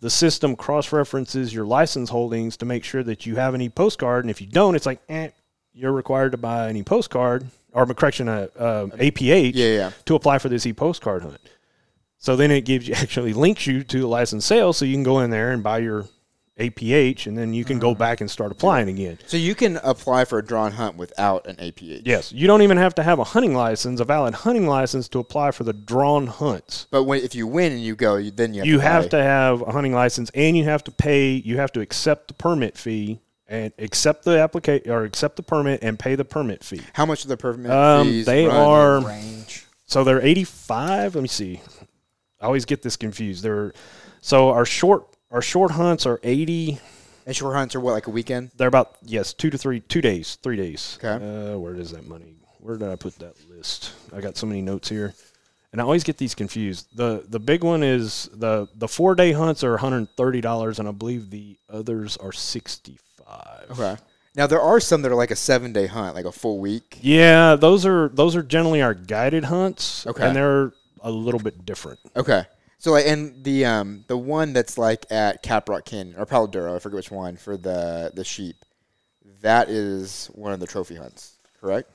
the 0.00 0.10
system 0.10 0.56
cross 0.56 0.92
references 0.92 1.54
your 1.54 1.64
license 1.64 2.10
holdings 2.10 2.56
to 2.58 2.66
make 2.66 2.82
sure 2.84 3.02
that 3.04 3.24
you 3.24 3.36
have 3.36 3.54
an 3.54 3.60
e 3.60 3.68
postcard. 3.68 4.24
And 4.24 4.30
if 4.30 4.40
you 4.40 4.46
don't, 4.48 4.74
it's 4.74 4.86
like, 4.86 5.00
eh, 5.08 5.28
you're 5.72 5.92
required 5.92 6.32
to 6.32 6.38
buy 6.38 6.68
an 6.68 6.76
e 6.76 6.82
postcard 6.82 7.46
or 7.72 7.86
correction, 7.86 8.28
a, 8.28 8.48
a 8.58 8.88
APH 8.98 9.52
Yeah, 9.54 9.66
yeah. 9.66 9.90
to 10.06 10.14
apply 10.16 10.38
for 10.38 10.48
this 10.48 10.66
e 10.66 10.72
postcard 10.72 11.22
hunt. 11.22 11.38
So 12.24 12.36
then 12.36 12.50
it 12.50 12.62
gives 12.64 12.88
you 12.88 12.94
actually 12.96 13.34
links 13.34 13.66
you 13.66 13.82
to 13.84 14.00
the 14.00 14.06
license 14.06 14.46
sale 14.46 14.72
so 14.72 14.86
you 14.86 14.94
can 14.94 15.02
go 15.02 15.20
in 15.20 15.28
there 15.28 15.52
and 15.52 15.62
buy 15.62 15.80
your 15.80 16.06
APH 16.58 17.26
and 17.26 17.36
then 17.36 17.52
you 17.52 17.66
can 17.66 17.78
go 17.78 17.94
back 17.94 18.22
and 18.22 18.30
start 18.30 18.50
applying 18.50 18.88
again. 18.88 19.18
So 19.26 19.36
you 19.36 19.54
can 19.54 19.76
apply 19.82 20.24
for 20.24 20.38
a 20.38 20.42
drawn 20.42 20.72
hunt 20.72 20.96
without 20.96 21.46
an 21.46 21.56
APH. 21.56 22.00
Yes, 22.06 22.32
you 22.32 22.46
don't 22.46 22.62
even 22.62 22.78
have 22.78 22.94
to 22.94 23.02
have 23.02 23.18
a 23.18 23.24
hunting 23.24 23.54
license, 23.54 24.00
a 24.00 24.06
valid 24.06 24.32
hunting 24.32 24.66
license 24.66 25.06
to 25.08 25.18
apply 25.18 25.50
for 25.50 25.64
the 25.64 25.74
drawn 25.74 26.26
hunts. 26.26 26.86
But 26.90 27.04
when, 27.04 27.22
if 27.22 27.34
you 27.34 27.46
win 27.46 27.72
and 27.72 27.82
you 27.82 27.94
go, 27.94 28.16
you, 28.16 28.30
then 28.30 28.54
you 28.54 28.60
have 28.60 28.66
You 28.68 28.76
to 28.78 28.82
have 28.82 29.08
to 29.10 29.22
have 29.22 29.60
a 29.60 29.72
hunting 29.72 29.92
license 29.92 30.30
and 30.34 30.56
you 30.56 30.64
have 30.64 30.82
to 30.84 30.90
pay, 30.92 31.32
you 31.32 31.58
have 31.58 31.72
to 31.72 31.80
accept 31.82 32.28
the 32.28 32.34
permit 32.34 32.78
fee 32.78 33.20
and 33.48 33.70
accept 33.78 34.24
the 34.24 34.38
application 34.40 34.90
or 34.90 35.04
accept 35.04 35.36
the 35.36 35.42
permit 35.42 35.80
and 35.82 35.98
pay 35.98 36.14
the 36.14 36.24
permit 36.24 36.64
fee. 36.64 36.80
How 36.94 37.04
much 37.04 37.24
of 37.24 37.28
the 37.28 37.36
permit 37.36 37.70
Um, 37.70 38.06
fees 38.06 38.24
they 38.24 38.46
run? 38.46 38.56
are 38.56 39.00
Range. 39.02 39.66
so 39.84 40.04
they're 40.04 40.22
85, 40.24 41.16
let 41.16 41.20
me 41.20 41.28
see. 41.28 41.60
I 42.44 42.46
always 42.46 42.66
get 42.66 42.82
this 42.82 42.96
confused. 42.96 43.42
They're 43.42 43.72
so 44.20 44.50
our 44.50 44.66
short 44.66 45.06
our 45.30 45.40
short 45.40 45.70
hunts 45.70 46.04
are 46.04 46.20
80 46.22 46.78
And 47.26 47.34
short 47.34 47.56
hunts 47.56 47.74
are 47.74 47.80
what, 47.80 47.92
like 47.92 48.06
a 48.06 48.10
weekend? 48.10 48.50
They're 48.56 48.68
about 48.68 48.96
yes, 49.02 49.32
two 49.32 49.48
to 49.48 49.56
three, 49.56 49.80
two 49.80 50.02
days, 50.02 50.36
three 50.42 50.56
days. 50.58 50.98
Okay. 51.02 51.24
Uh, 51.24 51.58
where 51.58 51.72
does 51.72 51.90
that 51.92 52.06
money? 52.06 52.34
Where 52.60 52.76
did 52.76 52.90
I 52.90 52.96
put 52.96 53.18
that 53.20 53.34
list? 53.48 53.94
I 54.14 54.20
got 54.20 54.36
so 54.36 54.46
many 54.46 54.60
notes 54.60 54.90
here, 54.90 55.14
and 55.72 55.80
I 55.80 55.84
always 55.84 56.04
get 56.04 56.18
these 56.18 56.34
confused. 56.34 56.86
the 56.94 57.24
The 57.26 57.40
big 57.40 57.64
one 57.64 57.82
is 57.82 58.28
the 58.34 58.68
the 58.74 58.88
four 58.88 59.14
day 59.14 59.32
hunts 59.32 59.64
are 59.64 59.70
one 59.70 59.80
hundred 59.80 60.08
thirty 60.14 60.42
dollars, 60.42 60.78
and 60.78 60.86
I 60.86 60.92
believe 60.92 61.30
the 61.30 61.56
others 61.70 62.18
are 62.18 62.32
sixty 62.32 62.98
five. 63.24 63.70
Okay. 63.70 63.96
Now 64.36 64.46
there 64.46 64.60
are 64.60 64.80
some 64.80 65.00
that 65.02 65.10
are 65.10 65.14
like 65.16 65.30
a 65.30 65.36
seven 65.36 65.72
day 65.72 65.86
hunt, 65.86 66.14
like 66.14 66.26
a 66.26 66.32
full 66.32 66.58
week. 66.58 66.98
Yeah, 67.00 67.56
those 67.56 67.86
are 67.86 68.10
those 68.10 68.36
are 68.36 68.42
generally 68.42 68.82
our 68.82 68.92
guided 68.94 69.44
hunts. 69.44 70.06
Okay. 70.06 70.26
and 70.26 70.36
they're 70.36 70.72
a 71.04 71.10
little 71.10 71.38
bit 71.40 71.64
different. 71.64 72.00
Okay. 72.16 72.44
So 72.78 72.90
like, 72.92 73.06
and 73.06 73.44
the 73.44 73.64
um 73.64 74.04
the 74.08 74.16
one 74.16 74.52
that's 74.52 74.76
like 74.76 75.06
at 75.10 75.42
Caprock 75.44 75.84
Canyon 75.84 76.16
or 76.18 76.26
Palo 76.26 76.46
Duro, 76.48 76.74
I 76.74 76.78
forget 76.80 76.96
which 76.96 77.10
one 77.12 77.36
for 77.36 77.56
the 77.56 78.10
the 78.14 78.24
sheep. 78.24 78.56
That 79.40 79.68
is 79.70 80.26
one 80.34 80.52
of 80.52 80.58
the 80.60 80.66
trophy 80.66 80.96
hunts, 80.96 81.36
correct? 81.60 81.90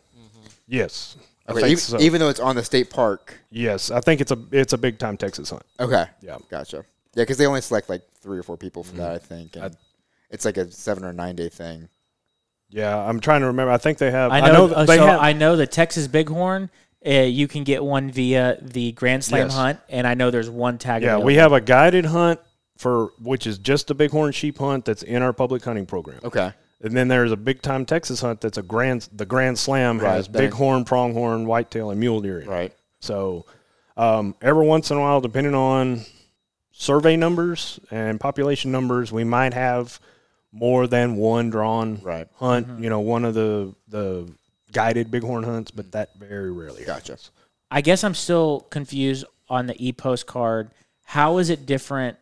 Yes, 0.68 1.18
I 1.48 1.52
Okay. 1.52 1.62
think 1.62 1.72
Even, 1.72 1.80
so. 1.82 2.00
even 2.00 2.20
though 2.20 2.30
it's 2.30 2.40
on 2.40 2.56
the 2.56 2.64
state 2.64 2.90
park. 2.90 3.38
yes, 3.52 3.92
I 3.92 4.00
think 4.02 4.22
it's 4.22 4.32
a 4.32 4.38
it's 4.52 4.74
a 4.74 4.78
big 4.78 4.98
time 5.00 5.18
Texas 5.18 5.50
hunt. 5.50 5.64
Okay. 5.80 6.06
Yeah. 6.22 6.38
Gotcha. 6.50 6.78
Yeah, 7.16 7.24
because 7.24 7.38
they 7.38 7.46
only 7.48 7.62
select 7.62 7.90
like 7.90 8.02
three 8.22 8.38
or 8.38 8.44
four 8.44 8.56
people 8.58 8.84
for 8.84 8.96
that, 8.98 9.12
I 9.12 9.18
think. 9.18 9.56
And 9.56 9.66
Mm-hmm. 9.66 9.74
I- 9.74 9.86
it's 10.32 10.46
like 10.46 10.58
a 10.58 10.70
seven 10.72 11.04
or 11.04 11.12
nine 11.12 11.36
day 11.36 11.50
thing. 11.50 11.90
Yeah, 12.70 12.96
I'm 12.96 13.20
trying 13.20 13.42
to 13.42 13.48
remember. 13.48 13.72
I 13.72 13.80
think 13.80 13.98
they 13.98 14.12
have. 14.12 14.32
I 14.32 14.42
know. 14.42 14.66
uh, 14.68 14.86
they 14.86 14.98
so 14.98 15.06
have. 15.08 15.20
I 15.22 15.34
know 15.34 15.56
the 15.56 15.66
Texas 15.66 16.08
Bighorn. 16.08 16.70
Uh, 17.06 17.12
you 17.12 17.48
can 17.48 17.64
get 17.64 17.84
one 17.84 18.12
via 18.12 18.58
the 18.62 18.92
Grand 18.92 19.24
Slam 19.24 19.48
Yes. 19.48 19.56
hunt, 19.56 19.80
and 19.88 20.06
I 20.06 20.16
know 20.16 20.32
there's 20.32 20.50
one 20.50 20.78
tag. 20.78 21.02
Yeah, 21.02 21.18
we 21.18 21.36
have 21.36 21.54
a 21.54 21.62
guided 21.62 22.06
hunt 22.06 22.40
for 22.78 23.12
which 23.22 23.48
is 23.48 23.58
just 23.58 23.90
a 23.90 23.94
bighorn 23.94 24.32
sheep 24.34 24.58
hunt 24.58 24.86
that's 24.86 25.04
in 25.04 25.22
our 25.22 25.34
public 25.34 25.64
hunting 25.64 25.86
program. 25.86 26.20
Okay. 26.24 26.52
And 26.82 26.96
then 26.96 27.08
there's 27.10 27.32
a 27.34 27.38
big 27.38 27.62
time 27.62 27.86
Texas 27.86 28.22
hunt 28.22 28.40
that's 28.42 28.58
a 28.58 28.62
grand 28.62 29.08
the 29.14 29.26
Grand 29.26 29.58
Slam 29.60 30.00
Right, 30.00 30.16
has 30.16 30.28
that- 30.30 30.38
bighorn, 30.52 30.86
pronghorn, 30.86 31.46
whitetail, 31.46 31.90
and 31.92 32.00
mule 32.00 32.22
deer. 32.22 32.40
in 32.40 32.48
it. 32.48 32.52
Right. 32.52 32.74
So 33.02 33.46
um, 33.98 34.36
every 34.42 34.66
once 34.66 34.92
in 34.92 34.98
a 34.98 35.02
while, 35.02 35.20
depending 35.22 35.56
on 35.56 36.02
survey 36.72 37.16
numbers 37.18 37.80
and 37.92 38.20
population 38.20 38.72
numbers, 38.72 39.12
we 39.12 39.24
might 39.26 39.54
have 39.54 40.00
more 40.52 40.88
than 40.88 41.16
one 41.18 41.50
drawn 41.50 42.00
Right. 42.02 42.28
hunt. 42.36 42.80
You 42.82 42.90
know, 42.90 43.02
one 43.02 43.24
of 43.26 43.34
the 43.34 43.74
the 43.90 44.30
guided 44.72 45.12
bighorn 45.12 45.44
hunts, 45.44 45.72
but 45.72 45.92
that 45.92 46.16
very 46.18 46.52
rarely. 46.52 46.84
Gotcha. 46.84 47.14
happens. 47.14 47.32
I 47.72 47.82
guess 47.82 48.04
I'm 48.04 48.16
still 48.16 48.62
confused 48.70 49.26
on 49.48 49.68
the 49.68 49.76
e 49.86 49.92
postcard. 49.92 50.72
How 51.06 51.38
is 51.38 51.50
it 51.50 51.66
different 51.66 52.18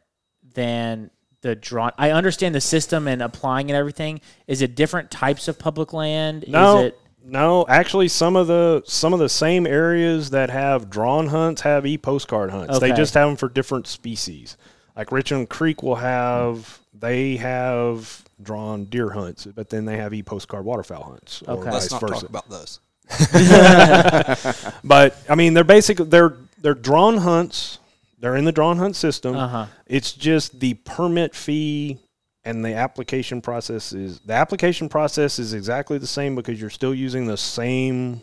than 0.54 1.10
the 1.42 1.56
drawn? 1.56 1.92
I 1.98 2.12
understand 2.12 2.56
the 2.56 2.62
system 2.62 3.08
and 3.08 3.22
applying 3.22 3.70
and 3.70 3.78
everything. 3.78 4.22
Is 4.48 4.62
it 4.62 4.76
different 4.76 5.12
types 5.12 5.48
of 5.48 5.60
public 5.60 5.94
land? 5.94 6.46
No, 6.48 6.80
Is 6.80 6.86
it 6.88 7.00
no. 7.24 7.66
Actually, 7.68 8.08
some 8.08 8.36
of 8.36 8.48
the 8.48 8.84
some 8.86 9.14
of 9.14 9.20
the 9.20 9.30
same 9.30 9.68
areas 9.68 10.30
that 10.32 10.50
have 10.50 10.90
drawn 10.90 11.28
hunts 11.28 11.62
have 11.62 11.86
e 11.86 11.98
postcard 11.98 12.52
hunts. 12.52 12.80
They 12.80 12.92
just 12.92 13.14
have 13.14 13.30
them 13.30 13.38
for 13.38 13.50
different 13.50 13.88
species. 13.88 14.58
Like 14.96 15.12
Richland 15.12 15.50
Creek 15.50 15.84
will 15.84 15.96
have 15.96 16.80
they 16.94 17.38
have 17.38 18.27
drawn 18.42 18.86
deer 18.86 19.10
hunts, 19.12 19.46
but 19.46 19.70
then 19.70 19.86
they 19.86 19.98
have 19.98 20.14
e 20.14 20.22
postcard 20.24 20.64
waterfowl 20.66 21.04
hunts. 21.04 21.42
Or 21.48 21.56
Okay. 21.56 21.72
vice 21.72 21.74
Let's 21.74 21.92
not 21.94 22.02
versa. 22.02 22.14
talk 22.14 22.24
about 22.30 22.50
those. 22.50 22.80
But 24.84 25.18
I 25.30 25.36
mean, 25.36 25.54
they're 25.54 25.64
basically 25.64 26.06
they're 26.06 26.36
they're 26.62 26.74
drawn 26.74 27.18
hunts. 27.18 27.80
They're 28.20 28.36
in 28.36 28.46
the 28.46 28.52
drawn 28.52 28.78
hunt 28.78 28.96
system. 28.96 29.36
Uh-huh. 29.36 29.68
It's 29.86 30.12
just 30.14 30.60
the 30.60 30.74
permit 30.76 31.36
fee 31.36 32.00
and 32.44 32.66
the 32.66 32.74
application 32.74 33.42
process 33.42 33.94
is 33.94 34.20
the 34.22 34.34
application 34.34 34.90
process 34.90 35.38
is 35.40 35.54
exactly 35.54 35.98
the 35.98 36.08
same 36.08 36.36
because 36.36 36.60
you're 36.60 36.70
still 36.70 36.94
using 36.96 37.28
the 37.28 37.38
same 37.38 38.22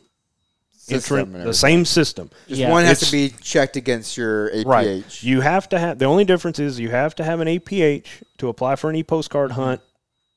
System 0.73 1.19
entrant, 1.21 1.45
the 1.45 1.55
same 1.55 1.85
system. 1.87 2.29
Just 2.49 2.61
Yeah. 2.61 2.71
one 2.71 2.85
has 2.85 2.99
It's- 3.03 3.11
to 3.11 3.17
be 3.17 3.35
checked 3.43 3.77
against 3.77 4.17
your 4.19 4.51
APH. 4.51 4.67
Right. 4.67 5.23
You 5.23 5.41
have 5.41 5.67
to 5.71 5.79
have 5.79 5.99
the 5.99 6.05
only 6.07 6.25
difference 6.25 6.59
is 6.59 6.79
you 6.79 6.91
have 6.91 7.15
to 7.17 7.25
have 7.25 7.41
an 7.41 7.49
APH 7.49 8.23
to 8.39 8.49
apply 8.49 8.77
for 8.77 8.91
an 8.91 8.97
e 8.97 9.03
postcard 9.03 9.53
hunt 9.53 9.81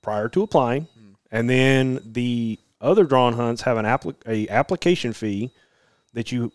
prior 0.07 0.29
to 0.29 0.41
applying, 0.41 0.87
and 1.31 1.49
then 1.49 1.99
the 2.05 2.57
other 2.79 3.03
drawn 3.03 3.33
hunts 3.33 3.63
have 3.63 3.75
an 3.75 3.83
appli- 3.83 4.15
a 4.25 4.47
application 4.47 5.11
fee 5.11 5.51
that 6.13 6.31
you 6.31 6.49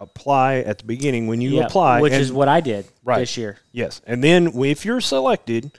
apply 0.00 0.56
at 0.56 0.78
the 0.78 0.84
beginning 0.84 1.28
when 1.28 1.40
you 1.40 1.50
Yeah, 1.50 1.66
apply, 1.66 2.00
which 2.00 2.12
and- 2.12 2.20
is 2.20 2.32
what 2.32 2.48
I 2.48 2.60
did 2.60 2.84
Right. 3.04 3.20
this 3.20 3.36
year. 3.36 3.58
yes, 3.70 4.00
and 4.08 4.24
then 4.24 4.48
if 4.64 4.84
you're 4.84 5.00
selected, 5.00 5.70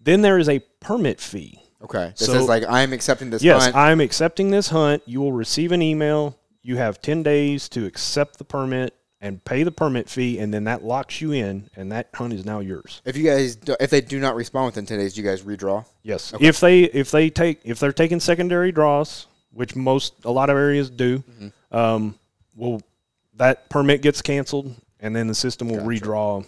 then 0.00 0.22
there 0.22 0.36
is 0.36 0.48
a 0.48 0.58
permit 0.80 1.20
fee. 1.20 1.60
Okay. 1.84 2.06
That 2.06 2.18
So- 2.18 2.32
says 2.32 2.48
like 2.48 2.64
I'm 2.68 2.92
accepting 2.92 3.30
this 3.30 3.40
Yes, 3.44 3.62
hunt. 3.62 3.76
I'm 3.76 4.00
accepting 4.00 4.50
this 4.50 4.68
hunt. 4.70 5.02
You 5.06 5.20
will 5.20 5.32
receive 5.32 5.70
an 5.70 5.82
email. 5.82 6.36
You 6.62 6.78
have 6.78 7.00
10 7.00 7.22
days 7.22 7.68
to 7.68 7.86
accept 7.86 8.38
the 8.38 8.44
permit 8.44 8.92
and 9.24 9.42
pay 9.44 9.62
the 9.62 9.72
permit 9.72 10.08
fee, 10.08 10.38
and 10.38 10.52
then 10.52 10.64
that 10.64 10.84
locks 10.84 11.20
you 11.20 11.32
in, 11.32 11.70
and 11.76 11.90
that 11.90 12.10
hunt 12.14 12.32
is 12.34 12.44
now 12.44 12.60
yours. 12.60 13.00
if 13.06 13.16
you 13.16 13.24
guys 13.24 13.56
do, 13.56 13.74
if 13.80 13.88
they 13.90 14.00
do 14.02 14.20
not 14.20 14.34
respond 14.36 14.66
within 14.66 14.84
ten 14.86 14.98
days, 14.98 15.16
you 15.16 15.24
guys 15.24 15.42
redraw. 15.42 15.84
Yes. 16.02 16.34
If 16.40 16.60
they 16.60 16.82
if 16.84 17.10
they 17.10 17.30
take 17.30 17.60
if 17.64 17.80
they're 17.80 17.92
taking 17.92 18.20
secondary 18.20 18.70
draws, 18.70 19.26
which 19.52 19.74
most 19.74 20.12
a 20.24 20.30
lot 20.30 20.50
of 20.50 20.56
areas 20.56 20.90
do, 20.90 21.18
Mm-hmm. 21.20 21.76
um, 21.76 22.14
will 22.54 22.82
that 23.36 23.68
permit 23.70 24.02
gets 24.02 24.20
canceled, 24.22 24.74
and 25.00 25.16
then 25.16 25.26
the 25.26 25.34
system 25.34 25.68
will 25.68 25.80
redraw 25.80 26.44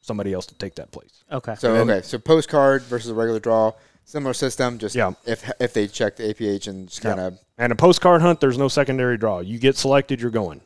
somebody 0.00 0.32
else 0.32 0.46
to 0.46 0.54
take 0.56 0.74
that 0.74 0.90
place. 0.90 1.22
Okay. 1.30 1.54
So 1.58 1.72
then- 1.72 1.88
okay, 1.90 2.04
so 2.06 2.18
postcard 2.18 2.82
versus 2.82 3.10
a 3.10 3.14
regular 3.14 3.40
draw. 3.40 3.72
Similar 4.04 4.32
system, 4.34 4.78
just 4.78 4.94
Yeah. 4.94 5.12
if 5.26 5.48
if 5.60 5.72
they 5.74 5.86
check 5.86 6.16
the 6.16 6.24
APH 6.34 6.66
and 6.66 6.88
just 6.88 7.00
kind 7.02 7.20
of. 7.20 7.38
And 7.58 7.70
a 7.72 7.76
postcard 7.76 8.22
hunt, 8.22 8.40
there's 8.40 8.56
no 8.58 8.68
secondary 8.68 9.18
draw. 9.18 9.40
You 9.40 9.58
get 9.58 9.76
selected, 9.76 10.20
you're 10.20 10.30
going. 10.30 10.62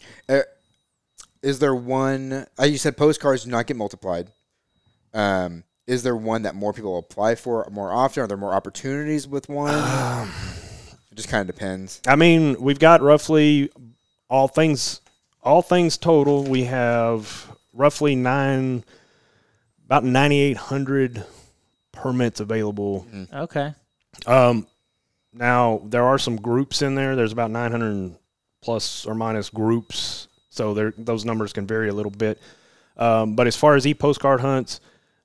Is 1.43 1.59
there 1.59 1.75
one? 1.75 2.47
Uh, 2.59 2.65
you 2.65 2.79
said 2.79 2.97
postcards 2.97 3.45
do 3.45 3.51
not 3.51 3.67
get 3.67 3.77
multiplied. 3.77 4.31
Um, 5.13 5.65
is 5.87 6.03
there 6.03 6.17
one 6.17 6.43
that 6.43 6.55
more 6.55 6.73
people 6.73 6.99
apply 6.99 7.35
for 7.35 7.67
more 7.71 7.93
often? 7.93 8.23
Are 8.23 8.27
there 8.27 8.37
more 8.37 8.55
opportunities 8.55 9.27
with 9.27 9.49
one? 9.49 9.75
it 11.11 11.15
just 11.15 11.29
kind 11.29 11.49
of 11.49 11.55
depends. 11.55 12.01
I 12.07 12.17
mean, 12.17 12.57
we've 12.61 12.79
got 12.79 13.03
roughly 13.03 13.71
all 14.31 14.49
things, 14.49 15.01
all 15.43 15.61
things 15.63 15.99
total. 15.99 16.45
We 16.45 16.65
have 16.65 17.53
roughly 17.73 18.15
nine, 18.15 18.85
about 19.85 20.05
9,800 20.05 21.25
permits 21.91 22.41
available. 22.41 23.07
Okay. 23.33 23.75
Um, 24.27 24.67
now 25.33 25.83
there 25.85 26.05
are 26.05 26.19
some 26.19 26.37
groups 26.37 26.83
in 26.83 26.95
there. 26.95 27.17
There's 27.17 27.33
about 27.33 27.51
900 27.51 28.17
plus 28.63 29.05
or 29.05 29.15
minus 29.15 29.51
groups, 29.51 30.29
so 30.53 30.91
those 30.99 31.25
numbers 31.25 31.53
can 31.55 31.67
vary 31.67 31.89
a 31.89 31.95
little 31.95 32.11
bit. 32.11 32.39
Um, 32.99 33.35
but 33.37 33.47
as 33.47 33.57
far 33.57 33.75
as 33.75 33.87
e 33.87 33.95
postcard 33.95 34.41
hunts, 34.41 34.81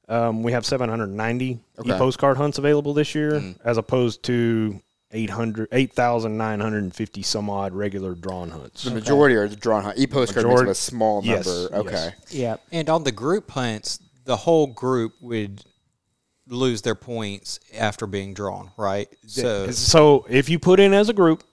um, 0.08 0.42
we 0.42 0.54
have 0.54 0.66
790 0.66 1.60
Okay. 1.80 1.90
e 1.96 1.98
postcard 1.98 2.38
hunts 2.38 2.58
available 2.58 2.94
this 2.94 3.14
year, 3.14 3.44
as 3.66 3.78
opposed 3.78 4.24
to 4.24 4.80
800, 5.12 5.68
8,950 5.74 7.22
some 7.24 7.50
odd 7.50 7.74
regular 7.74 8.16
drawn 8.16 8.50
hunts. 8.52 8.84
The 8.84 8.92
majority 8.92 9.36
are 9.36 9.50
the 9.50 9.58
drawn 9.58 9.84
hunt. 9.84 9.98
E 10.00 10.08
postcard 10.08 10.48
makes 10.48 10.62
a 10.62 10.76
small 10.76 11.22
number. 11.22 11.34
yes. 11.36 11.48
Okay. 11.74 12.12
Yeah. 12.30 12.56
And 12.72 12.90
on 12.90 13.04
the 13.04 13.12
group 13.12 13.52
hunts, 13.52 14.00
the 14.24 14.38
whole 14.38 14.68
group 14.68 15.14
would 15.22 15.62
lose 16.50 16.82
their 16.82 16.96
points 16.96 17.60
after 17.78 18.08
being 18.08 18.34
drawn, 18.34 18.72
right? 18.78 19.10
So 19.26 19.70
So 19.72 20.26
if 20.30 20.48
you 20.50 20.58
put 20.60 20.80
in 20.80 20.94
as 20.94 21.10
a 21.10 21.14
group, 21.14 21.44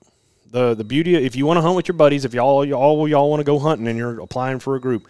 the 0.55 0.73
the 0.75 0.85
beauty 0.85 1.17
if 1.17 1.35
you 1.35 1.47
want 1.47 1.57
to 1.57 1.63
hunt 1.63 1.75
with 1.75 1.89
your 1.89 1.97
buddies, 1.97 2.25
if 2.25 2.33
y'all 2.33 2.65
y'all 2.65 3.09
y'all 3.09 3.29
want 3.29 3.41
to 3.41 3.45
go 3.45 3.59
hunting 3.59 3.89
and 3.89 3.99
you're 3.99 4.21
applying 4.21 4.61
for 4.61 4.77
a 4.77 4.81
group, 4.81 5.09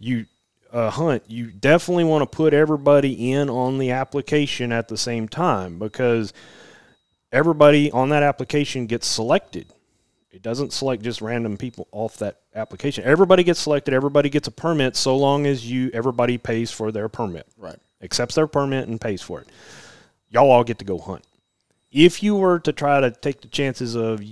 you 0.00 0.24
uh, 0.72 0.88
hunt. 0.90 1.22
You 1.28 1.50
definitely 1.50 2.04
want 2.04 2.22
to 2.22 2.34
put 2.34 2.54
everybody 2.54 3.30
in 3.32 3.50
on 3.50 3.76
the 3.76 3.90
application 3.90 4.72
at 4.72 4.88
the 4.88 4.96
same 4.96 5.28
time 5.28 5.78
because 5.78 6.32
everybody 7.30 7.90
on 7.92 8.08
that 8.08 8.22
application 8.22 8.86
gets 8.86 9.06
selected. 9.06 9.66
It 10.30 10.42
doesn't 10.42 10.72
select 10.72 11.02
just 11.02 11.20
random 11.20 11.58
people 11.58 11.88
off 11.92 12.16
that 12.18 12.40
application. 12.54 13.04
Everybody 13.04 13.44
gets 13.44 13.60
selected. 13.60 13.92
Everybody 13.92 14.30
gets 14.30 14.48
a 14.48 14.50
permit 14.50 14.96
so 14.96 15.14
long 15.16 15.46
as 15.46 15.70
you 15.70 15.90
everybody 15.92 16.38
pays 16.38 16.70
for 16.70 16.90
their 16.90 17.08
permit 17.10 17.46
Right. 17.58 17.78
accepts 18.02 18.34
their 18.34 18.46
permit 18.46 18.88
and 18.88 18.98
pays 18.98 19.20
for 19.20 19.42
it. 19.42 19.48
Y'all 20.30 20.50
all 20.50 20.64
get 20.64 20.78
to 20.78 20.86
go 20.86 20.98
hunt. 20.98 21.24
If 21.92 22.22
you 22.22 22.34
were 22.34 22.58
to 22.60 22.72
try 22.72 23.00
to 23.00 23.10
take 23.10 23.42
the 23.42 23.48
chances 23.48 23.94
of, 23.94 24.22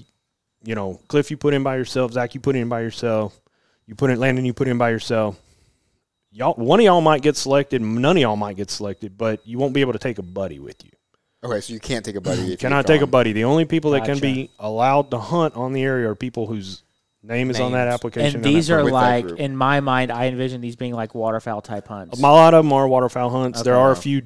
you 0.65 0.75
know, 0.75 1.01
Cliff, 1.09 1.31
you 1.31 1.37
put 1.37 1.55
in 1.55 1.63
by 1.63 1.77
yourself, 1.77 2.13
Zach, 2.13 2.35
you 2.35 2.41
put 2.41 2.57
in 2.57 2.69
by 2.69 2.81
yourself, 2.81 3.39
you 3.87 3.95
put 3.95 4.11
in 4.11 4.19
Landon, 4.19 4.45
you 4.45 4.53
put 4.55 4.69
in 4.69 4.79
by 4.79 4.91
yourself. 4.91 5.39
Y'all, 6.33 6.55
one 6.55 6.81
of 6.81 6.85
y'all 6.85 7.01
might 7.01 7.23
get 7.23 7.37
selected, 7.37 7.81
none 7.81 8.17
of 8.17 8.21
y'all 8.21 8.37
might 8.37 8.57
get 8.57 8.71
selected, 8.71 9.17
but 9.17 9.47
you 9.47 9.59
won't 9.59 9.73
be 9.75 9.81
able 9.83 9.93
to 9.93 9.99
take 9.99 10.19
a 10.19 10.23
buddy 10.23 10.59
with 10.59 10.83
you. 10.85 10.91
Okay, 11.45 11.61
so 11.61 11.73
you 11.73 11.79
can't 11.81 12.05
take 12.05 12.17
a 12.17 12.21
buddy. 12.21 12.41
If 12.43 12.49
you 12.49 12.57
Cannot 12.57 12.87
take 12.87 13.03
a 13.03 13.07
buddy. 13.07 13.33
The 13.33 13.45
only 13.45 13.67
people 13.67 13.91
that 13.93 14.05
can 14.07 14.15
Gotcha. 14.15 14.23
be 14.23 14.51
allowed 14.59 15.11
to 15.11 15.19
hunt 15.19 15.55
on 15.55 15.73
the 15.75 15.83
area 15.83 16.09
are 16.09 16.15
people 16.15 16.47
whose 16.47 16.83
name 17.23 17.51
is 17.51 17.61
on 17.61 17.73
that 17.73 17.85
Names. 17.85 17.95
application. 17.95 18.37
And 18.37 18.45
that 18.45 18.49
these 18.49 18.71
are 18.71 18.83
with 18.83 18.95
that 18.95 18.99
like, 19.01 19.27
group. 19.27 19.39
in 19.39 19.55
my 19.57 19.81
mind, 19.81 20.11
I 20.11 20.27
envision 20.27 20.63
these 20.63 20.75
being 20.75 20.95
like 20.95 21.15
waterfowl 21.15 21.61
type 21.61 21.87
hunts. 21.87 22.19
A 22.19 22.23
lot 22.23 22.55
of 22.55 22.65
them 22.65 22.73
are 22.73 22.89
waterfowl 22.89 23.29
hunts. 23.29 23.63
there 23.63 23.75
Okay. 23.75 23.81
are 23.83 23.93
a 23.93 23.97
few. 23.97 24.23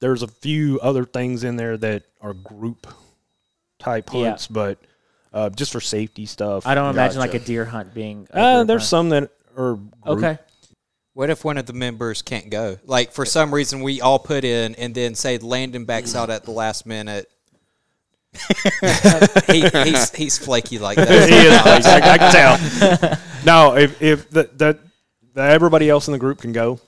There's 0.00 0.22
a 0.22 0.28
few 0.28 0.80
other 0.80 1.04
things 1.04 1.44
in 1.44 1.56
there 1.56 1.76
that 1.76 2.04
are 2.20 2.32
group 2.34 2.86
type 3.78 4.10
Yeah. 4.12 4.28
hunts, 4.30 4.46
but 4.46 4.78
uh, 5.32 5.50
just 5.50 5.72
for 5.72 5.80
safety 5.80 6.26
stuff. 6.26 6.66
I 6.66 6.74
don't 6.74 6.90
imagine 6.90 7.18
like 7.20 7.34
a 7.34 7.38
deer 7.38 7.64
hunt 7.64 7.92
being. 7.94 8.26
a 8.30 8.36
Uh, 8.38 8.56
group 8.58 8.66
there's 8.68 8.82
hunt. 8.82 8.88
some 8.88 9.08
that 9.10 9.30
are 9.56 9.74
group. 9.74 9.94
Okay. 10.06 10.38
what 11.14 11.30
if 11.30 11.44
one 11.44 11.58
of 11.58 11.66
the 11.66 11.72
members 11.72 12.22
can't 12.22 12.50
go? 12.50 12.78
Like 12.84 13.12
for 13.12 13.24
some 13.24 13.52
reason 13.54 13.80
we 13.80 14.00
all 14.00 14.18
put 14.18 14.44
in 14.44 14.74
and 14.76 14.94
then 14.94 15.14
say 15.14 15.38
Landon 15.38 15.84
backs 15.84 16.14
out 16.14 16.30
at 16.30 16.44
the 16.44 16.50
last 16.52 16.86
minute. 16.86 17.30
he, 19.50 19.66
he's 19.68 20.14
he's 20.14 20.38
flaky 20.38 20.78
like 20.78 20.96
that. 20.96 21.08
he 21.28 21.36
is. 21.78 21.86
I, 21.86 21.96
I 22.12 22.18
can 22.18 22.32
tell. 22.32 23.18
No, 23.46 23.76
if 23.76 24.00
if 24.02 24.28
the, 24.30 24.50
the, 24.54 24.78
the 25.34 25.40
everybody 25.42 25.88
else 25.88 26.06
in 26.08 26.12
the 26.12 26.18
group 26.18 26.40
can 26.42 26.52
go, 26.52 26.78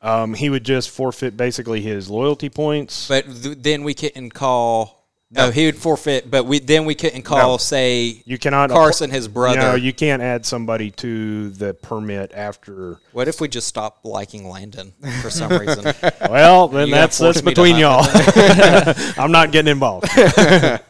um, 0.00 0.34
he 0.34 0.50
would 0.50 0.64
just 0.64 0.90
forfeit 0.90 1.36
basically 1.36 1.80
his 1.80 2.10
loyalty 2.10 2.48
points. 2.48 3.06
But 3.06 3.24
th- 3.42 3.58
then 3.60 3.84
we 3.84 3.94
couldn't 3.94 4.30
call. 4.30 5.05
No, 5.30 5.50
he 5.50 5.66
would 5.66 5.76
forfeit. 5.76 6.30
But 6.30 6.44
we 6.44 6.60
then 6.60 6.84
we 6.84 6.94
couldn't 6.94 7.22
call. 7.22 7.52
No. 7.52 7.56
Say 7.56 8.22
you 8.24 8.38
cannot 8.38 8.70
Carson, 8.70 9.10
his 9.10 9.26
brother. 9.26 9.58
No, 9.60 9.74
you 9.74 9.92
can't 9.92 10.22
add 10.22 10.46
somebody 10.46 10.92
to 10.92 11.50
the 11.50 11.74
permit 11.74 12.32
after. 12.32 13.00
what 13.12 13.26
if 13.26 13.40
we 13.40 13.48
just 13.48 13.66
stop 13.66 14.00
liking 14.04 14.48
Landon 14.48 14.92
for 15.22 15.30
some 15.30 15.50
reason? 15.50 15.92
Well, 16.30 16.68
then 16.68 16.88
You 16.88 16.94
gotta 16.94 17.00
that's 17.02 17.18
force 17.18 17.36
that's 17.36 17.46
me 17.46 17.54
to 17.54 17.62
between 17.62 17.76
y'all. 17.78 18.04
I'm 19.18 19.32
not 19.32 19.52
getting 19.52 19.70
involved. 19.70 20.08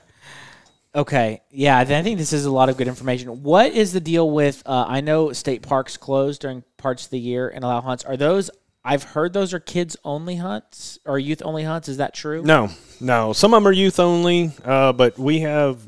Okay. 0.95 1.43
Yeah, 1.51 1.85
then 1.85 2.01
I 2.01 2.03
think 2.03 2.17
this 2.17 2.33
is 2.33 2.47
a 2.47 2.51
lot 2.51 2.71
of 2.71 2.79
good 2.79 2.89
information. 2.89 3.43
What 3.43 3.73
is 3.73 3.93
the 3.93 4.01
deal 4.01 4.31
with? 4.31 4.63
Uh, 4.65 4.87
I 4.89 5.03
know 5.03 5.31
state 5.35 5.61
parks 5.61 5.99
close 5.99 6.39
during 6.39 6.65
parts 6.79 7.05
of 7.05 7.11
the 7.11 7.19
year 7.19 7.51
and 7.51 7.63
allow 7.63 7.83
hunts. 7.83 8.03
Are 8.05 8.17
those? 8.17 8.51
I've 8.89 9.03
heard 9.03 9.33
those 9.33 9.53
are 9.53 9.59
kids 9.59 9.97
only 10.05 10.37
hunts 10.37 10.99
or 11.05 11.19
youth 11.19 11.43
only 11.45 11.65
hunts. 11.65 11.89
Is 11.89 11.97
that 11.97 12.15
true? 12.15 12.43
No, 12.43 12.69
no. 13.01 13.33
Some 13.33 13.53
of 13.53 13.59
them 13.63 13.67
are 13.69 13.73
youth 13.73 13.99
only, 13.99 14.53
uh, 14.65 14.93
but 14.93 15.19
we 15.19 15.41
have 15.41 15.81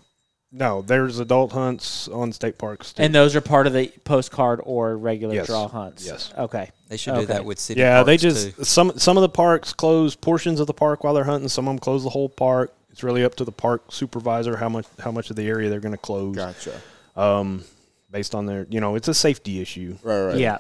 no. 0.51 0.83
There's 0.83 1.21
adult 1.21 1.53
hunts 1.53 2.09
on 2.09 2.33
state 2.33 2.59
parks 2.59 2.93
too. 2.95 3.03
And 3.05 3.15
those 3.15 3.37
are 3.37 3.41
part 3.41 3.69
of 3.69 3.73
the 3.73 3.93
postcard 4.03 4.61
or 4.65 4.97
regular 4.97 5.37
Yes. 5.37 5.47
draw 5.47 5.69
hunts. 5.69 6.05
Yes. 6.07 6.33
Okay. 6.37 6.71
They 6.89 6.97
should 6.97 7.15
do 7.15 7.19
Okay. 7.21 7.33
that 7.35 7.45
with 7.45 7.61
city. 7.61 7.81
yeah, 7.81 8.03
they 8.03 8.15
parks, 8.19 8.23
just 8.23 8.57
too. 8.57 8.65
some 8.65 8.99
some 8.99 9.17
of 9.17 9.21
the 9.21 9.29
parks 9.29 9.73
close 9.73 10.17
portions 10.17 10.59
of 10.59 10.67
the 10.67 10.75
park 10.75 11.05
while 11.05 11.15
they're 11.15 11.23
hunting. 11.25 11.49
Some 11.49 11.69
of 11.69 11.73
them 11.75 11.79
close 11.79 12.03
the 12.03 12.11
whole 12.11 12.29
park. 12.29 12.75
It's 12.91 13.05
really 13.05 13.23
up 13.25 13.37
to 13.37 13.45
the 13.45 13.53
park 13.53 13.93
supervisor 13.93 14.57
how 14.57 14.69
much 14.69 14.87
how 14.99 15.13
much 15.13 15.31
of 15.31 15.37
the 15.37 15.47
area 15.47 15.71
they're 15.71 15.79
going 15.79 15.93
to 15.95 15.99
close, 15.99 16.35
Gotcha. 16.35 16.81
um, 17.17 17.63
based 18.11 18.35
on 18.35 18.47
their 18.47 18.67
you 18.71 18.81
know 18.81 18.97
it's 18.97 19.07
a 19.07 19.15
safety 19.15 19.61
issue. 19.61 19.99
Right, 20.03 20.25
right. 20.25 20.37
Yeah. 20.39 20.59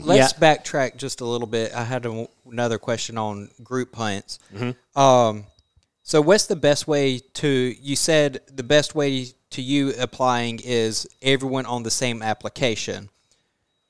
Let's 0.00 0.32
Yeah. 0.32 0.38
backtrack 0.38 0.96
just 0.96 1.20
a 1.20 1.24
little 1.24 1.46
bit. 1.46 1.72
I 1.72 1.84
had 1.84 2.04
a, 2.04 2.28
another 2.50 2.78
question 2.78 3.16
on 3.16 3.50
group 3.62 3.94
hunts. 3.94 4.38
Mm-hmm. 4.54 4.98
Um, 5.00 5.46
so, 6.02 6.20
what's 6.20 6.46
the 6.46 6.56
best 6.56 6.88
way 6.88 7.18
to? 7.34 7.48
You 7.80 7.94
said 7.94 8.40
the 8.52 8.62
best 8.62 8.94
way 8.94 9.26
to 9.50 9.62
you 9.62 9.94
applying 9.98 10.60
is 10.64 11.06
everyone 11.22 11.66
on 11.66 11.82
the 11.82 11.90
same 11.90 12.22
application. 12.22 13.10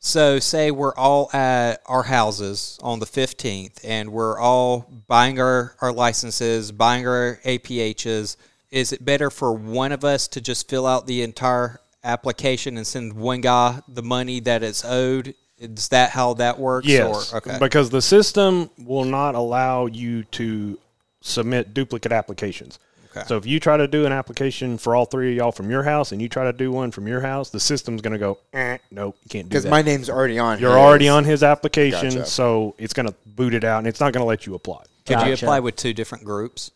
So, 0.01 0.39
say 0.39 0.70
we're 0.70 0.95
all 0.95 1.30
at 1.32 1.80
our 1.86 2.05
houses 2.05 2.78
on 2.82 3.01
the 3.01 3.07
15th 3.07 3.80
and 3.84 4.12
we're 4.12 4.39
all 4.39 4.89
buying 5.09 5.41
our, 5.41 5.74
our 5.80 5.93
licenses, 5.93 6.70
buying 6.70 7.07
our 7.07 7.41
APHs. 7.45 8.36
Is 8.70 8.93
it 8.93 9.05
better 9.05 9.30
for 9.30 9.53
one 9.53 9.93
of 9.93 10.05
us 10.05 10.28
to 10.28 10.41
just 10.41 10.68
fill 10.68 10.86
out 10.86 11.07
the 11.07 11.22
entire 11.22 11.80
application 12.05 12.76
and 12.76 12.86
send 12.86 13.14
one 13.14 13.41
guy 13.41 13.80
the 13.89 14.03
money 14.03 14.41
that 14.41 14.62
it's 14.62 14.84
owed? 14.84 15.34
Is 15.59 15.88
that 15.88 16.11
how 16.11 16.34
that 16.34 16.59
works? 16.59 16.86
Yes, 16.86 17.32
Or, 17.32 17.38
okay. 17.38 17.56
because 17.59 17.90
the 17.90 18.02
system 18.02 18.70
will 18.78 19.04
not 19.04 19.34
allow 19.34 19.86
you 19.86 20.22
to 20.24 20.78
submit 21.20 21.74
duplicate 21.74 22.12
applications. 22.12 22.78
Okay. 23.11 23.26
So 23.26 23.36
if 23.36 23.46
you 23.46 23.59
try 23.59 23.76
to 23.76 23.88
do 23.88 24.06
an 24.06 24.12
application 24.12 24.78
for 24.78 24.94
all 24.94 25.04
three 25.06 25.30
of 25.32 25.36
y'all 25.36 25.50
from 25.52 25.70
your 25.70 25.82
house, 25.82 26.12
and 26.12 26.20
you 26.22 26.28
try 26.28 26.44
to 26.44 26.52
do 26.52 26.70
one 26.70 26.90
from 26.92 27.09
your 27.09 27.20
house, 27.22 27.50
the 27.50 27.59
system's 27.59 28.02
going 28.02 28.12
to 28.12 28.18
go, 28.18 28.38
eh, 28.52 28.78
nope, 28.90 29.16
you 29.24 29.28
can't 29.30 29.48
do 29.48 29.48
Because 29.48 29.66
my 29.66 29.82
name's 29.82 30.09
already 30.11 30.38
on. 30.38 30.61
You're 30.61 30.70
his. 30.70 30.76
already 30.78 31.09
on 31.09 31.24
his 31.24 31.42
application, 31.42 32.11
Gotcha. 32.11 32.26
so 32.26 32.74
it's 32.78 32.92
going 32.92 33.06
to 33.09 33.14
boot 33.26 33.54
it 33.54 33.64
out, 33.64 33.78
and 33.78 33.86
it's 33.88 33.98
not 33.98 34.12
going 34.12 34.20
to 34.22 34.26
let 34.26 34.46
you 34.46 34.54
apply. 34.54 34.84
Could 35.06 35.26
you 35.26 35.32
apply 35.32 35.61
with 35.61 35.74
two 35.74 35.92
different 35.94 36.24
groups? 36.24 36.70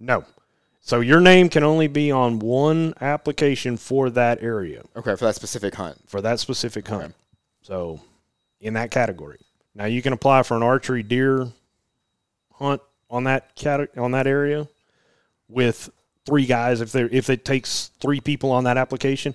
No. 0.00 0.24
So 0.82 1.00
your 1.00 1.20
name 1.20 1.48
can 1.48 1.62
only 1.62 1.86
be 1.86 2.10
on 2.10 2.38
one 2.40 2.94
application 3.00 3.76
for 3.76 4.10
that 4.10 4.42
area, 4.42 4.82
Okay, 4.96 5.16
for 5.16 5.24
that 5.24 5.34
specific 5.36 5.74
hunt. 5.76 5.96
for 6.06 6.20
that 6.20 6.38
specific 6.40 6.86
hunt. 6.86 7.14
So 7.62 8.00
in 8.66 8.74
that 8.74 8.90
category. 8.90 9.38
Now 9.74 9.84
you 9.86 10.02
can 10.02 10.12
apply 10.12 10.42
for 10.42 10.56
an 10.56 10.62
archery 10.62 11.02
deer 11.02 11.46
hunt 12.54 12.82
on 13.08 13.24
that 13.24 13.54
cate- 13.54 13.96
on 13.96 14.10
that 14.12 14.26
area 14.26 14.66
with 15.48 15.88
three 16.26 16.46
guys 16.46 16.80
if 16.80 16.90
there 16.90 17.08
if 17.12 17.30
it 17.30 17.44
takes 17.44 17.90
three 18.00 18.20
people 18.20 18.50
on 18.50 18.64
that 18.64 18.76
application, 18.76 19.34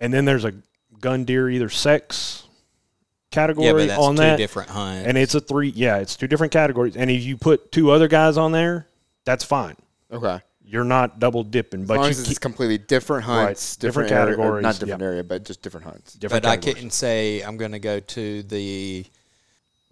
and 0.00 0.12
then 0.12 0.24
there's 0.24 0.44
a 0.44 0.52
gun 1.00 1.24
deer 1.24 1.48
either 1.48 1.68
sex 1.68 2.44
category 3.30 3.66
Yeah, 3.66 3.72
but 3.72 3.86
that's 3.88 4.00
on 4.00 4.14
two 4.16 4.22
that, 4.22 4.36
different 4.36 4.70
hunts. 4.70 5.06
and 5.06 5.16
it's 5.16 5.34
a 5.34 5.40
three. 5.40 5.68
Yeah, 5.68 5.98
it's 5.98 6.16
two 6.16 6.26
different 6.26 6.52
categories, 6.52 6.96
and 6.96 7.10
if 7.10 7.22
you 7.22 7.36
put 7.36 7.70
two 7.70 7.90
other 7.90 8.08
guys 8.08 8.36
on 8.36 8.50
there, 8.52 8.88
that's 9.24 9.44
fine. 9.44 9.76
Okay. 10.10 10.40
You're 10.66 10.84
not 10.84 11.18
double 11.18 11.44
dipping, 11.44 11.82
As 11.82 11.88
but 11.88 11.96
long 11.98 12.04
you 12.06 12.10
as 12.10 12.20
it's 12.20 12.28
keep 12.28 12.40
completely 12.40 12.78
different 12.78 13.24
hunts, 13.24 13.76
different 13.76 14.10
area- 14.10 14.22
or 14.22 14.26
categories, 14.36 14.62
not 14.62 14.74
different 14.78 15.00
yeah. 15.02 15.06
area, 15.06 15.24
but 15.24 15.44
just 15.44 15.62
different 15.62 15.86
hunts. 15.86 16.14
different 16.14 16.42
but 16.42 16.48
I 16.48 16.56
categories. 16.56 16.74
couldn't 16.74 16.90
say 16.92 17.42
I'm 17.42 17.56
going 17.56 17.72
to 17.72 17.78
go 17.78 18.00
to 18.00 18.42
the 18.44 19.04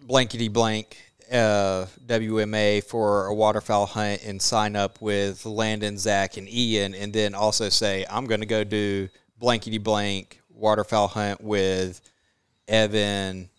blankety 0.01 0.47
blank 0.47 0.97
uh, 1.31 1.85
WMA 2.05 2.83
for 2.83 3.27
a 3.27 3.33
waterfowl 3.33 3.85
hunt 3.85 4.23
and 4.25 4.41
sign 4.41 4.75
up 4.75 4.99
with 5.01 5.45
Landon, 5.45 5.97
Zach, 5.97 6.37
and 6.37 6.49
Ian, 6.49 6.93
and 6.95 7.13
then 7.13 7.35
also 7.35 7.69
say 7.69 8.05
I'm 8.09 8.25
going 8.25 8.41
to 8.41 8.47
go 8.47 8.63
do 8.63 9.09
blankety 9.37 9.77
blank 9.77 10.41
waterfowl 10.49 11.07
hunt 11.07 11.41
with 11.41 12.01
Evan, 12.67 13.49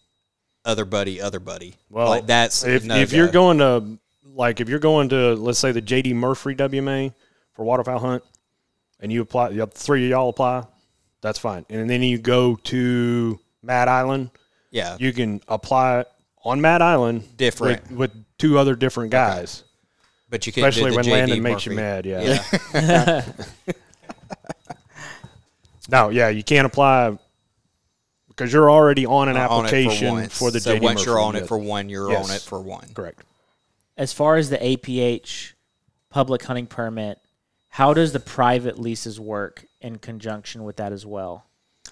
other 0.64 0.84
buddy, 0.84 1.20
other 1.20 1.40
buddy. 1.40 1.74
Well, 1.90 2.08
like 2.08 2.26
that's 2.26 2.64
if, 2.64 2.84
no 2.84 2.96
if 2.96 3.12
you're 3.12 3.28
going 3.28 3.58
to 3.58 3.98
like 4.35 4.61
if 4.61 4.68
you're 4.68 4.78
going 4.80 5.09
to 5.11 5.35
let's 5.35 5.59
say 5.59 5.70
the 5.72 5.82
JD 5.82 6.14
Murphy 6.14 6.55
WMA 6.55 7.14
for 7.53 7.64
waterfowl 7.64 7.99
hunt, 8.01 8.22
and 9.01 9.12
you 9.12 9.22
apply, 9.22 9.51
the 9.51 9.66
three 9.66 10.05
of 10.05 10.11
y'all 10.11 10.28
apply, 10.28 10.64
that's 11.20 11.39
fine. 11.39 11.64
And 11.70 11.89
then 11.89 12.03
you 12.03 12.18
go 12.18 12.57
to 12.64 13.39
Mad 13.62 13.89
Island, 13.89 14.30
yeah, 14.70 14.97
you 14.99 15.12
can 15.12 15.41
apply 15.49 16.05
on 16.45 16.61
Mad 16.61 16.82
Island 16.82 17.37
Different. 17.37 17.82
with, 17.91 17.99
with 17.99 18.24
two 18.39 18.59
other 18.59 18.74
different 18.74 19.11
guys. 19.12 19.64
but 20.28 20.47
you 20.47 20.53
can't 20.53 20.66
Especially 20.66 20.91
do 20.91 20.91
the 20.91 20.97
when 20.97 21.05
JD 21.07 21.11
Landon 21.12 21.43
makes 21.43 21.64
you 21.66 21.72
mad, 21.72 22.05
yeah. 22.07 23.22
No, 25.91 26.09
yeah, 26.09 26.28
you 26.30 26.43
can't 26.43 26.66
apply 26.66 27.18
because 28.28 28.53
you're 28.53 28.70
already 28.70 29.05
on 29.07 29.28
an 29.28 29.37
Uh, 29.37 29.41
on 29.49 29.49
for 29.49 29.55
application 29.66 30.26
for, 30.28 30.51
the 30.51 30.59
so 30.59 30.76
JD 30.76 30.80
once 30.82 31.05
you're 31.05 31.14
Murphy, 31.14 31.24
on 31.26 31.37
it 31.37 31.47
for 31.47 31.59
one, 31.59 31.89
you're 31.91 32.11
Yes. 32.11 32.28
on 32.30 32.35
it 32.35 32.41
for 32.43 32.61
one. 32.61 32.89
correct. 32.95 33.22
As 33.97 34.12
far 34.12 34.36
as 34.36 34.51
the 34.51 34.59
APH 34.59 35.53
public 36.11 36.42
hunting 36.45 36.66
permit, 36.66 37.18
how 37.68 37.95
does 37.95 38.12
the 38.12 38.20
private 38.20 38.78
leases 38.78 39.20
work 39.20 39.66
in 39.80 39.99
conjunction 39.99 40.64
with 40.64 40.76
that 40.76 40.92
as 40.92 41.05
well? 41.07 41.47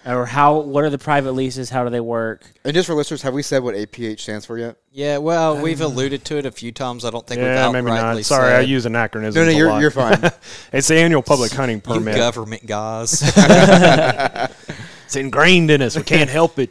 Or 0.06 0.26
how? 0.26 0.58
What 0.60 0.84
are 0.84 0.90
the 0.90 0.98
private 0.98 1.32
leases? 1.32 1.70
How 1.70 1.84
do 1.84 1.90
they 1.90 2.00
work? 2.00 2.50
And 2.64 2.74
just 2.74 2.86
for 2.86 2.94
listeners, 2.94 3.22
have 3.22 3.34
we 3.34 3.42
said 3.42 3.62
what 3.62 3.74
APH 3.74 4.20
stands 4.20 4.46
for 4.46 4.58
yet? 4.58 4.76
Yeah, 4.90 5.18
well, 5.18 5.60
we've 5.60 5.80
alluded 5.80 6.24
to 6.24 6.38
it 6.38 6.46
a 6.46 6.50
few 6.50 6.72
times. 6.72 7.04
I 7.04 7.10
don't 7.10 7.26
think 7.26 7.40
Yeah, 7.40 7.66
we've 7.66 7.84
maybe 7.84 7.94
outrightly 7.94 8.14
not. 8.16 8.24
Sorry, 8.24 8.52
I 8.52 8.60
said, 8.60 8.68
use 8.68 8.86
anachronisms. 8.86 9.36
No, 9.36 9.44
no, 9.44 9.56
you're 9.56 9.68
lot. 9.68 9.80
you're 9.80 9.90
fine. 9.90 10.18
It's 10.72 10.88
the 10.88 10.96
annual 10.96 11.22
public 11.22 11.52
hunting 11.52 11.76
you 11.76 11.82
permit. 11.82 12.16
government 12.16 12.66
guys. 12.66 13.22
It's 15.04 15.16
ingrained 15.16 15.70
in 15.70 15.82
us. 15.82 15.94
We 15.94 16.04
can't 16.04 16.30
help 16.30 16.58
it. 16.58 16.70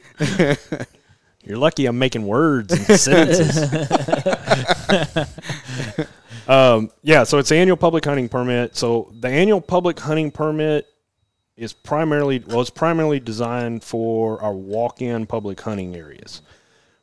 You're 1.44 1.58
lucky 1.58 1.86
I'm 1.86 1.98
making 1.98 2.26
words 2.26 2.72
and 2.72 3.00
sentences. 3.00 3.58
um, 6.48 6.92
yeah, 7.02 7.24
so 7.24 7.40
it's 7.40 7.50
the 7.50 7.56
annual 7.56 7.78
public 7.78 8.06
hunting 8.06 8.30
permit. 8.30 8.76
So 8.76 9.12
the 9.20 9.28
annual 9.28 9.62
public 9.62 10.00
hunting 10.00 10.32
permit 10.32 10.88
is 11.58 11.74
primarily 11.74 12.40
well, 12.40 12.62
it's 12.62 12.70
primarily 12.70 13.20
designed 13.20 13.84
for 13.84 14.42
our 14.42 14.54
walk-in 14.54 15.26
public 15.26 15.60
hunting 15.60 15.96
areas, 15.96 16.42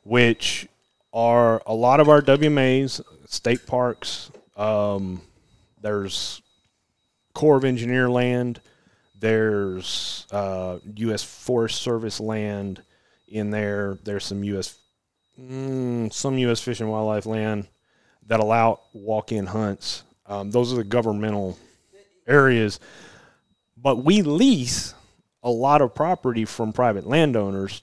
which 0.03 0.67
are 1.13 1.61
a 1.65 1.73
lot 1.73 1.99
of 1.99 2.07
our 2.07 2.21
WMAs, 2.21 3.01
state 3.25 3.65
parks. 3.67 4.31
Um, 4.55 5.21
there's 5.81 6.41
Corps 7.33 7.57
of 7.57 7.65
Engineer 7.65 8.09
land. 8.09 8.61
There's 9.17 10.27
uh, 10.31 10.79
U.S. 10.95 11.23
Forest 11.23 11.81
Service 11.81 12.19
land 12.19 12.81
in 13.31 13.51
there. 13.51 13.97
There's 14.03 14.25
some 14.25 14.43
U.S. 14.43 14.77
Mm, 15.39 16.11
some 16.11 16.37
U.S. 16.37 16.59
Fish 16.61 16.79
and 16.79 16.89
Wildlife 16.89 17.25
land 17.25 17.67
that 18.27 18.39
allow 18.39 18.79
walk-in 18.93 19.45
hunts. 19.47 20.03
Um, 20.25 20.51
those 20.51 20.71
are 20.73 20.75
the 20.77 20.83
governmental 20.83 21.57
areas, 22.27 22.79
but 23.77 24.03
we 24.03 24.21
lease 24.21 24.93
a 25.41 25.49
lot 25.49 25.81
of 25.81 25.95
property 25.95 26.45
from 26.45 26.73
private 26.73 27.07
landowners 27.07 27.81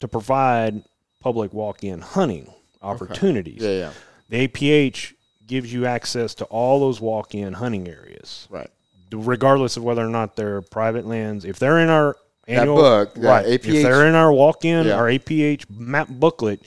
to 0.00 0.08
provide 0.08 0.82
public 1.20 1.52
walk-in 1.52 2.00
hunting 2.00 2.52
opportunities. 2.82 3.62
yeah, 3.62 3.70
yeah. 3.70 3.92
The 4.28 4.46
APH 4.48 5.14
gives 5.46 5.72
you 5.72 5.86
access 5.86 6.34
to 6.34 6.44
all 6.46 6.80
those 6.80 7.00
walk-in 7.00 7.54
hunting 7.54 7.88
areas 7.88 8.46
Right. 8.50 8.68
regardless 9.10 9.76
of 9.78 9.84
whether 9.84 10.04
or 10.04 10.10
not 10.10 10.36
they're 10.36 10.60
private 10.60 11.06
lands. 11.06 11.44
If 11.46 11.58
they're 11.58 11.78
in 11.78 11.88
our 11.88 12.16
annual 12.48 12.76
book, 12.76 13.12
yeah, 13.16 13.28
right? 13.28 13.46
APH 13.46 13.54
if 13.74 13.82
they're 13.82 14.06
in 14.06 14.14
our 14.14 14.32
walk-in, 14.32 14.86
Yeah. 14.86 14.94
our 14.94 15.08
APH 15.08 15.68
map 15.70 16.08
booklet, 16.08 16.60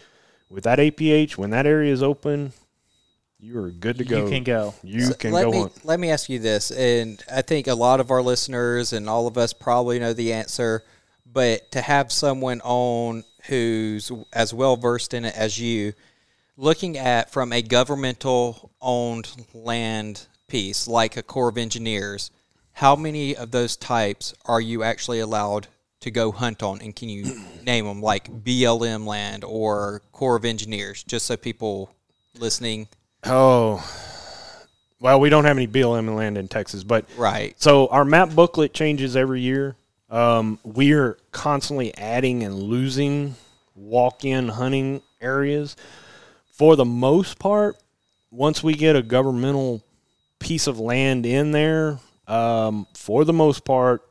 with 0.50 0.64
that 0.66 0.80
APH, 0.80 1.38
when 1.38 1.50
that 1.52 1.66
area 1.66 1.92
is 1.92 2.04
open, 2.04 2.54
you 3.40 3.58
are 3.60 3.72
good 3.72 3.98
to 3.98 4.06
go. 4.06 4.24
You 4.26 4.30
can 4.30 4.44
go. 4.44 4.74
You 4.84 5.06
So 5.06 5.14
can 5.16 5.32
let 5.32 5.46
go 5.46 5.52
me 5.52 5.60
hunt. 5.62 5.86
let 5.86 6.00
me 6.00 6.12
ask 6.12 6.30
you 6.30 6.40
this, 6.40 6.72
and 6.72 7.24
I 7.32 7.42
think 7.42 7.68
a 7.68 7.74
lot 7.76 8.00
of 8.00 8.12
our 8.12 8.22
listeners 8.22 8.94
and 8.94 9.10
all 9.10 9.28
of 9.28 9.38
us 9.38 9.52
probably 9.54 9.98
know 9.98 10.14
the 10.14 10.32
answer, 10.34 10.84
but 11.26 11.72
to 11.72 11.82
have 11.82 12.12
someone 12.12 12.62
on 12.62 13.24
who's 13.48 14.12
as 14.34 14.54
well 14.54 14.76
versed 14.78 15.14
in 15.14 15.26
it 15.26 15.36
as 15.36 15.58
you, 15.60 15.94
looking 16.58 16.98
at 16.98 17.32
from 17.32 17.52
a 17.52 17.62
governmental 17.64 18.70
owned 18.82 19.32
land 19.54 20.28
piece 20.48 20.88
like 20.88 21.18
a 21.18 21.24
Corps 21.24 21.48
of 21.50 21.58
Engineers, 21.58 22.30
how 22.74 22.96
many 22.96 23.36
of 23.36 23.52
those 23.52 23.76
types 23.76 24.34
are 24.46 24.62
you 24.62 24.84
actually 24.84 25.20
allowed 25.20 25.68
to 26.02 26.12
go 26.12 26.32
hunt 26.32 26.64
on, 26.64 26.82
and 26.82 26.96
can 26.96 27.10
you 27.10 27.42
name 27.64 27.86
them 27.86 28.02
like 28.02 28.32
BLM 28.44 29.06
land 29.06 29.44
or 29.44 30.02
Corps 30.12 30.36
of 30.36 30.46
Engineers, 30.46 31.04
just 31.04 31.26
so 31.26 31.38
people 31.38 31.94
listening, 32.38 32.88
Oh, 33.24 33.86
well, 35.00 35.20
we 35.20 35.30
don't 35.30 35.46
have 35.46 35.58
any 35.58 35.68
BLM 35.68 36.16
land 36.16 36.38
in 36.38 36.48
Texas, 36.48 36.84
but 36.84 37.06
right? 37.18 37.60
So 37.62 37.88
our 37.88 38.06
map 38.06 38.32
booklet 38.32 38.74
changes 38.74 39.16
every 39.16 39.42
year. 39.42 39.76
Um, 40.10 40.60
we're 40.64 41.18
constantly 41.32 41.96
adding 41.98 42.44
and 42.44 42.56
losing 42.56 43.36
walk-in 43.76 44.50
hunting 44.50 45.02
areas. 45.22 45.76
For 46.52 46.76
the 46.76 46.86
most 46.86 47.40
part, 47.40 47.78
once 48.30 48.64
we 48.64 48.74
get 48.74 48.96
a 48.96 49.02
governmental 49.02 49.82
piece 50.40 50.68
of 50.68 50.80
land 50.80 51.26
in 51.26 51.52
there, 51.52 52.00
um, 52.32 52.88
for 52.94 53.26
the 53.26 53.34
most 53.34 53.66
part, 53.66 54.02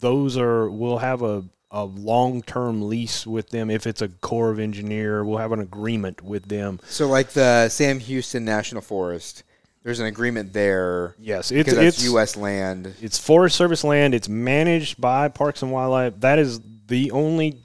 those 0.00 0.36
are 0.36 0.68
we'll 0.70 0.98
have 0.98 1.22
a, 1.22 1.44
a 1.70 1.84
long-term 1.84 2.88
lease 2.88 3.26
with 3.26 3.48
them. 3.48 3.70
If 3.70 3.86
it's 3.86 4.02
a 4.02 4.08
Corps 4.08 4.50
of 4.50 4.58
Engineer, 4.58 5.24
we'll 5.24 5.38
have 5.38 5.52
an 5.52 5.60
agreement 5.60 6.22
with 6.22 6.48
them. 6.48 6.80
So 6.86 7.08
like 7.08 7.30
the 7.30 7.68
Sam 7.70 7.98
Houston 7.98 8.44
National 8.44 8.82
Forest, 8.82 9.44
there's 9.82 10.00
an 10.00 10.06
agreement 10.06 10.52
there. 10.52 11.14
Yes, 11.18 11.50
it's 11.50 11.72
it's 11.72 12.04
U.S. 12.04 12.36
land. 12.36 12.94
It's 13.00 13.18
Forest 13.18 13.56
Service 13.56 13.84
land. 13.84 14.14
It's 14.14 14.28
managed 14.28 15.00
by 15.00 15.28
Parks 15.28 15.62
and 15.62 15.72
Wildlife. 15.72 16.20
That 16.20 16.38
is 16.38 16.60
the 16.88 17.10
only 17.10 17.62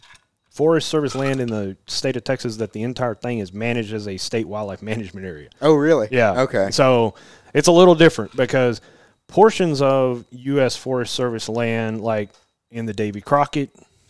Forest 0.51 0.87
Service 0.87 1.15
land 1.15 1.41
in 1.41 1.49
the 1.49 1.75
state 1.85 2.15
of 2.15 2.23
Texas 2.23 2.57
that 2.57 2.71
the 2.71 2.83
entire 2.83 3.13
thing 3.13 3.39
is 3.39 3.53
managed 3.53 3.93
as 3.93 4.07
a 4.07 4.15
state 4.17 4.47
wildlife 4.47 4.81
management 4.81 5.27
area. 5.27 5.49
Oh, 5.61 5.75
really? 5.75 6.07
Yeah. 6.11 6.43
Okay. 6.43 6.71
So 6.71 7.13
it's 7.53 7.67
a 7.67 7.71
little 7.71 7.93
different 7.93 8.35
because 8.35 8.79
portions 9.27 9.81
of 9.81 10.25
U.S. 10.31 10.75
Forest 10.75 11.13
Service 11.13 11.47
land, 11.49 12.01
like 12.01 12.29
in 12.71 12.85
the 12.85 12.93
Davy 12.93 13.21
Crockett, 13.21 13.69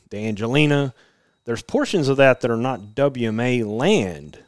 the 0.09 0.17
Angelina, 0.17 0.93
there's 1.45 1.61
portions 1.61 2.07
of 2.07 2.17
that 2.17 2.41
that 2.41 2.51
are 2.51 2.57
not 2.57 2.95
WMA 2.95 3.65
land 3.65 4.39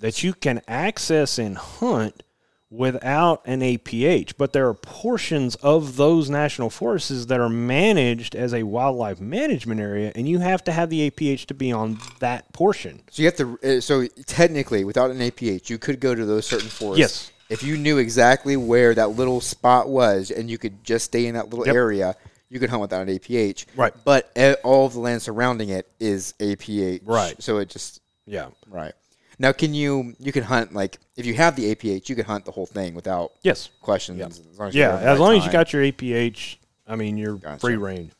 that 0.00 0.22
you 0.22 0.32
can 0.32 0.60
access 0.68 1.38
and 1.38 1.56
hunt 1.56 2.22
without 2.70 3.42
an 3.46 3.60
APH. 3.60 4.34
But 4.36 4.52
there 4.52 4.68
are 4.68 4.74
portions 4.74 5.54
of 5.56 5.96
those 5.96 6.28
national 6.28 6.70
forests 6.70 7.26
that 7.26 7.40
are 7.40 7.48
managed 7.48 8.34
as 8.34 8.52
a 8.52 8.64
wildlife 8.64 9.20
management 9.20 9.80
area, 9.80 10.12
and 10.14 10.28
you 10.28 10.38
have 10.40 10.62
to 10.64 10.72
have 10.72 10.90
the 10.90 11.10
APH 11.10 11.46
to 11.46 11.54
be 11.54 11.72
on 11.72 11.98
that 12.20 12.52
portion. 12.52 13.00
So 13.10 13.22
you 13.22 13.26
have 13.26 13.36
to. 13.36 13.58
Uh, 13.62 13.80
so 13.80 14.06
technically, 14.26 14.84
without 14.84 15.10
an 15.10 15.18
APH, 15.18 15.70
you 15.70 15.78
could 15.78 16.00
go 16.00 16.14
to 16.14 16.24
those 16.24 16.46
certain 16.46 16.68
forests. 16.68 16.98
Yes. 16.98 17.32
If 17.48 17.62
you 17.62 17.76
knew 17.76 17.98
exactly 17.98 18.56
where 18.56 18.94
that 18.94 19.10
little 19.10 19.40
spot 19.40 19.88
was, 19.88 20.30
and 20.30 20.50
you 20.50 20.58
could 20.58 20.84
just 20.84 21.06
stay 21.06 21.26
in 21.26 21.34
that 21.34 21.48
little 21.50 21.66
Yep. 21.66 21.74
area, 21.74 22.14
you 22.50 22.60
could 22.60 22.70
hunt 22.70 22.82
without 22.82 23.02
an 23.02 23.08
APH. 23.08 23.66
Right. 23.76 23.92
But 24.04 24.30
uh, 24.36 24.54
all 24.64 24.86
of 24.86 24.92
the 24.94 25.00
land 25.00 25.22
surrounding 25.22 25.70
it 25.70 25.86
is 25.98 26.34
APH. 26.40 27.00
Right. 27.04 27.40
So 27.42 27.58
it 27.58 27.68
just 27.68 28.00
Yeah. 28.26 28.48
right. 28.68 28.92
Now, 29.38 29.52
can 29.52 29.72
you 29.72 30.14
you 30.18 30.32
can 30.32 30.42
hunt 30.42 30.74
like 30.74 30.98
if 31.16 31.24
you 31.24 31.34
have 31.34 31.56
the 31.56 31.70
APH, 31.74 32.08
you 32.08 32.16
can 32.16 32.24
hunt 32.24 32.44
the 32.44 32.50
whole 32.50 32.66
thing 32.66 32.94
without 32.94 33.32
Yes. 33.42 33.70
questions. 33.80 34.20
As 34.52 34.58
long 34.58 34.68
as 34.68 34.74
you're 34.74 34.82
Yeah, 34.84 34.88
there 34.88 34.96
at 34.98 35.04
the 35.04 35.10
as 35.12 35.18
long 35.20 35.36
as 35.36 35.46
you 35.46 35.52
got 35.52 35.72
your 35.72 35.82
APH, 35.82 36.56
I 36.86 36.96
mean, 36.96 37.16
you're 37.16 37.34
Gotcha. 37.36 37.60
free 37.60 37.76
range. 37.76 38.12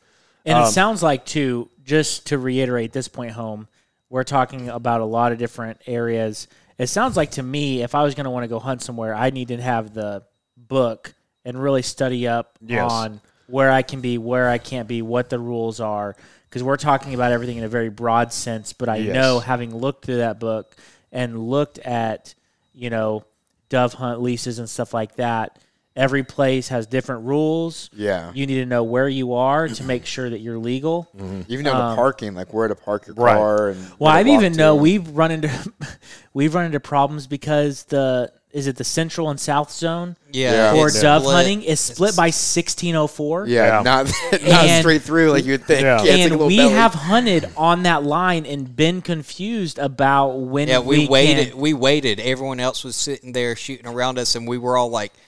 And 0.45 0.57
Um, 0.57 0.63
it 0.63 0.71
sounds 0.71 1.03
like 1.03 1.25
too, 1.25 1.69
just 1.83 2.27
to 2.27 2.37
reiterate 2.37 2.93
this 2.93 3.07
point 3.09 3.31
home, 3.31 3.67
we're 4.09 4.23
talking 4.23 4.69
about 4.69 5.01
a 5.01 5.05
lot 5.05 5.31
of 5.31 5.37
different 5.37 5.81
areas. 5.85 6.47
It 6.79 6.87
sounds 6.87 7.15
like 7.17 7.31
to 7.31 7.43
me, 7.43 7.83
if 7.83 7.93
I 7.93 8.03
was 8.03 8.15
going 8.15 8.23
to 8.23 8.29
want 8.31 8.45
to 8.45 8.47
go 8.47 8.57
hunt 8.57 8.81
somewhere, 8.81 9.13
I 9.13 9.29
need 9.29 9.49
to 9.49 9.61
have 9.61 9.93
the 9.93 10.23
book 10.57 11.13
and 11.45 11.61
really 11.61 11.81
study 11.81 12.27
up 12.27 12.57
Yes. 12.65 12.89
on 12.89 13.21
where 13.47 13.69
I 13.69 13.81
can 13.81 13.99
be, 14.01 14.17
where 14.17 14.49
I 14.49 14.57
can't 14.59 14.87
be, 14.87 15.01
what 15.01 15.29
the 15.29 15.39
rules 15.39 15.79
are. 15.81 16.15
Because 16.47 16.63
we're 16.63 16.77
talking 16.77 17.13
about 17.13 17.31
everything 17.31 17.57
in 17.57 17.63
a 17.65 17.69
very 17.69 17.89
broad 17.89 18.31
sense, 18.31 18.73
but 18.73 18.87
I 18.89 18.97
Yes. 18.97 19.13
know 19.13 19.39
having 19.39 19.75
looked 19.75 20.05
through 20.05 20.17
that 20.17 20.39
book 20.39 20.75
and 21.11 21.49
looked 21.49 21.79
at, 21.79 22.33
you 22.73 22.89
know, 22.89 23.25
dove 23.67 23.93
hunt 23.93 24.21
leases 24.21 24.57
and 24.57 24.69
stuff 24.69 24.93
like 24.93 25.15
that, 25.17 25.59
every 25.99 26.23
place 26.23 26.69
has 26.69 26.87
different 26.87 27.25
rules. 27.25 27.89
Yeah. 27.93 28.31
You 28.33 28.47
need 28.47 28.55
to 28.55 28.65
know 28.65 28.83
where 28.83 29.07
you 29.09 29.33
are 29.33 29.67
to 29.67 29.83
make 29.83 30.05
sure 30.05 30.29
that 30.29 30.39
you're 30.39 30.57
legal. 30.57 31.07
even 31.49 31.65
know 31.65 31.73
the 31.77 31.83
um, 31.83 31.95
parking, 31.97 32.33
like 32.35 32.53
where 32.53 32.67
to 32.67 32.75
park 32.75 33.05
your 33.07 33.15
Right. 33.15 33.35
car, 33.35 33.69
and 33.69 33.91
Well, 33.99 34.11
I 34.11 34.23
to 34.23 34.29
walk 34.29 34.39
even 34.41 34.53
know 34.53 34.75
to. 34.75 34.81
we've 34.81 35.07
run 35.09 35.31
into 35.31 35.49
we've 36.33 36.55
run 36.55 36.65
into 36.65 36.79
problems 36.79 37.27
because 37.27 37.83
the 37.83 38.31
is 38.51 38.65
it 38.65 38.77
the 38.77 38.83
central 38.83 39.29
and 39.29 39.39
south 39.39 39.71
zone 39.71 40.15
Yeah, 40.31 40.73
for 40.73 40.87
it's 40.87 40.99
dove 41.01 41.21
split. 41.21 41.35
hunting 41.35 41.61
is 41.61 41.79
split 41.79 42.09
It's- 42.09 42.15
by 42.17 42.31
1604. 42.31 43.45
Yeah, 43.47 43.65
Yeah. 43.77 43.81
not 43.83 44.05
not 44.31 44.41
And- 44.41 44.81
straight 44.81 45.03
through 45.03 45.31
like 45.31 45.45
you'd 45.45 45.65
think. 45.65 45.81
Yeah. 45.81 46.01
Yeah, 46.01 46.13
it's 46.13 46.23
like 46.23 46.31
and 46.31 46.47
we 46.47 46.57
belly. 46.57 46.73
have 46.73 46.93
hunted 46.95 47.47
on 47.55 47.83
that 47.83 48.03
line 48.03 48.45
and 48.47 48.75
been 48.75 49.01
confused 49.01 49.77
about 49.77 50.29
when 50.39 50.67
Yeah, 50.67 50.79
we, 50.79 51.01
can- 51.03 51.11
waited. 51.11 51.53
We 51.55 51.73
waited. 51.73 52.19
Everyone 52.19 52.59
else 52.59 52.83
was 52.83 52.95
sitting 52.95 53.33
there 53.33 53.55
shooting 53.55 53.85
around 53.85 54.17
us, 54.17 54.33
and 54.35 54.47
we 54.47 54.57
were 54.57 54.77
all 54.77 54.89
like, 54.89 55.11
"You're 55.13 55.19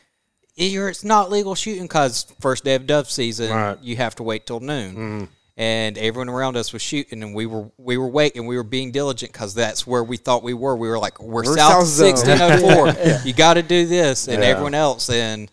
it's 0.56 1.03
not 1.03 1.30
legal 1.32 1.56
shooting 1.56 1.84
because 1.84 2.26
first 2.40 2.64
day 2.64 2.76
of 2.76 2.86
dove 2.88 3.10
season, 3.10 3.52
Right. 3.52 3.78
you 3.82 3.95
have 3.98 4.15
to 4.15 4.23
wait 4.23 4.45
till 4.45 4.60
noon." 4.60 4.91
Mm-hmm. 4.95 5.26
And 5.57 5.98
everyone 5.98 6.30
around 6.30 6.56
us 6.57 6.73
was 6.73 6.82
shooting, 6.82 7.22
and 7.23 7.36
we 7.36 7.45
were 7.45 7.69
we 7.78 7.98
were 7.98 8.07
waiting. 8.07 8.48
We 8.48 8.56
were 8.56 8.64
being 8.64 8.91
diligent 8.91 9.32
because 9.32 9.53
that's 9.53 9.86
where 9.86 10.03
we 10.03 10.18
thought 10.18 10.44
we 10.44 10.53
were. 10.53 10.76
We 10.76 10.88
were 10.88 10.98
like, 10.98 11.22
"We're, 11.22 11.44
We're 11.44 11.57
south 11.57 11.86
south 11.86 11.88
zone." 11.88 12.18
sixteen 12.18 12.38
oh 12.41 12.57
four. 12.57 13.19
You 13.26 13.34
got 13.34 13.56
to 13.56 13.61
do 13.61 13.86
this." 13.86 14.28
And 14.28 14.41
Yeah. 14.41 14.49
everyone 14.49 14.73
else, 14.73 15.10
and 15.10 15.52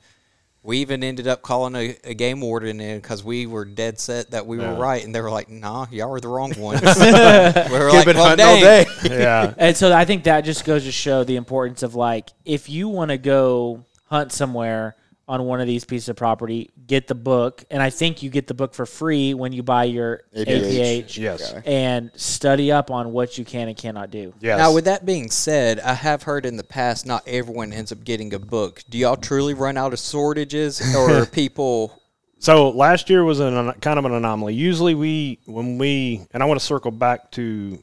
we 0.62 0.78
even 0.78 1.02
ended 1.02 1.26
up 1.26 1.42
calling 1.42 1.74
a, 1.74 1.96
a 2.04 2.14
game 2.14 2.40
warden 2.40 2.80
in 2.80 2.98
because 3.00 3.24
we 3.24 3.46
were 3.46 3.64
dead 3.64 3.98
set 3.98 4.30
that 4.30 4.46
we 4.46 4.58
were 4.58 4.74
right, 4.74 5.04
and 5.04 5.14
they 5.14 5.20
were 5.20 5.30
like, 5.30 5.48
"Nah, 5.50 5.86
y'all 5.90 6.10
were 6.10 6.20
the 6.20 6.28
wrong 6.28 6.52
ones." 6.58 6.80
we 6.80 6.88
were 6.88 7.90
Could've 7.90 8.06
like, 8.06 8.06
"Well, 8.06 8.28
hunting 8.28 8.46
all 8.46 8.60
day. 8.60 8.86
yeah. 9.04 9.52
And 9.58 9.76
so 9.76 9.92
I 9.94 10.04
think 10.04 10.24
that 10.24 10.42
just 10.42 10.64
goes 10.64 10.84
to 10.84 10.92
show 10.92 11.24
the 11.24 11.36
importance 11.36 11.82
of 11.82 11.94
like 11.96 12.30
if 12.44 12.68
you 12.68 12.88
want 12.88 13.10
to 13.10 13.18
go 13.18 13.84
hunt 14.08 14.32
somewhere 14.32 14.96
on 15.28 15.44
one 15.44 15.60
of 15.60 15.66
these 15.66 15.84
pieces 15.84 16.08
of 16.08 16.16
property, 16.16 16.70
get 16.86 17.06
the 17.06 17.14
book, 17.14 17.62
and 17.70 17.82
I 17.82 17.90
think 17.90 18.22
you 18.22 18.30
get 18.30 18.46
the 18.46 18.54
book 18.54 18.72
for 18.72 18.86
free 18.86 19.34
when 19.34 19.52
you 19.52 19.62
buy 19.62 19.84
your 19.84 20.22
APH. 20.34 20.46
APH, 20.46 21.18
Yes. 21.18 21.54
and 21.66 22.10
study 22.16 22.72
up 22.72 22.90
on 22.90 23.12
what 23.12 23.36
you 23.36 23.44
can 23.44 23.68
and 23.68 23.76
cannot 23.76 24.10
do. 24.10 24.32
Yes. 24.40 24.58
Now, 24.58 24.72
with 24.72 24.86
that 24.86 25.04
being 25.04 25.30
said, 25.30 25.80
I 25.80 25.92
have 25.92 26.22
heard 26.22 26.46
in 26.46 26.56
the 26.56 26.64
past 26.64 27.04
not 27.04 27.28
everyone 27.28 27.74
ends 27.74 27.92
up 27.92 28.02
getting 28.04 28.32
a 28.32 28.38
book. 28.38 28.82
Do 28.88 28.96
y'all 28.96 29.16
truly 29.16 29.52
run 29.52 29.76
out 29.76 29.92
of 29.92 29.98
shortages, 29.98 30.80
or 30.96 31.26
people? 31.32 32.00
So 32.38 32.70
last 32.70 33.10
year 33.10 33.22
was 33.22 33.40
an, 33.40 33.72
kind 33.80 33.98
of 33.98 34.06
an 34.06 34.14
anomaly. 34.14 34.54
Usually 34.54 34.94
we, 34.94 35.40
when 35.44 35.76
we, 35.76 36.26
and 36.30 36.42
I 36.42 36.46
want 36.46 36.58
to 36.58 36.64
circle 36.64 36.90
back 36.90 37.30
to 37.32 37.82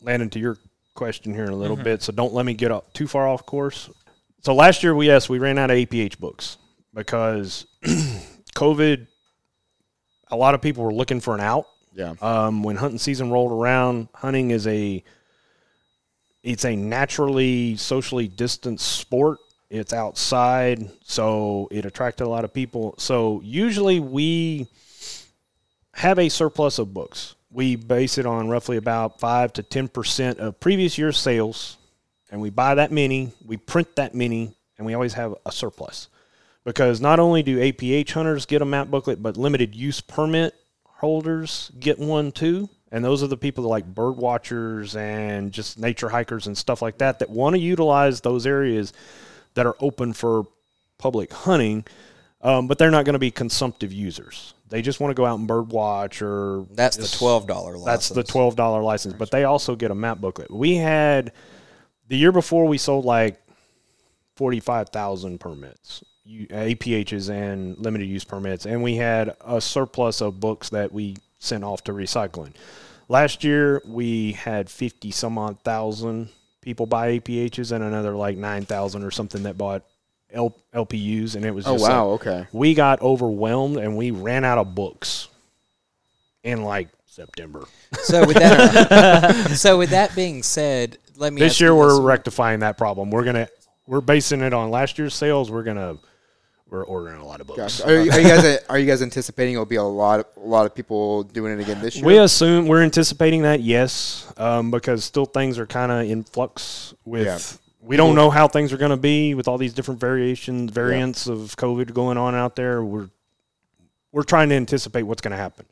Landon 0.00 0.30
to 0.30 0.38
your 0.38 0.56
question 0.94 1.34
here 1.34 1.44
in 1.44 1.50
a 1.50 1.56
little 1.56 1.76
mm-hmm. 1.76 1.84
bit. 1.84 2.02
So 2.02 2.12
don't 2.12 2.32
let 2.32 2.46
me 2.46 2.54
get 2.54 2.70
up 2.70 2.92
too 2.94 3.06
far 3.06 3.28
off 3.28 3.44
course. 3.44 3.90
So 4.44 4.54
last 4.54 4.82
year 4.82 4.94
we 4.94 5.06
yes 5.06 5.26
we 5.26 5.38
ran 5.38 5.56
out 5.56 5.70
of 5.70 5.78
APH 5.78 6.18
books 6.18 6.58
because 6.92 7.66
COVID. 8.54 9.06
A 10.28 10.36
lot 10.36 10.54
of 10.54 10.60
people 10.60 10.84
were 10.84 10.92
looking 10.92 11.20
for 11.20 11.34
an 11.34 11.40
out. 11.40 11.66
Yeah. 11.94 12.14
Um, 12.20 12.62
when 12.62 12.76
hunting 12.76 12.98
season 12.98 13.30
rolled 13.30 13.52
around, 13.52 14.08
hunting 14.12 14.50
is 14.50 14.66
a 14.66 15.02
it's 16.42 16.66
a 16.66 16.76
naturally 16.76 17.76
socially 17.76 18.28
distanced 18.28 18.86
sport. 18.86 19.38
It's 19.70 19.94
outside, 19.94 20.90
so 21.02 21.68
it 21.70 21.86
attracted 21.86 22.26
a 22.26 22.28
lot 22.28 22.44
of 22.44 22.52
people. 22.52 22.96
So 22.98 23.40
usually 23.42 23.98
we 23.98 24.66
have 25.94 26.18
a 26.18 26.28
surplus 26.28 26.78
of 26.78 26.92
books. 26.92 27.34
We 27.50 27.76
base 27.76 28.18
it 28.18 28.26
on 28.26 28.50
roughly 28.50 28.76
about 28.76 29.20
five 29.20 29.54
to 29.54 29.62
ten 29.62 29.88
percent 29.88 30.38
of 30.38 30.60
previous 30.60 30.98
year's 30.98 31.16
sales, 31.16 31.78
and 32.34 32.42
we 32.42 32.50
buy 32.50 32.74
that 32.74 32.90
many, 32.90 33.30
we 33.46 33.56
print 33.56 33.94
that 33.94 34.12
many, 34.12 34.56
and 34.76 34.84
we 34.84 34.92
always 34.92 35.12
have 35.12 35.36
a 35.46 35.52
surplus. 35.52 36.08
Because 36.64 37.00
not 37.00 37.20
only 37.20 37.44
do 37.44 37.60
APH 37.60 38.10
hunters 38.10 38.44
get 38.44 38.60
a 38.60 38.64
map 38.64 38.88
booklet, 38.88 39.22
but 39.22 39.36
limited 39.36 39.72
use 39.72 40.00
permit 40.00 40.52
holders 40.84 41.70
get 41.78 41.96
one 41.96 42.32
too. 42.32 42.68
And 42.90 43.04
those 43.04 43.22
are 43.22 43.28
the 43.28 43.36
people 43.36 43.62
that 43.62 43.68
like 43.68 43.86
bird 43.86 44.16
watchers 44.16 44.96
and 44.96 45.52
just 45.52 45.78
nature 45.78 46.08
hikers 46.08 46.48
and 46.48 46.58
stuff 46.58 46.82
like 46.82 46.98
that 46.98 47.20
that 47.20 47.30
want 47.30 47.54
to 47.54 47.60
utilize 47.60 48.20
those 48.20 48.48
areas 48.48 48.92
that 49.54 49.64
are 49.64 49.76
open 49.78 50.12
for 50.12 50.44
public 50.98 51.32
hunting, 51.32 51.84
um, 52.42 52.66
but 52.66 52.78
they're 52.78 52.90
not 52.90 53.04
going 53.04 53.12
to 53.12 53.20
be 53.20 53.30
consumptive 53.30 53.92
users. 53.92 54.54
They 54.70 54.82
just 54.82 54.98
want 54.98 55.12
to 55.12 55.14
go 55.14 55.24
out 55.24 55.38
and 55.38 55.46
bird 55.46 55.70
watch 55.70 56.20
or 56.20 56.66
That's 56.72 56.96
the 56.96 57.16
twelve 57.16 57.46
dollar. 57.46 57.78
that's 57.84 58.08
the 58.08 58.24
twelve 58.24 58.56
dollar 58.56 58.82
license, 58.82 59.14
but 59.14 59.30
they 59.30 59.44
also 59.44 59.76
get 59.76 59.92
a 59.92 59.94
map 59.94 60.18
booklet. 60.20 60.50
We 60.50 60.74
had 60.74 61.30
the 62.08 62.16
year 62.16 62.32
before 62.32 62.66
we 62.66 62.78
sold 62.78 63.04
like 63.04 63.40
forty 64.36 64.60
five 64.60 64.88
thousand 64.90 65.38
permits, 65.40 66.02
APHs 66.26 67.30
and 67.30 67.78
limited 67.78 68.06
use 68.08 68.24
permits, 68.24 68.66
and 68.66 68.82
we 68.82 68.96
had 68.96 69.36
a 69.44 69.60
surplus 69.60 70.20
of 70.20 70.40
books 70.40 70.70
that 70.70 70.92
we 70.92 71.16
sent 71.38 71.64
off 71.64 71.84
to 71.84 71.92
recycling. 71.92 72.52
Last 73.08 73.44
year 73.44 73.82
we 73.86 74.32
had 74.32 74.70
fifty 74.70 75.10
some 75.10 75.36
odd 75.38 75.60
thousand 75.60 76.30
people 76.62 76.86
buy 76.86 77.18
APHs 77.18 77.72
and 77.72 77.84
another 77.84 78.14
like 78.14 78.36
nine 78.38 78.64
thousand 78.64 79.02
or 79.04 79.10
something 79.10 79.42
that 79.42 79.58
bought 79.58 79.82
L- 80.32 80.56
LPUs, 80.74 81.36
and 81.36 81.44
it 81.44 81.50
was 81.52 81.66
Oh 81.66 81.72
just 81.74 81.82
like- 81.84 81.92
wow. 81.92 82.06
okay. 82.12 82.46
we 82.52 82.74
got 82.74 83.00
overwhelmed 83.02 83.76
and 83.76 83.96
we 83.96 84.10
ran 84.10 84.44
out 84.44 84.58
of 84.58 84.74
books 84.74 85.28
in 86.42 86.62
like 86.64 86.88
September. 87.06 87.64
So 88.02 88.26
with 88.26 88.36
that, 88.38 89.50
so 89.56 89.78
with 89.78 89.90
that 89.90 90.14
being 90.16 90.42
said, 90.42 90.98
let 91.16 91.32
me. 91.32 91.40
this 91.40 91.52
ask 91.54 91.60
year 91.60 91.70
you 91.70 91.76
we're 91.76 91.90
this. 91.90 92.00
rectifying 92.00 92.60
that 92.60 92.76
problem. 92.78 93.10
We're 93.10 93.24
gonna 93.24 93.48
we're 93.86 94.00
basing 94.00 94.40
it 94.40 94.52
on 94.52 94.70
last 94.70 94.98
year's 94.98 95.14
sales. 95.14 95.50
We're 95.50 95.62
gonna 95.62 95.96
we're 96.70 96.84
ordering 96.84 97.20
a 97.20 97.24
lot 97.24 97.40
of 97.40 97.46
books. 97.46 97.80
Gotcha. 97.80 97.86
Are, 97.88 98.02
you- 98.02 98.10
are 98.10 98.20
you 98.20 98.28
guys 98.28 98.58
are 98.68 98.78
you 98.78 98.86
guys 98.86 99.02
anticipating 99.02 99.54
it'll 99.54 99.64
be 99.66 99.76
a 99.76 99.82
lot 99.82 100.20
of, 100.20 100.26
a 100.36 100.40
lot 100.46 100.66
of 100.66 100.74
people 100.74 101.22
doing 101.24 101.52
it 101.58 101.62
again 101.62 101.80
this 101.80 101.96
year? 101.96 102.04
We 102.04 102.18
assume 102.18 102.66
we're 102.66 102.82
anticipating 102.82 103.42
that, 103.42 103.60
yes, 103.60 104.32
um, 104.38 104.70
because 104.70 105.04
still 105.04 105.26
things 105.26 105.58
are 105.58 105.66
kind 105.66 105.92
of 105.92 106.08
in 106.10 106.24
flux. 106.24 106.94
With 107.04 107.26
Yeah. 107.26 107.38
we 107.86 107.96
don't 107.96 108.14
know 108.16 108.30
how 108.30 108.48
things 108.48 108.72
are 108.72 108.78
going 108.78 108.90
to 108.90 108.96
be 108.96 109.34
with 109.34 109.46
all 109.46 109.58
these 109.58 109.74
different 109.74 110.00
variations, 110.00 110.72
variants 110.72 111.26
of 111.26 111.54
COVID 111.56 111.92
going 111.92 112.16
on 112.18 112.34
out 112.34 112.56
there. 112.56 112.82
We're 112.82 113.10
we're 114.10 114.22
trying 114.22 114.48
to 114.48 114.54
anticipate 114.54 115.02
what's 115.02 115.20
going 115.20 115.32
to 115.32 115.36
happen. 115.36 115.66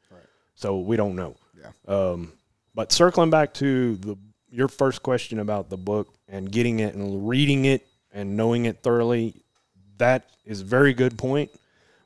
So 0.55 0.79
we 0.81 0.97
don't 0.97 1.17
know. 1.17 1.35
Yeah. 1.59 1.71
Um, 1.93 2.33
but 2.75 2.93
circling 2.93 3.31
back 3.31 3.55
to 3.55 3.97
the 3.97 4.17
your 4.53 4.69
first 4.69 5.03
question 5.03 5.39
about 5.41 5.71
the 5.71 5.79
book 5.79 6.15
and 6.29 6.53
getting 6.53 6.81
it 6.81 6.95
and 6.95 7.27
reading 7.29 7.65
it 7.65 7.87
and 8.13 8.37
knowing 8.37 8.67
it 8.67 8.83
thoroughly, 8.83 9.43
that 9.99 10.29
is 10.45 10.61
a 10.61 10.65
very 10.65 10.93
good 10.93 11.17
point. 11.17 11.51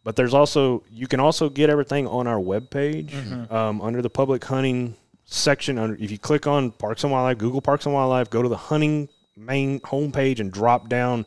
But 0.05 0.15
there's 0.15 0.33
also 0.33 0.85
you 0.91 1.09
can 1.09 1.19
also 1.19 1.51
get 1.51 1.69
everything 1.69 2.07
on 2.07 2.29
our 2.29 2.39
webpage 2.39 3.13
um, 3.53 3.83
under 3.83 4.01
the 4.01 4.09
public 4.09 4.45
hunting 4.45 4.95
section. 5.25 5.79
Under 5.79 5.97
if 5.97 6.13
you 6.13 6.19
click 6.19 6.47
on 6.47 6.71
Parks 6.71 7.03
and 7.03 7.13
Wildlife, 7.13 7.39
Google 7.39 7.61
Parks 7.61 7.87
and 7.87 7.95
Wildlife, 7.95 8.31
go 8.31 8.41
to 8.41 8.49
the 8.49 8.57
hunting 8.57 9.09
main 9.37 9.81
homepage 9.81 10.39
and 10.39 10.53
drop 10.53 10.89
down 10.89 11.27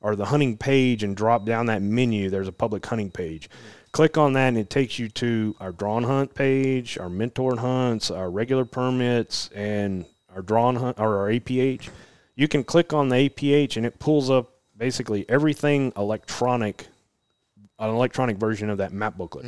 or 0.00 0.16
the 0.16 0.24
hunting 0.24 0.56
page 0.56 1.02
and 1.02 1.14
drop 1.14 1.44
down 1.44 1.66
that 1.66 1.82
menu. 1.82 2.30
There's 2.30 2.48
a 2.48 2.52
public 2.52 2.84
hunting 2.86 3.10
page. 3.10 3.50
Click 3.92 4.16
on 4.16 4.32
that 4.32 4.48
and 4.48 4.58
it 4.58 4.70
takes 4.70 4.98
you 4.98 5.08
to 5.10 5.54
our 5.60 5.72
drawn 5.72 6.04
hunt 6.04 6.34
page, 6.34 6.96
our 6.98 7.08
mentored 7.08 7.58
hunts, 7.58 8.10
our 8.10 8.30
regular 8.30 8.64
permits, 8.64 9.50
and 9.54 10.06
our 10.36 10.42
drawn 10.42 10.76
hunt 10.76 11.00
or 11.00 11.18
our 11.18 11.30
APH. 11.30 11.88
You 12.36 12.46
can 12.46 12.62
click 12.62 12.92
on 12.92 13.08
the 13.08 13.28
APH 13.28 13.76
and 13.76 13.86
it 13.86 13.98
pulls 13.98 14.30
up 14.30 14.52
basically 14.76 15.24
everything 15.28 15.92
electronic, 15.96 16.86
an 17.78 17.90
electronic 17.90 18.36
version 18.36 18.68
of 18.70 18.78
that 18.78 18.92
map 18.92 19.16
booklet. 19.16 19.46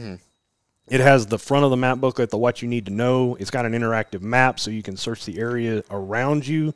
It 0.89 1.01
has 1.01 1.27
the 1.27 1.39
front 1.39 1.67
of 1.67 1.71
the 1.71 1.77
map 1.77 1.99
booklet, 1.99 2.31
the 2.31 2.39
what 2.39 2.63
you 2.63 2.69
need 2.69 2.87
to 2.87 2.93
know. 2.93 3.37
It's 3.39 3.51
got 3.51 3.67
an 3.67 3.73
interactive 3.73 4.23
map 4.23 4.59
so 4.59 4.71
you 4.71 4.83
can 4.83 4.97
search 4.97 5.27
the 5.27 5.39
area 5.39 5.85
around 5.91 6.47
you. 6.47 6.73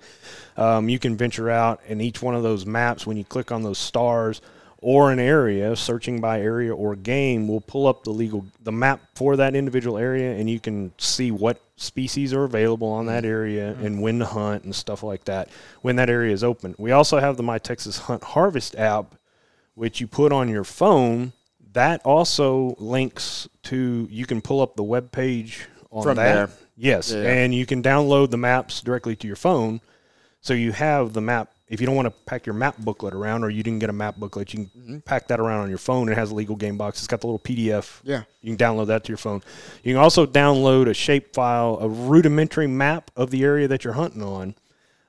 Um, 0.59 0.90
you 0.90 0.98
can 0.98 1.16
venture 1.16 1.48
out, 1.48 1.80
and 1.89 2.02
each 2.02 2.20
one 2.20 2.34
of 2.34 2.43
those 2.43 2.66
maps, 2.66 3.06
when 3.06 3.16
you 3.16 3.24
click 3.24 3.51
on 3.51 3.62
those 3.62 3.78
stars 3.78 4.43
or 4.82 5.12
an 5.12 5.20
area, 5.20 5.74
searching 5.76 6.20
by 6.20 6.40
area 6.40 6.74
or 6.74 6.96
game, 6.96 7.48
will 7.48 7.60
pull 7.60 7.86
up 7.86 8.02
the 8.02 8.10
legal 8.10 8.44
the 8.62 8.72
map 8.72 9.00
for 9.14 9.36
that 9.36 9.54
individual 9.54 9.96
area, 9.96 10.32
and 10.32 10.50
you 10.50 10.60
can 10.60 10.92
see 10.98 11.30
what 11.30 11.60
species 11.76 12.32
are 12.34 12.44
available 12.44 12.88
on 12.88 13.06
that 13.06 13.24
area 13.24 13.72
mm-hmm. 13.72 13.86
and 13.86 14.02
when 14.02 14.18
to 14.18 14.24
hunt 14.26 14.64
and 14.64 14.74
stuff 14.74 15.02
like 15.02 15.24
that 15.24 15.48
when 15.80 15.96
that 15.96 16.10
area 16.10 16.32
is 16.32 16.44
open. 16.44 16.74
We 16.78 16.92
also 16.92 17.18
have 17.18 17.36
the 17.36 17.42
My 17.42 17.59
Texas 17.59 17.98
Hunt 17.98 18.22
Harvest 18.22 18.76
app, 18.76 19.14
which 19.74 20.00
you 20.00 20.06
put 20.06 20.32
on 20.32 20.48
your 20.48 20.64
phone. 20.64 21.32
That 21.72 22.02
also 22.04 22.74
links 22.78 23.48
to 23.64 24.06
you 24.10 24.26
can 24.26 24.42
pull 24.42 24.60
up 24.60 24.76
the 24.76 24.82
web 24.82 25.10
page 25.10 25.66
on 25.90 26.02
From 26.02 26.16
that. 26.16 26.34
there. 26.34 26.50
Yes, 26.76 27.12
Yeah. 27.12 27.22
and 27.22 27.54
you 27.54 27.66
can 27.66 27.82
download 27.82 28.30
the 28.30 28.36
maps 28.36 28.80
directly 28.80 29.14
to 29.16 29.26
your 29.26 29.36
phone. 29.36 29.80
So 30.40 30.54
you 30.54 30.72
have 30.72 31.12
the 31.12 31.20
map. 31.20 31.50
If 31.73 31.81
you 31.81 31.86
don't 31.86 31.97
want 31.97 32.05
to 32.05 32.11
pack 32.27 32.44
your 32.44 32.55
map 32.55 32.77
booklet 32.77 33.15
around, 33.15 33.44
or 33.44 33.49
you 33.49 33.62
didn't 33.62 33.78
get 33.78 33.89
a 33.89 33.94
map 33.94 34.16
booklet, 34.16 34.53
you 34.53 34.69
can 34.74 35.01
pack 35.01 35.28
that 35.28 35.40
around 35.40 35.61
on 35.61 35.70
your 35.70 35.78
phone. 35.78 36.11
It 36.11 36.19
has 36.19 36.31
a 36.31 36.35
legal 36.35 36.55
game 36.55 36.77
box. 36.77 36.99
It's 36.99 37.07
got 37.07 37.23
the 37.23 37.28
little 37.28 37.39
PDF. 37.39 37.99
Yeah. 38.05 38.24
You 38.43 38.55
can 38.55 38.59
download 38.59 38.89
that 38.89 39.05
to 39.05 39.09
your 39.09 39.16
phone. 39.16 39.43
You 39.82 39.94
can 39.94 40.03
also 40.03 40.27
download 40.27 40.86
a 40.86 40.93
shape 40.93 41.32
file, 41.32 41.78
a 41.81 41.89
rudimentary 41.89 42.66
map 42.66 43.11
of 43.16 43.31
the 43.31 43.43
area 43.43 43.69
that 43.69 43.85
you're 43.85 43.94
hunting 43.94 44.23
on. 44.23 44.55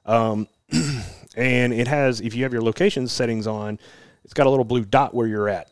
Um, 0.05 0.47
and 1.35 1.73
it 1.73 1.89
has, 1.89 2.21
if 2.21 2.33
you 2.33 2.43
have 2.43 2.53
your 2.53 2.61
location 2.61 3.09
settings 3.09 3.45
on, 3.45 3.77
it's 4.23 4.33
got 4.33 4.47
a 4.47 4.49
little 4.49 4.63
blue 4.63 4.85
dot 4.85 5.13
where 5.13 5.27
you're 5.27 5.49
at. 5.49 5.69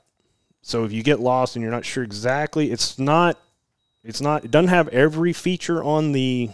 So 0.62 0.84
if 0.84 0.92
you 0.92 1.04
get 1.04 1.22
lost 1.22 1.56
and 1.56 1.64
you're 1.64 1.72
not 1.72 1.86
sure 1.86 2.04
exactly, 2.04 2.70
it's 2.70 3.00
not, 3.00 3.40
it's 4.04 4.20
not, 4.20 4.44
it 4.44 4.52
doesn't 4.52 4.68
have 4.68 4.90
every 4.90 5.32
feature 5.32 5.82
on 5.82 6.12
the 6.12 6.50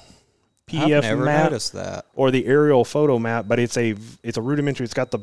PDF 0.68 0.98
I've 0.98 1.04
never 1.04 1.26
map 1.26 1.44
noticed 1.52 1.74
that. 1.74 2.06
or 2.14 2.30
the 2.32 2.46
aerial 2.46 2.84
photo 2.84 3.18
map, 3.20 3.46
but 3.48 3.60
it's 3.60 3.78
a 3.78 3.96
it's 4.24 4.38
a 4.38 4.42
rudimentary. 4.42 4.84
It's 4.84 4.94
got 4.94 5.12
the 5.12 5.20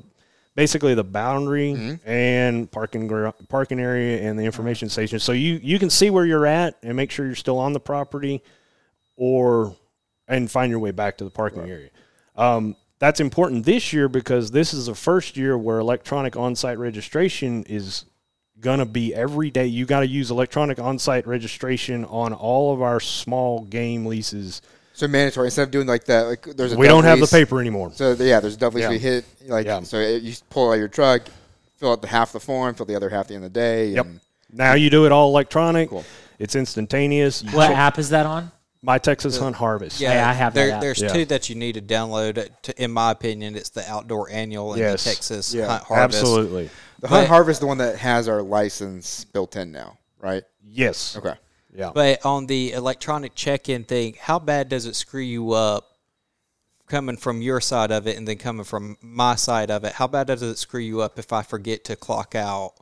basically 0.55 0.95
the 0.95 1.05
boundary 1.05 1.73
Mm-hmm. 1.75 2.09
and 2.09 2.71
parking 2.71 3.33
parking 3.49 3.79
area 3.81 4.23
and 4.23 4.39
the 4.39 4.45
information 4.45 4.89
station. 4.89 5.19
So 5.19 5.33
you 5.33 5.61
you 5.63 5.79
can 5.79 5.91
see 5.91 6.11
where 6.11 6.25
you're 6.25 6.47
at 6.47 6.77
and 6.83 6.97
make 6.97 7.11
sure 7.11 7.27
you're 7.27 7.35
still 7.35 7.59
on 7.59 7.73
the 7.73 7.81
property, 7.81 8.43
or 9.17 9.77
and 10.29 10.51
find 10.51 10.71
your 10.71 10.79
way 10.81 10.91
back 10.91 11.19
to 11.19 11.25
the 11.25 11.31
parking 11.31 11.69
area. 11.69 11.91
Um, 12.37 12.77
that's 12.99 13.21
important 13.21 13.67
this 13.67 13.93
year 13.93 14.09
because 14.09 14.51
this 14.51 14.73
is 14.73 14.87
the 14.87 14.95
first 14.95 15.37
year 15.37 15.59
where 15.59 15.79
electronic 15.79 16.37
on-site 16.37 16.79
registration 16.79 17.65
is 17.65 18.07
gonna 18.61 18.87
be 18.87 19.15
every 19.15 19.51
day. 19.51 19.67
You 19.67 19.85
got 19.85 20.01
to 20.01 20.07
use 20.07 20.31
electronic 20.31 20.79
on-site 20.79 21.27
registration 21.27 22.05
on 22.07 22.33
all 22.33 22.73
of 22.73 22.81
our 22.81 22.99
small 23.01 23.65
game 23.65 24.07
leases. 24.07 24.63
So 24.97 25.09
mandatory 25.09 25.49
instead 25.49 25.65
of 25.65 25.71
doing 25.73 25.87
like 25.89 26.05
that. 26.05 26.23
Like 26.23 26.43
there's 26.57 26.73
a 26.73 26.79
We 26.79 26.87
don't 26.87 27.05
have 27.05 27.21
the 27.21 27.27
paper 27.27 27.61
anymore. 27.61 27.93
So 27.95 28.13
yeah, 28.13 28.41
there's 28.41 28.55
a 28.55 28.59
double 28.59 28.77
lease. 28.77 28.85
Yeah. 28.85 28.91
We 28.91 28.99
hit 28.99 29.25
like 29.47 29.67
Yeah. 29.67 29.83
so 29.83 29.99
you 30.01 30.33
pull 30.51 30.71
out 30.71 30.75
your 30.75 30.89
truck, 30.89 31.23
fill 31.79 31.93
out 31.93 32.01
the 32.03 32.09
half 32.09 32.33
the 32.33 32.41
form, 32.41 32.75
fill 32.75 32.87
the 32.87 32.95
other 32.97 33.11
half 33.11 33.23
at 33.23 33.29
the 33.29 33.35
end 33.35 33.45
of 33.45 33.53
the 33.53 33.59
day. 33.61 33.89
Yep. 33.89 34.07
and- 34.07 34.21
Now 34.53 34.75
you 34.75 34.91
do 34.91 35.05
it 35.05 35.13
all 35.13 35.29
electronic. 35.31 35.91
Cool. 35.91 36.05
It's 36.39 36.55
instantaneous. 36.55 37.43
You 37.43 37.51
What 37.51 37.69
check- 37.69 37.77
app 37.77 37.99
is 37.99 38.11
that 38.11 38.25
on? 38.27 38.53
My 38.83 38.99
Texas 38.99 39.39
Hunt 39.39 39.57
Harvest. 39.57 39.99
Hey, 39.99 40.07
I 40.21 40.33
have 40.35 40.53
that 40.55 40.61
there, 40.61 40.71
app. 40.75 40.81
There's 40.83 41.01
Yeah. 41.01 41.09
two 41.13 41.25
that 41.27 41.49
you 41.49 41.55
need 41.57 41.73
to 41.75 41.81
download. 41.81 42.49
To, 42.63 42.83
in 42.83 42.91
my 42.93 43.11
opinion, 43.13 43.57
it's 43.57 43.71
the 43.71 43.89
Outdoor 43.91 44.31
Annual 44.31 44.75
and 44.75 44.81
Yes. 44.81 45.03
the 45.05 45.11
Texas 45.11 45.55
Yeah, 45.55 45.67
Hunt 45.69 45.85
Harvest. 45.85 46.19
Absolutely. 46.21 46.71
The 47.01 47.09
Hunt 47.09 47.23
But- 47.25 47.29
Harvest, 47.29 47.61
the 47.61 47.67
one 47.67 47.79
that 47.79 47.97
has 47.97 48.29
our 48.29 48.43
license 48.43 49.25
built 49.25 49.57
in 49.57 49.73
now, 49.73 49.97
right? 50.21 50.45
Yes. 50.63 51.17
Okay. 51.17 51.33
Yeah. 51.75 51.91
But 51.93 52.25
on 52.25 52.47
the 52.47 52.73
electronic 52.73 53.35
check-in 53.35 53.85
thing, 53.85 54.17
how 54.21 54.39
bad 54.39 54.69
does 54.69 54.87
it 54.87 54.95
screw 54.95 55.21
you 55.21 55.53
up 55.53 55.91
coming 56.87 57.17
from 57.17 57.43
your 57.43 57.61
side 57.61 57.91
of 57.91 58.07
it 58.07 58.17
and 58.17 58.29
then 58.29 58.39
coming 58.39 58.65
from 58.65 58.97
my 59.01 59.35
side 59.35 59.71
of 59.71 59.85
it? 59.85 59.95
How 59.95 60.07
bad 60.07 60.29
does 60.29 60.43
it 60.43 60.57
screw 60.57 60.81
you 60.81 61.01
up 61.01 61.19
if 61.19 61.33
I 61.33 61.43
forget 61.43 61.85
to 61.85 61.97
clock 61.97 62.35
out? 62.35 62.75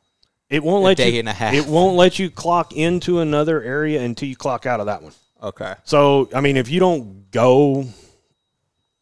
It 0.51 0.63
won't 0.63 0.83
a 0.83 0.87
let 0.87 0.97
day 0.99 1.15
you. 1.15 1.21
and 1.21 1.29
a 1.29 1.33
half. 1.33 1.55
It 1.55 1.67
won't 1.67 1.97
let 1.97 2.19
you 2.19 2.29
clock 2.29 2.75
into 2.75 3.21
another 3.21 3.63
area 3.63 4.03
until 4.03 4.29
you 4.29 4.37
clock 4.37 4.67
out 4.67 4.81
of 4.81 4.87
that 4.87 5.03
one. 5.03 5.15
Okay. 5.43 5.75
So 5.85 6.29
I 6.35 6.43
mean, 6.43 6.59
if 6.59 6.69
you 6.69 6.79
don't 6.79 7.31
go 7.31 7.87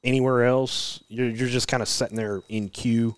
anywhere 0.04 0.44
else, 0.44 1.02
you're 1.08 1.28
you're 1.28 1.48
just 1.48 1.66
kind 1.66 1.82
of 1.82 1.88
sitting 1.88 2.16
there 2.16 2.42
in 2.48 2.68
queue, 2.68 3.16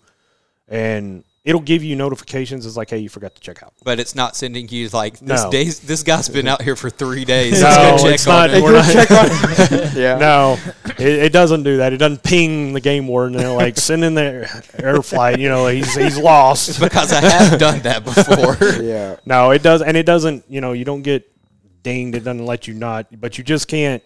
and 0.67 1.23
it'll 1.45 1.61
give 1.61 1.83
you 1.83 1.95
notifications. 1.95 2.65
It's 2.65 2.77
like, 2.77 2.89
hey, 2.89 2.99
you 2.99 3.09
forgot 3.09 3.35
to 3.35 3.41
check 3.41 3.61
out. 3.63 3.73
But 3.83 3.99
it's 3.99 4.15
not 4.15 4.35
sending 4.35 4.69
you 4.69 4.87
like 4.89 5.19
this 5.19 5.43
No. 5.43 5.51
days. 5.51 5.79
This 5.81 6.01
guy's 6.03 6.29
been 6.29 6.47
out 6.47 6.61
here 6.61 6.75
for 6.75 6.89
three 6.89 7.25
days. 7.25 7.61
No, 7.61 7.97
check 7.99 8.13
it's 8.13 8.25
not. 8.25 8.49
him. 8.49 8.63
We're 8.63 8.71
not- 8.73 9.93
Yeah. 9.95 10.17
No, 10.17 10.57
it, 10.99 11.07
it 11.25 11.33
doesn't 11.33 11.63
do 11.63 11.77
that. 11.77 11.93
It 11.93 11.97
doesn't 11.97 12.23
ping 12.23 12.73
the 12.73 12.79
game 12.81 13.07
warden 13.07 13.37
and 13.39 13.53
like 13.55 13.77
send 13.77 14.03
in 14.03 14.13
the 14.15 14.65
air 14.79 15.01
flight. 15.01 15.39
You 15.39 15.49
know, 15.49 15.67
he's 15.67 15.93
he's 15.95 16.17
lost. 16.17 16.79
because 16.79 17.11
I 17.11 17.19
have 17.21 17.59
done 17.59 17.79
that 17.81 18.03
before. 18.03 18.57
Yeah. 18.81 19.17
No, 19.25 19.51
it 19.51 19.61
does, 19.63 19.81
and 19.81 19.97
it 19.97 20.05
doesn't. 20.05 20.45
You 20.49 20.61
know, 20.61 20.71
you 20.73 20.85
don't 20.85 21.01
get 21.01 21.29
dinged. 21.83 22.15
It 22.15 22.21
doesn't 22.23 22.45
let 22.45 22.67
you 22.67 22.73
not, 22.73 23.07
but 23.19 23.37
you 23.37 23.43
just 23.43 23.67
can't 23.67 24.01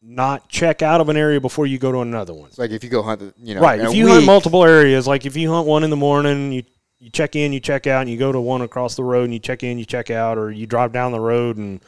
not 0.00 0.48
check 0.48 0.80
out 0.80 1.00
of 1.00 1.08
an 1.08 1.16
area 1.16 1.40
before 1.40 1.66
you 1.66 1.78
go 1.78 1.92
to 1.92 1.98
another 2.00 2.32
one. 2.32 2.48
It's 2.48 2.58
like 2.58 2.70
if 2.70 2.82
you 2.84 2.90
go 2.90 3.02
hunt, 3.02 3.34
you 3.42 3.54
know, 3.54 3.60
Right. 3.60 3.80
If 3.80 3.90
a 3.90 3.94
you 3.96 4.08
hunt 4.08 4.24
multiple 4.24 4.64
areas, 4.64 5.06
like 5.06 5.26
if 5.26 5.36
you 5.36 5.52
hunt 5.52 5.66
one 5.66 5.84
in 5.84 5.90
the 5.90 5.96
morning, 5.96 6.52
you 6.52 6.62
you 7.00 7.10
check 7.10 7.36
in, 7.36 7.52
you 7.52 7.60
check 7.60 7.86
out, 7.86 8.02
and 8.02 8.10
you 8.10 8.16
go 8.16 8.32
to 8.32 8.40
one 8.40 8.60
across 8.62 8.96
the 8.96 9.04
road, 9.04 9.24
and 9.24 9.32
you 9.32 9.38
check 9.38 9.62
in, 9.62 9.78
you 9.78 9.84
check 9.84 10.10
out, 10.10 10.38
or 10.38 10.50
you 10.50 10.66
drive 10.66 10.92
down 10.92 11.12
the 11.12 11.20
road, 11.20 11.56
and 11.56 11.80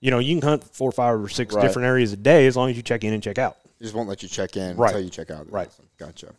you 0.00 0.10
know 0.10 0.18
you 0.18 0.38
can 0.38 0.46
hunt 0.48 0.64
four, 0.64 0.92
five, 0.92 1.18
or 1.20 1.28
six 1.28 1.54
Right. 1.54 1.62
different 1.62 1.86
areas 1.86 2.12
a 2.12 2.16
day 2.16 2.46
as 2.46 2.56
long 2.56 2.70
as 2.70 2.76
you 2.76 2.82
check 2.82 3.04
in 3.04 3.12
and 3.12 3.22
check 3.22 3.38
out. 3.38 3.56
It 3.80 3.84
just 3.84 3.94
won't 3.94 4.08
let 4.08 4.22
you 4.22 4.28
check 4.28 4.56
in 4.56 4.76
Right. 4.76 4.88
until 4.90 5.04
you 5.04 5.10
check 5.10 5.30
out. 5.30 5.50
Right. 5.50 5.68
Gotcha. 5.98 6.34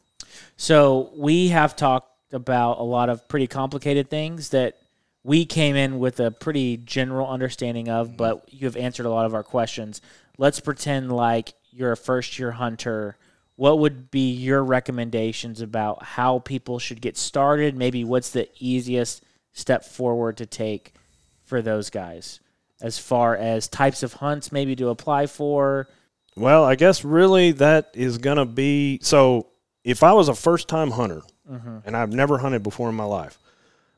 So 0.58 1.12
we 1.16 1.50
have 1.50 1.76
talked 1.76 2.08
about 2.34 2.80
a 2.80 2.84
lot 2.84 3.10
of 3.10 3.28
pretty 3.28 3.48
complicated 3.48 4.10
things 4.10 4.50
that 4.50 4.76
we 5.24 5.46
came 5.46 5.76
in 5.76 6.00
with 6.00 6.20
a 6.20 6.32
pretty 6.32 6.78
general 6.78 7.28
understanding 7.28 7.90
of, 7.90 8.16
but 8.16 8.44
you 8.54 8.68
have 8.68 8.78
answered 8.78 9.06
a 9.06 9.10
lot 9.10 9.26
of 9.26 9.34
our 9.34 9.44
questions. 9.44 10.02
Let's 10.38 10.60
pretend 10.60 11.12
like 11.12 11.54
you're 11.72 11.92
a 11.92 11.98
first 11.98 12.38
year 12.40 12.52
hunter. 12.52 13.18
What 13.60 13.80
would 13.80 14.10
be 14.10 14.32
your 14.32 14.64
recommendations 14.64 15.60
about 15.60 16.02
how 16.02 16.40
people 16.40 16.80
should 16.80 17.02
get 17.02 17.18
started? 17.18 17.76
Maybe 17.76 18.06
what's 18.06 18.30
the 18.30 18.48
easiest 18.58 19.22
step 19.52 19.84
forward 19.84 20.38
to 20.38 20.46
take 20.46 20.94
for 21.44 21.62
those 21.62 21.90
guys 21.90 22.40
as 22.82 22.98
far 23.00 23.36
as 23.36 23.68
types 23.68 24.02
of 24.02 24.14
hunts 24.14 24.54
maybe 24.54 24.78
to 24.78 24.88
apply 24.88 25.26
for? 25.26 25.90
Well, 26.38 26.64
I 26.64 26.76
guess 26.76 27.04
really 27.04 27.52
that 27.52 27.92
is 27.96 28.18
gonna 28.18 28.46
be 28.46 29.00
so. 29.02 29.48
If 29.84 30.04
I 30.04 30.14
was 30.14 30.30
a 30.30 30.36
first 30.36 30.70
time 30.70 30.92
hunter 30.92 31.24
mm-hmm. 31.52 31.80
and 31.84 31.98
I've 31.98 32.14
never 32.14 32.38
hunted 32.38 32.64
before 32.64 32.88
in 32.88 32.96
my 32.96 33.04
life, 33.04 33.38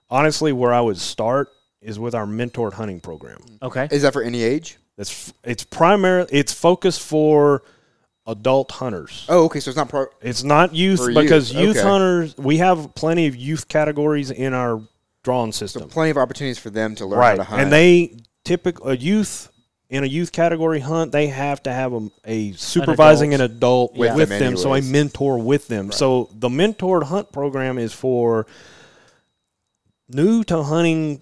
honestly, 0.09 0.51
where 0.51 0.73
I 0.73 0.81
would 0.81 0.97
start 0.97 1.49
is 1.83 1.99
with 1.99 2.15
our 2.15 2.25
mentored 2.25 2.73
hunting 2.73 2.99
program. 2.99 3.37
Okay. 3.61 3.87
Is 3.91 4.01
that 4.01 4.13
for 4.13 4.23
any 4.23 4.41
age? 4.41 4.79
That's 4.97 5.31
it's 5.43 5.63
primarily 5.63 6.29
it's 6.31 6.51
focused 6.51 7.03
for 7.03 7.61
adult 8.27 8.71
hunters. 8.71 9.25
Oh, 9.29 9.45
okay. 9.45 9.59
So 9.59 9.69
it's 9.69 9.77
not 9.77 9.89
pro. 9.89 10.05
It's 10.21 10.43
not 10.43 10.75
youth 10.75 10.99
For 10.99 11.13
because 11.13 11.53
youth 11.53 11.77
okay. 11.77 11.87
hunters 11.87 12.37
we 12.37 12.57
have 12.57 12.93
plenty 12.95 13.27
of 13.27 13.35
youth 13.35 13.67
categories 13.67 14.31
in 14.31 14.53
our 14.53 14.81
drawing 15.23 15.51
So 15.51 15.65
system. 15.65 15.89
plenty 15.89 16.11
of 16.11 16.17
opportunities 16.17 16.59
for 16.59 16.69
them 16.69 16.95
to 16.95 17.05
learn 17.05 17.17
how 17.17 17.19
right. 17.19 17.35
to 17.35 17.43
hunt. 17.43 17.61
And 17.61 17.71
they 17.71 18.17
typical 18.43 18.89
a 18.89 18.95
youth 18.95 19.51
in 19.91 20.05
a 20.05 20.07
youth 20.07 20.31
category 20.31 20.79
hunt, 20.79 21.11
they 21.11 21.27
have 21.27 21.61
to 21.63 21.71
have 21.71 21.91
a, 21.93 22.09
a 22.23 22.51
supervising 22.53 23.33
an 23.33 23.41
adult, 23.41 23.93
With 23.93 24.15
with, 24.15 24.29
them 24.29 24.39
them, 24.39 24.57
so 24.57 24.73
a 24.73 24.81
mentor 24.81 25.37
with 25.37 25.67
them. 25.67 25.91
So 25.91 26.29
the 26.33 26.47
mentored 26.47 27.03
hunt 27.03 27.33
program 27.33 27.77
is 27.77 27.91
for 27.91 28.47
new 30.07 30.45
to 30.45 30.63
hunting, 30.63 31.21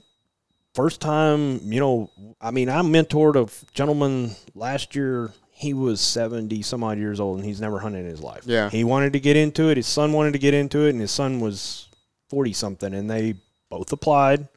first 0.75 1.01
time. 1.01 1.61
You 1.63 1.79
know, 1.79 2.11
I 2.39 2.51
mean, 2.51 2.69
I 2.69 2.81
mentored 2.83 3.35
a 3.35 3.49
gentleman 3.73 4.35
last 4.53 4.95
year. 4.95 5.33
He 5.59 5.73
was 5.73 5.99
seventy 5.99 6.61
some 6.61 6.85
odd 6.85 6.97
years 6.97 7.19
old, 7.19 7.39
and 7.39 7.45
he's 7.45 7.59
never 7.59 7.79
hunted 7.79 8.05
in 8.05 8.05
his 8.05 8.21
life. 8.21 8.43
Yeah. 8.45 8.69
he 8.69 8.85
wanted 8.85 9.11
to 9.11 9.19
get 9.19 9.35
into 9.35 9.67
it. 9.67 9.75
His 9.75 9.87
son 9.87 10.13
wanted 10.13 10.31
to 10.31 10.39
get 10.39 10.53
into 10.53 10.85
it, 10.85 10.91
and 10.91 11.01
his 11.01 11.11
son 11.11 11.41
was 11.41 11.89
forty 12.29 12.53
something, 12.53 12.93
and 12.93 13.09
they 13.09 13.35
both 13.69 13.91
applied. 13.91 14.47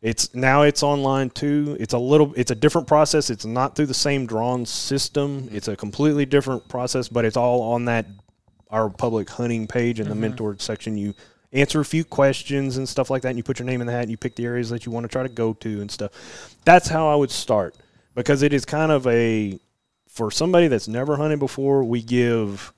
It's 0.00 0.34
now 0.34 0.62
it's 0.62 0.82
online 0.82 1.28
too. 1.28 1.76
It's 1.78 1.92
a 1.92 1.98
little 1.98 2.32
it's 2.34 2.50
a 2.50 2.54
different 2.54 2.86
process. 2.86 3.28
It's 3.28 3.44
not 3.44 3.76
through 3.76 3.88
the 3.88 3.94
same 3.94 4.24
drawn 4.24 4.64
system. 4.64 5.42
Mm-hmm. 5.42 5.56
It's 5.56 5.68
a 5.68 5.76
completely 5.76 6.24
different 6.24 6.66
process, 6.66 7.08
but 7.08 7.26
it's 7.26 7.36
all 7.36 7.60
on 7.60 7.84
that 7.84 8.06
our 8.70 8.88
public 8.88 9.28
hunting 9.28 9.66
page 9.66 10.00
in 10.00 10.08
the 10.08 10.14
mm-hmm. 10.14 10.34
mentored 10.34 10.62
section. 10.62 10.96
You 10.96 11.14
answer 11.52 11.80
a 11.80 11.84
few 11.84 12.04
questions 12.04 12.78
and 12.78 12.88
stuff 12.88 13.10
like 13.10 13.20
that, 13.20 13.28
and 13.28 13.36
you 13.36 13.42
put 13.42 13.58
your 13.58 13.66
name 13.66 13.82
in 13.82 13.86
the 13.86 13.92
hat 13.92 14.02
and 14.02 14.10
you 14.10 14.16
pick 14.16 14.34
the 14.34 14.46
areas 14.46 14.70
that 14.70 14.86
you 14.86 14.92
want 14.92 15.04
to 15.04 15.08
try 15.08 15.22
to 15.22 15.28
go 15.28 15.52
to 15.52 15.82
and 15.82 15.90
stuff. 15.90 16.56
That's 16.64 16.88
how 16.88 17.06
I 17.06 17.16
would 17.16 17.30
start 17.30 17.76
because 18.14 18.42
it 18.42 18.54
is 18.54 18.64
kind 18.64 18.90
of 18.90 19.06
a 19.06 19.58
for 20.18 20.32
somebody 20.32 20.66
that's 20.66 20.88
never 20.88 21.16
hunted 21.16 21.38
before, 21.38 21.84
we 21.84 22.02
give 22.02 22.72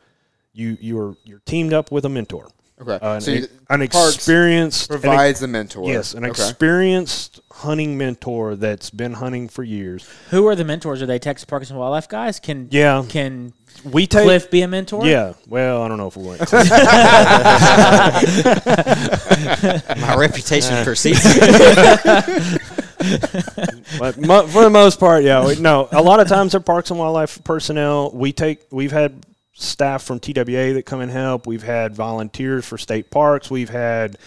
you 0.53 0.77
you're 0.79 1.17
you're 1.25 1.41
teamed 1.47 1.73
up 1.73 1.91
with 1.91 2.05
a 2.05 2.09
mentor. 2.11 2.49
okay. 2.81 2.99
Uh, 3.01 3.19
so 3.19 3.33
an, 3.33 3.39
you- 3.39 3.49
an 3.71 3.89
Parks 3.89 4.15
experienced 4.17 4.91
an 4.91 5.01
provides 5.01 5.41
the 5.41 5.49
mentor. 5.49 5.89
Yes, 5.89 6.13
an 6.13 6.25
okay. 6.25 6.31
experienced 6.31 7.41
hunting 7.51 7.97
mentor 7.97 8.57
that's 8.57 8.91
been 8.91 9.15
hunting 9.15 9.49
for 9.49 9.65
years. 9.65 10.07
Who 10.31 10.47
are 10.49 10.55
the 10.55 10.65
mentors? 10.65 11.01
Are 11.01 11.07
they 11.07 11.19
Texas 11.19 11.47
Parks 11.47 11.71
and 11.71 11.79
Wildlife 11.79 12.09
guys? 12.09 12.39
Can 12.41 12.69
Yeah. 12.71 13.05
can 13.09 13.55
We 13.85 14.07
take 14.07 14.25
Cliff 14.25 14.51
be 14.51 14.63
a 14.63 14.69
mentor? 14.69 15.07
Yeah, 15.07 15.35
well, 15.49 15.83
I 15.83 15.89
don't 15.89 15.99
know 15.99 16.09
if 16.09 16.17
we 16.17 16.27
went. 16.27 16.41
My 20.01 20.17
reputation 20.17 20.85
precedes 20.85 21.23
but 23.99 24.19
mo- 24.19 24.47
for 24.47 24.63
the 24.63 24.71
most 24.71 25.01
part, 25.01 25.25
yeah. 25.25 25.47
We, 25.47 25.57
no, 25.57 25.89
a 25.93 26.03
lot 26.03 26.21
of 26.21 26.29
times 26.29 26.53
they're 26.53 26.61
parks 26.61 26.91
and 26.91 26.99
wildlife 26.99 27.43
personnel. 27.45 28.11
We 28.13 28.33
take 28.33 28.61
we've 28.71 28.93
had 28.93 29.25
staff 29.55 30.03
from 30.03 30.21
TWA 30.21 30.75
that 30.75 30.85
come 30.87 31.01
and 31.01 31.11
help. 31.11 31.47
We've 31.47 31.63
had 31.63 31.95
volunteers 31.95 32.67
for 32.67 32.79
state 32.79 33.11
parks. 33.11 33.51
We've 33.51 33.71
had 33.71 34.19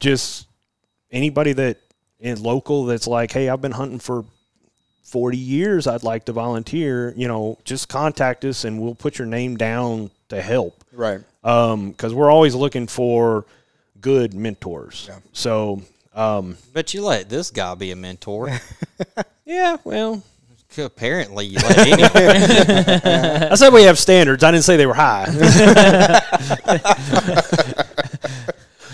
just 0.00 0.46
anybody 1.10 1.52
that 1.54 1.78
is 2.20 2.40
local 2.40 2.84
that's 2.84 3.06
like, 3.06 3.32
hey, 3.32 3.48
I've 3.48 3.60
been 3.60 3.72
hunting 3.72 3.98
for 3.98 4.24
40 5.04 5.38
years. 5.38 5.86
I'd 5.86 6.02
like 6.02 6.26
to 6.26 6.32
volunteer. 6.32 7.14
You 7.16 7.28
know, 7.28 7.58
just 7.64 7.88
contact 7.88 8.44
us 8.44 8.64
and 8.64 8.80
we'll 8.80 8.94
put 8.94 9.18
your 9.18 9.26
name 9.26 9.56
down 9.56 10.10
to 10.28 10.42
help. 10.42 10.84
Right. 10.92 11.20
because 11.42 12.12
we're 12.12 12.30
always 12.30 12.54
looking 12.54 12.86
for 12.86 13.46
good 14.00 14.34
mentors. 14.34 15.10
So, 15.32 15.82
um, 16.14 16.56
But 16.72 16.94
you 16.94 17.02
let 17.02 17.28
this 17.28 17.50
guy 17.50 17.74
be 17.74 17.90
a 17.90 17.96
mentor. 17.96 18.50
yeah, 19.44 19.76
well, 19.84 20.22
Apparently, 20.76 21.46
you 21.46 21.58
let 21.58 21.78
anyone. 21.78 22.10
I 23.52 23.54
said 23.54 23.72
we 23.72 23.84
have 23.84 23.98
standards. 23.98 24.42
I 24.42 24.50
didn't 24.50 24.64
say 24.64 24.76
they 24.76 24.86
were 24.86 24.94
high. 24.94 25.26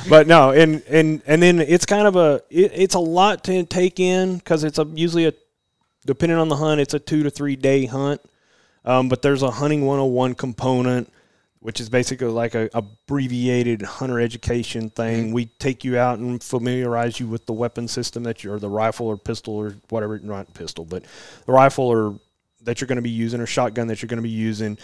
but 0.09 0.27
no, 0.27 0.51
and 0.51 0.83
and 0.91 1.23
and 1.27 1.43
then 1.43 1.61
it's 1.61 1.87
kind 1.87 2.07
of 2.07 2.17
a 2.17 2.43
it, 2.51 2.73
it's 2.75 2.95
a 2.95 2.99
lot 2.99 3.45
to 3.45 3.65
take 3.65 3.99
in 3.99 4.37
because 4.37 4.63
it's 4.63 4.79
a 4.79 4.85
usually 4.85 5.27
a 5.27 5.33
depending 6.07 6.39
on 6.39 6.49
the 6.49 6.57
hunt, 6.57 6.81
it's 6.81 6.95
a 6.95 6.99
two 6.99 7.23
to 7.23 7.31
three 7.31 7.57
day 7.57 7.87
hunt. 7.87 8.21
Um, 8.85 9.09
but 9.09 9.23
there's 9.23 9.43
a 9.43 9.51
hunting 9.51 9.85
101 9.85 10.35
component, 10.35 11.13
which 11.59 11.81
is 11.81 11.91
basically 11.91 12.29
like 12.29 12.55
a 12.55 12.71
abbreviated 12.73 13.83
hunter 13.83 14.19
education 14.19 14.89
thing. 14.89 15.33
We 15.33 15.47
take 15.47 15.85
you 15.85 15.99
out 15.99 16.19
and 16.19 16.43
familiarize 16.43 17.21
you 17.21 17.27
with 17.27 17.45
the 17.45 17.53
weapon 17.53 17.89
system 17.89 18.23
that 18.23 18.43
you're 18.43 18.59
the 18.59 18.71
rifle 18.71 19.07
or 19.07 19.19
pistol 19.19 19.55
or 19.55 19.77
whatever, 19.91 20.19
not 20.19 20.53
pistol, 20.55 20.87
but 20.87 21.05
the 21.45 21.53
rifle 21.53 21.85
or 21.85 22.19
that 22.63 22.81
you're 22.81 22.89
going 22.89 22.97
to 22.97 23.03
be 23.03 23.11
using 23.11 23.41
or 23.41 23.47
shotgun 23.47 23.87
that 23.89 24.01
you're 24.01 24.09
going 24.09 24.19
to 24.19 24.23
be 24.23 24.31
using. 24.31 24.79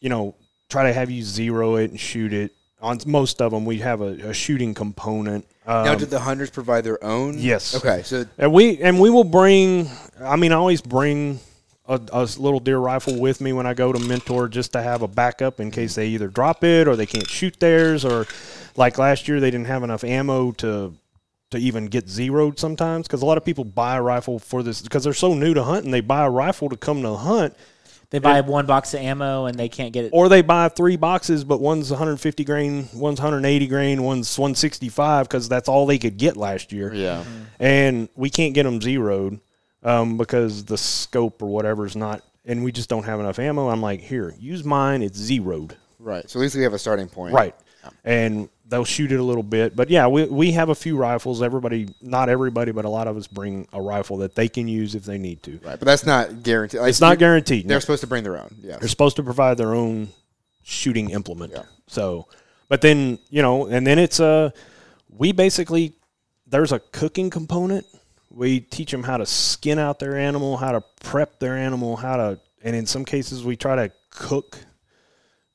You 0.00 0.08
know, 0.08 0.36
try 0.68 0.84
to 0.84 0.92
have 0.92 1.10
you 1.10 1.22
zero 1.22 1.76
it 1.76 1.90
and 1.90 1.98
shoot 1.98 2.32
it. 2.32 2.52
On 2.80 2.98
most 3.06 3.42
of 3.42 3.50
them, 3.50 3.66
we 3.66 3.78
have 3.80 4.00
a, 4.00 4.28
a 4.28 4.32
shooting 4.32 4.72
component. 4.72 5.46
Um, 5.70 5.84
now, 5.84 5.94
did 5.94 6.10
the 6.10 6.18
hunters 6.18 6.50
provide 6.50 6.82
their 6.82 7.02
own? 7.04 7.38
Yes. 7.38 7.76
Okay, 7.76 8.02
so 8.02 8.24
and 8.38 8.52
we 8.52 8.82
and 8.82 9.00
we 9.00 9.08
will 9.08 9.22
bring. 9.24 9.88
I 10.20 10.34
mean, 10.34 10.50
I 10.50 10.56
always 10.56 10.80
bring 10.80 11.38
a, 11.86 12.00
a 12.12 12.22
little 12.38 12.58
deer 12.58 12.78
rifle 12.78 13.20
with 13.20 13.40
me 13.40 13.52
when 13.52 13.66
I 13.66 13.74
go 13.74 13.92
to 13.92 13.98
mentor, 14.00 14.48
just 14.48 14.72
to 14.72 14.82
have 14.82 15.02
a 15.02 15.08
backup 15.08 15.60
in 15.60 15.70
case 15.70 15.94
they 15.94 16.08
either 16.08 16.26
drop 16.26 16.64
it 16.64 16.88
or 16.88 16.96
they 16.96 17.06
can't 17.06 17.28
shoot 17.28 17.60
theirs, 17.60 18.04
or 18.04 18.26
like 18.74 18.98
last 18.98 19.28
year 19.28 19.38
they 19.38 19.52
didn't 19.52 19.68
have 19.68 19.84
enough 19.84 20.02
ammo 20.02 20.50
to 20.52 20.92
to 21.52 21.58
even 21.58 21.86
get 21.86 22.08
zeroed 22.08 22.58
sometimes 22.58 23.06
because 23.06 23.22
a 23.22 23.26
lot 23.26 23.38
of 23.38 23.44
people 23.44 23.64
buy 23.64 23.96
a 23.96 24.02
rifle 24.02 24.40
for 24.40 24.64
this 24.64 24.82
because 24.82 25.04
they're 25.04 25.12
so 25.12 25.34
new 25.34 25.54
to 25.54 25.62
hunting. 25.62 25.92
They 25.92 26.00
buy 26.00 26.24
a 26.24 26.30
rifle 26.30 26.68
to 26.68 26.76
come 26.76 27.02
to 27.02 27.14
hunt, 27.14 27.56
They 28.10 28.18
buy 28.18 28.40
one 28.40 28.66
box 28.66 28.92
of 28.92 29.00
ammo 29.00 29.46
and 29.46 29.56
they 29.56 29.68
can't 29.68 29.92
get 29.92 30.04
it. 30.04 30.10
or 30.12 30.28
they 30.28 30.42
buy 30.42 30.68
three 30.68 30.96
boxes, 30.96 31.44
but 31.44 31.60
one's 31.60 31.90
150 31.90 32.44
grain, 32.44 32.88
one's 32.92 33.20
180 33.20 33.66
grain, 33.68 34.02
one's 34.02 34.36
165 34.36 35.28
because 35.28 35.48
that's 35.48 35.68
all 35.68 35.86
they 35.86 35.98
could 35.98 36.16
get 36.16 36.36
last 36.36 36.72
year. 36.72 36.92
yeah, 36.92 37.24
and 37.60 38.08
we 38.16 38.28
can't 38.28 38.52
get 38.54 38.64
them 38.64 38.80
zeroed 38.80 39.38
um, 39.84 40.16
because 40.16 40.64
the 40.64 40.76
scope 40.76 41.40
or 41.42 41.46
whatever 41.48 41.86
is 41.86 41.94
not, 41.94 42.22
and 42.44 42.64
we 42.64 42.72
just 42.72 42.88
don't 42.88 43.04
have 43.04 43.20
enough 43.20 43.38
ammo. 43.38 43.68
I'm 43.68 43.80
like, 43.80 44.00
here, 44.00 44.34
use 44.40 44.64
mine. 44.64 45.02
It's 45.02 45.16
zeroed, 45.18 45.76
right. 46.00 46.28
So 46.28 46.40
at 46.40 46.42
least 46.42 46.56
we 46.56 46.62
have 46.64 46.74
a 46.74 46.78
starting 46.78 47.08
point. 47.08 47.32
right? 47.34 47.54
And 48.04 48.48
they'll 48.70 48.84
shoot 48.84 49.12
it 49.12 49.20
a 49.20 49.22
little 49.22 49.42
bit, 49.42 49.76
but 49.76 49.90
yeah, 49.90 50.06
we 50.06 50.24
we 50.24 50.52
have 50.52 50.68
a 50.68 50.74
few 50.74 50.96
rifles. 50.96 51.42
Everybody, 51.42 51.88
not 52.00 52.28
everybody, 52.28 52.72
but 52.72 52.84
a 52.84 52.88
lot 52.88 53.06
of 53.08 53.16
us 53.16 53.26
bring 53.26 53.68
a 53.72 53.82
rifle 53.82 54.18
that 54.18 54.34
they 54.34 54.48
can 54.48 54.68
use 54.68 54.94
if 54.94 55.04
they 55.04 55.18
need 55.18 55.42
to. 55.42 55.52
Right, 55.62 55.78
but 55.78 55.82
that's 55.82 56.06
not 56.06 56.42
guaranteed. 56.42 56.80
Like, 56.80 56.90
It's 56.90 57.00
not 57.00 57.18
guaranteed. 57.18 57.68
They're 57.68 57.76
no. 57.76 57.80
supposed 57.80 58.00
to 58.00 58.06
bring 58.06 58.22
their 58.22 58.38
own. 58.38 58.54
Yeah. 58.62 58.78
They're 58.78 58.88
supposed 58.88 59.16
to 59.16 59.22
provide 59.22 59.58
their 59.58 59.74
own 59.74 60.08
shooting 60.62 61.10
implement. 61.10 61.52
Yeah. 61.52 61.64
So, 61.88 62.28
but 62.68 62.80
then 62.80 63.18
you 63.28 63.42
know, 63.42 63.66
and 63.66 63.86
then 63.86 63.98
it's 63.98 64.20
a 64.20 64.52
we 65.10 65.32
basically 65.32 65.94
there's 66.46 66.72
a 66.72 66.78
cooking 66.78 67.30
component. 67.30 67.86
We 68.30 68.60
teach 68.60 68.92
them 68.92 69.02
how 69.02 69.16
to 69.16 69.26
skin 69.26 69.78
out 69.78 69.98
their 69.98 70.16
animal, 70.16 70.56
how 70.56 70.72
to 70.72 70.82
prep 71.00 71.40
their 71.40 71.56
animal, 71.56 71.96
how 71.96 72.16
to, 72.16 72.40
and 72.62 72.76
in 72.76 72.86
some 72.86 73.04
cases 73.04 73.42
we 73.42 73.56
try 73.56 73.74
to 73.74 73.92
cook, 74.10 74.56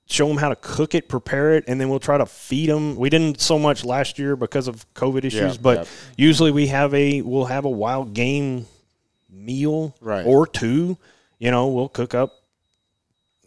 show 0.07 0.27
them 0.27 0.37
how 0.37 0.49
to 0.49 0.55
cook 0.55 0.93
it, 0.95 1.07
prepare 1.09 1.55
it, 1.55 1.63
and 1.67 1.79
then 1.81 1.89
we'll 1.89 1.99
try 1.99 2.17
to 2.17 2.25
feed 2.25 2.69
them. 2.69 2.95
We 2.95 3.09
didn't 3.09 3.41
so 3.41 3.57
much 3.57 3.83
last 3.83 4.19
year 4.19 4.35
because 4.35 4.67
of 4.67 4.85
COVID 4.93 5.23
issues, 5.23 5.57
but 5.57 5.79
yeah. 5.79 5.85
usually 6.17 6.51
we 6.51 6.67
have 6.67 6.93
a 6.93 7.21
we'll 7.21 7.45
have 7.45 7.65
a 7.65 7.69
wild 7.69 8.13
game 8.13 8.65
meal 9.29 9.95
Right. 10.01 10.25
or 10.25 10.45
two. 10.47 10.97
You 11.39 11.51
know, 11.51 11.67
we'll 11.67 11.89
cook 11.89 12.13
up 12.13 12.33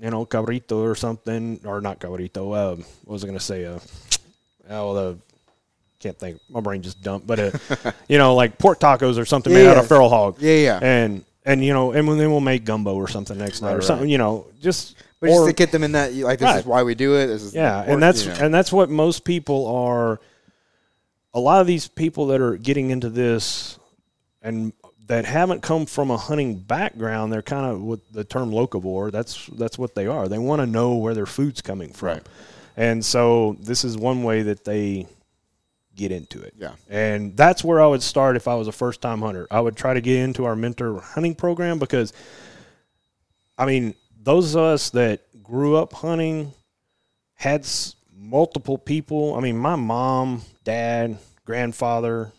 you 0.01 0.11
know, 0.11 0.25
cabrito 0.25 0.77
or 0.77 0.95
something, 0.95 1.61
or 1.65 1.81
not 1.81 1.99
cabrito. 1.99 2.55
Uh, 2.55 2.77
what 3.05 3.13
was 3.15 3.25
I 3.25 3.27
going 3.27 3.39
to 3.39 3.45
say? 3.45 3.65
Uh, 3.65 3.79
oh, 4.71 4.95
the 4.95 5.19
can't 5.99 6.17
think. 6.17 6.41
My 6.49 6.61
brain 6.61 6.83
just 6.83 7.03
dumped. 7.03 7.27
But 7.27 7.41
uh, 7.41 7.51
you 8.09 8.19
know, 8.19 8.35
like 8.37 8.59
pork 8.59 8.79
tacos 8.79 9.19
or 9.19 9.25
something 9.25 9.53
made 9.53 9.65
Yeah, 9.65 9.73
out 9.73 9.79
of 9.79 9.89
feral 9.89 10.09
hog. 10.09 10.37
Yeah, 10.41 10.55
yeah. 10.55 10.79
And 10.81 11.25
and 11.45 11.65
you 11.65 11.73
know, 11.73 11.91
and 11.93 12.09
then 12.09 12.31
we'll 12.31 12.39
make 12.41 12.65
gumbo 12.65 12.95
or 12.95 13.09
something 13.09 13.37
next 13.37 13.61
night 13.61 13.69
Right, 13.69 13.75
or 13.75 13.79
right. 13.79 13.85
something. 13.87 14.09
You 14.09 14.19
know, 14.19 14.47
just 14.61 14.95
But 15.21 15.31
or- 15.31 15.35
just 15.35 15.47
to 15.49 15.53
get 15.55 15.73
them 15.73 15.83
in 15.83 15.93
that, 15.93 16.15
like, 16.15 16.39
this 16.39 16.47
Right. 16.47 16.59
is 16.61 16.65
why 16.67 16.83
we 16.85 16.95
do 16.95 17.17
it. 17.17 17.27
This 17.27 17.43
is 17.43 17.55
yeah, 17.55 17.83
or, 17.85 17.93
and 17.95 18.03
that's 18.03 18.25
you 18.25 18.31
know. 18.33 18.39
and 18.41 18.55
that's 18.55 18.73
what 18.73 18.89
most 18.91 19.25
people 19.25 19.67
are. 19.67 20.21
A 21.35 21.41
lot 21.41 21.61
of 21.61 21.67
these 21.67 21.89
people 21.89 22.27
that 22.29 22.41
are 22.41 22.57
getting 22.57 22.91
into 22.91 23.11
this, 23.11 23.79
and 24.43 24.73
that 25.07 25.25
haven't 25.25 25.63
come 25.63 25.87
from 25.87 26.11
a 26.11 26.17
hunting 26.17 26.57
background, 26.59 27.33
they're 27.33 27.43
kind 27.43 27.67
of 27.67 27.81
with 27.83 28.13
the 28.13 28.25
term 28.25 28.51
locavore. 28.51 29.11
That's 29.11 29.47
that's 29.59 29.77
what 29.79 29.95
they 29.95 30.07
are. 30.07 30.29
They 30.29 30.39
want 30.39 30.61
to 30.63 30.67
know 30.67 30.95
where 30.97 31.15
their 31.15 31.27
food's 31.27 31.61
coming 31.63 31.93
from, 31.93 32.09
Right. 32.09 32.27
and 32.77 33.05
so 33.05 33.57
this 33.61 33.85
is 33.85 33.97
one 33.97 34.23
way 34.23 34.43
that 34.43 34.65
they 34.65 35.07
get 35.97 36.13
into 36.13 36.41
it. 36.41 36.55
Yeah. 36.57 36.73
and 36.89 37.37
that's 37.37 37.65
where 37.65 37.81
I 37.83 37.87
would 37.89 38.03
start 38.05 38.37
if 38.37 38.47
I 38.47 38.55
was 38.55 38.69
a 38.69 38.73
first 38.73 39.01
time 39.01 39.21
hunter. 39.21 39.49
I 39.51 39.61
would 39.61 39.75
try 39.77 39.95
to 39.95 40.01
get 40.01 40.17
into 40.21 40.45
our 40.45 40.55
mentor 40.55 41.01
hunting 41.01 41.35
program 41.35 41.81
because 41.81 42.13
I 43.59 43.67
mean, 43.67 43.95
those 44.21 44.55
of 44.55 44.63
us 44.63 44.91
that 44.91 45.21
grew 45.43 45.77
up 45.77 45.93
hunting 45.93 46.53
had 47.35 47.67
multiple 48.17 48.79
people. 48.79 49.35
I 49.35 49.41
mean, 49.41 49.57
my 49.57 49.77
mom, 49.77 50.43
dad, 50.65 51.19
grandfather, 51.45 52.33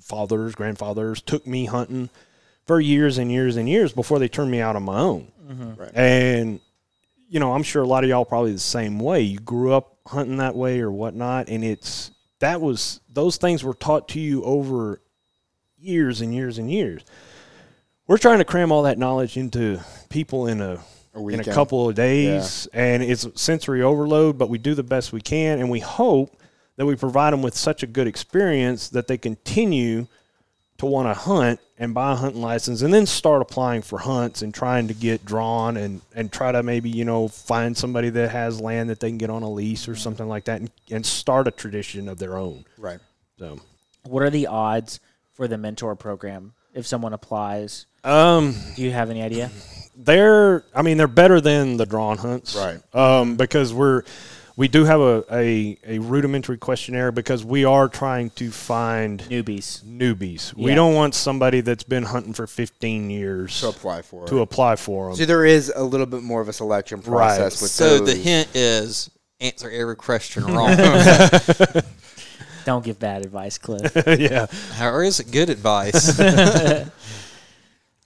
fathers, 0.00 0.54
grandfathers 0.54 1.20
took 1.20 1.46
me 1.46 1.66
hunting 1.66 2.08
for 2.66 2.80
years 2.80 3.18
and 3.18 3.30
years 3.30 3.56
and 3.56 3.68
years 3.68 3.92
before 3.92 4.18
they 4.18 4.28
turned 4.28 4.50
me 4.50 4.60
out 4.60 4.76
on 4.76 4.84
my 4.84 4.98
own. 4.98 5.30
Mm-hmm. 5.46 5.74
Right. 5.74 5.90
And, 5.94 6.60
you 7.28 7.40
know, 7.40 7.52
I'm 7.52 7.62
sure 7.62 7.82
a 7.82 7.86
lot 7.86 8.04
of 8.04 8.10
y'all 8.10 8.24
probably 8.24 8.52
the 8.52 8.58
same 8.58 8.98
way. 8.98 9.22
You 9.22 9.38
grew 9.38 9.72
up 9.72 9.98
hunting 10.06 10.36
that 10.38 10.54
way 10.54 10.80
or 10.80 10.90
whatnot. 10.90 11.48
And 11.48 11.64
it's, 11.64 12.10
that 12.40 12.60
was, 12.60 13.00
those 13.12 13.36
things 13.36 13.64
were 13.64 13.74
taught 13.74 14.08
to 14.10 14.20
you 14.20 14.42
over 14.44 15.00
years 15.78 16.20
and 16.20 16.34
years 16.34 16.58
and 16.58 16.70
years. 16.70 17.04
We're 18.06 18.18
trying 18.18 18.38
to 18.38 18.44
cram 18.44 18.70
all 18.70 18.84
that 18.84 18.98
knowledge 18.98 19.36
into 19.36 19.80
people 20.08 20.46
in 20.46 20.60
a 20.60 20.80
A 21.14 21.26
in 21.28 21.40
a 21.40 21.44
couple 21.44 21.88
of 21.88 21.94
days, 21.94 22.68
and 22.72 23.02
it's 23.02 23.26
sensory 23.40 23.82
overload. 23.82 24.38
But 24.38 24.48
we 24.48 24.58
do 24.58 24.74
the 24.74 24.82
best 24.82 25.12
we 25.12 25.20
can, 25.20 25.58
and 25.58 25.70
we 25.70 25.80
hope 25.80 26.36
that 26.76 26.86
we 26.86 26.94
provide 26.94 27.32
them 27.32 27.42
with 27.42 27.56
such 27.56 27.82
a 27.82 27.86
good 27.86 28.06
experience 28.06 28.90
that 28.90 29.06
they 29.06 29.18
continue 29.18 30.06
to 30.78 30.86
want 30.86 31.08
to 31.08 31.14
hunt 31.14 31.58
and 31.78 31.94
buy 31.94 32.12
a 32.12 32.14
hunting 32.14 32.42
license, 32.42 32.82
and 32.82 32.92
then 32.92 33.06
start 33.06 33.42
applying 33.42 33.82
for 33.82 33.98
hunts 33.98 34.42
and 34.42 34.52
trying 34.54 34.88
to 34.88 34.94
get 34.94 35.24
drawn 35.24 35.76
and 35.76 36.00
and 36.14 36.30
try 36.30 36.52
to 36.52 36.62
maybe 36.62 36.90
you 36.90 37.04
know 37.04 37.28
find 37.28 37.76
somebody 37.76 38.10
that 38.10 38.30
has 38.30 38.60
land 38.60 38.90
that 38.90 39.00
they 39.00 39.08
can 39.08 39.18
get 39.18 39.30
on 39.30 39.42
a 39.42 39.50
lease 39.50 39.88
or 39.88 39.92
mm-hmm. 39.92 40.00
something 40.00 40.28
like 40.28 40.44
that, 40.44 40.60
and, 40.60 40.70
and 40.90 41.04
start 41.04 41.48
a 41.48 41.50
tradition 41.50 42.08
of 42.08 42.18
their 42.18 42.36
own. 42.36 42.66
Right. 42.78 43.00
So. 43.38 43.58
What 44.04 44.22
are 44.22 44.30
the 44.30 44.46
odds 44.46 45.00
for 45.32 45.48
the 45.48 45.58
mentor 45.58 45.96
program 45.96 46.52
if 46.72 46.86
someone 46.86 47.12
applies? 47.12 47.86
Um, 48.06 48.54
Do 48.76 48.82
you 48.82 48.92
have 48.92 49.10
any 49.10 49.22
idea? 49.22 49.50
they're 49.98 50.62
I 50.74 50.82
mean 50.82 50.96
they're 50.98 51.08
better 51.08 51.40
than 51.40 51.76
the 51.78 51.86
drawn 51.86 52.18
hunts, 52.18 52.54
Right. 52.54 52.78
Um, 52.94 53.36
because 53.36 53.72
we're 53.74 54.02
we 54.56 54.68
do 54.68 54.84
have 54.84 55.00
a, 55.00 55.22
a, 55.30 55.76
a 55.86 55.98
rudimentary 55.98 56.56
questionnaire 56.56 57.12
because 57.12 57.44
we 57.44 57.64
are 57.66 57.88
trying 57.88 58.30
to 58.30 58.50
find 58.50 59.20
Newbies. 59.24 59.82
newbies. 59.84 60.54
We 60.54 60.74
don't 60.74 60.94
want 60.94 61.14
somebody 61.14 61.60
that's 61.60 61.82
been 61.84 62.04
hunting 62.04 62.32
for 62.32 62.46
15 62.46 63.10
years 63.10 63.60
To 63.60 63.68
apply 63.68 64.00
for 64.02 64.24
it. 64.24 64.28
to 64.28 64.40
apply 64.40 64.76
for 64.76 65.08
them. 65.08 65.16
So 65.16 65.26
there 65.26 65.44
is 65.44 65.70
a 65.76 65.82
little 65.82 66.06
bit 66.06 66.22
more 66.22 66.40
of 66.40 66.48
a 66.48 66.54
selection 66.54 67.00
Right. 67.00 67.36
process 67.36 67.60
with 67.60 67.70
So 67.70 67.98
those. 67.98 68.14
the 68.14 68.18
hint 68.18 68.48
is 68.54 69.10
answer 69.40 69.68
every 69.70 69.96
question 69.96 70.44
wrong. 70.54 70.74
Don't 72.64 72.82
give 72.84 72.98
bad 72.98 73.24
advice, 73.26 73.58
Cliff. 73.58 73.92
yeah, 74.18 74.46
or 74.82 75.04
is 75.04 75.20
it 75.20 75.30
good 75.30 75.50
advice? 75.50 76.18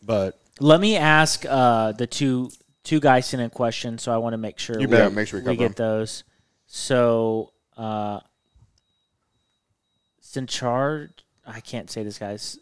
but 0.02 0.38
Let 0.60 0.80
me 0.80 0.96
ask 0.96 1.44
uh, 1.48 1.92
the 1.92 2.06
two 2.06 2.50
two 2.84 3.00
guys 3.00 3.26
sent 3.26 3.42
in 3.42 3.50
questions, 3.50 4.02
so 4.02 4.12
I 4.12 4.16
want 4.18 4.32
to 4.34 4.38
make 4.38 4.58
sure 4.58 4.80
You 4.80 4.88
we, 4.88 4.96
bet. 4.96 5.12
make 5.12 5.28
sure 5.28 5.40
we 5.40 5.50
we 5.50 5.56
cover 5.56 5.68
get 5.68 5.76
those. 5.76 6.24
So, 6.66 7.52
uh, 7.76 8.20
Centrard, 10.20 11.22
I 11.46 11.60
can't 11.60 11.90
say 11.90 12.02
this 12.02 12.18
guy's 12.18 12.58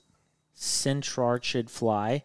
Centrard 0.54 1.44
should 1.44 1.70
fly. 1.70 2.24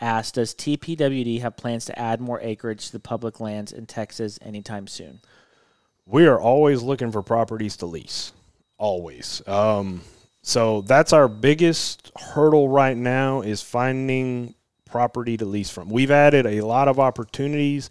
Asked, 0.00 0.34
does 0.34 0.52
TPWD 0.54 1.40
have 1.42 1.56
plans 1.56 1.84
to 1.84 1.96
add 1.96 2.20
more 2.20 2.40
acreage 2.40 2.86
to 2.86 2.92
the 2.92 2.98
public 3.00 3.38
lands 3.38 3.70
in 3.72 3.86
Texas 3.86 4.38
anytime 4.42 4.86
soon? 4.86 5.20
we 6.04 6.26
are 6.26 6.40
always 6.40 6.82
looking 6.82 7.12
for 7.12 7.22
properties 7.22 7.76
to 7.76 7.86
lease. 7.86 8.32
Always. 8.76 9.40
Um, 9.46 10.00
so 10.42 10.82
that's 10.82 11.12
our 11.12 11.28
biggest 11.28 12.10
hurdle 12.16 12.68
right 12.68 12.96
now 12.96 13.42
is 13.42 13.62
finding 13.62 14.54
property 14.84 15.36
to 15.36 15.44
lease 15.44 15.70
from. 15.70 15.88
We've 15.88 16.10
added 16.10 16.46
a 16.46 16.60
lot 16.62 16.88
of 16.88 16.98
opportunities 16.98 17.90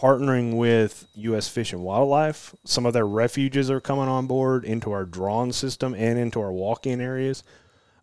partnering 0.00 0.56
with 0.56 1.06
U.S. 1.14 1.48
Fish 1.48 1.72
and 1.72 1.82
Wildlife. 1.82 2.54
Some 2.64 2.86
of 2.86 2.94
their 2.94 3.06
refuges 3.06 3.70
are 3.70 3.80
coming 3.80 4.08
on 4.08 4.26
board 4.26 4.64
into 4.64 4.92
our 4.92 5.04
drawn 5.04 5.52
system 5.52 5.94
and 5.94 6.18
into 6.18 6.40
our 6.40 6.52
walk-in 6.52 7.00
areas. 7.02 7.44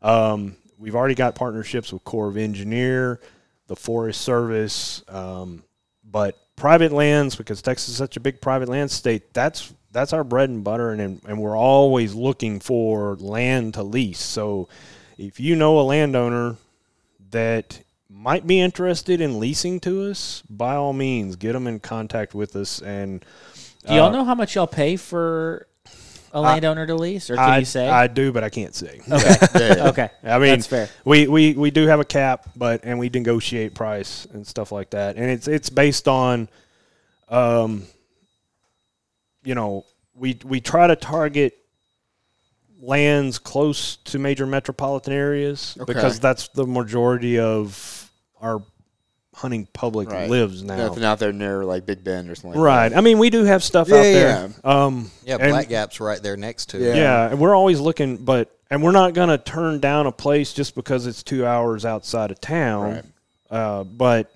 Um, 0.04 0.56
we've 0.78 0.96
already 0.96 1.16
got 1.16 1.34
partnerships 1.34 1.92
with 1.92 2.04
Corps 2.04 2.28
of 2.28 2.38
Engineer, 2.38 3.20
the 3.66 3.76
Forest 3.76 4.22
Service, 4.22 5.04
um, 5.08 5.64
but 6.04 6.38
private 6.56 6.92
lands 6.92 7.36
because 7.36 7.62
Texas 7.64 7.90
is 7.90 7.98
such 7.98 8.16
a 8.16 8.20
big 8.20 8.42
private 8.42 8.70
land 8.70 8.92
state. 8.92 9.34
That's 9.34 9.74
that's 9.98 10.14
our 10.14 10.24
bread 10.24 10.50
and 10.50 10.64
butter, 10.64 10.92
and 10.92 11.22
and 11.26 11.42
we're 11.42 11.58
always 11.58 12.14
looking 12.14 12.60
for 12.60 13.16
land 13.16 13.74
to 13.74 13.84
lease. 13.84 14.22
So 14.22 14.70
if 15.18 15.40
you 15.40 15.56
know 15.56 15.80
a 15.80 15.82
landowner 15.82 16.58
that 17.32 17.82
might 18.08 18.46
be 18.46 18.60
interested 18.60 19.20
in 19.22 19.40
leasing 19.40 19.80
to 19.82 20.04
us, 20.04 20.44
by 20.48 20.76
all 20.76 20.94
means, 20.94 21.36
get 21.36 21.54
them 21.54 21.66
in 21.66 21.80
contact 21.80 22.36
with 22.36 22.56
us. 22.56 22.80
And 22.80 23.26
Do 23.88 23.96
y'all 23.96 24.06
uh, 24.06 24.12
know 24.12 24.24
how 24.24 24.36
much 24.36 24.54
y'all 24.54 24.68
pay 24.68 24.98
for 24.98 25.66
a 26.32 26.42
landowner 26.42 26.86
to 26.86 26.94
lease, 26.94 27.32
or 27.32 27.36
can 27.36 27.50
I, 27.50 27.58
you 27.58 27.66
say? 27.66 27.90
I 27.90 28.06
do, 28.06 28.32
but 28.32 28.44
I 28.44 28.50
can't 28.50 28.76
say. 28.76 29.02
okay, 29.12 29.36
Yeah, 29.56 29.76
yeah. 29.78 29.90
okay, 29.90 30.10
I 30.24 30.38
mean, 30.38 30.50
that's 30.50 30.68
fair. 30.68 30.90
We, 31.06 31.26
we 31.26 31.54
we 31.54 31.72
do 31.72 31.88
have 31.88 32.00
a 32.00 32.06
cap, 32.06 32.48
but 32.56 32.82
and 32.84 33.00
we 33.00 33.10
negotiate 33.10 33.74
price 33.74 34.28
and 34.32 34.46
stuff 34.46 34.72
like 34.72 34.92
that, 34.92 35.16
and 35.16 35.26
it's 35.32 35.48
it's 35.48 35.72
based 35.72 36.08
on, 36.08 36.50
um, 37.30 37.88
you 39.48 39.56
know, 39.56 39.86
we 40.14 40.38
we 40.44 40.60
try 40.60 40.88
to 40.88 40.96
target 40.98 41.54
lands 42.82 43.40
close 43.40 43.96
to 43.98 44.20
major 44.20 44.46
metropolitan 44.46 45.14
areas 45.14 45.76
Okay. 45.80 45.94
because 45.94 46.20
that's 46.20 46.50
the 46.50 46.66
majority 46.68 47.40
of 47.40 48.12
our 48.42 48.62
hunting 49.34 49.68
public 49.72 50.10
Right. 50.12 50.30
lives 50.30 50.64
now. 50.64 50.76
Nothing 50.78 51.04
out 51.06 51.20
there 51.20 51.32
near 51.32 51.64
like 51.64 51.86
Big 51.86 52.04
Bend 52.04 52.30
or 52.30 52.36
something. 52.36 52.60
Right. 52.60 52.90
Like 52.90 52.98
I 52.98 53.02
mean, 53.02 53.20
we 53.20 53.30
do 53.30 53.46
have 53.46 53.64
stuff 53.64 53.88
Yeah, 53.88 53.96
out 53.98 54.06
yeah, 54.06 54.12
there. 54.14 54.50
Um, 54.64 55.12
Yeah, 55.24 55.38
and- 55.40 55.52
Black 55.52 55.70
Gap's 55.70 56.00
right 56.02 56.22
there 56.22 56.36
next 56.38 56.70
to 56.72 56.78
Yeah. 56.80 56.92
it. 56.92 56.96
yeah, 56.98 57.30
and 57.30 57.40
we're 57.40 57.56
always 57.56 57.80
looking, 57.80 58.18
but 58.18 58.52
and 58.70 58.84
we're 58.84 58.92
not 58.92 59.14
going 59.14 59.30
to 59.30 59.38
turn 59.38 59.80
down 59.80 60.08
a 60.08 60.12
place 60.12 60.52
just 60.54 60.76
because 60.76 61.08
it's 61.08 61.24
two 61.24 61.46
hours 61.46 61.86
outside 61.86 62.32
of 62.32 62.42
town. 62.42 62.92
Right. 62.92 63.06
Uh, 63.50 63.84
but 63.86 64.30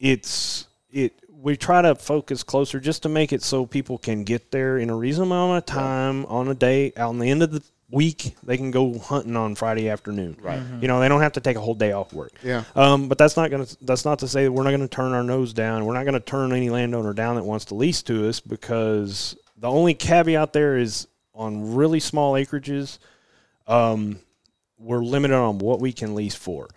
it's 0.00 0.66
it. 0.90 1.12
We 1.42 1.56
try 1.56 1.82
to 1.82 1.96
focus 1.96 2.44
closer 2.44 2.78
just 2.78 3.02
to 3.02 3.08
make 3.08 3.32
it 3.32 3.42
so 3.42 3.66
people 3.66 3.98
can 3.98 4.22
get 4.22 4.52
there 4.52 4.78
in 4.78 4.90
a 4.90 4.94
reasonable 4.94 5.32
amount 5.32 5.58
of 5.58 5.66
time 5.66 6.24
on 6.26 6.46
a 6.46 6.54
day. 6.54 6.92
Out 6.96 7.08
on 7.08 7.18
the 7.18 7.28
end 7.28 7.42
of 7.42 7.50
the 7.50 7.62
week, 7.90 8.36
they 8.44 8.56
can 8.56 8.70
go 8.70 8.96
hunting 8.96 9.36
on 9.36 9.56
Friday 9.56 9.88
afternoon. 9.88 10.36
Right. 10.40 10.62
You 10.80 10.86
know, 10.86 11.00
they 11.00 11.08
don't 11.08 11.20
have 11.20 11.32
to 11.32 11.40
take 11.40 11.56
a 11.56 11.60
whole 11.60 11.74
day 11.74 11.90
off 11.90 12.12
work. 12.12 12.32
Yeah. 12.44 12.62
Um, 12.76 13.08
but 13.08 13.18
that's 13.18 13.36
not 13.36 13.50
going 13.50 13.66
to 13.66 13.76
that's 13.84 14.04
not 14.04 14.20
to 14.20 14.28
say 14.28 14.44
that 14.44 14.52
we're 14.52 14.62
not 14.62 14.70
going 14.70 14.82
to 14.82 14.88
turn 14.88 15.12
our 15.12 15.24
nose 15.24 15.52
down. 15.52 15.84
We're 15.84 15.94
not 15.94 16.04
going 16.04 16.14
to 16.14 16.20
turn 16.20 16.52
any 16.52 16.70
landowner 16.70 17.12
down 17.12 17.34
that 17.34 17.44
wants 17.44 17.64
to 17.66 17.74
lease 17.74 18.02
to 18.04 18.28
us 18.28 18.38
because 18.38 19.36
the 19.56 19.68
only 19.68 19.94
caveat 19.94 20.52
there 20.52 20.76
is 20.76 21.08
on 21.34 21.74
really 21.74 22.00
small 22.00 22.34
acreages, 22.34 22.98
um, 23.66 24.20
we're 24.78 25.02
limited 25.02 25.36
on 25.36 25.58
what 25.58 25.80
we 25.80 25.92
can 25.92 26.14
lease 26.14 26.34
for. 26.34 26.68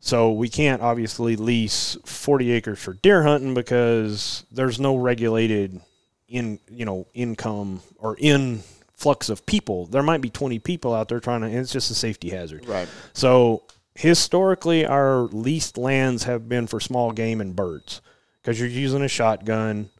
So 0.00 0.32
we 0.32 0.48
can't 0.48 0.80
obviously 0.80 1.36
lease 1.36 1.98
40 2.04 2.50
acres 2.52 2.78
for 2.78 2.94
deer 2.94 3.22
hunting 3.22 3.52
because 3.52 4.44
there's 4.50 4.80
no 4.80 4.96
regulated 4.96 5.80
in 6.26 6.58
you 6.70 6.84
know 6.84 7.06
income 7.12 7.82
or 7.98 8.16
influx 8.18 9.28
of 9.28 9.44
people. 9.44 9.86
There 9.86 10.02
might 10.02 10.22
be 10.22 10.30
20 10.30 10.58
people 10.60 10.94
out 10.94 11.08
there 11.08 11.20
trying 11.20 11.42
to. 11.42 11.48
And 11.48 11.56
it's 11.56 11.72
just 11.72 11.90
a 11.90 11.94
safety 11.94 12.30
hazard. 12.30 12.66
Right. 12.66 12.88
So 13.12 13.62
historically, 13.94 14.86
our 14.86 15.22
leased 15.24 15.76
lands 15.76 16.24
have 16.24 16.48
been 16.48 16.66
for 16.66 16.80
small 16.80 17.12
game 17.12 17.42
and 17.42 17.54
birds 17.54 18.00
because 18.40 18.58
you're 18.58 18.68
using 18.68 19.02
a 19.02 19.08
shotgun, 19.08 19.90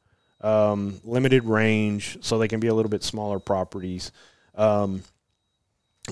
um, 0.41 1.01
limited 1.05 1.45
range, 1.45 2.17
so 2.23 2.39
they 2.39 2.49
can 2.49 2.61
be 2.61 2.69
a 2.69 2.75
little 2.75 2.91
bit 2.91 3.03
smaller 3.05 3.39
properties. 3.39 4.13
Um, 4.55 5.03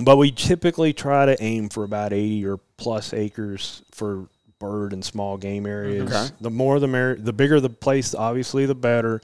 but 0.01 0.17
we 0.17 0.31
typically 0.31 0.93
try 0.93 1.27
to 1.27 1.43
aim 1.43 1.69
for 1.69 1.85
about 1.85 2.13
80 2.13 2.47
or 2.47 2.59
plus 2.77 3.13
acres 3.13 3.83
for 3.91 4.29
bird 4.59 4.93
and 4.93 5.05
small 5.05 5.37
game 5.37 5.67
areas. 5.67 6.11
Okay. 6.13 6.35
The 6.41 6.51
more 6.51 6.81
the 6.81 6.89
mer- 6.89 7.17
the 7.17 7.33
bigger 7.33 7.61
the 7.61 7.71
place, 7.71 8.15
obviously, 8.15 8.67
the 8.67 8.75
better. 8.75 9.21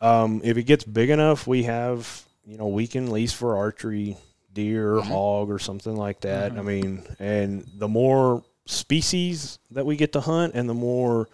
Um, 0.00 0.40
if 0.44 0.56
it 0.56 0.64
gets 0.64 0.84
big 0.84 1.10
enough, 1.10 1.46
we 1.46 1.64
have 1.64 2.24
you 2.46 2.56
know 2.58 2.68
we 2.68 2.86
can 2.86 3.10
lease 3.10 3.32
for 3.32 3.56
archery, 3.56 4.16
deer, 4.52 5.00
hog, 5.00 5.50
or 5.50 5.58
something 5.58 5.96
like 5.96 6.20
that. 6.20 6.52
I 6.58 6.62
mean, 6.62 7.02
and 7.18 7.66
the 7.76 7.88
more 7.88 8.44
species 8.66 9.58
that 9.70 9.86
we 9.86 9.96
get 9.96 10.12
to 10.12 10.20
hunt, 10.20 10.54
and 10.54 10.68
the 10.68 10.74
more 10.74 11.28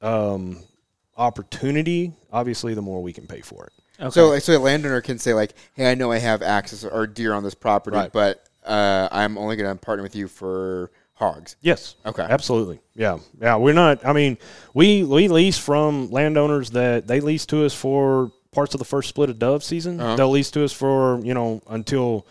um, 0.00 0.62
opportunity, 1.16 2.12
obviously, 2.32 2.74
the 2.74 2.82
more 2.82 3.02
we 3.02 3.12
can 3.12 3.26
pay 3.26 3.40
for 3.40 3.66
it. 3.66 3.72
Okay. 4.00 4.10
So, 4.10 4.38
so 4.38 4.56
a 4.56 4.58
landowner 4.60 5.00
can 5.00 5.18
say 5.18 5.34
like, 5.34 5.54
"Hey, 5.74 5.90
I 5.90 5.94
know 5.94 6.12
I 6.12 6.18
have 6.18 6.42
access 6.42 6.84
or 6.84 7.06
deer 7.06 7.32
on 7.32 7.42
this 7.42 7.54
property, 7.54 7.96
Right. 7.96 8.12
but 8.12 8.44
uh, 8.64 9.08
I'm 9.10 9.36
only 9.38 9.56
going 9.56 9.68
to 9.74 9.80
partner 9.80 10.02
with 10.02 10.14
you 10.14 10.28
for 10.28 10.90
hogs." 11.14 11.56
Yes. 11.60 11.96
Okay. 12.06 12.22
Absolutely. 12.22 12.78
Yeah. 12.94 13.18
Yeah. 13.40 13.56
We're 13.56 13.74
not. 13.74 14.04
I 14.06 14.12
mean, 14.12 14.38
we 14.74 15.02
we 15.04 15.28
lease 15.28 15.58
from 15.58 16.10
landowners 16.10 16.70
that 16.70 17.06
they 17.08 17.20
lease 17.20 17.44
to 17.46 17.64
us 17.64 17.74
for 17.74 18.30
parts 18.52 18.74
of 18.74 18.78
the 18.78 18.84
first 18.84 19.08
split 19.08 19.30
of 19.30 19.38
dove 19.38 19.64
season. 19.64 20.00
Uh-huh. 20.00 20.16
They'll 20.16 20.30
lease 20.30 20.50
to 20.52 20.64
us 20.64 20.72
for 20.72 21.20
you 21.24 21.34
know 21.34 21.60
until 21.68 22.26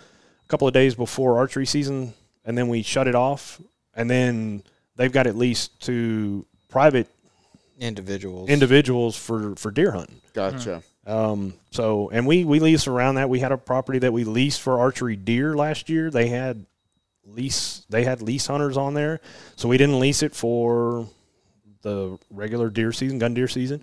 a 0.45 0.48
couple 0.48 0.68
of 0.68 0.73
days 0.73 0.95
before 0.95 1.38
archery 1.38 1.65
season, 1.65 2.14
and 2.45 2.57
then 2.57 2.69
we 2.69 2.81
shut 2.81 3.07
it 3.07 3.15
off, 3.15 3.60
and 3.94 4.10
then 4.10 4.64
they've 4.95 5.11
got 5.11 5.27
at 5.27 5.35
least 5.35 5.81
to 5.81 6.45
private 6.69 7.07
Individuals. 7.80 8.49
individuals 8.49 9.15
for 9.18 9.56
for 9.57 9.69
deer 9.69 9.91
hunting. 9.91 10.22
Gotcha. 10.34 10.81
Um, 11.07 11.53
so, 11.71 12.09
and 12.09 12.27
we, 12.27 12.43
we 12.43 12.59
lease 12.59 12.85
around 12.85 13.15
that. 13.15 13.29
We 13.29 13.39
had 13.39 13.53
a 13.53 13.57
property 13.57 13.99
that 13.99 14.11
we 14.11 14.25
leased 14.25 14.61
for 14.61 14.79
archery 14.79 15.15
deer 15.15 15.55
last 15.55 15.89
year. 15.89 16.11
They 16.11 16.27
had 16.27 16.65
lease, 17.25 17.85
they 17.89 18.03
had 18.03 18.21
lease 18.21 18.47
hunters 18.47 18.75
on 18.77 18.93
there. 18.93 19.21
So 19.55 19.69
we 19.69 19.77
didn't 19.77 19.99
lease 19.99 20.21
it 20.21 20.35
for 20.35 21.07
the 21.81 22.19
regular 22.29 22.69
deer 22.69 22.91
season, 22.91 23.19
gun 23.19 23.34
deer 23.34 23.47
season. 23.47 23.81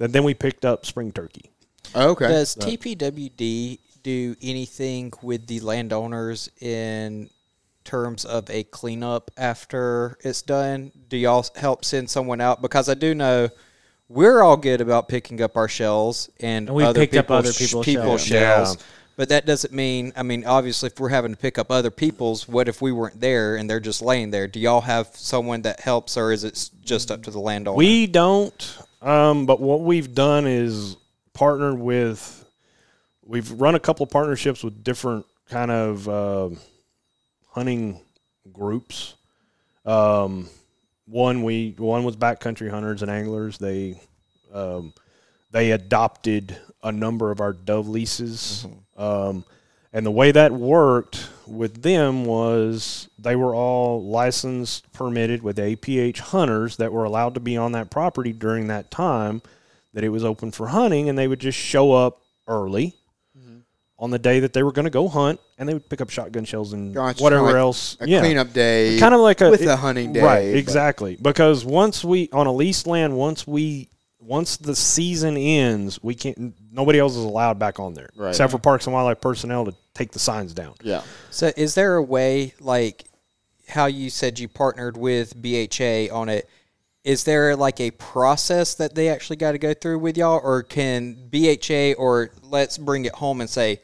And 0.00 0.12
then 0.12 0.24
we 0.24 0.34
picked 0.34 0.64
up 0.64 0.84
spring 0.84 1.12
turkey. 1.12 1.50
Okay. 1.94 2.26
Does 2.26 2.56
TPWD 2.56 3.78
do 4.02 4.34
anything 4.42 5.12
with 5.22 5.46
the 5.46 5.60
landowners 5.60 6.50
in 6.60 7.30
terms 7.84 8.24
of 8.24 8.50
a 8.50 8.64
cleanup 8.64 9.30
after 9.36 10.18
it's 10.20 10.42
done? 10.42 10.90
Do 11.08 11.16
y'all 11.16 11.46
help 11.54 11.84
send 11.84 12.10
someone 12.10 12.40
out? 12.40 12.60
Because 12.60 12.88
I 12.88 12.94
do 12.94 13.14
know 13.14 13.48
we're 14.08 14.42
all 14.42 14.56
good 14.56 14.80
about 14.80 15.08
picking 15.08 15.40
up 15.42 15.56
our 15.56 15.68
shells 15.68 16.30
and, 16.40 16.68
And 16.68 16.76
we've 16.76 16.86
other 16.86 17.00
picked 17.00 17.16
up 17.16 17.26
people's 17.26 17.38
other 17.38 17.52
people's 17.52 17.84
people's 17.84 18.24
shells. 18.24 18.68
shells. 18.68 18.84
But 19.16 19.30
that 19.30 19.46
doesn't 19.46 19.72
mean, 19.72 20.12
I 20.14 20.22
mean, 20.22 20.44
obviously, 20.44 20.88
if 20.88 21.00
we're 21.00 21.08
having 21.08 21.32
to 21.32 21.38
pick 21.38 21.58
up 21.58 21.70
other 21.70 21.90
people's, 21.90 22.46
what 22.46 22.68
if 22.68 22.82
we 22.82 22.92
weren't 22.92 23.18
there 23.18 23.56
and 23.56 23.68
they're 23.68 23.80
just 23.80 24.02
laying 24.02 24.30
there? 24.30 24.46
Do 24.46 24.60
y'all 24.60 24.82
have 24.82 25.08
someone 25.14 25.62
that 25.62 25.80
helps, 25.80 26.18
or 26.18 26.32
is 26.32 26.44
it 26.44 26.70
just 26.84 27.10
up 27.10 27.22
to 27.22 27.30
the 27.30 27.40
landowner? 27.40 27.78
We 27.78 28.06
don't, 28.06 28.78
um, 29.00 29.46
but 29.46 29.58
what 29.58 29.80
we've 29.80 30.14
done 30.14 30.46
is 30.46 30.98
partnered 31.32 31.78
with, 31.78 32.44
we've 33.24 33.50
run 33.52 33.74
a 33.74 33.80
couple 33.80 34.04
of 34.04 34.10
partnerships 34.10 34.62
with 34.62 34.84
different 34.84 35.24
kind 35.48 35.70
of 35.70 36.08
uh, 36.08 36.50
hunting 37.52 37.98
groups. 38.52 39.14
Um, 39.86 40.50
one 41.06 41.42
we 41.42 41.74
one 41.78 42.04
was 42.04 42.16
backcountry 42.16 42.70
hunters 42.70 43.02
and 43.02 43.10
anglers. 43.10 43.58
They 43.58 44.00
um, 44.52 44.92
they 45.50 45.72
adopted 45.72 46.56
a 46.82 46.92
number 46.92 47.30
of 47.30 47.40
our 47.40 47.52
dove 47.52 47.88
leases. 47.88 48.66
Um, 48.96 49.44
and 49.92 50.04
the 50.04 50.10
way 50.10 50.30
that 50.32 50.52
worked 50.52 51.28
with 51.46 51.82
them 51.82 52.26
was 52.26 53.08
they 53.18 53.36
were 53.36 53.54
all 53.54 54.04
licensed, 54.04 54.92
permitted 54.92 55.42
with 55.42 55.56
APH 55.56 56.18
hunters 56.18 56.76
that 56.76 56.92
were 56.92 57.04
allowed 57.04 57.34
to 57.34 57.40
be 57.40 57.56
on 57.56 57.72
that 57.72 57.90
property 57.90 58.32
during 58.32 58.66
that 58.66 58.90
time 58.90 59.40
that 59.94 60.04
it 60.04 60.10
was 60.10 60.24
open 60.24 60.50
for 60.50 60.68
hunting, 60.68 61.08
and 61.08 61.16
they 61.16 61.28
would 61.28 61.40
just 61.40 61.58
show 61.58 61.92
up 61.92 62.20
early 62.46 62.94
on 63.98 64.10
the 64.10 64.18
day 64.18 64.40
that 64.40 64.52
they 64.52 64.62
were 64.62 64.72
going 64.72 64.84
to 64.84 64.90
go 64.90 65.08
hunt, 65.08 65.40
and 65.58 65.68
they 65.68 65.72
would 65.72 65.88
pick 65.88 66.00
up 66.00 66.10
shotgun 66.10 66.44
shells 66.44 66.72
and 66.74 66.94
Gotcha. 66.94 67.22
whatever 67.22 67.44
like 67.46 67.54
else. 67.54 67.96
a 68.00 68.06
yeah. 68.08 68.20
cleanup 68.20 68.52
day, 68.52 68.98
kind 68.98 69.14
of 69.14 69.20
like 69.20 69.40
a 69.40 69.50
with 69.50 69.62
it- 69.62 69.68
a 69.68 69.76
hunting 69.76 70.12
day, 70.12 70.20
right? 70.22 70.52
but- 70.52 70.58
Exactly, 70.58 71.16
because 71.20 71.64
once 71.64 72.04
we 72.04 72.28
on 72.32 72.46
a 72.46 72.52
leased 72.52 72.86
land, 72.86 73.16
once 73.16 73.46
we 73.46 73.88
once 74.20 74.56
the 74.56 74.74
season 74.74 75.36
ends, 75.36 76.02
we 76.02 76.14
can't. 76.14 76.54
Nobody 76.72 76.98
else 76.98 77.12
is 77.12 77.22
allowed 77.24 77.58
back 77.58 77.78
on 77.78 77.94
there, 77.94 78.10
Right. 78.16 78.30
except 78.30 78.50
for 78.50 78.58
Parks 78.58 78.86
and 78.86 78.92
Wildlife 78.92 79.20
personnel 79.20 79.64
to 79.66 79.74
take 79.94 80.10
the 80.12 80.18
signs 80.18 80.52
down. 80.52 80.74
Yeah. 80.82 81.02
So, 81.30 81.52
is 81.56 81.74
there 81.74 81.94
a 81.94 82.02
way, 82.02 82.52
like 82.60 83.04
how 83.68 83.86
you 83.86 84.10
said 84.10 84.38
you 84.38 84.48
partnered 84.48 84.96
with 84.96 85.40
BHA 85.40 86.08
on 86.12 86.28
it? 86.28 86.48
Is 87.06 87.22
there 87.22 87.54
like 87.54 87.80
a 87.80 87.92
process 87.92 88.74
that 88.74 88.96
they 88.96 89.08
actually 89.08 89.36
got 89.36 89.52
to 89.52 89.58
go 89.58 89.72
through 89.72 90.00
with 90.00 90.16
y'all, 90.16 90.40
or 90.42 90.64
can 90.64 91.16
BHA 91.30 91.92
or 91.96 92.30
let's 92.42 92.76
bring 92.78 93.04
it 93.04 93.14
home 93.14 93.40
and 93.40 93.48
say, 93.48 93.80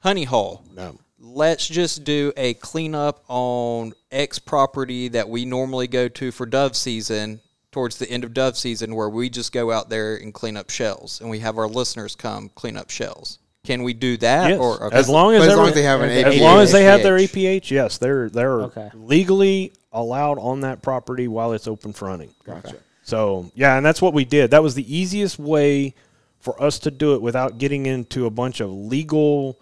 Honey 0.00 0.24
Hole, 0.24 0.62
No. 0.76 0.98
let's 1.18 1.66
just 1.66 2.04
do 2.04 2.30
a 2.36 2.52
cleanup 2.54 3.24
on 3.28 3.94
X 4.12 4.38
property 4.38 5.08
that 5.08 5.30
we 5.30 5.46
normally 5.46 5.86
go 5.88 6.08
to 6.08 6.30
for 6.30 6.44
dove 6.44 6.76
season 6.76 7.40
towards 7.72 7.96
the 7.96 8.10
end 8.10 8.22
of 8.22 8.34
dove 8.34 8.58
season 8.58 8.94
where 8.94 9.08
we 9.08 9.30
just 9.30 9.50
go 9.52 9.72
out 9.72 9.88
there 9.88 10.16
and 10.16 10.34
clean 10.34 10.56
up 10.58 10.68
shells 10.68 11.22
and 11.22 11.30
we 11.30 11.38
have 11.38 11.56
our 11.56 11.68
listeners 11.68 12.14
come 12.14 12.50
clean 12.54 12.76
up 12.76 12.90
shells. 12.90 13.38
Can 13.64 13.82
we 13.82 13.94
do 13.94 14.18
that? 14.18 14.50
Yes. 14.50 14.60
Or 14.60 14.84
okay. 14.84 14.96
as 14.96 15.08
long 15.08 15.34
as, 15.34 15.42
as 15.46 15.56
long 15.56 15.68
as 15.68 15.74
they 15.74 15.82
have 15.84 16.00
an 16.02 16.10
as 16.10 16.34
APH. 16.34 16.40
long 16.42 16.60
as 16.60 16.72
they 16.72 16.84
have 16.84 17.02
their 17.02 17.16
APH. 17.16 17.60
APH, 17.60 17.70
yes, 17.70 17.96
they're 17.98 18.28
they're 18.28 18.60
Okay. 18.62 18.90
legally 18.94 19.72
allowed 19.92 20.38
on 20.38 20.60
that 20.60 20.82
property 20.82 21.28
while 21.28 21.52
it's 21.52 21.66
open 21.66 21.92
for 21.92 22.08
hunting. 22.08 22.34
Gotcha. 22.44 22.76
So 23.02 23.50
yeah, 23.54 23.76
and 23.76 23.86
that's 23.86 24.02
what 24.02 24.14
we 24.14 24.24
did. 24.24 24.50
That 24.50 24.62
was 24.62 24.74
the 24.74 24.94
easiest 24.94 25.38
way 25.38 25.94
for 26.40 26.60
us 26.62 26.78
to 26.80 26.90
do 26.90 27.14
it 27.14 27.22
without 27.22 27.58
getting 27.58 27.86
into 27.86 28.26
a 28.26 28.30
bunch 28.30 28.60
of 28.60 28.70
legal, 28.70 29.58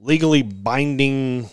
legally 0.00 0.42
binding 0.42 1.48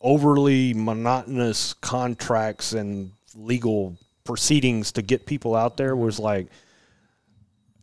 overly 0.00 0.74
monotonous 0.74 1.72
contracts 1.72 2.74
and 2.74 3.10
legal 3.34 3.96
proceedings 4.22 4.92
to 4.92 5.02
get 5.02 5.26
people 5.26 5.54
out 5.54 5.76
there 5.76 5.92
mm-hmm. 5.92 6.04
was 6.04 6.18
like 6.18 6.48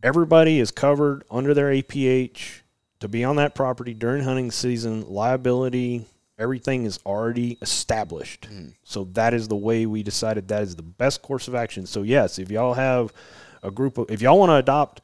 everybody 0.04 0.60
is 0.60 0.72
covered 0.72 1.24
under 1.30 1.54
their 1.54 1.72
APH 1.72 2.62
to 3.00 3.08
be 3.08 3.24
on 3.24 3.36
that 3.38 3.56
property 3.56 3.94
during 3.94 4.24
hunting 4.24 4.52
season. 4.52 5.08
Liability, 5.08 6.06
everything 6.42 6.86
is 6.86 7.00
already 7.06 7.58
established. 7.62 8.48
So 8.84 9.06
that 9.14 9.34
is 9.34 9.48
the 9.48 9.56
way 9.56 9.86
we 9.86 10.04
decided 10.04 10.48
that 10.48 10.64
is 10.64 10.76
the 10.76 10.82
best 10.84 11.22
course 11.22 11.48
of 11.48 11.56
action. 11.56 11.86
So 11.86 12.02
yes, 12.02 12.40
if 12.40 12.50
y'all 12.50 12.74
have 12.74 13.14
a 13.64 13.72
group 13.72 13.98
of 13.98 14.10
if 14.10 14.22
y'all 14.22 14.40
want 14.40 14.50
to 14.50 14.56
adopt 14.56 15.02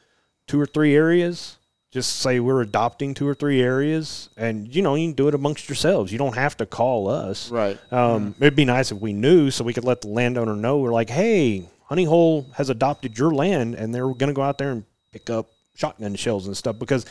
two 0.48 0.60
or 0.60 0.66
three 0.66 0.96
areas, 0.96 1.58
just 1.92 2.18
say 2.18 2.40
we're 2.40 2.62
adopting 2.62 3.14
two 3.14 3.28
or 3.28 3.34
three 3.36 3.62
areas 3.62 4.30
and 4.36 4.74
you 4.76 4.82
know, 4.82 4.96
you 4.96 5.08
can 5.08 5.16
do 5.16 5.28
it 5.28 5.36
amongst 5.36 5.70
yourselves. 5.70 6.12
You 6.12 6.18
don't 6.18 6.36
have 6.36 6.58
to 6.58 6.66
call 6.66 7.08
us. 7.08 7.52
Right. 7.52 7.78
Um, 7.94 8.36
It'd 8.40 8.56
be 8.56 8.66
nice 8.66 8.92
if 8.92 8.98
we 9.00 9.14
knew 9.14 9.52
so 9.52 9.64
we 9.64 9.74
could 9.74 9.86
let 9.86 10.02
the 10.02 10.10
landowner 10.10 10.56
know. 10.56 10.80
We're 10.80 10.92
like, 10.92 11.10
hey, 11.10 11.70
Honey 11.86 12.04
Hole 12.04 12.48
has 12.56 12.70
adopted 12.70 13.18
your 13.18 13.32
land 13.32 13.76
and 13.76 13.94
they're 13.94 14.08
going 14.08 14.28
to 14.28 14.34
go 14.34 14.42
out 14.42 14.58
there 14.58 14.72
and 14.72 14.84
pick 15.14 15.30
up 15.30 15.48
shotgun 15.76 16.16
shells 16.16 16.48
and 16.48 16.58
stuff 16.58 16.78
because 16.80 17.06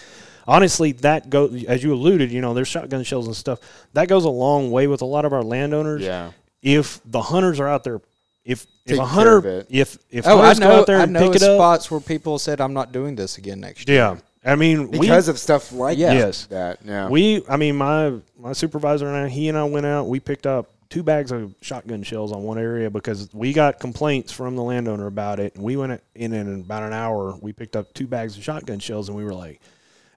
honestly, 0.46 0.92
that 0.92 1.30
go 1.30 1.48
as 1.68 1.82
you 1.82 1.92
alluded, 1.92 2.30
you 2.32 2.40
know, 2.40 2.54
there's 2.54 2.68
shotgun 2.68 3.02
shells 3.04 3.26
and 3.26 3.36
stuff. 3.36 3.58
That 3.92 4.08
goes 4.08 4.24
a 4.24 4.30
long 4.30 4.70
way 4.70 4.86
with 4.86 5.02
a 5.02 5.06
lot 5.06 5.24
of 5.24 5.32
our 5.32 5.42
landowners. 5.42 6.02
Yeah. 6.02 6.32
If 6.62 7.00
the 7.04 7.20
hunters 7.22 7.60
are 7.60 7.68
out 7.68 7.84
there, 7.84 8.00
if 8.44 8.66
if 8.84 8.98
a 8.98 9.04
hunter, 9.04 9.38
of 9.38 9.66
if 9.68 9.98
if 10.10 10.26
Oh, 10.26 10.38
I 10.38 10.46
hunters 10.46 10.58
go 10.60 10.70
out 10.80 10.86
there 10.86 10.98
I 10.98 11.02
and 11.04 11.12
know 11.12 11.20
pick 11.26 11.36
it 11.36 11.42
up, 11.42 11.56
spots 11.56 11.90
where 11.90 12.00
people 12.00 12.38
said, 12.38 12.60
"I'm 12.60 12.72
not 12.74 12.92
doing 12.92 13.16
this 13.16 13.38
again 13.38 13.60
next 13.60 13.88
year." 13.88 13.98
yeah. 13.98 14.16
I 14.44 14.54
mean, 14.54 14.92
we, 14.92 15.00
Because 15.00 15.26
of 15.26 15.38
stuff 15.40 15.72
like 15.72 15.98
Yeah. 15.98 16.12
Yes. 16.12 16.46
that. 16.46 16.78
Yeah. 16.84 17.08
We, 17.08 17.42
I 17.48 17.56
mean, 17.56 17.74
my 17.76 18.14
my 18.38 18.52
supervisor 18.52 19.08
and 19.08 19.16
I, 19.16 19.28
he 19.28 19.48
and 19.48 19.58
I 19.58 19.64
went 19.64 19.86
out. 19.86 20.06
We 20.06 20.20
picked 20.20 20.46
up 20.46 20.70
two 20.88 21.02
bags 21.02 21.32
of 21.32 21.52
shotgun 21.60 22.04
shells 22.04 22.30
on 22.30 22.44
one 22.44 22.56
area 22.58 22.88
because 22.88 23.28
we 23.34 23.52
got 23.52 23.80
complaints 23.80 24.30
from 24.30 24.54
the 24.54 24.62
landowner 24.62 25.08
about 25.08 25.40
it. 25.40 25.56
And 25.56 25.64
we 25.64 25.76
went 25.76 26.00
in 26.14 26.32
in 26.32 26.60
about 26.60 26.84
an 26.84 26.92
hour. 26.92 27.36
We 27.42 27.52
picked 27.52 27.74
up 27.74 27.92
two 27.92 28.06
bags 28.06 28.36
of 28.38 28.44
shotgun 28.44 28.78
shells, 28.78 29.08
and 29.08 29.18
we 29.18 29.24
were 29.24 29.34
like, 29.34 29.60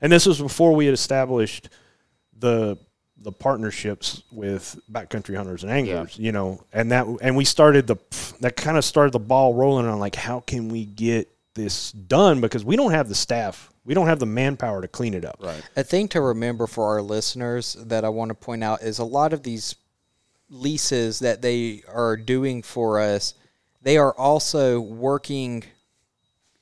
and 0.02 0.12
this 0.12 0.26
was 0.26 0.42
before 0.42 0.74
we 0.76 0.86
had 0.86 0.94
established 0.94 1.70
the 2.38 2.78
the 3.22 3.32
partnerships 3.32 4.24
with 4.32 4.80
backcountry 4.90 5.36
hunters 5.36 5.64
and 5.64 5.72
anglers, 5.72 6.18
you 6.18 6.32
know, 6.32 6.64
and 6.72 6.92
that 6.92 7.06
and 7.22 7.36
we 7.36 7.44
started 7.46 7.86
the 7.88 7.98
that 8.40 8.56
kind 8.56 8.78
of 8.78 8.86
started 8.86 9.12
the 9.12 9.20
ball 9.20 9.54
rolling 9.54 9.86
on 9.86 10.00
like 10.00 10.16
how 10.16 10.40
can 10.40 10.70
we 10.70 10.86
get 10.86 11.30
this 11.54 11.92
done 11.92 12.40
because 12.40 12.64
we 12.64 12.76
don't 12.78 12.92
have 12.92 13.10
the 13.10 13.16
staff, 13.16 13.72
we 13.84 13.94
don't 13.94 14.08
have 14.08 14.20
the 14.20 14.26
manpower 14.26 14.82
to 14.82 14.88
clean 14.88 15.14
it 15.14 15.26
up. 15.26 15.38
right. 15.42 15.62
A 15.76 15.84
thing 15.84 16.08
to 16.10 16.22
remember 16.22 16.68
for 16.68 16.86
our 16.88 17.02
listeners 17.02 17.74
that 17.74 18.06
I 18.06 18.10
want 18.10 18.30
to 18.30 18.36
point 18.36 18.64
out 18.64 18.82
is 18.82 19.00
a 19.00 19.04
lot 19.04 19.34
of 19.34 19.44
these 19.44 19.76
leases 20.50 21.20
that 21.20 21.42
they 21.42 21.84
are 21.92 22.16
doing 22.16 22.62
for 22.62 23.00
us, 23.00 23.34
they 23.82 23.98
are 23.98 24.14
also 24.14 24.80
working 24.80 25.64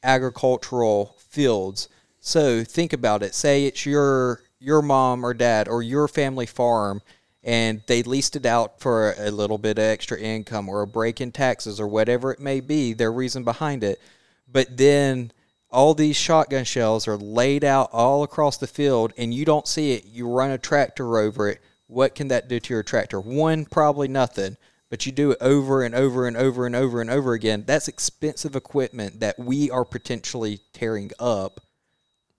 agricultural 0.03 1.15
fields. 1.29 1.89
So 2.27 2.65
think 2.65 2.91
about 2.91 3.23
it. 3.23 3.33
Say 3.33 3.63
it's 3.63 3.85
your 3.85 4.41
your 4.59 4.81
mom 4.81 5.25
or 5.25 5.33
dad 5.33 5.69
or 5.69 5.81
your 5.81 6.09
family 6.09 6.45
farm 6.45 7.01
and 7.41 7.81
they 7.87 8.03
leased 8.03 8.35
it 8.35 8.45
out 8.45 8.81
for 8.81 9.15
a 9.17 9.31
little 9.31 9.57
bit 9.57 9.77
of 9.77 9.85
extra 9.85 10.19
income 10.19 10.67
or 10.67 10.81
a 10.81 10.87
break 10.87 11.21
in 11.21 11.31
taxes 11.31 11.79
or 11.79 11.87
whatever 11.87 12.33
it 12.33 12.41
may 12.41 12.59
be, 12.59 12.91
their 12.91 13.13
reason 13.13 13.45
behind 13.45 13.81
it. 13.81 14.01
But 14.45 14.75
then 14.75 15.31
all 15.71 15.93
these 15.93 16.17
shotgun 16.17 16.65
shells 16.65 17.07
are 17.07 17.15
laid 17.15 17.63
out 17.63 17.91
all 17.93 18.23
across 18.23 18.57
the 18.57 18.67
field 18.67 19.13
and 19.17 19.33
you 19.33 19.45
don't 19.45 19.65
see 19.65 19.93
it. 19.93 20.03
You 20.03 20.29
run 20.29 20.51
a 20.51 20.57
tractor 20.57 21.19
over 21.19 21.47
it. 21.47 21.61
What 21.87 22.13
can 22.13 22.27
that 22.27 22.49
do 22.49 22.59
to 22.59 22.73
your 22.73 22.83
tractor? 22.83 23.21
One, 23.21 23.63
probably 23.63 24.09
nothing. 24.09 24.57
But 24.89 25.05
you 25.05 25.13
do 25.13 25.31
it 25.31 25.37
over 25.39 25.81
and 25.81 25.95
over 25.95 26.27
and 26.27 26.35
over 26.35 26.65
and 26.65 26.75
over 26.75 26.99
and 26.99 27.09
over 27.09 27.31
again. 27.31 27.63
That's 27.65 27.87
expensive 27.87 28.57
equipment 28.57 29.21
that 29.21 29.39
we 29.39 29.71
are 29.71 29.85
potentially 29.85 30.59
tearing 30.73 31.11
up 31.19 31.61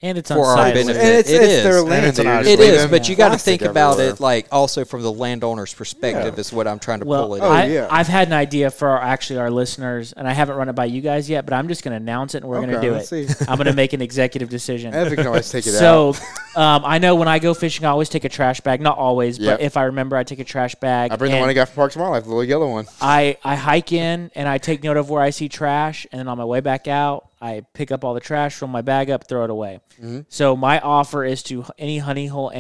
and 0.00 0.16
it's 0.16 0.30
for 0.30 0.44
our 0.46 0.56
benefit. 0.72 0.96
And 0.96 1.08
it's, 1.18 1.28
It 1.28 1.42
it's 1.42 1.52
is. 1.54 1.64
their 1.64 1.80
land. 1.82 2.06
it's 2.06 2.18
an 2.20 2.26
dude. 2.26 2.32
ice 2.34 2.44
Just 2.46 2.54
It 2.54 2.60
leave 2.62 2.72
is, 2.74 2.82
them 2.82 2.90
but 2.90 3.08
you 3.08 3.16
got 3.16 3.30
to 3.32 3.38
think 3.38 3.62
about 3.62 3.92
everywhere. 3.94 4.14
it 4.14 4.20
like 4.20 4.46
also 4.52 4.84
from 4.84 5.02
the 5.02 5.10
landowner's 5.12 5.74
perspective 5.74 6.38
is 6.38 6.52
what 6.52 6.68
I'm 6.68 6.78
trying 6.78 7.00
to 7.00 7.06
Well, 7.06 7.26
pull 7.26 7.34
it. 7.36 7.40
Oh, 7.40 7.50
I, 7.50 7.64
yeah. 7.64 7.88
I've 7.90 8.06
had 8.06 8.28
an 8.28 8.34
idea 8.34 8.70
for 8.70 8.88
our, 8.88 9.02
actually 9.02 9.40
our 9.40 9.50
listeners, 9.50 10.12
and 10.12 10.28
I 10.28 10.32
haven't 10.32 10.54
run 10.56 10.68
it 10.68 10.74
by 10.74 10.84
you 10.84 11.00
guys 11.00 11.28
yet, 11.28 11.44
but 11.46 11.54
I'm 11.54 11.66
just 11.66 11.82
going 11.82 11.92
to 11.92 11.96
announce 11.96 12.34
it 12.36 12.38
and 12.38 12.46
we're 12.48 12.60
going 12.64 12.70
to 12.70 12.80
do 12.80 12.94
it. 12.94 13.06
see. 13.06 13.26
I'm 13.48 13.56
going 13.56 13.66
to 13.66 13.72
make 13.72 13.92
an 13.92 14.00
executive 14.00 14.48
decision. 14.48 14.94
Evan 14.94 15.16
can 15.16 15.26
always 15.26 15.50
take 15.50 15.66
it 15.66 15.72
so, 15.72 16.14
out. 16.54 16.56
um, 16.56 16.82
I 16.84 16.98
know 16.98 17.16
when 17.16 17.26
I 17.28 17.40
go 17.40 17.52
fishing, 17.52 17.84
I 17.84 17.88
always 17.88 18.08
take 18.08 18.24
a 18.24 18.28
trash 18.28 18.60
bag. 18.60 18.80
Not 18.80 18.98
always, 18.98 19.38
Yep. 19.38 19.58
but 19.58 19.64
if 19.64 19.76
I 19.76 19.84
remember, 19.84 20.16
I 20.16 20.22
take 20.22 20.38
a 20.38 20.44
trash 20.44 20.76
bag. 20.76 21.10
I 21.10 21.16
bring 21.16 21.32
the 21.32 21.38
one 21.40 21.48
I 21.48 21.54
got 21.54 21.68
from 21.70 21.74
Parks 21.76 21.96
and 21.96 22.02
Wildlife, 22.02 22.22
the 22.22 22.28
little 22.28 22.44
yellow 22.44 22.70
one. 22.70 22.86
I, 23.00 23.36
I 23.42 23.56
hike 23.56 23.92
in 23.92 24.30
and 24.36 24.48
I 24.48 24.58
take 24.58 24.84
note 24.84 24.96
of 24.96 25.10
where 25.10 25.22
I 25.22 25.30
see 25.30 25.48
trash, 25.48 26.06
and 26.12 26.20
then 26.20 26.28
on 26.28 26.38
my 26.38 26.44
way 26.44 26.60
back 26.60 26.86
out, 26.86 27.24
I 27.40 27.62
pick 27.72 27.92
up 27.92 28.04
all 28.04 28.14
the 28.14 28.20
trash, 28.20 28.56
fill 28.56 28.68
my 28.68 28.82
bag 28.82 29.10
up, 29.10 29.28
throw 29.28 29.44
it 29.44 29.50
away. 29.50 29.80
Mm-hmm. 29.96 30.20
So 30.28 30.56
my 30.56 30.80
offer 30.80 31.24
is 31.24 31.42
to 31.44 31.64
any 31.78 31.98
honey 31.98 32.26
hole, 32.26 32.50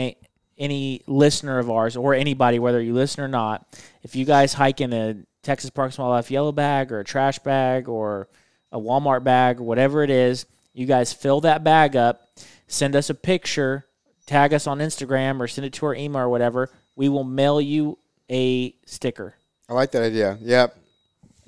any 0.56 1.02
listener 1.06 1.58
of 1.58 1.70
ours, 1.70 1.96
or 1.96 2.14
anybody, 2.14 2.58
whether 2.58 2.80
you 2.80 2.94
listen 2.94 3.22
or 3.22 3.28
not, 3.28 3.66
if 4.02 4.14
you 4.14 4.24
guys 4.24 4.54
hike 4.54 4.80
in 4.80 4.92
a 4.92 5.16
Texas 5.42 5.70
Parks 5.70 5.96
and 5.96 6.04
Wildlife 6.06 6.30
yellow 6.30 6.52
bag 6.52 6.92
or 6.92 7.00
a 7.00 7.04
trash 7.04 7.38
bag 7.40 7.88
or 7.88 8.28
a 8.70 8.78
Walmart 8.78 9.24
bag 9.24 9.60
or 9.60 9.64
whatever 9.64 10.02
it 10.02 10.10
is, 10.10 10.46
you 10.72 10.86
guys 10.86 11.12
fill 11.12 11.40
that 11.40 11.64
bag 11.64 11.96
up, 11.96 12.28
send 12.66 12.94
us 12.94 13.10
a 13.10 13.14
picture, 13.14 13.86
tag 14.26 14.52
us 14.52 14.66
on 14.66 14.78
Instagram 14.78 15.40
or 15.40 15.48
send 15.48 15.64
it 15.64 15.72
to 15.74 15.86
our 15.86 15.94
email 15.94 16.22
or 16.22 16.28
whatever. 16.28 16.70
We 16.94 17.08
will 17.08 17.24
mail 17.24 17.60
you 17.60 17.98
a 18.30 18.74
sticker 18.84 19.34
I 19.68 19.74
like 19.74 19.90
that 19.92 20.02
idea. 20.02 20.38
Yep. 20.40 20.76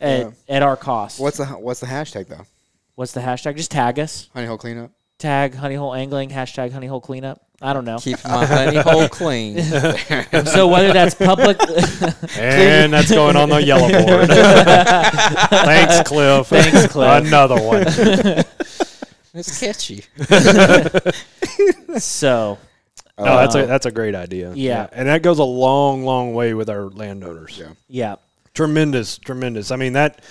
at, 0.01 0.21
Yeah. 0.21 0.31
at 0.49 0.63
our 0.63 0.77
cost. 0.77 1.21
What's 1.21 1.39
the 1.39 1.47
What's 1.47 1.81
the 1.81 1.87
hashtag 1.87 2.29
though? 2.29 2.47
What's 3.01 3.13
the 3.13 3.21
hashtag? 3.21 3.57
Just 3.57 3.71
tag 3.71 3.99
us. 3.99 4.29
Honey 4.35 4.47
hole 4.47 4.59
cleanup. 4.59 4.91
Tag 5.17 5.55
honey 5.55 5.75
hole 5.75 5.95
angling. 5.95 6.29
Hashtag 6.29 6.71
honey 6.71 6.87
hole 6.87 7.01
cleanup. 7.01 7.41
I 7.63 7.73
don't 7.73 7.87
know. 7.87 7.97
Keep 7.97 8.23
my 8.27 8.45
honey 8.45 8.77
hole 8.77 9.09
clean. 9.09 9.63
so 10.45 10.69
whether 10.69 10.93
that's 10.93 11.15
public, 11.15 11.59
And 12.37 12.93
that's 12.93 13.11
going 13.11 13.37
on 13.37 13.49
the 13.49 13.63
yellow 13.65 13.89
board. 13.89 14.29
Thanks, 15.49 16.07
Cliff. 16.07 16.49
Thanks, 16.49 16.93
Cliff. 16.93 17.27
Another 17.27 17.59
one. 17.59 17.85
It's 19.33 19.59
catchy. 19.59 20.05
so 21.99 22.59
No, 23.19 23.25
that's 23.25 23.55
a 23.55 23.63
um, 23.63 23.67
that's 23.67 23.87
a 23.87 23.91
great 23.93 24.15
idea. 24.15 24.53
yeah. 24.55 24.89
and 24.93 25.09
that 25.09 25.23
goes 25.23 25.39
a 25.39 25.45
long, 25.45 26.05
long 26.05 26.35
way 26.35 26.53
with 26.53 26.69
our 26.69 26.91
landowners. 26.91 27.57
Yeah. 27.59 27.69
yeah, 27.89 28.17
Tremendous, 28.53 29.17
tremendous. 29.17 29.71
I 29.71 29.77
mean 29.77 29.95
that 29.95 30.23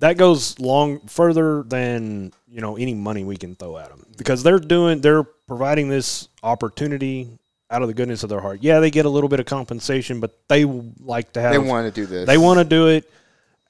that 0.00 0.16
goes 0.16 0.58
long 0.58 1.00
further 1.00 1.62
than 1.62 2.32
you 2.48 2.60
know 2.60 2.76
any 2.76 2.94
money 2.94 3.24
we 3.24 3.36
can 3.36 3.54
throw 3.54 3.78
at 3.78 3.88
them 3.88 4.06
because 4.16 4.42
they're 4.42 4.58
doing 4.58 5.00
they're 5.00 5.24
providing 5.24 5.88
this 5.88 6.28
opportunity 6.42 7.28
out 7.70 7.82
of 7.82 7.88
the 7.88 7.94
goodness 7.94 8.22
of 8.22 8.28
their 8.28 8.40
heart. 8.40 8.60
Yeah, 8.62 8.80
they 8.80 8.90
get 8.90 9.06
a 9.06 9.10
little 9.10 9.28
bit 9.28 9.40
of 9.40 9.46
compensation, 9.46 10.20
but 10.20 10.38
they 10.48 10.64
like 10.64 11.32
to 11.34 11.40
have 11.40 11.52
They 11.52 11.58
want 11.58 11.86
to 11.86 12.00
do 12.00 12.06
this. 12.06 12.26
They 12.26 12.38
want 12.38 12.58
to 12.58 12.64
do 12.64 12.88
it. 12.88 13.10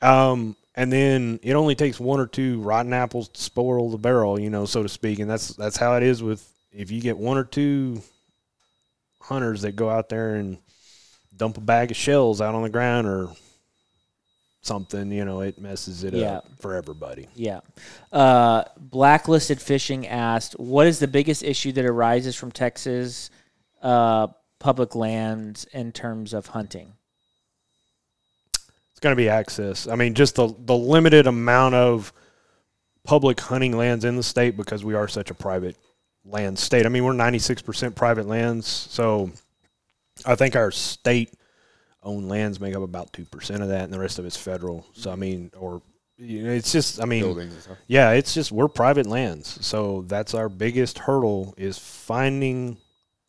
Um, 0.00 0.54
and 0.76 0.92
then 0.92 1.40
it 1.42 1.54
only 1.54 1.74
takes 1.74 1.98
one 1.98 2.20
or 2.20 2.26
two 2.26 2.60
rotten 2.60 2.92
apples 2.92 3.28
to 3.30 3.40
spoil 3.40 3.90
the 3.90 3.98
barrel, 3.98 4.38
you 4.38 4.50
know, 4.50 4.64
so 4.64 4.82
to 4.82 4.88
speak. 4.88 5.18
And 5.18 5.28
that's 5.28 5.48
that's 5.56 5.76
how 5.76 5.96
it 5.96 6.04
is 6.04 6.22
with 6.22 6.48
if 6.72 6.90
you 6.90 7.00
get 7.00 7.18
one 7.18 7.36
or 7.36 7.44
two 7.44 8.00
hunters 9.20 9.62
that 9.62 9.74
go 9.74 9.90
out 9.90 10.08
there 10.08 10.36
and 10.36 10.58
dump 11.36 11.56
a 11.56 11.60
bag 11.60 11.90
of 11.90 11.96
shells 11.96 12.40
out 12.40 12.54
on 12.54 12.62
the 12.62 12.68
ground 12.68 13.08
or 13.08 13.28
something, 14.62 15.10
you 15.12 15.24
know, 15.24 15.40
it 15.40 15.58
messes 15.58 16.04
it 16.04 16.14
Yeah. 16.14 16.38
up 16.38 16.46
for 16.58 16.74
everybody. 16.74 17.28
yeah. 17.34 17.60
Uh, 18.12 18.64
Blacklisted 18.78 19.60
fishing 19.62 20.06
asked, 20.06 20.52
"What 20.58 20.86
is 20.86 20.98
the 20.98 21.08
biggest 21.08 21.42
issue 21.42 21.72
that 21.72 21.84
arises 21.84 22.34
from 22.36 22.50
Texas 22.52 23.30
uh, 23.82 24.26
public 24.58 24.94
lands 24.94 25.64
in 25.72 25.92
terms 25.92 26.32
of 26.34 26.46
hunting?" 26.48 26.94
It's 28.90 29.00
going 29.00 29.12
to 29.12 29.16
be 29.16 29.28
access. 29.28 29.86
I 29.86 29.94
mean, 29.94 30.14
just 30.14 30.34
the 30.34 30.52
the 30.58 30.76
limited 30.76 31.26
amount 31.26 31.74
of 31.76 32.12
public 33.04 33.40
hunting 33.40 33.76
lands 33.76 34.04
in 34.04 34.16
the 34.16 34.22
state 34.22 34.56
because 34.56 34.84
we 34.84 34.94
are 34.94 35.08
such 35.08 35.30
a 35.30 35.34
private 35.34 35.76
land 36.24 36.58
state. 36.58 36.84
I 36.84 36.88
mean, 36.90 37.04
we're 37.04 37.12
96% 37.14 37.94
private 37.94 38.26
lands, 38.26 38.66
so 38.66 39.30
I 40.26 40.34
think 40.34 40.56
our 40.56 40.70
state 40.70 41.32
owned 42.02 42.28
lands 42.28 42.60
make 42.60 42.74
up 42.74 42.82
about 42.82 43.12
2% 43.12 43.60
of 43.60 43.68
that 43.68 43.84
and 43.84 43.92
the 43.92 43.98
rest 43.98 44.18
of 44.18 44.26
it's 44.26 44.36
federal. 44.36 44.86
So 44.92 45.10
I 45.10 45.12
mm-hmm. 45.14 45.20
mean, 45.20 45.50
or 45.58 45.82
you 46.16 46.42
know, 46.42 46.50
it's 46.50 46.72
just 46.72 47.00
I 47.00 47.04
mean, 47.04 47.22
buildings 47.22 47.54
and 47.54 47.62
stuff. 47.62 47.78
yeah, 47.86 48.10
it's 48.10 48.34
just 48.34 48.50
we're 48.50 48.68
private 48.68 49.06
lands. 49.06 49.64
So 49.64 50.02
that's 50.02 50.34
our 50.34 50.48
biggest 50.48 50.98
hurdle 50.98 51.54
is 51.56 51.78
finding 51.78 52.76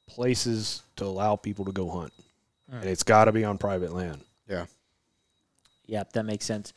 places 0.07 0.83
to 0.95 1.05
allow 1.05 1.35
people 1.35 1.65
to 1.65 1.71
go 1.71 1.89
hunt. 1.89 2.13
And 2.71 2.85
it's 2.85 3.03
got 3.03 3.25
to 3.25 3.31
be 3.31 3.43
on 3.43 3.57
private 3.57 3.93
land. 3.93 4.21
Yeah. 4.47 4.65
Yep, 5.87 6.13
that 6.13 6.23
makes 6.23 6.45
sense. 6.45 6.73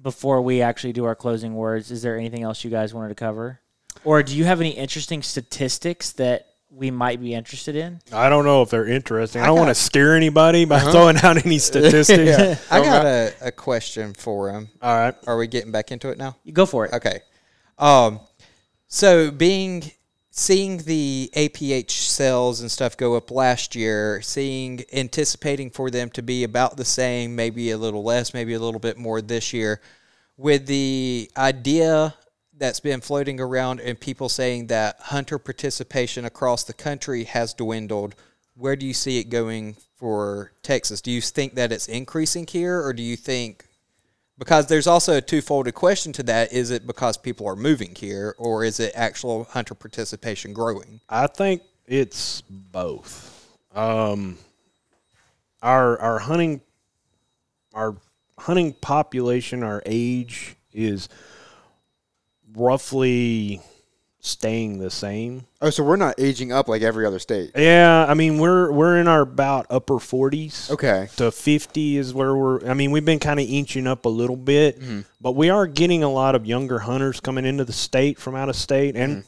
Before 0.00 0.42
we 0.42 0.60
actually 0.60 0.92
do 0.92 1.04
our 1.04 1.14
closing 1.14 1.54
words, 1.54 1.90
is 1.90 2.02
there 2.02 2.18
anything 2.18 2.42
else 2.42 2.62
you 2.62 2.70
guys 2.70 2.92
wanted 2.92 3.08
to 3.08 3.14
cover? 3.14 3.60
Or 4.04 4.22
do 4.22 4.36
you 4.36 4.44
have 4.44 4.60
any 4.60 4.70
interesting 4.70 5.22
statistics 5.22 6.12
that 6.12 6.48
we 6.74 6.90
might 6.90 7.20
be 7.20 7.34
interested 7.34 7.76
in. 7.76 8.00
I 8.12 8.28
don't 8.28 8.44
know 8.44 8.62
if 8.62 8.70
they're 8.70 8.86
interesting. 8.86 9.42
I, 9.42 9.46
don't 9.46 9.58
want 9.58 9.68
to 9.68 9.74
scare 9.74 10.16
anybody 10.16 10.64
by 10.64 10.80
throwing 10.80 11.16
out 11.18 11.44
any 11.44 11.58
statistics. 11.58 12.66
I 12.72 12.80
got 12.80 13.04
a, 13.04 13.34
a 13.42 13.52
question 13.52 14.14
for 14.14 14.50
him. 14.50 14.68
All 14.80 14.94
right. 14.94 15.14
Are 15.26 15.36
we 15.36 15.46
getting 15.46 15.70
back 15.70 15.92
into 15.92 16.08
it 16.08 16.18
now? 16.18 16.36
You 16.44 16.52
go 16.52 16.66
for 16.66 16.86
it. 16.86 16.92
Okay. 16.94 17.20
Um, 17.78 18.20
so 18.86 19.30
being 19.30 19.90
seeing 20.30 20.78
the 20.78 21.30
APH 21.36 21.90
sales 21.90 22.62
and 22.62 22.70
stuff 22.70 22.96
go 22.96 23.16
up 23.16 23.30
last 23.30 23.76
year, 23.76 24.22
seeing 24.22 24.82
anticipating 24.92 25.70
for 25.70 25.90
them 25.90 26.08
to 26.10 26.22
be 26.22 26.42
about 26.42 26.78
the 26.78 26.84
same, 26.84 27.36
maybe 27.36 27.70
a 27.70 27.78
little 27.78 28.02
less, 28.02 28.32
maybe 28.32 28.54
a 28.54 28.58
little 28.58 28.80
bit 28.80 28.96
more 28.96 29.20
this 29.20 29.52
year, 29.52 29.80
with 30.38 30.66
the 30.66 31.30
idea 31.36 32.14
that's 32.62 32.78
been 32.78 33.00
floating 33.00 33.40
around 33.40 33.80
and 33.80 33.98
people 33.98 34.28
saying 34.28 34.68
that 34.68 34.96
hunter 35.00 35.36
participation 35.36 36.24
across 36.24 36.62
the 36.62 36.72
country 36.72 37.24
has 37.24 37.52
dwindled. 37.52 38.14
Where 38.54 38.76
do 38.76 38.86
you 38.86 38.94
see 38.94 39.18
it 39.18 39.24
going 39.30 39.74
for 39.96 40.52
Texas? 40.62 41.00
Do 41.00 41.10
you 41.10 41.20
think 41.20 41.56
that 41.56 41.72
it's 41.72 41.88
increasing 41.88 42.46
here, 42.46 42.80
or 42.80 42.92
do 42.92 43.02
you 43.02 43.16
think 43.16 43.66
because 44.38 44.68
there's 44.68 44.86
also 44.86 45.16
a 45.16 45.20
two-folded 45.20 45.74
question 45.74 46.12
to 46.12 46.22
that: 46.22 46.52
is 46.52 46.70
it 46.70 46.86
because 46.86 47.16
people 47.16 47.48
are 47.48 47.56
moving 47.56 47.96
here, 47.96 48.36
or 48.38 48.62
is 48.62 48.78
it 48.78 48.92
actual 48.94 49.42
hunter 49.42 49.74
participation 49.74 50.52
growing? 50.52 51.00
I 51.08 51.26
think 51.26 51.62
it's 51.88 52.42
both. 52.42 53.58
Um, 53.74 54.38
our 55.62 55.98
our 55.98 56.18
hunting 56.20 56.60
our 57.74 57.96
hunting 58.38 58.72
population, 58.74 59.64
our 59.64 59.82
age 59.84 60.54
is 60.72 61.08
roughly 62.54 63.60
staying 64.24 64.78
the 64.78 64.90
same. 64.90 65.44
Oh, 65.60 65.70
so 65.70 65.82
we're 65.82 65.96
not 65.96 66.14
aging 66.18 66.52
up 66.52 66.68
like 66.68 66.82
every 66.82 67.04
other 67.04 67.18
state. 67.18 67.50
Yeah, 67.56 68.06
I 68.08 68.14
mean 68.14 68.38
we're 68.38 68.70
we're 68.70 68.98
in 68.98 69.08
our 69.08 69.22
about 69.22 69.66
upper 69.68 69.98
forties. 69.98 70.70
Okay. 70.70 71.08
To 71.16 71.30
fifty 71.30 71.96
is 71.96 72.14
where 72.14 72.34
we're. 72.34 72.66
I 72.66 72.74
mean 72.74 72.92
we've 72.92 73.04
been 73.04 73.18
kind 73.18 73.40
of 73.40 73.46
inching 73.48 73.86
up 73.86 74.04
a 74.04 74.08
little 74.08 74.36
bit, 74.36 74.80
but 75.20 75.32
we 75.32 75.50
are 75.50 75.66
getting 75.66 76.02
a 76.04 76.08
lot 76.08 76.34
of 76.34 76.46
younger 76.46 76.78
hunters 76.78 77.20
coming 77.20 77.44
into 77.44 77.64
the 77.64 77.72
state 77.72 78.18
from 78.18 78.34
out 78.34 78.48
of 78.48 78.56
state 78.56 78.96
and 78.96 79.24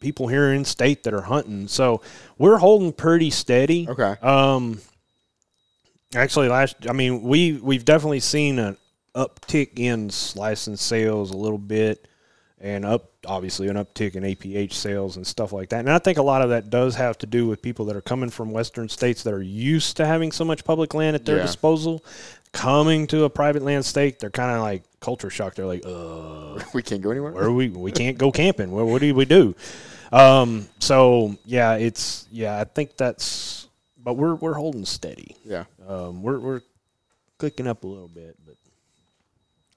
people 0.00 0.28
here 0.28 0.52
in 0.52 0.64
state 0.66 1.02
that 1.04 1.14
are 1.14 1.22
hunting. 1.22 1.66
So 1.66 2.02
we're 2.36 2.58
holding 2.58 2.92
pretty 2.92 3.30
steady. 3.30 3.88
Okay. 3.88 4.14
Um. 4.22 4.80
Actually, 6.14 6.48
last 6.48 6.76
I 6.88 6.92
mean 6.92 7.22
we 7.22 7.52
we've 7.52 7.84
definitely 7.84 8.20
seen 8.20 8.58
an 8.58 8.76
uptick 9.16 9.78
in 9.78 10.10
license 10.38 10.82
sales 10.82 11.30
a 11.30 11.36
little 11.36 11.58
bit 11.58 12.06
and 12.60 12.84
up 12.84 13.10
obviously 13.26 13.68
an 13.68 13.76
uptick 13.76 14.14
in 14.14 14.22
APH 14.22 14.72
sales 14.72 15.16
and 15.16 15.26
stuff 15.26 15.52
like 15.52 15.68
that. 15.70 15.80
And 15.80 15.90
I 15.90 15.98
think 15.98 16.18
a 16.18 16.22
lot 16.22 16.40
of 16.42 16.50
that 16.50 16.70
does 16.70 16.94
have 16.94 17.18
to 17.18 17.26
do 17.26 17.46
with 17.48 17.60
people 17.60 17.84
that 17.86 17.96
are 17.96 18.00
coming 18.00 18.30
from 18.30 18.52
western 18.52 18.88
states 18.88 19.22
that 19.24 19.34
are 19.34 19.42
used 19.42 19.96
to 19.98 20.06
having 20.06 20.30
so 20.32 20.44
much 20.44 20.64
public 20.64 20.94
land 20.94 21.14
at 21.16 21.24
their 21.24 21.36
Yeah. 21.38 21.42
disposal, 21.42 22.04
coming 22.52 23.06
to 23.08 23.24
a 23.24 23.30
private 23.30 23.62
land 23.62 23.84
state, 23.84 24.20
they're 24.20 24.30
kind 24.30 24.54
of 24.54 24.62
like 24.62 24.84
culture 25.00 25.30
shock. 25.30 25.54
They're 25.56 25.66
like, 25.66 25.84
"Uh, 25.84 26.62
We 26.74 26.82
can't 26.82 27.02
go 27.02 27.10
anywhere. 27.10 27.32
where 27.32 27.50
we 27.50 27.68
we 27.68 27.90
can't 27.92 28.16
go 28.16 28.30
camping. 28.30 28.70
What, 28.70 28.86
what 28.86 29.00
do 29.00 29.12
we 29.14 29.24
do?" 29.24 29.54
Um, 30.12 30.68
so 30.78 31.36
yeah, 31.44 31.74
it's 31.74 32.26
yeah, 32.30 32.60
I 32.60 32.64
think 32.64 32.96
that's 32.96 33.66
but 33.98 34.14
we're 34.14 34.36
we're 34.36 34.54
holding 34.54 34.84
steady. 34.84 35.34
Yeah. 35.44 35.64
Um, 35.88 36.22
we're 36.22 36.38
we're 36.38 36.60
clicking 37.38 37.66
up 37.66 37.82
a 37.82 37.86
little 37.88 38.06
bit, 38.08 38.36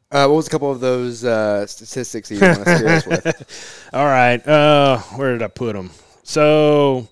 Uh, 0.10 0.26
what 0.28 0.38
was 0.38 0.48
a 0.48 0.50
couple 0.50 0.72
of 0.72 0.80
those 0.80 1.26
uh, 1.26 1.68
statistics 1.68 2.30
that 2.30 2.36
you 2.36 2.42
want 2.42 2.64
to 2.64 2.78
scare 2.78 2.96
us 2.96 3.06
with? 3.06 3.90
All 3.94 4.06
right. 4.06 4.38
Uh, 4.48 5.00
where 5.18 5.34
did 5.34 5.42
I 5.44 5.48
put 5.48 5.74
them? 5.76 5.90
So, 6.24 7.08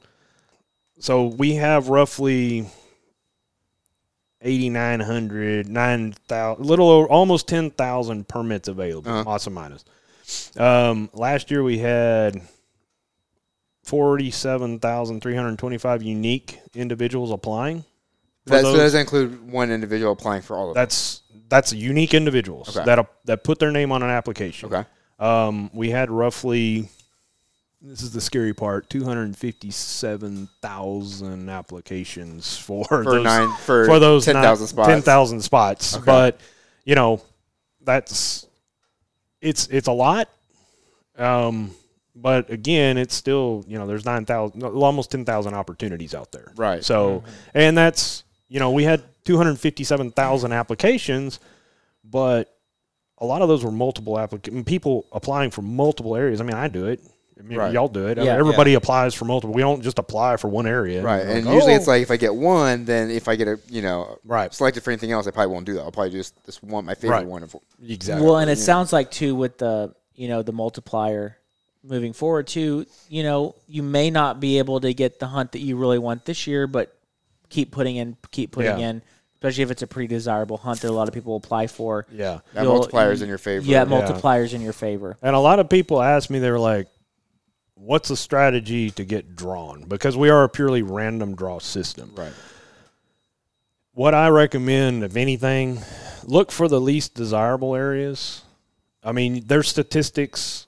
so 0.99 1.25
we 1.27 1.55
have 1.55 1.89
roughly 1.89 2.67
8,900, 4.41 5.67
9,000, 5.67 6.65
little 6.65 6.89
over, 6.89 7.07
almost 7.09 7.47
10,000 7.49 8.27
permits 8.27 8.67
available, 8.69 9.11
Uh-huh. 9.11 9.23
plus 9.23 9.45
or 9.47 9.51
minus. 9.51 9.83
Um, 10.57 11.09
last 11.13 11.51
year 11.51 11.63
we 11.63 11.77
had 11.79 12.41
47,325 13.83 16.01
unique 16.03 16.59
individuals 16.73 17.31
applying. 17.31 17.83
That, 18.45 18.61
those. 18.61 18.93
that 18.93 18.99
include 18.99 19.49
one 19.51 19.71
individual 19.71 20.11
applying 20.11 20.41
for 20.41 20.55
all 20.57 20.69
of 20.69 20.75
them? 20.75 20.81
That's 20.81 21.21
that's 21.49 21.73
unique 21.73 22.13
individuals 22.13 22.75
Okay. 22.75 22.85
that 22.85 23.07
that 23.25 23.43
put 23.43 23.59
their 23.59 23.71
name 23.71 23.91
on 23.91 24.03
an 24.03 24.09
application. 24.09 24.73
Okay. 24.73 24.87
Um, 25.19 25.69
we 25.73 25.89
had 25.89 26.09
roughly. 26.11 26.89
This 27.81 28.01
is 28.01 28.11
the 28.13 28.21
scary 28.21 28.53
part: 28.53 28.89
two 28.89 29.03
hundred 29.03 29.35
fifty-seven 29.37 30.49
thousand 30.61 31.49
applications 31.49 32.57
for 32.57 32.83
For 32.85 33.03
those, 33.03 33.23
nine- 33.23 33.55
for 33.57 33.85
for 33.85 33.99
those 33.99 34.25
10,000 34.25 34.67
spots. 34.67 34.87
Ten 34.89 35.01
thousand 35.01 35.41
spots, 35.41 35.95
Okay. 35.95 36.05
but 36.05 36.39
you 36.83 36.95
know, 36.95 37.21
that's 37.81 38.47
it's 39.41 39.67
it's 39.67 39.87
a 39.87 39.91
lot. 39.91 40.29
Um, 41.17 41.71
but 42.15 42.49
again, 42.49 42.97
it's 42.97 43.13
still 43.13 43.63
you 43.67 43.77
know 43.77 43.85
there's 43.87 44.05
nine 44.05 44.25
thousand, 44.25 44.63
almost 44.63 45.11
ten 45.11 45.23
thousand 45.25 45.53
opportunities 45.53 46.13
out 46.15 46.31
there. 46.31 46.51
Right. 46.55 46.83
So, 46.83 47.23
and 47.53 47.77
that's 47.77 48.23
you 48.47 48.59
know 48.59 48.71
we 48.71 48.83
had 48.83 49.03
two 49.23 49.37
hundred 49.37 49.59
fifty-seven 49.59 50.11
thousand 50.11 50.51
applications, 50.53 51.39
but 52.03 52.51
a 53.17 53.25
lot 53.25 53.41
of 53.41 53.47
those 53.47 53.63
were 53.63 53.71
multiple 53.71 54.15
applic- 54.15 54.65
people 54.65 55.05
applying 55.11 55.51
for 55.51 55.61
multiple 55.61 56.15
areas. 56.15 56.41
I 56.41 56.43
mean, 56.43 56.55
I 56.55 56.67
do 56.67 56.85
it. 56.87 56.99
I 57.37 57.41
mean, 57.41 57.57
Right. 57.57 57.73
y'all 57.73 57.87
do 57.89 58.07
it. 58.07 58.11
I 58.17 58.21
mean, 58.21 58.25
Yeah. 58.27 58.37
everybody 58.37 58.75
applies 58.75 59.13
for 59.13 59.25
multiple. 59.25 59.53
We 59.53 59.61
don't 59.61 59.81
just 59.81 59.99
apply 59.99 60.37
for 60.37 60.47
one 60.47 60.65
area. 60.67 61.01
Right, 61.03 61.25
Like, 61.25 61.35
and 61.35 61.45
usually 61.47 61.73
oh, 61.73 61.75
it's 61.75 61.87
like 61.87 62.01
if 62.01 62.09
I 62.09 62.15
get 62.17 62.33
one, 62.33 62.85
then 62.85 63.11
if 63.11 63.27
I 63.27 63.35
get 63.35 63.47
a 63.49 63.59
you 63.69 63.81
know 63.81 64.17
Right. 64.23 64.53
selected 64.53 64.83
for 64.83 64.91
anything 64.91 65.11
else, 65.11 65.27
I 65.27 65.31
probably 65.31 65.53
won't 65.53 65.65
do 65.65 65.73
that. 65.73 65.81
I'll 65.81 65.91
probably 65.91 66.11
just 66.11 66.33
this 66.45 66.61
one 66.63 66.85
my 66.85 66.95
favorite 66.95 67.17
Right. 67.17 67.27
one. 67.27 67.43
Of, 67.43 67.55
exactly. 67.85 68.25
Well, 68.25 68.37
and 68.37 68.49
it 68.49 68.57
sounds 68.57 68.93
like 68.93 69.11
too 69.11 69.35
with 69.35 69.57
the 69.57 69.93
you 70.15 70.27
know 70.29 70.43
the 70.43 70.53
multiplier 70.53 71.37
moving 71.83 72.13
forward 72.13 72.47
too. 72.47 72.85
You 73.09 73.23
know, 73.23 73.55
you 73.67 73.83
may 73.83 74.09
not 74.09 74.39
be 74.39 74.57
able 74.57 74.79
to 74.79 74.93
get 74.93 75.19
the 75.19 75.27
hunt 75.27 75.51
that 75.51 75.59
you 75.59 75.75
really 75.75 75.99
want 75.99 76.23
this 76.25 76.47
year, 76.47 76.67
but 76.67 76.94
keep 77.55 77.71
putting 77.71 77.95
in, 77.95 78.17
keep 78.31 78.51
putting 78.51 78.77
Yeah. 78.79 78.89
in, 78.89 79.01
especially 79.35 79.63
if 79.63 79.71
it's 79.71 79.81
a 79.81 79.87
pretty 79.87 80.07
desirable 80.07 80.57
hunt 80.57 80.81
that 80.81 80.89
a 80.89 80.93
lot 80.93 81.07
of 81.07 81.13
people 81.13 81.35
apply 81.37 81.67
for. 81.67 82.05
yeah. 82.11 82.39
that 82.53 82.65
multipliers 82.65 83.21
in 83.21 83.29
your 83.29 83.37
favor. 83.37 83.65
Yeah, 83.65 83.85
multipliers 83.85 84.53
in 84.53 84.61
your 84.61 84.73
favor. 84.73 85.17
And 85.21 85.35
a 85.35 85.39
lot 85.39 85.59
of 85.59 85.69
people 85.69 86.01
ask 86.01 86.29
me, 86.29 86.39
they're 86.39 86.59
like, 86.59 86.87
"What's 87.75 88.09
the 88.09 88.17
strategy 88.17 88.91
to 88.91 89.05
get 89.05 89.35
drawn?" 89.35 89.83
Because 89.87 90.17
we 90.17 90.29
are 90.29 90.43
a 90.43 90.49
purely 90.49 90.81
random 90.81 91.35
draw 91.35 91.59
system. 91.59 92.11
Right. 92.15 92.33
What 93.93 94.13
I 94.13 94.27
recommend, 94.27 95.03
if 95.05 95.15
anything, 95.15 95.79
look 96.25 96.51
for 96.51 96.67
the 96.67 96.81
least 96.81 97.13
desirable 97.15 97.75
areas. 97.75 98.41
I 99.03 99.13
mean, 99.13 99.43
there's 99.45 99.69
statistics. 99.69 100.64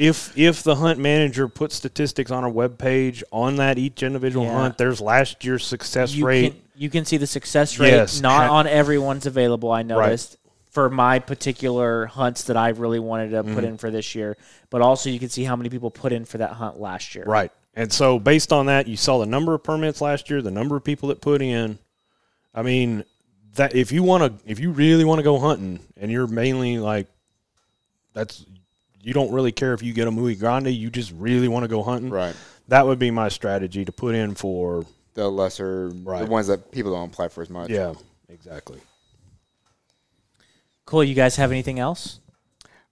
If 0.00 0.36
if 0.38 0.62
the 0.62 0.76
hunt 0.76 0.98
manager 0.98 1.46
puts 1.46 1.74
statistics 1.76 2.30
on 2.30 2.42
a 2.42 2.48
web 2.48 2.78
page 2.78 3.22
on 3.30 3.56
that 3.56 3.76
each 3.76 4.02
individual 4.02 4.46
Yeah. 4.46 4.54
hunt, 4.62 4.78
there's 4.78 4.98
last 5.00 5.44
year's 5.44 5.66
success 5.66 6.14
You 6.14 6.26
rate. 6.26 6.52
can 6.52 6.62
you 6.74 6.88
can 6.88 7.04
see 7.04 7.18
the 7.18 7.26
success 7.26 7.78
rate. 7.78 7.90
Yes. 7.90 8.20
Not 8.22 8.48
on 8.48 8.66
everyone's 8.66 9.26
available. 9.26 9.70
I 9.70 9.82
noticed. 9.82 10.38
For 10.70 10.88
my 10.88 11.18
particular 11.18 12.06
hunts 12.06 12.44
that 12.44 12.56
I 12.56 12.68
really 12.68 13.00
wanted 13.00 13.30
to 13.32 13.42
Mm-hmm. 13.42 13.54
put 13.56 13.64
in 13.64 13.76
for 13.76 13.90
this 13.90 14.14
year, 14.14 14.36
but 14.70 14.80
also 14.80 15.10
you 15.10 15.18
can 15.18 15.28
see 15.28 15.42
how 15.44 15.56
many 15.56 15.68
people 15.68 15.90
put 15.90 16.12
in 16.12 16.24
for 16.24 16.38
that 16.38 16.52
hunt 16.52 16.80
last 16.80 17.14
year. 17.16 17.24
Right. 17.26 17.50
And 17.74 17.92
so 17.92 18.18
based 18.20 18.52
on 18.52 18.66
that, 18.66 18.86
you 18.86 18.96
saw 18.96 19.18
the 19.18 19.26
number 19.26 19.52
of 19.52 19.62
permits 19.64 20.00
last 20.00 20.30
year, 20.30 20.40
the 20.40 20.50
number 20.52 20.76
of 20.76 20.84
people 20.84 21.08
that 21.10 21.20
put 21.20 21.42
in. 21.42 21.78
I 22.54 22.62
mean, 22.62 23.04
that 23.56 23.74
if 23.74 23.90
you 23.92 24.02
want 24.04 24.22
to 24.44 24.50
if 24.50 24.60
you 24.60 24.70
really 24.70 25.04
want 25.04 25.18
to 25.18 25.24
go 25.24 25.38
hunting 25.40 25.80
and 25.96 26.10
you're 26.10 26.28
mainly 26.28 26.78
like 26.78 27.08
that's 28.14 28.46
you 29.02 29.12
don't 29.14 29.32
really 29.32 29.52
care 29.52 29.72
if 29.74 29.82
you 29.82 29.92
get 29.92 30.06
a 30.08 30.10
muy 30.10 30.34
grande, 30.34 30.68
you 30.68 30.90
just 30.90 31.12
really 31.16 31.48
want 31.48 31.64
to 31.64 31.68
go 31.68 31.82
hunting. 31.82 32.10
Right. 32.10 32.34
That 32.68 32.86
would 32.86 32.98
be 32.98 33.10
my 33.10 33.28
strategy 33.28 33.84
to 33.84 33.92
put 33.92 34.14
in 34.14 34.34
for 34.34 34.84
The 35.14 35.28
lesser, 35.28 35.88
Right. 35.88 36.24
the 36.24 36.30
ones 36.30 36.46
that 36.48 36.70
people 36.70 36.92
don't 36.92 37.10
apply 37.12 37.28
for 37.28 37.42
as 37.42 37.50
much. 37.50 37.70
yeah, 37.70 37.94
exactly. 38.28 38.80
Cool. 40.86 41.04
You 41.04 41.14
guys 41.14 41.36
have 41.36 41.50
anything 41.52 41.78
else? 41.78 42.20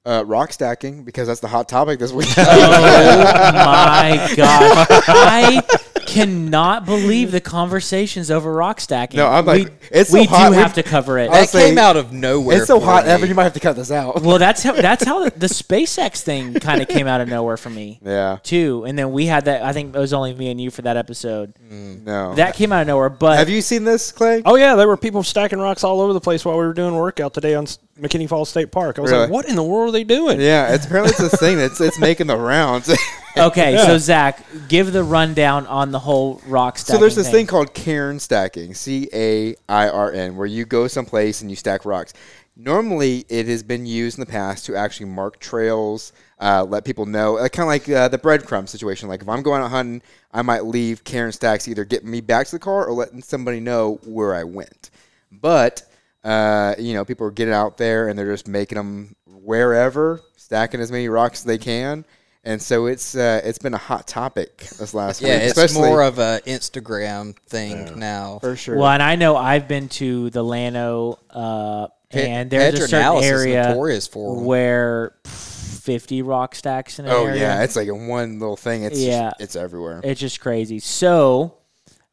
Uh, 0.06 0.24
rock 0.26 0.52
stacking 0.52 1.04
because 1.04 1.26
that's 1.28 1.40
the 1.40 1.48
hot 1.48 1.68
topic 1.68 1.98
this 1.98 2.12
week. 2.12 2.28
Oh 2.38 2.42
my 3.52 4.32
god! 4.36 4.86
I 4.90 5.62
cannot 6.08 6.84
believe 6.84 7.30
the 7.32 7.40
conversations 7.40 8.30
over 8.30 8.52
rock 8.52 8.80
stacking. 8.80 9.18
No, 9.18 9.26
I'm 9.28 9.44
like, 9.46 9.64
we, 9.68 9.70
it's 9.90 10.10
so 10.10 10.18
we 10.18 10.24
hot, 10.24 10.48
do 10.50 10.56
we- 10.56 10.62
have 10.62 10.74
to 10.74 10.82
cover 10.82 11.18
it. 11.18 11.30
I- 11.30 11.40
That 11.40 11.48
say- 11.50 11.68
came 11.68 11.78
out 11.78 11.96
of 11.96 12.12
nowhere. 12.12 12.56
it's 12.58 12.66
so 12.66 12.80
for 12.80 12.86
hot, 12.86 13.04
me. 13.04 13.10
Evan. 13.10 13.28
You 13.28 13.34
might 13.34 13.44
have 13.44 13.52
to 13.54 13.60
cut 13.60 13.76
this 13.76 13.90
out. 13.90 14.22
well, 14.22 14.38
that's 14.38 14.62
how 14.62 14.72
that's 14.72 15.04
how 15.04 15.24
the, 15.24 15.30
the 15.30 15.46
SpaceX 15.46 16.22
thing 16.22 16.54
kind 16.54 16.80
of 16.82 16.88
came 16.88 17.06
out 17.06 17.20
of 17.20 17.28
nowhere 17.28 17.56
for 17.56 17.70
me 17.70 18.00
yeah. 18.02 18.38
too. 18.42 18.84
And 18.86 18.98
then 18.98 19.12
we 19.12 19.26
had 19.26 19.44
that. 19.46 19.62
I 19.62 19.72
think 19.72 19.94
it 19.94 19.98
was 19.98 20.12
only 20.12 20.34
me 20.34 20.50
and 20.50 20.60
you 20.60 20.70
for 20.70 20.82
that 20.82 20.96
episode. 20.96 21.54
No. 21.70 22.34
That 22.34 22.54
came 22.54 22.72
out 22.72 22.80
of 22.82 22.86
nowhere. 22.86 23.08
But 23.10 23.38
have 23.38 23.48
you 23.48 23.60
seen 23.62 23.84
this, 23.84 24.12
Clay? 24.12 24.42
Oh 24.44 24.56
yeah, 24.56 24.74
there 24.74 24.88
were 24.88 24.96
people 24.96 25.22
stacking 25.22 25.58
rocks 25.58 25.84
all 25.84 26.00
over 26.00 26.12
the 26.12 26.20
place 26.20 26.44
while 26.44 26.56
we 26.56 26.64
were 26.64 26.72
doing 26.74 26.94
workout 26.94 27.34
today 27.34 27.54
on 27.54 27.64
s- 27.64 27.78
McKinney 28.00 28.28
Falls 28.28 28.48
State 28.48 28.70
Park. 28.70 28.98
I 28.98 29.02
was 29.02 29.10
Really? 29.10 29.24
like, 29.24 29.32
what 29.32 29.48
in 29.48 29.56
the 29.56 29.62
world 29.62 29.88
are 29.88 29.92
they 29.92 30.04
doing? 30.04 30.40
Yeah, 30.40 30.72
it's 30.74 30.86
apparently 30.86 31.10
it's 31.10 31.18
this 31.18 31.40
thing 31.40 31.56
that's 31.56 31.80
it's 31.80 31.98
making 32.00 32.26
the 32.28 32.36
rounds. 32.36 32.90
Okay, 33.36 33.76
so 33.76 33.98
Zach, 33.98 34.44
give 34.66 34.92
the 34.92 35.04
rundown 35.04 35.64
on 35.68 35.92
the 35.92 35.98
whole 36.00 36.40
rock 36.48 36.76
stack. 36.76 36.94
so 36.96 37.00
there's 37.00 37.14
this 37.14 37.30
thing 37.30 37.46
called 37.46 37.72
cairn 37.72 38.18
stacking, 38.18 38.74
C 38.74 39.08
A 39.12 39.54
I 39.68 39.88
R 39.88 40.10
N, 40.10 40.36
where 40.36 40.46
you 40.46 40.64
go 40.64 40.88
someplace 40.88 41.40
and 41.40 41.48
you 41.48 41.54
stack 41.54 41.84
rocks. 41.84 42.14
Normally, 42.56 43.24
it 43.28 43.46
has 43.46 43.62
been 43.62 43.86
used 43.86 44.18
in 44.18 44.24
the 44.24 44.30
past 44.30 44.66
to 44.66 44.74
actually 44.74 45.06
mark 45.06 45.38
trails, 45.38 46.12
uh, 46.40 46.66
let 46.68 46.84
people 46.84 47.06
know, 47.06 47.36
uh, 47.38 47.48
kind 47.48 47.62
of 47.62 47.68
like 47.68 47.88
uh, 47.88 48.08
the 48.08 48.18
breadcrumb 48.18 48.68
situation. 48.68 49.08
Like 49.08 49.22
if 49.22 49.28
I'm 49.28 49.42
going 49.42 49.62
out 49.62 49.70
hunting, 49.70 50.02
I 50.32 50.42
might 50.42 50.64
leave 50.64 51.04
cairn 51.04 51.30
stacks 51.30 51.68
either 51.68 51.84
get 51.84 52.04
me 52.04 52.20
back 52.20 52.46
to 52.46 52.52
the 52.56 52.58
car 52.58 52.86
or 52.86 52.92
letting 52.92 53.22
somebody 53.22 53.60
know 53.60 54.00
where 54.04 54.34
I 54.34 54.42
went. 54.42 54.90
But 55.30 55.82
uh, 56.28 56.74
you 56.78 56.94
know, 56.94 57.04
people 57.04 57.26
are 57.26 57.30
getting 57.30 57.54
out 57.54 57.76
there 57.78 58.08
and 58.08 58.18
they're 58.18 58.30
just 58.32 58.48
making 58.48 58.76
them 58.76 59.16
wherever, 59.26 60.20
stacking 60.36 60.80
as 60.80 60.90
many 60.92 61.08
rocks 61.08 61.40
as 61.40 61.44
they 61.44 61.58
can. 61.58 62.04
And 62.44 62.62
so 62.62 62.86
it's 62.86 63.14
uh, 63.14 63.40
it's 63.44 63.58
been 63.58 63.74
a 63.74 63.78
hot 63.78 64.06
topic 64.06 64.58
this 64.78 64.94
last 64.94 65.20
Yeah, 65.20 65.34
week, 65.34 65.42
it's 65.42 65.58
especially 65.58 65.88
more 65.88 66.02
of 66.02 66.18
an 66.18 66.40
Instagram 66.46 67.36
thing 67.46 67.98
now. 67.98 68.38
for 68.40 68.56
sure. 68.56 68.76
Well, 68.76 68.88
and 68.90 69.02
I 69.02 69.16
know 69.16 69.36
I've 69.36 69.68
been 69.68 69.88
to 69.90 70.30
the 70.30 70.42
Llano, 70.42 71.18
uh, 71.30 71.88
Pe- 72.10 72.28
and 72.30 72.48
there's 72.50 72.74
a 72.74 72.88
certain 72.88 73.00
Pedernales 73.04 73.20
is 73.22 73.30
area 73.30 73.68
notorious 73.68 74.06
for 74.06 74.38
'em. 74.38 74.44
where 74.44 75.14
pff, 75.24 75.80
50 75.82 76.22
rock 76.22 76.54
stacks 76.54 76.98
in 76.98 77.04
an 77.06 77.10
Oh 77.12 77.26
area. 77.26 77.40
yeah, 77.40 77.62
it's 77.64 77.76
like 77.76 77.88
in 77.88 78.06
one 78.06 78.38
little 78.38 78.56
thing. 78.56 78.84
It's 78.84 78.98
Yeah. 78.98 79.30
just, 79.30 79.40
it's 79.40 79.56
everywhere. 79.56 80.00
It's 80.04 80.20
just 80.20 80.40
crazy. 80.40 80.78
So 80.78 81.54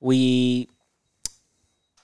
we, 0.02 0.68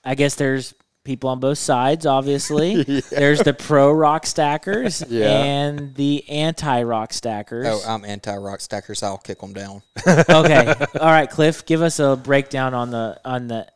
I 0.06 0.16
guess 0.16 0.36
there's 0.36 0.74
people 1.04 1.30
on 1.30 1.40
both 1.40 1.58
sides. 1.58 2.06
Obviously, 2.06 2.84
there's 3.10 3.40
the 3.42 3.54
pro 3.54 3.92
rock 3.92 4.26
stackers 4.26 5.04
Yeah. 5.10 5.44
and 5.44 5.96
the 5.96 6.28
anti 6.30 6.84
rock 6.84 7.14
stackers. 7.14 7.68
Oh, 7.68 7.82
I'm 7.88 8.06
anti 8.06 8.36
rock 8.36 8.62
stackers. 8.62 9.04
I'll 9.04 9.18
kick 9.18 9.40
them 9.40 9.54
down. 9.54 9.82
okay, 10.08 10.74
all 11.00 11.08
right, 11.08 11.30
Cliff, 11.30 11.66
give 11.66 11.82
us 11.82 12.00
a 12.00 12.16
breakdown 12.16 12.74
on 12.74 12.92
the 12.92 13.20
on 13.26 13.48
the. 13.48 13.68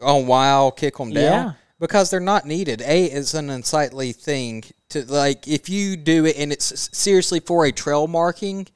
on 0.00 0.26
why 0.26 0.48
I'll 0.48 0.70
kick 0.72 0.96
them 0.96 1.10
down? 1.10 1.22
Yeah. 1.22 1.52
Because 1.78 2.10
they're 2.10 2.20
not 2.20 2.44
needed. 2.44 2.82
A 2.82 3.06
is 3.06 3.32
an 3.34 3.48
unsightly 3.48 4.12
thing 4.12 4.64
to 4.90 5.04
like. 5.06 5.48
If 5.48 5.68
you 5.68 5.96
do 5.96 6.26
it 6.26 6.36
and 6.36 6.52
it's 6.52 6.90
seriously 6.96 7.40
for 7.40 7.64
a 7.64 7.72
trail 7.72 8.06
marking, 8.06 8.68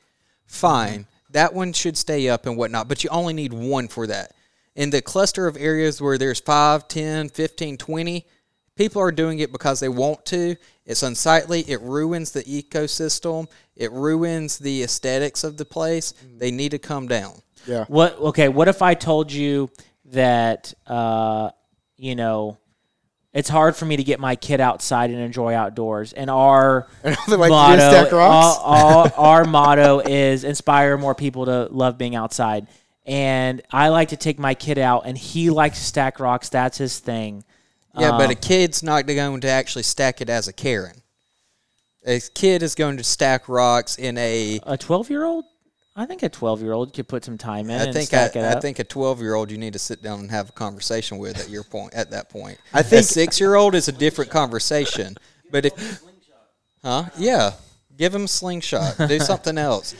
fine. 0.47 1.01
Mm-hmm. 1.01 1.11
That 1.33 1.53
one 1.53 1.73
should 1.73 1.99
stay 1.99 2.29
up 2.29 2.47
and 2.47 2.57
whatnot. 2.57 2.89
But 2.89 3.05
you 3.05 3.11
only 3.11 3.35
need 3.35 3.53
one 3.53 3.89
for 3.89 4.07
that. 4.07 4.34
In 4.77 4.91
the 4.91 5.01
cluster 5.01 5.47
of 5.47 5.57
areas 5.57 6.01
where 6.01 6.19
there's 6.19 6.41
5, 6.41 6.89
10, 6.89 7.29
15, 7.29 7.77
20, 7.77 8.27
people 8.77 9.01
are 9.01 9.13
doing 9.13 9.39
it 9.39 9.53
because 9.53 9.81
they 9.81 9.89
want 9.89 10.25
to. 10.27 10.57
It's 10.85 11.03
unsightly. 11.03 11.61
It 11.69 11.81
ruins 11.81 12.33
the 12.33 12.43
ecosystem. 12.43 13.49
It 13.77 13.93
ruins 13.93 14.59
the 14.59 14.83
aesthetics 14.83 15.45
of 15.45 15.57
the 15.57 15.65
place. 15.65 16.13
Mm. 16.13 16.39
They 16.39 16.51
need 16.51 16.71
to 16.73 16.79
come 16.79 17.07
down. 17.07 17.41
yeah. 17.67 17.85
What 17.89 18.19
okay? 18.19 18.49
What 18.49 18.69
if 18.69 18.83
I 18.83 18.95
told 18.95 19.33
you 19.33 19.71
that 20.07 20.75
uh, 20.87 21.51
you 21.97 22.15
know 22.15 22.59
it's 23.33 23.49
hard 23.49 23.75
for 23.75 23.85
me 23.85 23.97
to 23.97 24.05
get 24.05 24.21
my 24.21 24.37
kid 24.37 24.61
outside 24.61 25.11
and 25.11 25.19
enjoy 25.19 25.55
outdoors, 25.55 26.13
and 26.13 26.31
our 26.31 26.87
like, 27.05 27.51
motto, 27.51 27.79
stack 27.79 28.13
uh, 28.13 28.17
rocks?" 28.17 28.59
Uh, 28.59 28.63
our, 28.65 28.77
our, 28.77 29.13
our 29.17 29.45
motto 29.45 30.01
is 30.01 30.45
inspire 30.45 30.97
more 30.99 31.15
people 31.15 31.47
to 31.47 31.69
love 31.71 31.97
being 31.97 32.15
outside. 32.15 32.67
And 33.06 33.60
I 33.70 33.89
like 33.89 34.09
to 34.09 34.16
take 34.16 34.39
my 34.39 34.55
kid 34.55 34.78
out, 34.78 35.02
and 35.06 35.16
he 35.16 35.51
likes 35.51 35.78
to 35.78 35.85
stack 35.85 36.18
rocks. 36.20 36.48
That's 36.48 36.78
his 36.78 36.98
thing. 36.98 37.44
Yeah, 37.98 38.12
but 38.12 38.24
Um, 38.26 38.31
a 38.31 38.35
kid's 38.35 38.82
not 38.82 39.06
going 39.06 39.40
to 39.43 39.48
actually 39.48 39.82
stack 39.82 40.20
it 40.20 40.28
as 40.31 40.48
a 40.48 40.52
cairn. 40.52 41.02
A 42.06 42.20
kid 42.20 42.62
is 42.62 42.74
going 42.74 42.97
to 42.97 43.05
stack 43.05 43.48
rocks 43.48 43.97
in 43.97 44.18
a. 44.18 44.59
A 44.64 44.76
twelve-year-old, 44.76 45.44
I 45.94 46.06
think 46.06 46.22
a 46.22 46.28
twelve-year-old 46.28 46.93
could 46.93 47.06
put 47.09 47.24
some 47.24 47.39
time 47.39 47.70
in 47.70 47.81
I 47.81 47.85
and 47.85 47.93
think 47.94 48.09
stack 48.09 48.36
I, 48.36 48.40
it 48.40 48.56
I 48.56 48.60
think 48.60 48.78
a 48.78 48.85
twelve 48.85 49.20
year 49.20 49.35
old 49.35 49.51
you 49.51 49.59
need 49.59 49.74
to 49.74 49.78
sit 49.78 50.02
down 50.02 50.20
and 50.20 50.31
have 50.31 50.48
a 50.48 50.52
conversation 50.52 51.18
with 51.18 51.39
at 51.39 51.48
your 51.51 51.62
point 51.62 51.94
at 51.94 52.10
that 52.10 52.28
point. 52.31 52.59
I 52.72 52.82
think- 52.82 53.01
a 53.01 53.05
six 53.05 53.39
year 53.39 53.55
old 53.55 53.74
is 53.74 53.89
a 53.89 53.93
different 53.93 54.31
conversation. 54.31 55.16
But 55.51 55.66
if 55.66 56.02
huh, 56.82 57.05
yeah, 57.16 57.52
give 57.97 58.14
him 58.14 58.24
a 58.24 58.28
slingshot, 58.28 58.97
do 59.09 59.18
something 59.20 59.56
else. 59.56 59.94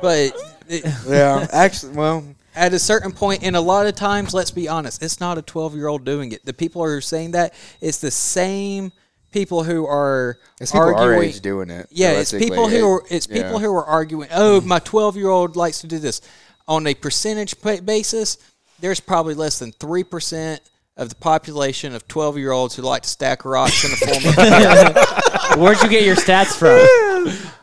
But 0.00 0.18
it, 0.18 0.34
yeah. 1.06 1.46
Actually, 1.52 1.94
well, 1.94 2.24
at 2.54 2.74
a 2.74 2.78
certain 2.78 3.12
point, 3.12 3.42
and 3.42 3.56
a 3.56 3.60
lot 3.60 3.86
of 3.86 3.94
times, 3.94 4.34
let's 4.34 4.50
be 4.50 4.68
honest, 4.68 5.02
it's 5.02 5.20
not 5.20 5.38
a 5.38 5.42
12 5.42 5.76
year 5.76 5.86
old 5.86 6.04
doing 6.04 6.32
it. 6.32 6.44
The 6.44 6.52
people 6.52 6.84
who 6.84 6.90
are 6.90 7.00
saying 7.00 7.32
that, 7.32 7.54
it's 7.80 7.98
the 7.98 8.10
same 8.10 8.92
people 9.30 9.62
who 9.62 9.86
are 9.86 10.38
it's 10.60 10.72
people 10.72 10.94
arguing. 10.94 11.18
our 11.18 11.22
age 11.22 11.40
doing 11.40 11.70
it. 11.70 11.86
Yeah, 11.90 12.12
it's 12.12 12.32
people 12.32 12.68
who 12.68 12.88
are 12.88 13.02
It- 13.02 13.12
it's 13.12 13.26
people 13.26 13.58
who 13.58 13.72
are 13.72 13.84
arguing. 13.84 14.28
Oh, 14.32 14.58
mm-hmm. 14.58 14.68
my 14.68 14.78
12 14.80 15.16
year 15.16 15.28
old 15.28 15.56
likes 15.56 15.80
to 15.82 15.86
do 15.86 15.98
this. 15.98 16.20
On 16.66 16.86
a 16.86 16.94
percentage 16.94 17.54
basis, 17.62 18.36
there's 18.80 19.00
probably 19.00 19.34
less 19.34 19.58
than 19.58 19.72
three 19.72 20.04
percent 20.04 20.60
of 20.98 21.08
the 21.08 21.14
population 21.14 21.94
of 21.94 22.06
12 22.08 22.38
year 22.38 22.50
olds 22.50 22.74
who 22.74 22.82
like 22.82 23.02
to 23.04 23.08
stack 23.08 23.44
rocks 23.44 23.84
in 23.84 23.90
the 23.90 23.96
form 23.96 25.56
of. 25.56 25.58
Where'd 25.58 25.80
you 25.80 25.88
get 25.88 26.04
your 26.04 26.16
stats 26.16 26.58
from? 26.58 26.76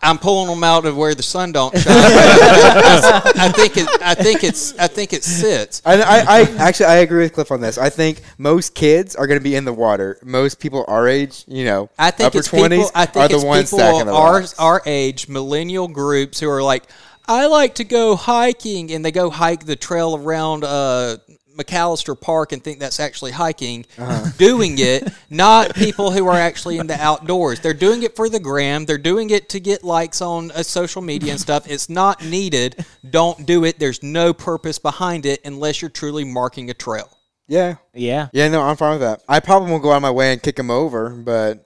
I'm 0.01 0.17
pulling 0.17 0.47
them 0.49 0.63
out 0.63 0.85
of 0.85 0.95
where 0.97 1.15
the 1.15 1.23
sun 1.23 1.51
don't 1.51 1.71
shine. 1.77 1.93
I 1.95 3.51
think 3.55 3.77
it. 3.77 3.87
I 4.01 4.15
think 4.15 4.43
it's. 4.43 4.77
I 4.77 4.87
think 4.87 5.13
it 5.13 5.23
sits. 5.23 5.81
I, 5.85 6.01
I, 6.01 6.19
I 6.19 6.41
actually 6.57 6.87
I 6.87 6.95
agree 6.97 7.23
with 7.23 7.33
Cliff 7.33 7.51
on 7.51 7.61
this. 7.61 7.77
I 7.77 7.89
think 7.89 8.21
most 8.37 8.75
kids 8.75 9.15
are 9.15 9.27
going 9.27 9.39
to 9.39 9.43
be 9.43 9.55
in 9.55 9.65
the 9.65 9.73
water. 9.73 10.17
Most 10.23 10.59
people 10.59 10.85
our 10.87 11.07
age, 11.07 11.43
you 11.47 11.65
know, 11.65 11.89
I 11.97 12.11
think 12.11 12.27
upper 12.27 12.39
it's 12.39 12.47
people. 12.47 12.59
twenties 12.59 12.91
I 12.93 13.05
think 13.05 13.25
are 13.25 13.27
the 13.29 13.35
it's 13.35 13.43
ones 13.43 13.71
people 13.71 13.79
stacking 13.79 14.05
the 14.07 14.13
our 14.13 14.39
rocks. 14.39 14.59
our 14.59 14.81
age, 14.85 15.27
millennial 15.27 15.87
groups 15.87 16.39
who 16.39 16.49
are 16.49 16.63
like, 16.63 16.83
I 17.27 17.47
like 17.47 17.75
to 17.75 17.83
go 17.83 18.15
hiking, 18.15 18.91
and 18.91 19.03
they 19.03 19.11
go 19.11 19.29
hike 19.29 19.65
the 19.65 19.75
trail 19.75 20.15
around 20.15 20.63
uh, 20.63 21.17
McAllister 21.57 22.19
Park 22.19 22.51
and 22.51 22.63
think 22.63 22.79
that's 22.79 22.99
actually 22.99 23.31
hiking. 23.31 23.85
Uh-huh. 23.97 24.29
Doing 24.37 24.75
it, 24.77 25.07
not 25.29 25.73
people 25.75 26.11
who 26.11 26.27
are 26.27 26.35
actually 26.37 26.77
in 26.77 26.87
the 26.87 26.99
outdoors. 27.01 27.59
They're 27.59 27.73
doing 27.73 28.03
it 28.03 28.15
for 28.15 28.29
the 28.29 28.39
gram. 28.39 28.85
They're 28.85 28.97
doing 28.97 29.29
it 29.29 29.49
to 29.49 29.59
get 29.59 29.83
likes 29.83 30.21
on 30.21 30.51
uh, 30.51 30.63
social 30.63 31.01
media 31.01 31.31
and 31.31 31.39
stuff. 31.39 31.69
It's 31.69 31.89
not 31.89 32.23
needed. 32.25 32.85
Don't 33.09 33.45
do 33.45 33.63
it. 33.65 33.79
There's 33.79 34.03
no 34.03 34.33
purpose 34.33 34.79
behind 34.79 35.25
it 35.25 35.39
unless 35.45 35.81
you're 35.81 35.89
truly 35.89 36.23
marking 36.23 36.69
a 36.69 36.73
trail. 36.73 37.09
yeah, 37.47 37.75
Yeah. 37.93 38.27
yeah. 38.33 38.47
No, 38.49 38.61
I'm 38.61 38.75
fine 38.75 38.91
with 38.99 39.01
that. 39.01 39.21
I 39.27 39.39
probably 39.39 39.71
won't 39.71 39.83
go 39.83 39.91
out 39.91 39.97
of 39.97 40.01
my 40.01 40.11
way 40.11 40.33
and 40.33 40.41
kick 40.41 40.55
them 40.57 40.69
over, 40.71 41.09
but 41.09 41.65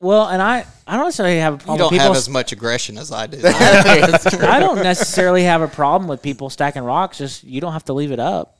Well, 0.00 0.28
and 0.28 0.40
I, 0.40 0.64
I 0.86 0.96
don't 0.96 1.04
necessarily 1.06 1.38
have 1.40 1.54
a 1.54 1.56
You 1.56 1.64
problem. 1.64 1.78
don't 1.78 1.92
with 1.92 2.00
have 2.00 2.08
people 2.10 2.16
as 2.18 2.28
much 2.28 2.52
aggression 2.52 2.96
as 2.96 3.12
I 3.12 3.26
do. 3.26 3.38
I 3.44 4.58
don't 4.60 4.76
necessarily 4.82 5.42
have 5.44 5.60
a 5.62 5.68
problem 5.68 6.08
with 6.08 6.22
people 6.22 6.48
stacking 6.48 6.82
rocks. 6.84 7.18
Just 7.18 7.44
you 7.44 7.60
don't 7.60 7.72
have 7.72 7.84
to 7.86 7.92
leave 7.92 8.12
it 8.12 8.20
up. 8.20 8.56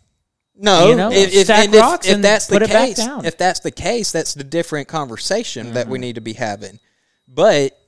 No, 0.63 0.91
You 0.91 0.97
know, 0.97 1.11
if, 1.11 1.33
if, 1.33 1.49
if- 1.49 1.75
if, 2.05 2.23
that's 2.23 2.47
the 2.47 2.57
put 2.57 2.63
it 2.63 2.69
back 2.69 2.89
case, 2.89 3.09
if 3.25 3.39
that's 3.39 3.61
the 3.61 3.71
case, 3.71 4.13
that's 4.13 4.35
the 4.35 4.45
different 4.45 4.89
conversation 4.89 5.73
that 5.73 5.89
we 5.89 5.97
mm-hmm. 5.97 6.03
need 6.03 6.15
to 6.17 6.21
be 6.21 6.35
having. 6.35 6.79
But 7.27 7.80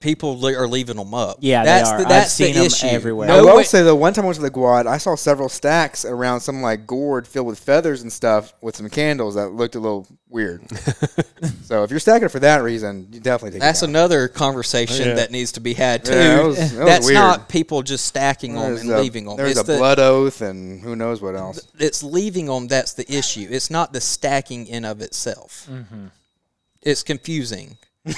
people 0.00 0.38
le- 0.40 0.54
are 0.54 0.68
leaving 0.68 0.96
them 0.96 1.12
up. 1.12 1.38
Yeah, 1.40 1.62
they 1.62 1.66
that's 1.66 1.88
are. 1.90 1.98
The, 1.98 2.04
I've 2.04 2.08
that's 2.08 2.32
seen 2.32 2.54
the 2.54 2.60
'em 2.60 2.66
issue. 2.66 2.86
everywhere. 2.86 3.28
I 3.30 3.36
No 3.38 3.46
will 3.46 3.56
way- 3.56 3.64
say 3.64 3.82
though, 3.82 3.96
one 3.96 4.12
time 4.14 4.24
I 4.24 4.26
went 4.28 4.36
to 4.36 4.42
the 4.42 4.50
Guad, 4.50 4.86
I 4.86 4.98
saw 4.98 5.16
several 5.16 5.48
stacks 5.48 6.04
around 6.04 6.40
some 6.40 6.62
like 6.62 6.86
gourd 6.86 7.26
filled 7.26 7.46
with 7.48 7.58
feathers 7.58 8.02
and 8.02 8.12
stuff 8.12 8.54
with 8.60 8.76
some 8.76 8.88
candles 8.88 9.34
that 9.34 9.48
looked 9.48 9.74
a 9.74 9.80
little 9.80 10.06
weird. 10.28 10.62
so 11.64 11.82
if 11.82 11.90
you're 11.90 11.98
stacking 11.98 12.26
it 12.26 12.30
for 12.30 12.38
that 12.40 12.62
reason, 12.62 13.08
you 13.10 13.18
definitely 13.18 13.52
take 13.58 13.60
that's 13.60 13.82
it 13.82 13.88
another 13.88 14.28
conversation 14.28 15.08
Yeah. 15.08 15.14
that 15.14 15.30
needs 15.32 15.52
to 15.52 15.60
be 15.60 15.74
had 15.74 16.04
too. 16.04 16.12
Yeah, 16.12 16.36
that 16.36 16.44
was- 16.46 16.56
that 16.56 16.78
was 16.78 16.86
that's 16.86 17.06
weird. 17.06 17.14
not 17.16 17.48
people 17.48 17.82
just 17.82 18.06
stacking 18.06 18.54
them 18.54 18.62
There's 18.74 18.80
and 18.82 18.90
a- 18.92 19.00
leaving 19.00 19.24
them. 19.24 19.36
There's 19.36 19.52
It's 19.58 19.60
a 19.68 19.72
the, 19.72 19.78
blood 19.78 19.98
oath 19.98 20.42
and 20.42 20.80
who 20.80 20.94
knows 20.94 21.20
what 21.20 21.34
else. 21.34 21.66
it's 21.78 22.02
leaving 22.02 22.46
them 22.46 22.68
that's 22.68 22.92
the 22.92 23.10
issue. 23.12 23.48
It's 23.50 23.70
not 23.70 23.92
the 23.92 24.00
stacking 24.00 24.66
in 24.68 24.84
of 24.84 25.00
itself. 25.00 25.66
Mm-hmm. 25.70 26.06
It's 26.82 27.02
confusing. 27.02 27.76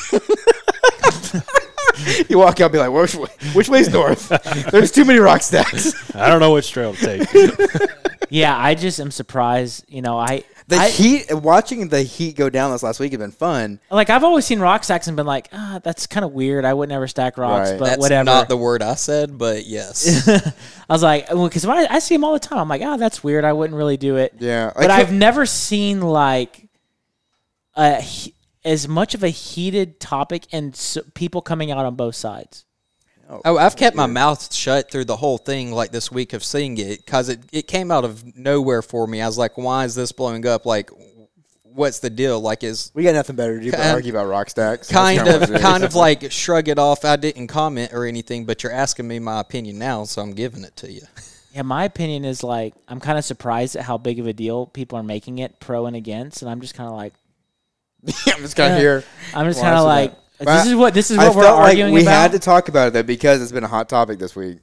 You 2.28 2.38
walk 2.38 2.60
out 2.60 2.66
and 2.66 2.72
be 2.72 2.78
like, 2.78 2.90
which, 2.92 3.14
way, 3.14 3.28
which 3.54 3.68
way's 3.68 3.88
north? 3.92 4.28
There's 4.70 4.90
too 4.92 5.04
many 5.04 5.18
rock 5.18 5.42
stacks. 5.42 6.14
I 6.14 6.28
don't 6.28 6.40
know 6.40 6.52
which 6.52 6.70
trail 6.70 6.94
to 6.94 7.00
take. 7.26 7.90
Yeah, 8.32 8.56
I 8.56 8.76
just 8.76 9.00
am 9.00 9.10
surprised. 9.10 9.84
You 9.88 10.02
know, 10.02 10.16
I, 10.16 10.44
The 10.68 10.76
I 10.76 10.88
heat, 10.88 11.34
watching 11.34 11.88
the 11.88 12.04
heat 12.04 12.36
go 12.36 12.48
down 12.48 12.70
this 12.70 12.80
last 12.80 13.00
week 13.00 13.10
has 13.10 13.18
been 13.18 13.32
fun. 13.32 13.80
like 13.90 14.08
I've 14.08 14.22
always 14.22 14.44
seen 14.44 14.60
rock 14.60 14.84
stacks 14.84 15.08
and 15.08 15.16
been 15.16 15.26
like, 15.26 15.48
ah, 15.52 15.80
that's 15.82 16.06
kind 16.06 16.24
of 16.24 16.30
weird. 16.30 16.64
I 16.64 16.72
would 16.72 16.88
never 16.88 17.08
stack 17.08 17.38
rocks, 17.38 17.70
Right. 17.70 17.78
but 17.80 17.86
That's 17.86 17.98
whatever. 18.00 18.26
not 18.26 18.48
the 18.48 18.56
word 18.56 18.82
I 18.82 18.94
said, 18.94 19.36
but 19.36 19.66
yes. 19.66 20.28
I 20.28 20.52
was 20.92 21.02
like, 21.02 21.28
because 21.28 21.64
I, 21.66 21.92
I 21.92 21.98
see 21.98 22.14
them 22.14 22.22
all 22.22 22.32
the 22.32 22.38
time. 22.38 22.58
I'm 22.60 22.68
like, 22.68 22.82
oh, 22.84 22.96
that's 22.98 23.24
weird. 23.24 23.44
I 23.44 23.52
wouldn't 23.52 23.76
really 23.76 23.96
do 23.96 24.14
it. 24.14 24.34
Yeah, 24.38 24.70
but 24.76 24.92
I've 24.92 25.12
never 25.12 25.44
seen 25.44 26.00
like 26.00 26.68
a 27.74 28.00
he- 28.00 28.34
as 28.64 28.88
much 28.88 29.14
of 29.14 29.22
a 29.22 29.28
heated 29.28 30.00
topic 30.00 30.46
and 30.52 30.74
s 30.74 30.98
people 31.14 31.42
coming 31.42 31.70
out 31.70 31.84
on 31.86 31.94
both 31.94 32.14
sides. 32.14 32.64
Oh, 33.28 33.40
oh, 33.44 33.58
I've 33.58 33.76
kept 33.76 33.94
my 33.94 34.06
mouth 34.06 34.52
shut 34.52 34.90
through 34.90 35.04
the 35.04 35.16
whole 35.16 35.38
thing, 35.38 35.70
like 35.70 35.92
this 35.92 36.10
week 36.10 36.32
of 36.32 36.42
seeing 36.42 36.76
it, 36.78 37.04
because 37.04 37.28
it, 37.28 37.40
it 37.52 37.68
came 37.68 37.92
out 37.92 38.04
of 38.04 38.36
nowhere 38.36 38.82
for 38.82 39.06
me. 39.06 39.22
I 39.22 39.26
was 39.26 39.38
like, 39.38 39.56
why 39.56 39.84
is 39.84 39.94
this 39.94 40.10
blowing 40.10 40.44
up? 40.46 40.66
Like, 40.66 40.90
what's 41.62 42.00
the 42.00 42.10
deal? 42.10 42.40
Like, 42.40 42.64
is 42.64 42.90
We 42.92 43.04
got 43.04 43.14
nothing 43.14 43.36
better 43.36 43.58
to 43.58 43.62
do. 43.62 43.68
I 43.68 43.78
But 43.78 43.94
argue 43.94 44.12
about 44.12 44.26
rock 44.26 44.50
stacks. 44.50 44.88
That's 44.88 44.92
kind 44.92 45.18
kinda 45.18 45.38
what 45.38 45.50
of 45.50 45.60
kind 45.60 45.84
of 45.84 45.94
like 45.94 46.32
shrug 46.32 46.68
it 46.68 46.78
off. 46.78 47.04
I 47.04 47.14
didn't 47.14 47.46
comment 47.46 47.92
or 47.92 48.04
anything, 48.04 48.46
but 48.46 48.64
you're 48.64 48.72
asking 48.72 49.06
me 49.06 49.20
my 49.20 49.38
opinion 49.38 49.78
now, 49.78 50.04
so 50.04 50.22
I'm 50.22 50.32
giving 50.32 50.64
it 50.64 50.76
to 50.76 50.90
you. 50.90 51.02
Yeah, 51.52 51.62
my 51.62 51.84
opinion 51.84 52.24
is 52.24 52.44
like 52.44 52.74
I'm 52.86 53.00
kind 53.00 53.18
of 53.18 53.24
surprised 53.24 53.74
at 53.74 53.82
how 53.84 53.98
big 53.98 54.20
of 54.20 54.26
a 54.28 54.32
deal 54.32 54.66
people 54.66 54.96
are 54.96 55.02
making 55.02 55.38
it 55.38 55.58
pro 55.58 55.86
and 55.86 55.96
against, 55.96 56.42
and 56.42 56.48
I'm 56.50 56.60
just 56.60 56.74
kind 56.74 56.88
of 56.88 56.94
like 56.94 57.12
I'm 58.26 58.40
just 58.42 58.56
kind 58.56 58.72
of 58.74 58.78
here. 58.78 59.04
I'm 59.34 59.46
just 59.46 59.60
kind 59.60 59.76
of 59.76 59.84
like 59.84 60.12
that. 60.38 60.38
this 60.38 60.46
But 60.46 60.66
is 60.66 60.74
what 60.74 60.94
this 60.94 61.10
is 61.10 61.18
I 61.18 61.28
what 61.28 61.36
we're 61.36 61.42
felt 61.42 61.58
like 61.58 61.68
arguing 61.70 61.92
we 61.94 62.02
about. 62.02 62.10
had 62.22 62.32
to 62.32 62.38
talk 62.38 62.68
about 62.68 62.88
it 62.88 62.92
though 62.94 63.02
because 63.02 63.42
it's 63.42 63.52
been 63.52 63.64
a 63.64 63.68
hot 63.68 63.88
topic 63.88 64.18
this 64.18 64.34
week. 64.34 64.58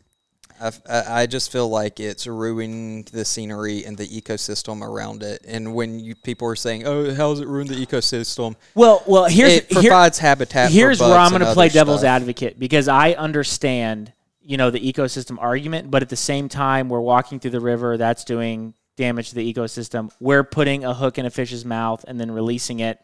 I, 0.59 0.71
I 0.89 1.21
I 1.21 1.25
just 1.27 1.51
feel 1.51 1.69
like 1.69 1.99
it's 1.99 2.25
ruining 2.25 3.03
the 3.13 3.23
scenery 3.23 3.85
and 3.85 3.95
the 3.95 4.07
ecosystem 4.07 4.81
around 4.81 5.21
it. 5.21 5.45
And 5.47 5.75
when 5.75 5.99
you 5.99 6.15
people 6.15 6.47
are 6.47 6.55
saying, 6.55 6.87
"Oh, 6.87 7.13
how's 7.13 7.39
it 7.41 7.47
ruin 7.47 7.67
the 7.67 7.75
ecosystem?" 7.75 8.55
well, 8.73 9.03
well, 9.05 9.25
here's 9.25 9.53
it 9.53 9.71
here- 9.71 9.81
provides 9.83 10.17
habitat. 10.17 10.69
for 10.69 10.73
here's 10.73 10.99
where 10.99 11.09
bugs 11.09 11.29
I'm 11.29 11.35
and 11.35 11.43
going 11.43 11.51
to 11.51 11.53
play 11.53 11.67
other 11.67 11.73
devil's 11.73 11.99
stuff. 11.99 12.09
advocate 12.21 12.57
because 12.59 12.87
I 12.87 13.11
understand, 13.13 14.13
you 14.41 14.57
know, 14.57 14.71
the 14.71 14.79
ecosystem 14.79 15.37
argument, 15.39 15.91
but 15.91 16.01
at 16.01 16.09
the 16.09 16.15
same 16.15 16.49
time, 16.49 16.89
we're 16.89 17.01
walking 17.01 17.39
through 17.39 17.51
the 17.51 17.59
river 17.61 17.95
that's 17.97 18.23
doing 18.23 18.73
damage 18.95 19.29
to 19.29 19.35
the 19.35 19.53
ecosystem. 19.53 20.09
We're 20.19 20.43
putting 20.43 20.83
a 20.83 20.93
hook 20.95 21.19
in 21.19 21.27
a 21.27 21.29
fish's 21.29 21.65
mouth 21.65 22.03
and 22.07 22.19
then 22.19 22.31
releasing 22.31 22.79
it. 22.79 22.99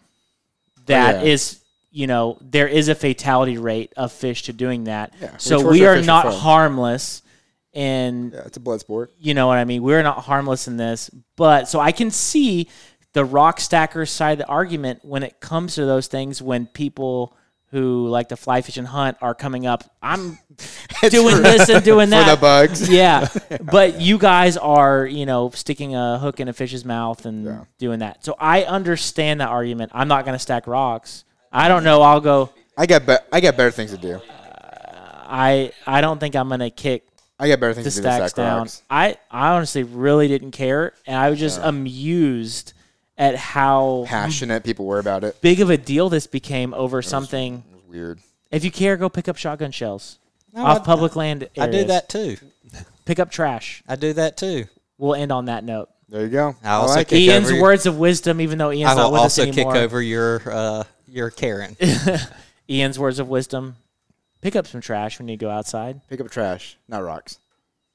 Oh, 0.83 0.85
that 0.87 1.25
is, 1.25 1.61
yeah. 1.91 2.01
you 2.01 2.07
know, 2.07 2.37
there 2.41 2.67
is 2.67 2.89
a 2.89 2.95
fatality 2.95 3.57
rate 3.57 3.93
of 3.97 4.11
fish 4.11 4.43
to 4.43 4.53
doing 4.53 4.85
that. 4.85 5.13
Yeah, 5.21 5.37
so 5.37 5.69
we 5.69 5.85
are 5.85 6.01
not 6.01 6.33
harmless, 6.33 7.21
and 7.73 8.33
Yeah, 8.33 8.41
it's 8.45 8.57
a 8.57 8.59
blood 8.59 8.79
sport. 8.79 9.13
you 9.17 9.33
know 9.33 9.47
what 9.47 9.57
I 9.57 9.65
mean? 9.65 9.81
We're 9.83 10.03
not 10.03 10.19
harmless 10.19 10.67
in 10.67 10.77
this, 10.77 11.09
but 11.35 11.67
so 11.67 11.79
I 11.79 11.91
can 11.91 12.11
see 12.11 12.69
the 13.13 13.23
rock 13.23 13.59
stacker 13.59 14.05
side 14.05 14.33
of 14.33 14.37
the 14.39 14.47
argument 14.47 14.99
when 15.03 15.23
it 15.23 15.39
comes 15.39 15.75
to 15.75 15.85
those 15.85 16.07
things 16.07 16.41
when 16.41 16.65
people 16.65 17.35
who 17.73 18.07
like 18.07 18.29
to 18.29 18.35
fly 18.37 18.61
fish 18.61 18.77
and 18.77 18.87
hunt 18.87 19.17
are 19.19 19.33
coming 19.33 19.65
up. 19.65 19.83
I'm 20.01 20.37
doing 21.09 21.41
this 21.41 21.67
and 21.69 21.83
doing 21.83 22.11
that. 22.11 22.29
For 22.29 22.35
the 22.35 22.39
bugs. 22.39 22.87
yeah, 23.01 23.27
but 23.63 23.99
you 23.99 24.19
guys 24.19 24.57
are, 24.57 25.07
you 25.07 25.25
know, 25.25 25.49
sticking 25.49 25.95
a 25.95 26.19
hook 26.19 26.39
in 26.39 26.47
a 26.47 26.53
fish's 26.53 26.85
mouth 26.85 27.25
and 27.25 27.45
Yeah. 27.45 27.63
doing 27.79 27.99
that. 27.99 28.23
So 28.23 28.35
I 28.39 28.63
understand 28.65 29.41
that 29.41 29.49
argument. 29.49 29.91
I'm 29.95 30.07
not 30.07 30.23
going 30.23 30.35
to 30.35 30.39
stack 30.39 30.67
rocks. 30.67 31.25
I 31.51 31.67
don't 31.67 31.83
know. 31.83 32.03
I'll 32.03 32.21
go. 32.21 32.51
I 32.77 32.85
got 32.85 33.05
be- 33.07 33.17
I 33.31 33.41
got 33.41 33.57
better 33.57 33.71
things 33.71 33.89
to 33.91 33.97
do. 33.97 34.13
Uh, 34.15 34.19
I 35.25 35.71
I 35.87 36.01
don't 36.01 36.19
think 36.19 36.35
I'm 36.35 36.47
going 36.47 36.59
to 36.59 36.69
kick 36.69 37.07
I 37.39 37.47
got 37.47 37.59
better 37.59 37.73
things 37.73 37.85
the 37.85 37.91
to 37.91 37.97
do 37.97 38.03
than 38.03 38.29
stack 38.29 38.35
down. 38.35 38.57
rocks. 38.59 38.83
I 38.87 39.17
I 39.31 39.49
honestly 39.55 39.81
really 39.81 40.27
didn't 40.27 40.51
care, 40.51 40.93
and 41.07 41.17
I 41.17 41.31
was 41.31 41.39
just 41.39 41.59
amused 41.63 42.73
at 43.17 43.35
how 43.35 44.05
Passionate 44.07 44.63
people 44.63 44.85
were 44.85 44.99
about 44.99 45.23
it. 45.23 45.39
big 45.41 45.61
of 45.61 45.69
a 45.69 45.77
deal 45.77 46.09
this 46.09 46.27
became 46.27 46.73
over 46.73 47.01
something. 47.01 47.63
It 47.71 47.75
was 47.75 47.83
weird. 47.87 48.19
If 48.51 48.63
you 48.63 48.71
care, 48.71 48.97
go 48.97 49.09
pick 49.09 49.27
up 49.27 49.37
shotgun 49.37 49.71
shells 49.71 50.19
No, 50.53 50.65
off 50.65 50.81
I- 50.81 50.85
public 50.85 51.15
land. 51.15 51.47
I 51.57 51.65
do 51.67 51.73
areas. 51.73 51.87
that 51.87 52.09
too. 52.09 52.37
Pick 53.05 53.19
up 53.19 53.31
trash. 53.31 53.83
I 53.87 53.95
do 53.95 54.13
that 54.13 54.37
too. 54.37 54.65
We'll 54.97 55.15
end 55.15 55.31
on 55.31 55.45
that 55.45 55.63
note. 55.63 55.89
There 56.09 56.21
you 56.21 56.29
go. 56.29 56.55
I 56.63 56.71
also 56.73 56.95
like 56.95 57.07
kick 57.09 57.19
it. 57.19 57.23
Ian's 57.23 57.51
over- 57.51 57.61
words 57.61 57.85
of 57.85 57.97
wisdom, 57.97 58.39
even 58.41 58.57
though 58.59 58.71
Ian's 58.71 58.91
I 58.91 58.95
not 58.95 59.05
will 59.05 59.11
with 59.13 59.21
also 59.21 59.45
kick 59.45 59.55
anymore. 59.57 59.77
over 59.77 60.01
your 60.01 60.41
uh, 60.45 60.83
your 61.07 61.29
cairn. 61.31 61.75
Ian's 62.69 62.99
words 62.99 63.19
of 63.19 63.27
wisdom: 63.27 63.75
pick 64.41 64.55
up 64.55 64.67
some 64.67 64.81
trash 64.81 65.17
when 65.19 65.27
you 65.27 65.37
go 65.37 65.49
outside. 65.49 66.01
Pick 66.09 66.21
up 66.21 66.29
trash, 66.29 66.77
not 66.87 66.99
rocks. 67.03 67.39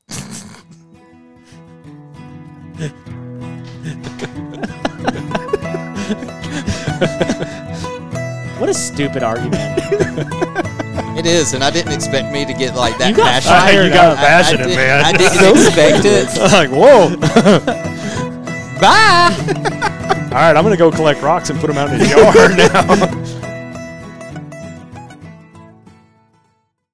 What 8.58 8.68
a 8.68 8.74
stupid 8.74 9.22
argument! 9.22 9.54
it 11.16 11.26
is, 11.26 11.54
and 11.54 11.62
I 11.62 11.70
didn't 11.70 11.92
expect 11.92 12.32
me 12.32 12.44
to 12.44 12.52
get 12.52 12.74
like 12.74 12.98
that 12.98 13.10
You 13.10 13.16
got 13.16 13.26
passionate. 13.42 13.54
fired 13.60 13.84
you 13.86 13.92
got 13.92 14.12
up. 14.12 14.18
I- 14.18 14.22
I 14.22 14.26
passionate, 14.26 14.66
did- 14.66 14.76
man. 14.76 15.04
I 15.04 15.12
didn't 15.12 15.56
expect 15.56 16.04
it. 16.04 16.26
like, 16.52 16.70
whoa. 16.70 17.16
Bye. 18.80 19.34
All 20.28 20.34
right, 20.42 20.56
I'm 20.56 20.64
gonna 20.64 20.76
go 20.76 20.90
collect 20.90 21.22
rocks 21.22 21.50
and 21.50 21.60
put 21.60 21.68
them 21.68 21.78
out 21.78 21.92
in 21.92 22.00
his 22.00 22.10
yard 22.10 22.56
now. 22.58 23.37